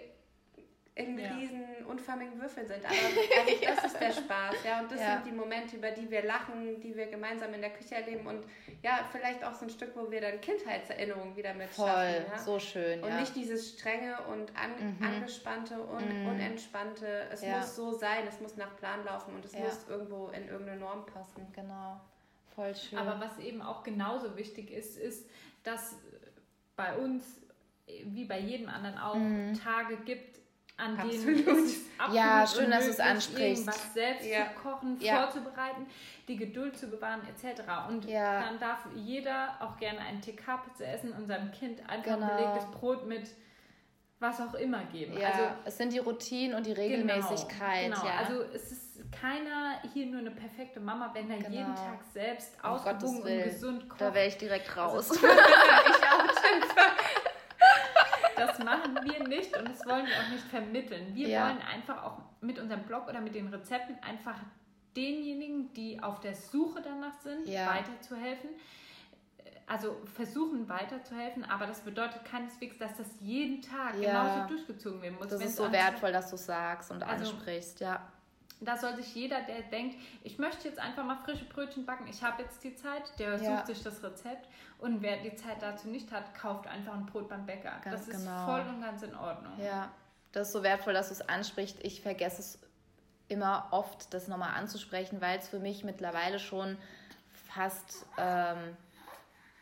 in 0.94 1.18
ja. 1.18 1.34
riesen 1.36 1.64
unförmigen 1.88 2.40
Würfeln 2.40 2.68
sind. 2.68 2.84
Aber 2.84 2.94
also 2.94 3.66
das 3.66 3.86
ist 3.86 4.00
der 4.00 4.12
Spaß, 4.12 4.56
ja. 4.66 4.82
Und 4.82 4.92
das 4.92 5.00
ja. 5.00 5.14
sind 5.14 5.28
die 5.28 5.32
Momente, 5.32 5.78
über 5.78 5.92
die 5.92 6.10
wir 6.12 6.24
lachen, 6.24 6.82
die 6.82 6.96
wir 6.96 7.08
gemeinsam 7.08 7.54
in 7.54 7.62
der 7.62 7.70
Küche 7.70 7.96
erleben 7.96 8.28
und 8.28 8.44
ja, 8.82 9.08
vielleicht 9.12 9.44
auch 9.44 9.54
so 9.54 9.66
ein 9.66 9.70
Stück, 9.70 9.96
wo 9.96 10.12
wir 10.12 10.20
dann 10.20 10.42
Kindheitserinnerungen 10.42 11.36
wieder 11.36 11.54
mit 11.54 11.70
Voll, 11.70 11.88
schaffen. 11.88 12.26
Ja? 12.30 12.38
so 12.40 12.60
schön. 12.60 13.02
Und 13.02 13.10
ja. 13.10 13.20
nicht 13.22 13.36
dieses 13.36 13.70
strenge 13.70 14.18
und 14.24 14.52
an, 14.58 14.98
mhm. 14.98 15.04
angespannte 15.04 15.82
und 15.82 16.22
mhm. 16.22 16.28
unentspannte. 16.28 17.28
Es 17.32 17.42
muss 17.42 17.76
so 17.76 17.94
sein, 17.94 18.28
es 18.28 18.42
muss 18.42 18.58
nach 18.58 18.76
Plan 18.76 19.06
laufen 19.06 19.34
und 19.34 19.46
es 19.46 19.54
muss 19.54 19.88
irgendwo 19.88 20.28
in 20.28 20.50
irgendeine 20.50 20.80
Norm 20.80 21.06
passen. 21.06 21.48
Genau. 21.56 22.02
Voll 22.54 22.76
schön. 22.76 23.00
Aber 23.00 23.22
was 23.22 23.40
eben 23.40 23.62
auch 23.62 23.84
genauso 23.84 24.36
wichtig 24.36 24.72
ist, 24.72 24.98
ist, 24.98 25.30
dass 25.64 25.96
bei 26.76 26.96
uns 26.96 27.24
wie 28.06 28.26
bei 28.26 28.40
jedem 28.40 28.70
anderen 28.70 28.98
auch 28.98 29.16
mhm. 29.16 29.54
Tage 29.62 29.98
gibt, 29.98 30.41
an 30.82 30.98
absolut. 30.98 31.48
denen 31.48 31.66
es 31.66 31.82
ja, 32.12 32.46
schön, 32.48 32.72
dass 32.72 32.86
du 32.86 32.92
es 32.92 33.00
ansprichst. 33.00 33.68
was 33.68 33.94
selbst 33.94 34.28
ja. 34.28 34.48
zu 34.48 34.62
kochen, 34.62 35.00
ja. 35.00 35.24
vorzubereiten, 35.24 35.86
die 36.28 36.38
Geduld 36.38 36.78
zu 36.78 36.88
bewahren 36.88 37.22
etc. 37.28 37.62
Und 37.90 38.06
ja. 38.06 38.42
dann 38.42 38.60
darf 38.60 38.80
jeder 38.96 39.56
auch 39.60 39.78
gerne 39.78 40.00
einen 40.00 40.22
TK-Pizza 40.22 40.88
essen 40.88 41.14
und 41.14 41.28
seinem 41.28 41.52
Kind 41.52 41.88
einfach 41.90 42.16
genau. 42.16 42.36
belegtes 42.36 42.66
Brot 42.72 43.06
mit 43.08 43.30
was 44.20 44.40
auch 44.40 44.54
immer 44.54 44.84
geben. 44.86 45.18
Ja, 45.18 45.30
also, 45.30 45.44
es 45.66 45.78
sind 45.78 45.94
die 45.94 45.98
Routinen 45.98 46.56
und 46.56 46.66
die 46.66 46.76
genau, 46.76 46.88
Regelmäßigkeit. 46.88 47.86
Genau, 47.86 48.02
genau. 48.02 48.08
Ja. 48.08 48.20
also 48.20 48.44
es 48.54 48.72
ist 48.72 49.12
keiner 49.12 49.80
hier 49.94 50.06
nur 50.06 50.20
eine 50.20 50.32
perfekte 50.32 50.80
Mama, 50.80 51.10
wenn 51.14 51.30
er 51.30 51.38
genau. 51.38 51.50
jeden 51.50 51.76
Tag 51.76 52.04
selbst 52.14 52.54
um 52.64 52.70
ausgewogen 52.70 53.22
und 53.22 53.44
gesund 53.44 53.90
kocht. 53.90 54.00
Da 54.00 54.14
wäre 54.14 54.28
ich 54.28 54.38
direkt 54.38 54.78
raus. 54.78 55.10
Also, 55.10 55.26
ich 55.26 56.08
auch, 56.08 57.21
das 58.48 58.60
machen 58.60 59.00
wir 59.04 59.28
nicht 59.28 59.56
und 59.58 59.68
das 59.68 59.86
wollen 59.86 60.06
wir 60.06 60.16
auch 60.16 60.32
nicht 60.32 60.44
vermitteln. 60.46 61.16
Wir 61.16 61.30
ja. 61.30 61.46
wollen 61.46 61.62
einfach 61.62 62.04
auch 62.04 62.18
mit 62.42 62.60
unserem 62.60 62.84
Blog 62.84 63.08
oder 63.08 63.22
mit 63.22 63.36
den 63.36 63.48
Rezepten 63.48 63.98
einfach 64.02 64.38
denjenigen, 64.96 65.74
die 65.74 66.02
auf 66.02 66.20
der 66.20 66.36
Suche 66.36 66.82
danach 66.82 67.14
sind, 67.22 67.48
ja. 67.48 67.68
weiterzuhelfen. 67.68 68.50
Also 69.68 69.96
versuchen 70.16 70.68
weiterzuhelfen, 70.68 71.46
aber 71.46 71.66
das 71.66 71.80
bedeutet 71.80 72.26
keineswegs, 72.26 72.78
dass 72.78 72.98
das 72.98 73.08
jeden 73.22 73.62
Tag 73.62 73.98
ja. 74.02 74.10
genauso 74.10 74.50
durchgezogen 74.50 75.02
werden 75.02 75.16
muss. 75.18 75.30
Das 75.30 75.42
ist 75.42 75.56
so 75.56 75.72
wertvoll, 75.72 76.12
dass 76.12 76.30
du 76.30 76.36
sagst 76.36 76.92
und 76.92 77.04
also, 77.04 77.32
ansprichst, 77.32 77.80
ja 77.80 78.11
da 78.60 78.78
soll 78.78 78.96
sich 78.96 79.16
jeder, 79.16 79.42
der 79.42 79.62
denkt, 79.64 79.96
ich 80.24 80.38
möchte 80.38 80.68
jetzt 80.68 80.80
einfach 80.80 81.04
mal 81.04 81.18
frische 81.18 81.46
Brötchen 81.46 81.86
backen, 81.86 82.08
ich 82.08 82.24
habe 82.24 82.44
jetzt 82.44 82.64
die 82.64 82.76
Zeit, 82.76 83.04
der 83.18 83.42
ja. 83.42 83.58
sucht 83.58 83.68
sich 83.68 83.84
das 83.84 84.04
Rezept 84.04 84.48
und 84.78 85.02
wer 85.02 85.18
die 85.18 85.36
Zeit 85.36 85.62
dazu 85.62 85.88
nicht 85.88 86.12
hat, 86.12 86.34
kauft 86.36 86.68
einfach 86.68 86.94
ein 86.94 87.06
Brot 87.06 87.30
beim 87.30 87.46
Bäcker. 87.46 87.74
Ganz 87.84 88.06
das 88.06 88.16
ist 88.16 88.26
genau. 88.26 88.46
voll 88.46 88.62
und 88.62 88.82
ganz 88.82 89.02
in 89.02 89.16
Ordnung. 89.16 89.54
Ja, 89.60 89.92
das 90.32 90.48
ist 90.48 90.54
so 90.54 90.64
wertvoll, 90.64 90.94
dass 90.94 91.08
du 91.08 91.14
es 91.14 91.22
ansprichst. 91.22 91.78
Ich 91.82 92.02
vergesse 92.02 92.42
es 92.42 92.60
immer 93.28 93.68
oft, 93.72 94.14
das 94.14 94.28
nochmal 94.28 94.56
anzusprechen, 94.56 95.22
weil 95.22 95.40
es 95.40 95.48
für 95.48 95.60
mich 95.60 95.84
mittlerweile 95.84 96.40
schon 96.40 96.78
fast... 97.48 98.06
Ähm, 98.18 98.76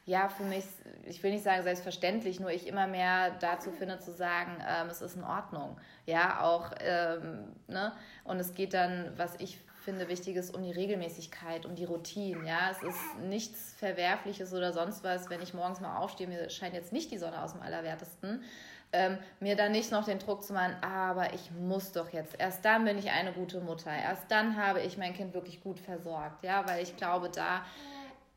ja, 0.10 0.28
für 0.28 0.44
mich, 0.44 0.66
ich 1.06 1.22
will 1.22 1.32
nicht 1.32 1.44
sagen 1.44 1.62
selbstverständlich, 1.62 2.40
nur 2.40 2.50
ich 2.50 2.66
immer 2.66 2.88
mehr 2.88 3.30
dazu 3.40 3.72
finde 3.72 4.00
zu 4.00 4.12
sagen, 4.12 4.58
ähm, 4.68 4.88
es 4.90 5.02
ist 5.02 5.16
in 5.16 5.24
Ordnung. 5.24 5.78
Ja, 6.08 6.42
auch, 6.42 6.72
ähm, 6.80 7.46
ne? 7.68 7.94
Und 8.24 8.40
es 8.40 8.56
geht 8.56 8.74
dann, 8.74 9.14
was 9.18 9.36
ich 9.38 9.60
finde 9.86 10.08
wichtig 10.08 10.36
ist, 10.36 10.56
um 10.56 10.64
die 10.64 10.72
Regelmäßigkeit, 10.72 11.68
um 11.68 11.76
die 11.76 11.86
Routine. 11.86 12.46
Ja, 12.48 12.72
es 12.72 12.82
ist 12.82 13.00
nichts 13.22 13.76
Verwerfliches 13.78 14.52
oder 14.52 14.74
sonst 14.74 15.04
was, 15.04 15.30
wenn 15.30 15.44
ich 15.44 15.54
morgens 15.54 15.80
mal 15.80 15.98
aufstehe, 15.98 16.28
mir 16.28 16.50
scheint 16.50 16.74
jetzt 16.74 16.92
nicht 16.92 17.12
die 17.12 17.20
Sonne 17.20 17.44
aus 17.44 17.54
dem 17.54 17.62
Allerwertesten. 17.62 18.44
Ähm, 18.92 19.20
mir 19.40 19.56
dann 19.56 19.72
nicht 19.72 19.92
noch 19.92 20.06
den 20.06 20.18
Druck 20.18 20.44
zu 20.44 20.54
machen, 20.54 20.76
aber 20.82 21.36
ich 21.36 21.52
muss 21.52 21.92
doch 21.92 22.10
jetzt. 22.12 22.34
Erst 22.40 22.66
dann 22.66 22.84
bin 22.84 22.98
ich 22.98 23.12
eine 23.12 23.32
gute 23.32 23.62
Mutter. 23.62 23.92
Erst 23.92 24.24
dann 24.30 24.58
habe 24.58 24.82
ich 24.82 24.98
mein 24.98 25.14
Kind 25.14 25.36
wirklich 25.36 25.62
gut 25.62 25.80
versorgt. 25.80 26.44
Ja, 26.44 26.68
weil 26.68 26.82
ich 26.82 26.98
glaube, 26.98 27.30
da 27.30 27.62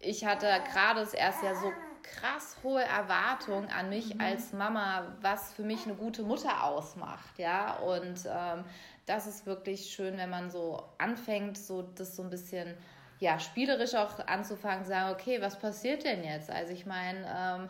ich 0.02 0.24
hatte 0.24 0.46
gerade 0.72 1.00
das 1.00 1.14
erste 1.14 1.46
Jahr 1.46 1.56
so 1.56 1.72
krass 2.02 2.56
hohe 2.62 2.82
Erwartungen 2.82 3.70
an 3.70 3.88
mich 3.88 4.14
mhm. 4.14 4.20
als 4.20 4.52
Mama, 4.52 5.16
was 5.20 5.52
für 5.52 5.62
mich 5.62 5.84
eine 5.86 5.94
gute 5.94 6.22
Mutter 6.22 6.64
ausmacht, 6.64 7.38
ja. 7.38 7.76
Und 7.76 8.26
ähm, 8.26 8.64
das 9.06 9.26
ist 9.26 9.46
wirklich 9.46 9.86
schön, 9.86 10.16
wenn 10.18 10.30
man 10.30 10.50
so 10.50 10.82
anfängt, 10.98 11.56
so 11.56 11.82
das 11.82 12.16
so 12.16 12.22
ein 12.22 12.30
bisschen 12.30 12.76
ja 13.20 13.38
spielerisch 13.38 13.94
auch 13.94 14.18
anzufangen, 14.26 14.84
sagen, 14.84 15.12
okay, 15.12 15.40
was 15.40 15.58
passiert 15.58 16.04
denn 16.04 16.24
jetzt? 16.24 16.50
Also 16.50 16.72
ich 16.72 16.86
meine, 16.86 17.20
ähm, 17.20 17.68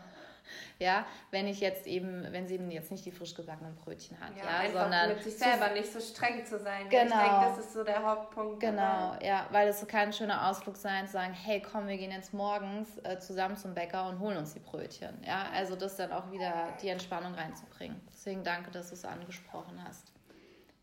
ja, 0.79 1.07
wenn 1.31 1.47
ich 1.47 1.61
jetzt 1.61 1.87
eben, 1.87 2.27
wenn 2.31 2.49
sie 2.49 2.55
eben 2.55 2.71
jetzt 2.71 2.91
nicht 2.91 3.05
die 3.05 3.13
frisch 3.13 3.35
gebackenen 3.35 3.75
Brötchen 3.77 4.19
hat, 4.21 4.37
ja, 4.37 4.65
ja 4.65 4.71
sondern 4.71 5.09
mit 5.09 5.23
sich 5.23 5.37
selber 5.37 5.71
nicht 5.71 5.93
so 5.93 6.01
streng 6.01 6.45
zu 6.45 6.59
sein. 6.59 6.89
Genau. 6.89 7.05
Ich 7.05 7.11
denke, 7.11 7.47
das 7.47 7.59
ist 7.59 7.73
so 7.73 7.85
der 7.85 8.03
Hauptpunkt. 8.03 8.61
Genau, 8.61 9.13
dabei. 9.13 9.27
ja, 9.27 9.47
weil 9.51 9.69
es 9.69 9.81
so 9.81 9.87
kein 9.87 10.13
schöner 10.13 10.49
Ausflug 10.49 10.77
sein, 10.77 11.07
zu 11.07 11.13
sagen, 11.13 11.33
hey, 11.33 11.63
komm, 11.63 11.87
wir 11.87 11.97
gehen 11.97 12.11
jetzt 12.11 12.35
morgens 12.35 12.99
äh, 13.05 13.19
zusammen 13.19 13.57
zum 13.57 13.75
Bäcker 13.75 14.09
und 14.09 14.19
holen 14.19 14.37
uns 14.37 14.55
die 14.55 14.61
Brötchen. 14.61 15.23
Ja, 15.27 15.47
also 15.55 15.77
das 15.77 15.97
dann 15.97 16.13
auch 16.13 16.31
wieder 16.31 16.77
die 16.83 16.89
Entspannung 16.89 17.35
reinzubringen. 17.35 18.01
Deswegen 18.13 18.45
danke, 18.45 18.71
dass 18.71 18.89
du 18.89 18.95
es 18.95 19.05
angesprochen 19.05 19.83
hast. 19.85 20.13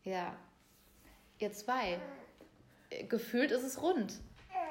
Ja, 0.04 0.36
ihr 1.40 1.52
zwei, 1.52 2.00
gefühlt 3.08 3.52
ist 3.52 3.64
es 3.64 3.82
rund 3.82 4.20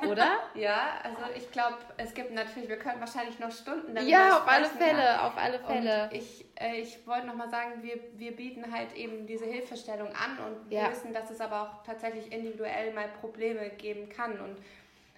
oder? 0.06 0.38
ja, 0.54 0.98
also 1.02 1.22
ich 1.36 1.50
glaube, 1.50 1.76
es 1.96 2.14
gibt 2.14 2.32
natürlich, 2.32 2.68
wir 2.68 2.78
können 2.78 3.00
wahrscheinlich 3.00 3.38
noch 3.38 3.50
Stunden 3.50 3.94
darüber 3.94 4.10
Ja, 4.10 4.38
auf 4.38 4.48
alle 4.48 4.66
Fälle, 4.66 5.02
ja. 5.02 5.26
auf 5.26 5.36
alle 5.36 5.58
Fälle. 5.58 6.04
Und 6.04 6.12
ich, 6.12 6.44
äh, 6.60 6.80
ich 6.80 7.06
wollte 7.06 7.26
nochmal 7.26 7.50
sagen, 7.50 7.82
wir, 7.82 7.98
wir 8.14 8.34
bieten 8.34 8.72
halt 8.72 8.94
eben 8.94 9.26
diese 9.26 9.44
Hilfestellung 9.44 10.08
an 10.08 10.38
und 10.38 10.72
ja. 10.72 10.82
wir 10.82 10.90
wissen, 10.90 11.12
dass 11.12 11.30
es 11.30 11.40
aber 11.40 11.62
auch 11.62 11.82
tatsächlich 11.84 12.32
individuell 12.32 12.92
mal 12.92 13.08
Probleme 13.20 13.70
geben 13.70 14.08
kann 14.08 14.40
und 14.40 14.56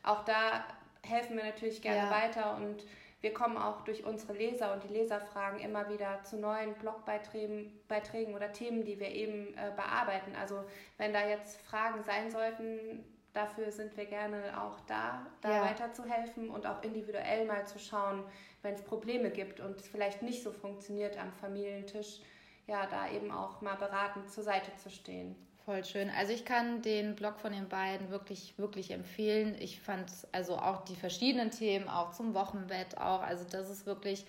auch 0.03 0.25
da 0.25 0.65
helfen 1.03 1.37
wir 1.37 1.45
natürlich 1.45 1.83
gerne 1.83 2.09
ja. 2.09 2.11
weiter 2.11 2.57
und 2.57 2.85
wir 3.21 3.35
kommen 3.35 3.59
auch 3.59 3.83
durch 3.83 4.05
unsere 4.05 4.33
Leser 4.33 4.73
und 4.73 4.83
die 4.85 4.95
Leserfragen 4.95 5.61
immer 5.61 5.91
wieder 5.91 6.23
zu 6.25 6.39
neuen 6.39 6.73
Blogbeiträgen 6.75 7.71
Beiträgen 7.87 8.35
oder 8.35 8.51
Themen, 8.53 8.85
die 8.85 8.99
wir 8.99 9.11
eben 9.11 9.49
äh, 9.59 9.73
bearbeiten. 9.77 10.35
Also 10.41 10.65
wenn 10.97 11.13
da 11.13 11.29
jetzt 11.29 11.61
Fragen 11.61 12.03
sein 12.03 12.31
sollten, 12.31 13.05
dafür 13.33 13.71
sind 13.71 13.97
wir 13.97 14.07
gerne 14.07 14.61
auch 14.61 14.81
da, 14.87 15.27
da 15.41 15.57
ja. 15.57 15.65
weiterzuhelfen 15.65 16.51
und 16.51 16.67
auch 16.67 16.83
individuell 16.83 17.47
mal 17.47 17.67
zu 17.67 17.79
schauen, 17.79 18.25
wenn 18.63 18.75
es 18.75 18.83
Probleme 18.83 19.31
gibt 19.31 19.61
und 19.61 19.81
es 19.81 19.89
vielleicht 19.89 20.23
nicht 20.23 20.43
so 20.43 20.53
funktioniert 20.53 21.19
am 21.19 21.33
Familientisch, 21.33 22.21
ja, 22.67 22.87
da 22.87 23.11
eben 23.11 23.31
auch 23.31 23.61
mal 23.61 23.77
beratend 23.77 24.31
zur 24.31 24.45
Seite 24.45 24.75
zu 24.77 24.91
stehen. 24.91 25.35
Voll 25.65 25.85
schön. 25.85 26.11
Also 26.11 26.33
ich 26.33 26.45
kann 26.45 26.83
den 26.83 27.15
Blog 27.15 27.39
von 27.39 27.53
den 27.53 27.69
beiden 27.69 28.11
wirklich, 28.11 28.55
wirklich 28.57 28.91
empfehlen. 28.91 29.55
Ich 29.61 29.81
fand 29.81 30.11
also 30.33 30.57
auch 30.57 30.85
die 30.85 30.97
verschiedenen 30.97 31.51
Themen, 31.51 31.89
auch 31.89 32.13
zum 32.13 32.35
Wochenbett 32.35 32.99
auch, 32.99 33.23
also 33.23 33.45
das 33.45 33.69
ist 33.69 33.87
wirklich 33.87 34.27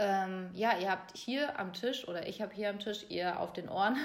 ähm, 0.00 0.48
ja, 0.54 0.78
ihr 0.78 0.90
habt 0.90 1.14
hier 1.14 1.60
am 1.60 1.74
Tisch 1.74 2.08
oder 2.08 2.26
ich 2.26 2.40
habe 2.40 2.54
hier 2.54 2.70
am 2.70 2.78
Tisch, 2.78 3.04
ihr 3.10 3.38
auf 3.38 3.52
den 3.52 3.68
Ohren, 3.68 3.96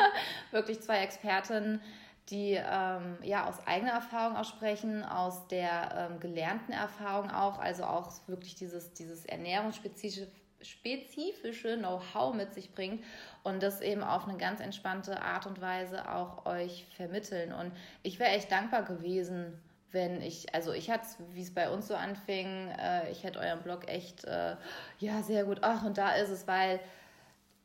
wirklich 0.50 0.80
zwei 0.80 1.00
Expertinnen, 1.00 1.82
die 2.30 2.52
ähm, 2.52 3.18
ja 3.22 3.48
aus 3.48 3.66
eigener 3.66 3.92
Erfahrung 3.92 4.36
auch 4.36 4.44
sprechen, 4.44 5.04
aus 5.04 5.48
der 5.48 6.10
ähm, 6.10 6.20
gelernten 6.20 6.72
Erfahrung 6.72 7.30
auch, 7.30 7.58
also 7.58 7.84
auch 7.84 8.10
wirklich 8.26 8.54
dieses, 8.54 8.92
dieses 8.92 9.24
ernährungsspezifische 9.26 10.28
spezifische 10.64 11.76
Know-how 11.76 12.34
mit 12.34 12.54
sich 12.54 12.72
bringt 12.72 13.02
und 13.42 13.62
das 13.62 13.80
eben 13.80 14.02
auf 14.02 14.28
eine 14.28 14.38
ganz 14.38 14.60
entspannte 14.60 15.20
Art 15.20 15.46
und 15.46 15.60
Weise 15.60 16.08
auch 16.08 16.46
euch 16.46 16.86
vermitteln. 16.96 17.52
Und 17.52 17.72
ich 18.04 18.18
wäre 18.18 18.30
echt 18.30 18.50
dankbar 18.50 18.84
gewesen, 18.84 19.60
wenn 19.90 20.22
ich, 20.22 20.54
also 20.54 20.72
ich 20.72 20.90
hatte 20.90 21.06
wie 21.32 21.42
es 21.42 21.52
bei 21.52 21.70
uns 21.70 21.88
so 21.88 21.94
anfing, 21.94 22.68
äh, 22.68 23.10
ich 23.10 23.24
hätte 23.24 23.40
euren 23.40 23.62
Blog 23.62 23.88
echt, 23.88 24.24
äh, 24.24 24.56
ja, 24.98 25.22
sehr 25.22 25.44
gut, 25.44 25.58
ach, 25.62 25.84
und 25.84 25.98
da 25.98 26.14
ist 26.14 26.30
es, 26.30 26.46
weil 26.46 26.80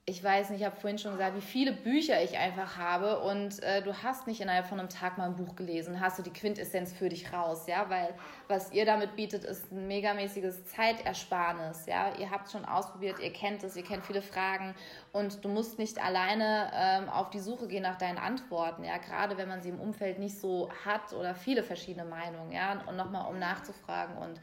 ich 0.09 0.23
weiß 0.23 0.51
nicht, 0.51 0.61
ich 0.61 0.65
habe 0.65 0.77
vorhin 0.77 0.97
schon 0.97 1.11
gesagt, 1.11 1.35
wie 1.35 1.41
viele 1.41 1.73
Bücher 1.73 2.23
ich 2.23 2.37
einfach 2.37 2.77
habe. 2.77 3.19
Und 3.19 3.61
äh, 3.61 3.81
du 3.81 3.93
hast 3.93 4.25
nicht 4.25 4.39
innerhalb 4.39 4.65
von 4.65 4.79
einem 4.79 4.87
Tag 4.87 5.17
mal 5.17 5.25
ein 5.25 5.35
Buch 5.35 5.57
gelesen, 5.57 5.99
hast 5.99 6.17
du 6.17 6.23
die 6.23 6.31
Quintessenz 6.31 6.93
für 6.93 7.09
dich 7.09 7.33
raus, 7.33 7.67
ja, 7.67 7.89
weil 7.89 8.15
was 8.47 8.71
ihr 8.71 8.85
damit 8.85 9.17
bietet, 9.17 9.43
ist 9.43 9.69
ein 9.69 9.85
megamäßiges 9.87 10.65
Zeitersparnis, 10.67 11.87
ja, 11.87 12.15
ihr 12.17 12.31
habt 12.31 12.49
schon 12.49 12.63
ausprobiert, 12.63 13.19
ihr 13.19 13.33
kennt 13.33 13.65
es, 13.65 13.75
ihr 13.75 13.83
kennt 13.83 14.05
viele 14.05 14.21
Fragen. 14.21 14.73
Und 15.11 15.43
du 15.43 15.49
musst 15.49 15.77
nicht 15.77 16.01
alleine 16.01 16.71
ähm, 16.73 17.09
auf 17.09 17.29
die 17.29 17.39
Suche 17.39 17.67
gehen 17.67 17.83
nach 17.83 17.97
deinen 17.97 18.17
Antworten, 18.17 18.85
ja, 18.85 18.99
gerade 18.99 19.35
wenn 19.35 19.49
man 19.49 19.61
sie 19.61 19.69
im 19.69 19.79
Umfeld 19.81 20.19
nicht 20.19 20.39
so 20.39 20.69
hat 20.85 21.11
oder 21.11 21.35
viele 21.35 21.63
verschiedene 21.63 22.05
Meinungen, 22.05 22.53
ja, 22.53 22.81
und 22.87 22.95
nochmal 22.95 23.29
um 23.29 23.39
nachzufragen 23.39 24.15
und 24.15 24.39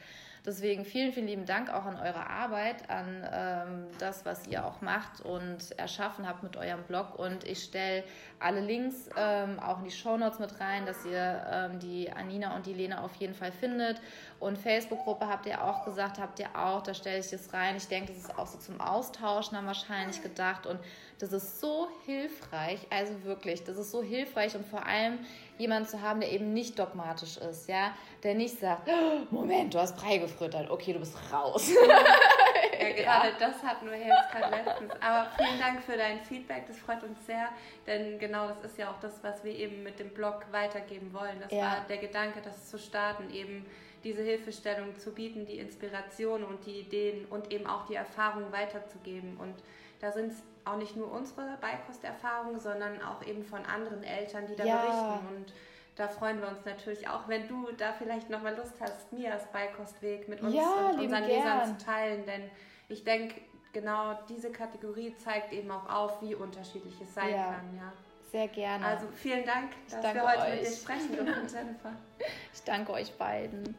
Deswegen 0.46 0.84
vielen, 0.84 1.14
vielen 1.14 1.26
lieben 1.26 1.46
Dank 1.46 1.72
auch 1.72 1.86
an 1.86 1.96
eure 1.96 2.28
Arbeit, 2.28 2.90
an 2.90 3.26
ähm, 3.32 3.86
das, 3.98 4.26
was 4.26 4.46
ihr 4.46 4.66
auch 4.66 4.82
macht 4.82 5.22
und 5.22 5.70
erschaffen 5.78 6.28
habt 6.28 6.42
mit 6.42 6.58
eurem 6.58 6.82
Blog. 6.82 7.18
Und 7.18 7.44
ich 7.44 7.62
stelle 7.62 8.04
alle 8.40 8.60
Links 8.60 9.08
ähm, 9.16 9.58
auch 9.58 9.78
in 9.78 9.84
die 9.84 9.90
Shownotes 9.90 10.40
mit 10.40 10.60
rein, 10.60 10.84
dass 10.84 11.06
ihr 11.06 11.46
ähm, 11.50 11.78
die 11.78 12.12
Anina 12.12 12.54
und 12.54 12.66
die 12.66 12.74
Lena 12.74 13.02
auf 13.02 13.14
jeden 13.14 13.32
Fall 13.32 13.52
findet. 13.52 14.02
Und 14.38 14.58
Facebook-Gruppe 14.58 15.26
habt 15.26 15.46
ihr 15.46 15.64
auch 15.64 15.86
gesagt, 15.86 16.18
habt 16.18 16.38
ihr 16.38 16.54
auch, 16.54 16.82
da 16.82 16.92
stelle 16.92 17.20
ich 17.20 17.32
es 17.32 17.54
rein. 17.54 17.76
Ich 17.76 17.88
denke, 17.88 18.12
das 18.12 18.24
ist 18.24 18.38
auch 18.38 18.46
so 18.46 18.58
zum 18.58 18.78
Austauschen 18.82 19.56
haben 19.56 19.66
wahrscheinlich 19.66 20.22
gedacht. 20.22 20.66
Und 20.66 20.78
das 21.20 21.32
ist 21.32 21.60
so 21.60 21.88
hilfreich, 22.04 22.80
also 22.90 23.24
wirklich, 23.24 23.64
das 23.64 23.78
ist 23.78 23.92
so 23.92 24.02
hilfreich 24.02 24.54
und 24.56 24.66
vor 24.66 24.84
allem 24.84 25.20
jemanden 25.58 25.88
zu 25.88 26.00
haben, 26.02 26.20
der 26.20 26.32
eben 26.32 26.52
nicht 26.52 26.78
dogmatisch 26.78 27.36
ist, 27.36 27.68
ja, 27.68 27.94
der 28.22 28.34
nicht 28.34 28.58
sagt, 28.58 28.88
oh, 28.88 29.26
Moment, 29.30 29.74
du 29.74 29.78
hast 29.78 29.96
Brei 29.96 30.18
gefüttert, 30.18 30.70
okay, 30.70 30.92
du 30.92 30.98
bist 30.98 31.16
raus. 31.32 31.70
Ja, 31.70 32.88
gerade 32.92 33.28
ja. 33.28 33.34
das 33.38 33.62
hatten 33.62 33.90
wir 33.90 33.98
jetzt 33.98 34.30
gerade 34.32 34.56
letztens. 34.56 34.92
Aber 35.00 35.30
vielen 35.36 35.60
Dank 35.60 35.82
für 35.82 35.96
dein 35.96 36.20
Feedback, 36.20 36.66
das 36.66 36.78
freut 36.78 37.02
uns 37.02 37.24
sehr, 37.26 37.48
denn 37.86 38.18
genau 38.18 38.48
das 38.48 38.64
ist 38.64 38.78
ja 38.78 38.90
auch 38.90 38.98
das, 39.00 39.22
was 39.22 39.44
wir 39.44 39.52
eben 39.52 39.82
mit 39.82 39.98
dem 39.98 40.10
Blog 40.10 40.44
weitergeben 40.50 41.12
wollen. 41.12 41.40
Das 41.40 41.52
ja. 41.52 41.62
war 41.62 41.76
der 41.88 41.98
Gedanke, 41.98 42.40
das 42.42 42.68
zu 42.68 42.78
starten, 42.78 43.32
eben 43.32 43.66
diese 44.02 44.22
Hilfestellung 44.22 44.98
zu 44.98 45.12
bieten, 45.12 45.46
die 45.46 45.58
Inspiration 45.58 46.44
und 46.44 46.66
die 46.66 46.80
Ideen 46.80 47.24
und 47.26 47.50
eben 47.52 47.66
auch 47.66 47.86
die 47.86 47.94
Erfahrungen 47.94 48.52
weiterzugeben. 48.52 49.36
Und 49.38 49.54
da 50.00 50.12
sind 50.12 50.32
es 50.32 50.42
auch 50.64 50.76
nicht 50.76 50.96
nur 50.96 51.10
unsere 51.10 51.56
Beikosterfahrungen, 51.60 52.58
sondern 52.58 53.02
auch 53.02 53.24
eben 53.26 53.44
von 53.44 53.64
anderen 53.64 54.02
Eltern, 54.02 54.46
die 54.46 54.56
da 54.56 54.64
ja. 54.64 54.76
berichten. 54.76 55.36
Und 55.36 55.52
da 55.96 56.08
freuen 56.08 56.40
wir 56.40 56.48
uns 56.48 56.64
natürlich 56.64 57.08
auch, 57.08 57.28
wenn 57.28 57.46
du 57.48 57.68
da 57.76 57.92
vielleicht 57.92 58.30
nochmal 58.30 58.56
Lust 58.56 58.80
hast, 58.80 59.12
Mias 59.12 59.46
Beikostweg 59.52 60.28
mit 60.28 60.40
uns 60.40 60.54
ja, 60.54 60.90
und 60.90 61.00
unseren 61.00 61.24
Lesern 61.24 61.78
zu 61.78 61.84
teilen. 61.84 62.24
Denn 62.26 62.50
ich 62.88 63.04
denke, 63.04 63.40
genau 63.72 64.18
diese 64.28 64.50
Kategorie 64.50 65.14
zeigt 65.16 65.52
eben 65.52 65.70
auch 65.70 65.88
auf, 65.88 66.22
wie 66.22 66.34
unterschiedlich 66.34 67.00
es 67.00 67.14
sein 67.14 67.30
ja. 67.30 67.44
kann. 67.44 67.76
Ja. 67.76 67.92
Sehr 68.30 68.48
gerne. 68.48 68.84
Also 68.84 69.06
vielen 69.14 69.44
Dank, 69.44 69.70
dass 69.88 70.02
wir 70.02 70.22
heute 70.22 70.42
euch. 70.42 70.50
mit 70.50 70.66
dir 70.66 70.72
sprechen 70.72 71.12
dürfen, 71.12 71.48
Jennifer. 71.48 71.92
Ich 72.52 72.62
danke 72.62 72.92
euch 72.92 73.12
beiden. 73.18 73.76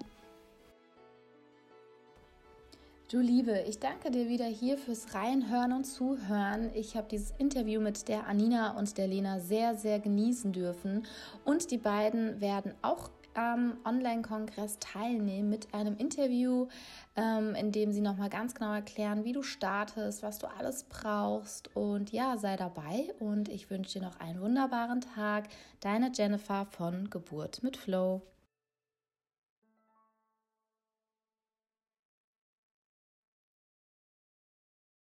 Du 3.08 3.20
Liebe, 3.20 3.64
ich 3.68 3.78
danke 3.78 4.10
dir 4.10 4.28
wieder 4.30 4.47
hier 4.47 4.80
fürs 4.80 5.14
Reinhören 5.14 5.74
und 5.74 5.84
Zuhören. 5.84 6.72
Ich 6.74 6.97
habe 6.97 7.08
dieses 7.08 7.36
Interview 7.38 7.80
mit 7.80 8.08
der 8.08 8.26
Anina 8.26 8.76
und 8.80 8.97
der 8.97 9.06
Lena 9.06 9.39
sehr, 9.39 9.76
sehr 9.76 9.99
genießen 9.99 10.51
dürfen. 10.51 11.06
Und 11.43 11.70
die 11.70 11.78
beiden 11.78 12.41
werden 12.41 12.74
auch 12.82 13.12
am 13.36 13.78
Online-Kongress 13.86 14.80
teilnehmen 14.80 15.51
mit 15.51 15.72
einem 15.72 15.95
Interview, 15.97 16.68
ähm, 17.16 17.53
in 17.53 17.72
dem 17.72 17.91
sie 17.93 18.01
nochmal 18.01 18.30
ganz 18.30 18.56
genau 18.56 18.74
erklären, 18.74 19.24
wie 19.24 19.34
du 19.34 19.43
startest, 19.43 20.24
was 20.24 20.39
du 20.39 20.47
alles 20.47 20.86
brauchst. 20.86 21.76
Und 21.76 22.12
ja, 22.12 22.38
sei 22.38 22.56
dabei 22.56 23.14
und 23.20 23.49
ich 23.49 23.70
wünsche 23.70 23.99
dir 23.99 24.06
noch 24.06 24.20
einen 24.20 24.41
wunderbaren 24.41 25.01
Tag. 25.01 25.49
Deine 25.80 26.12
Jennifer 26.12 26.66
von 26.66 27.12
Geburt 27.12 27.62
mit 27.62 27.78
Flow. 27.78 28.24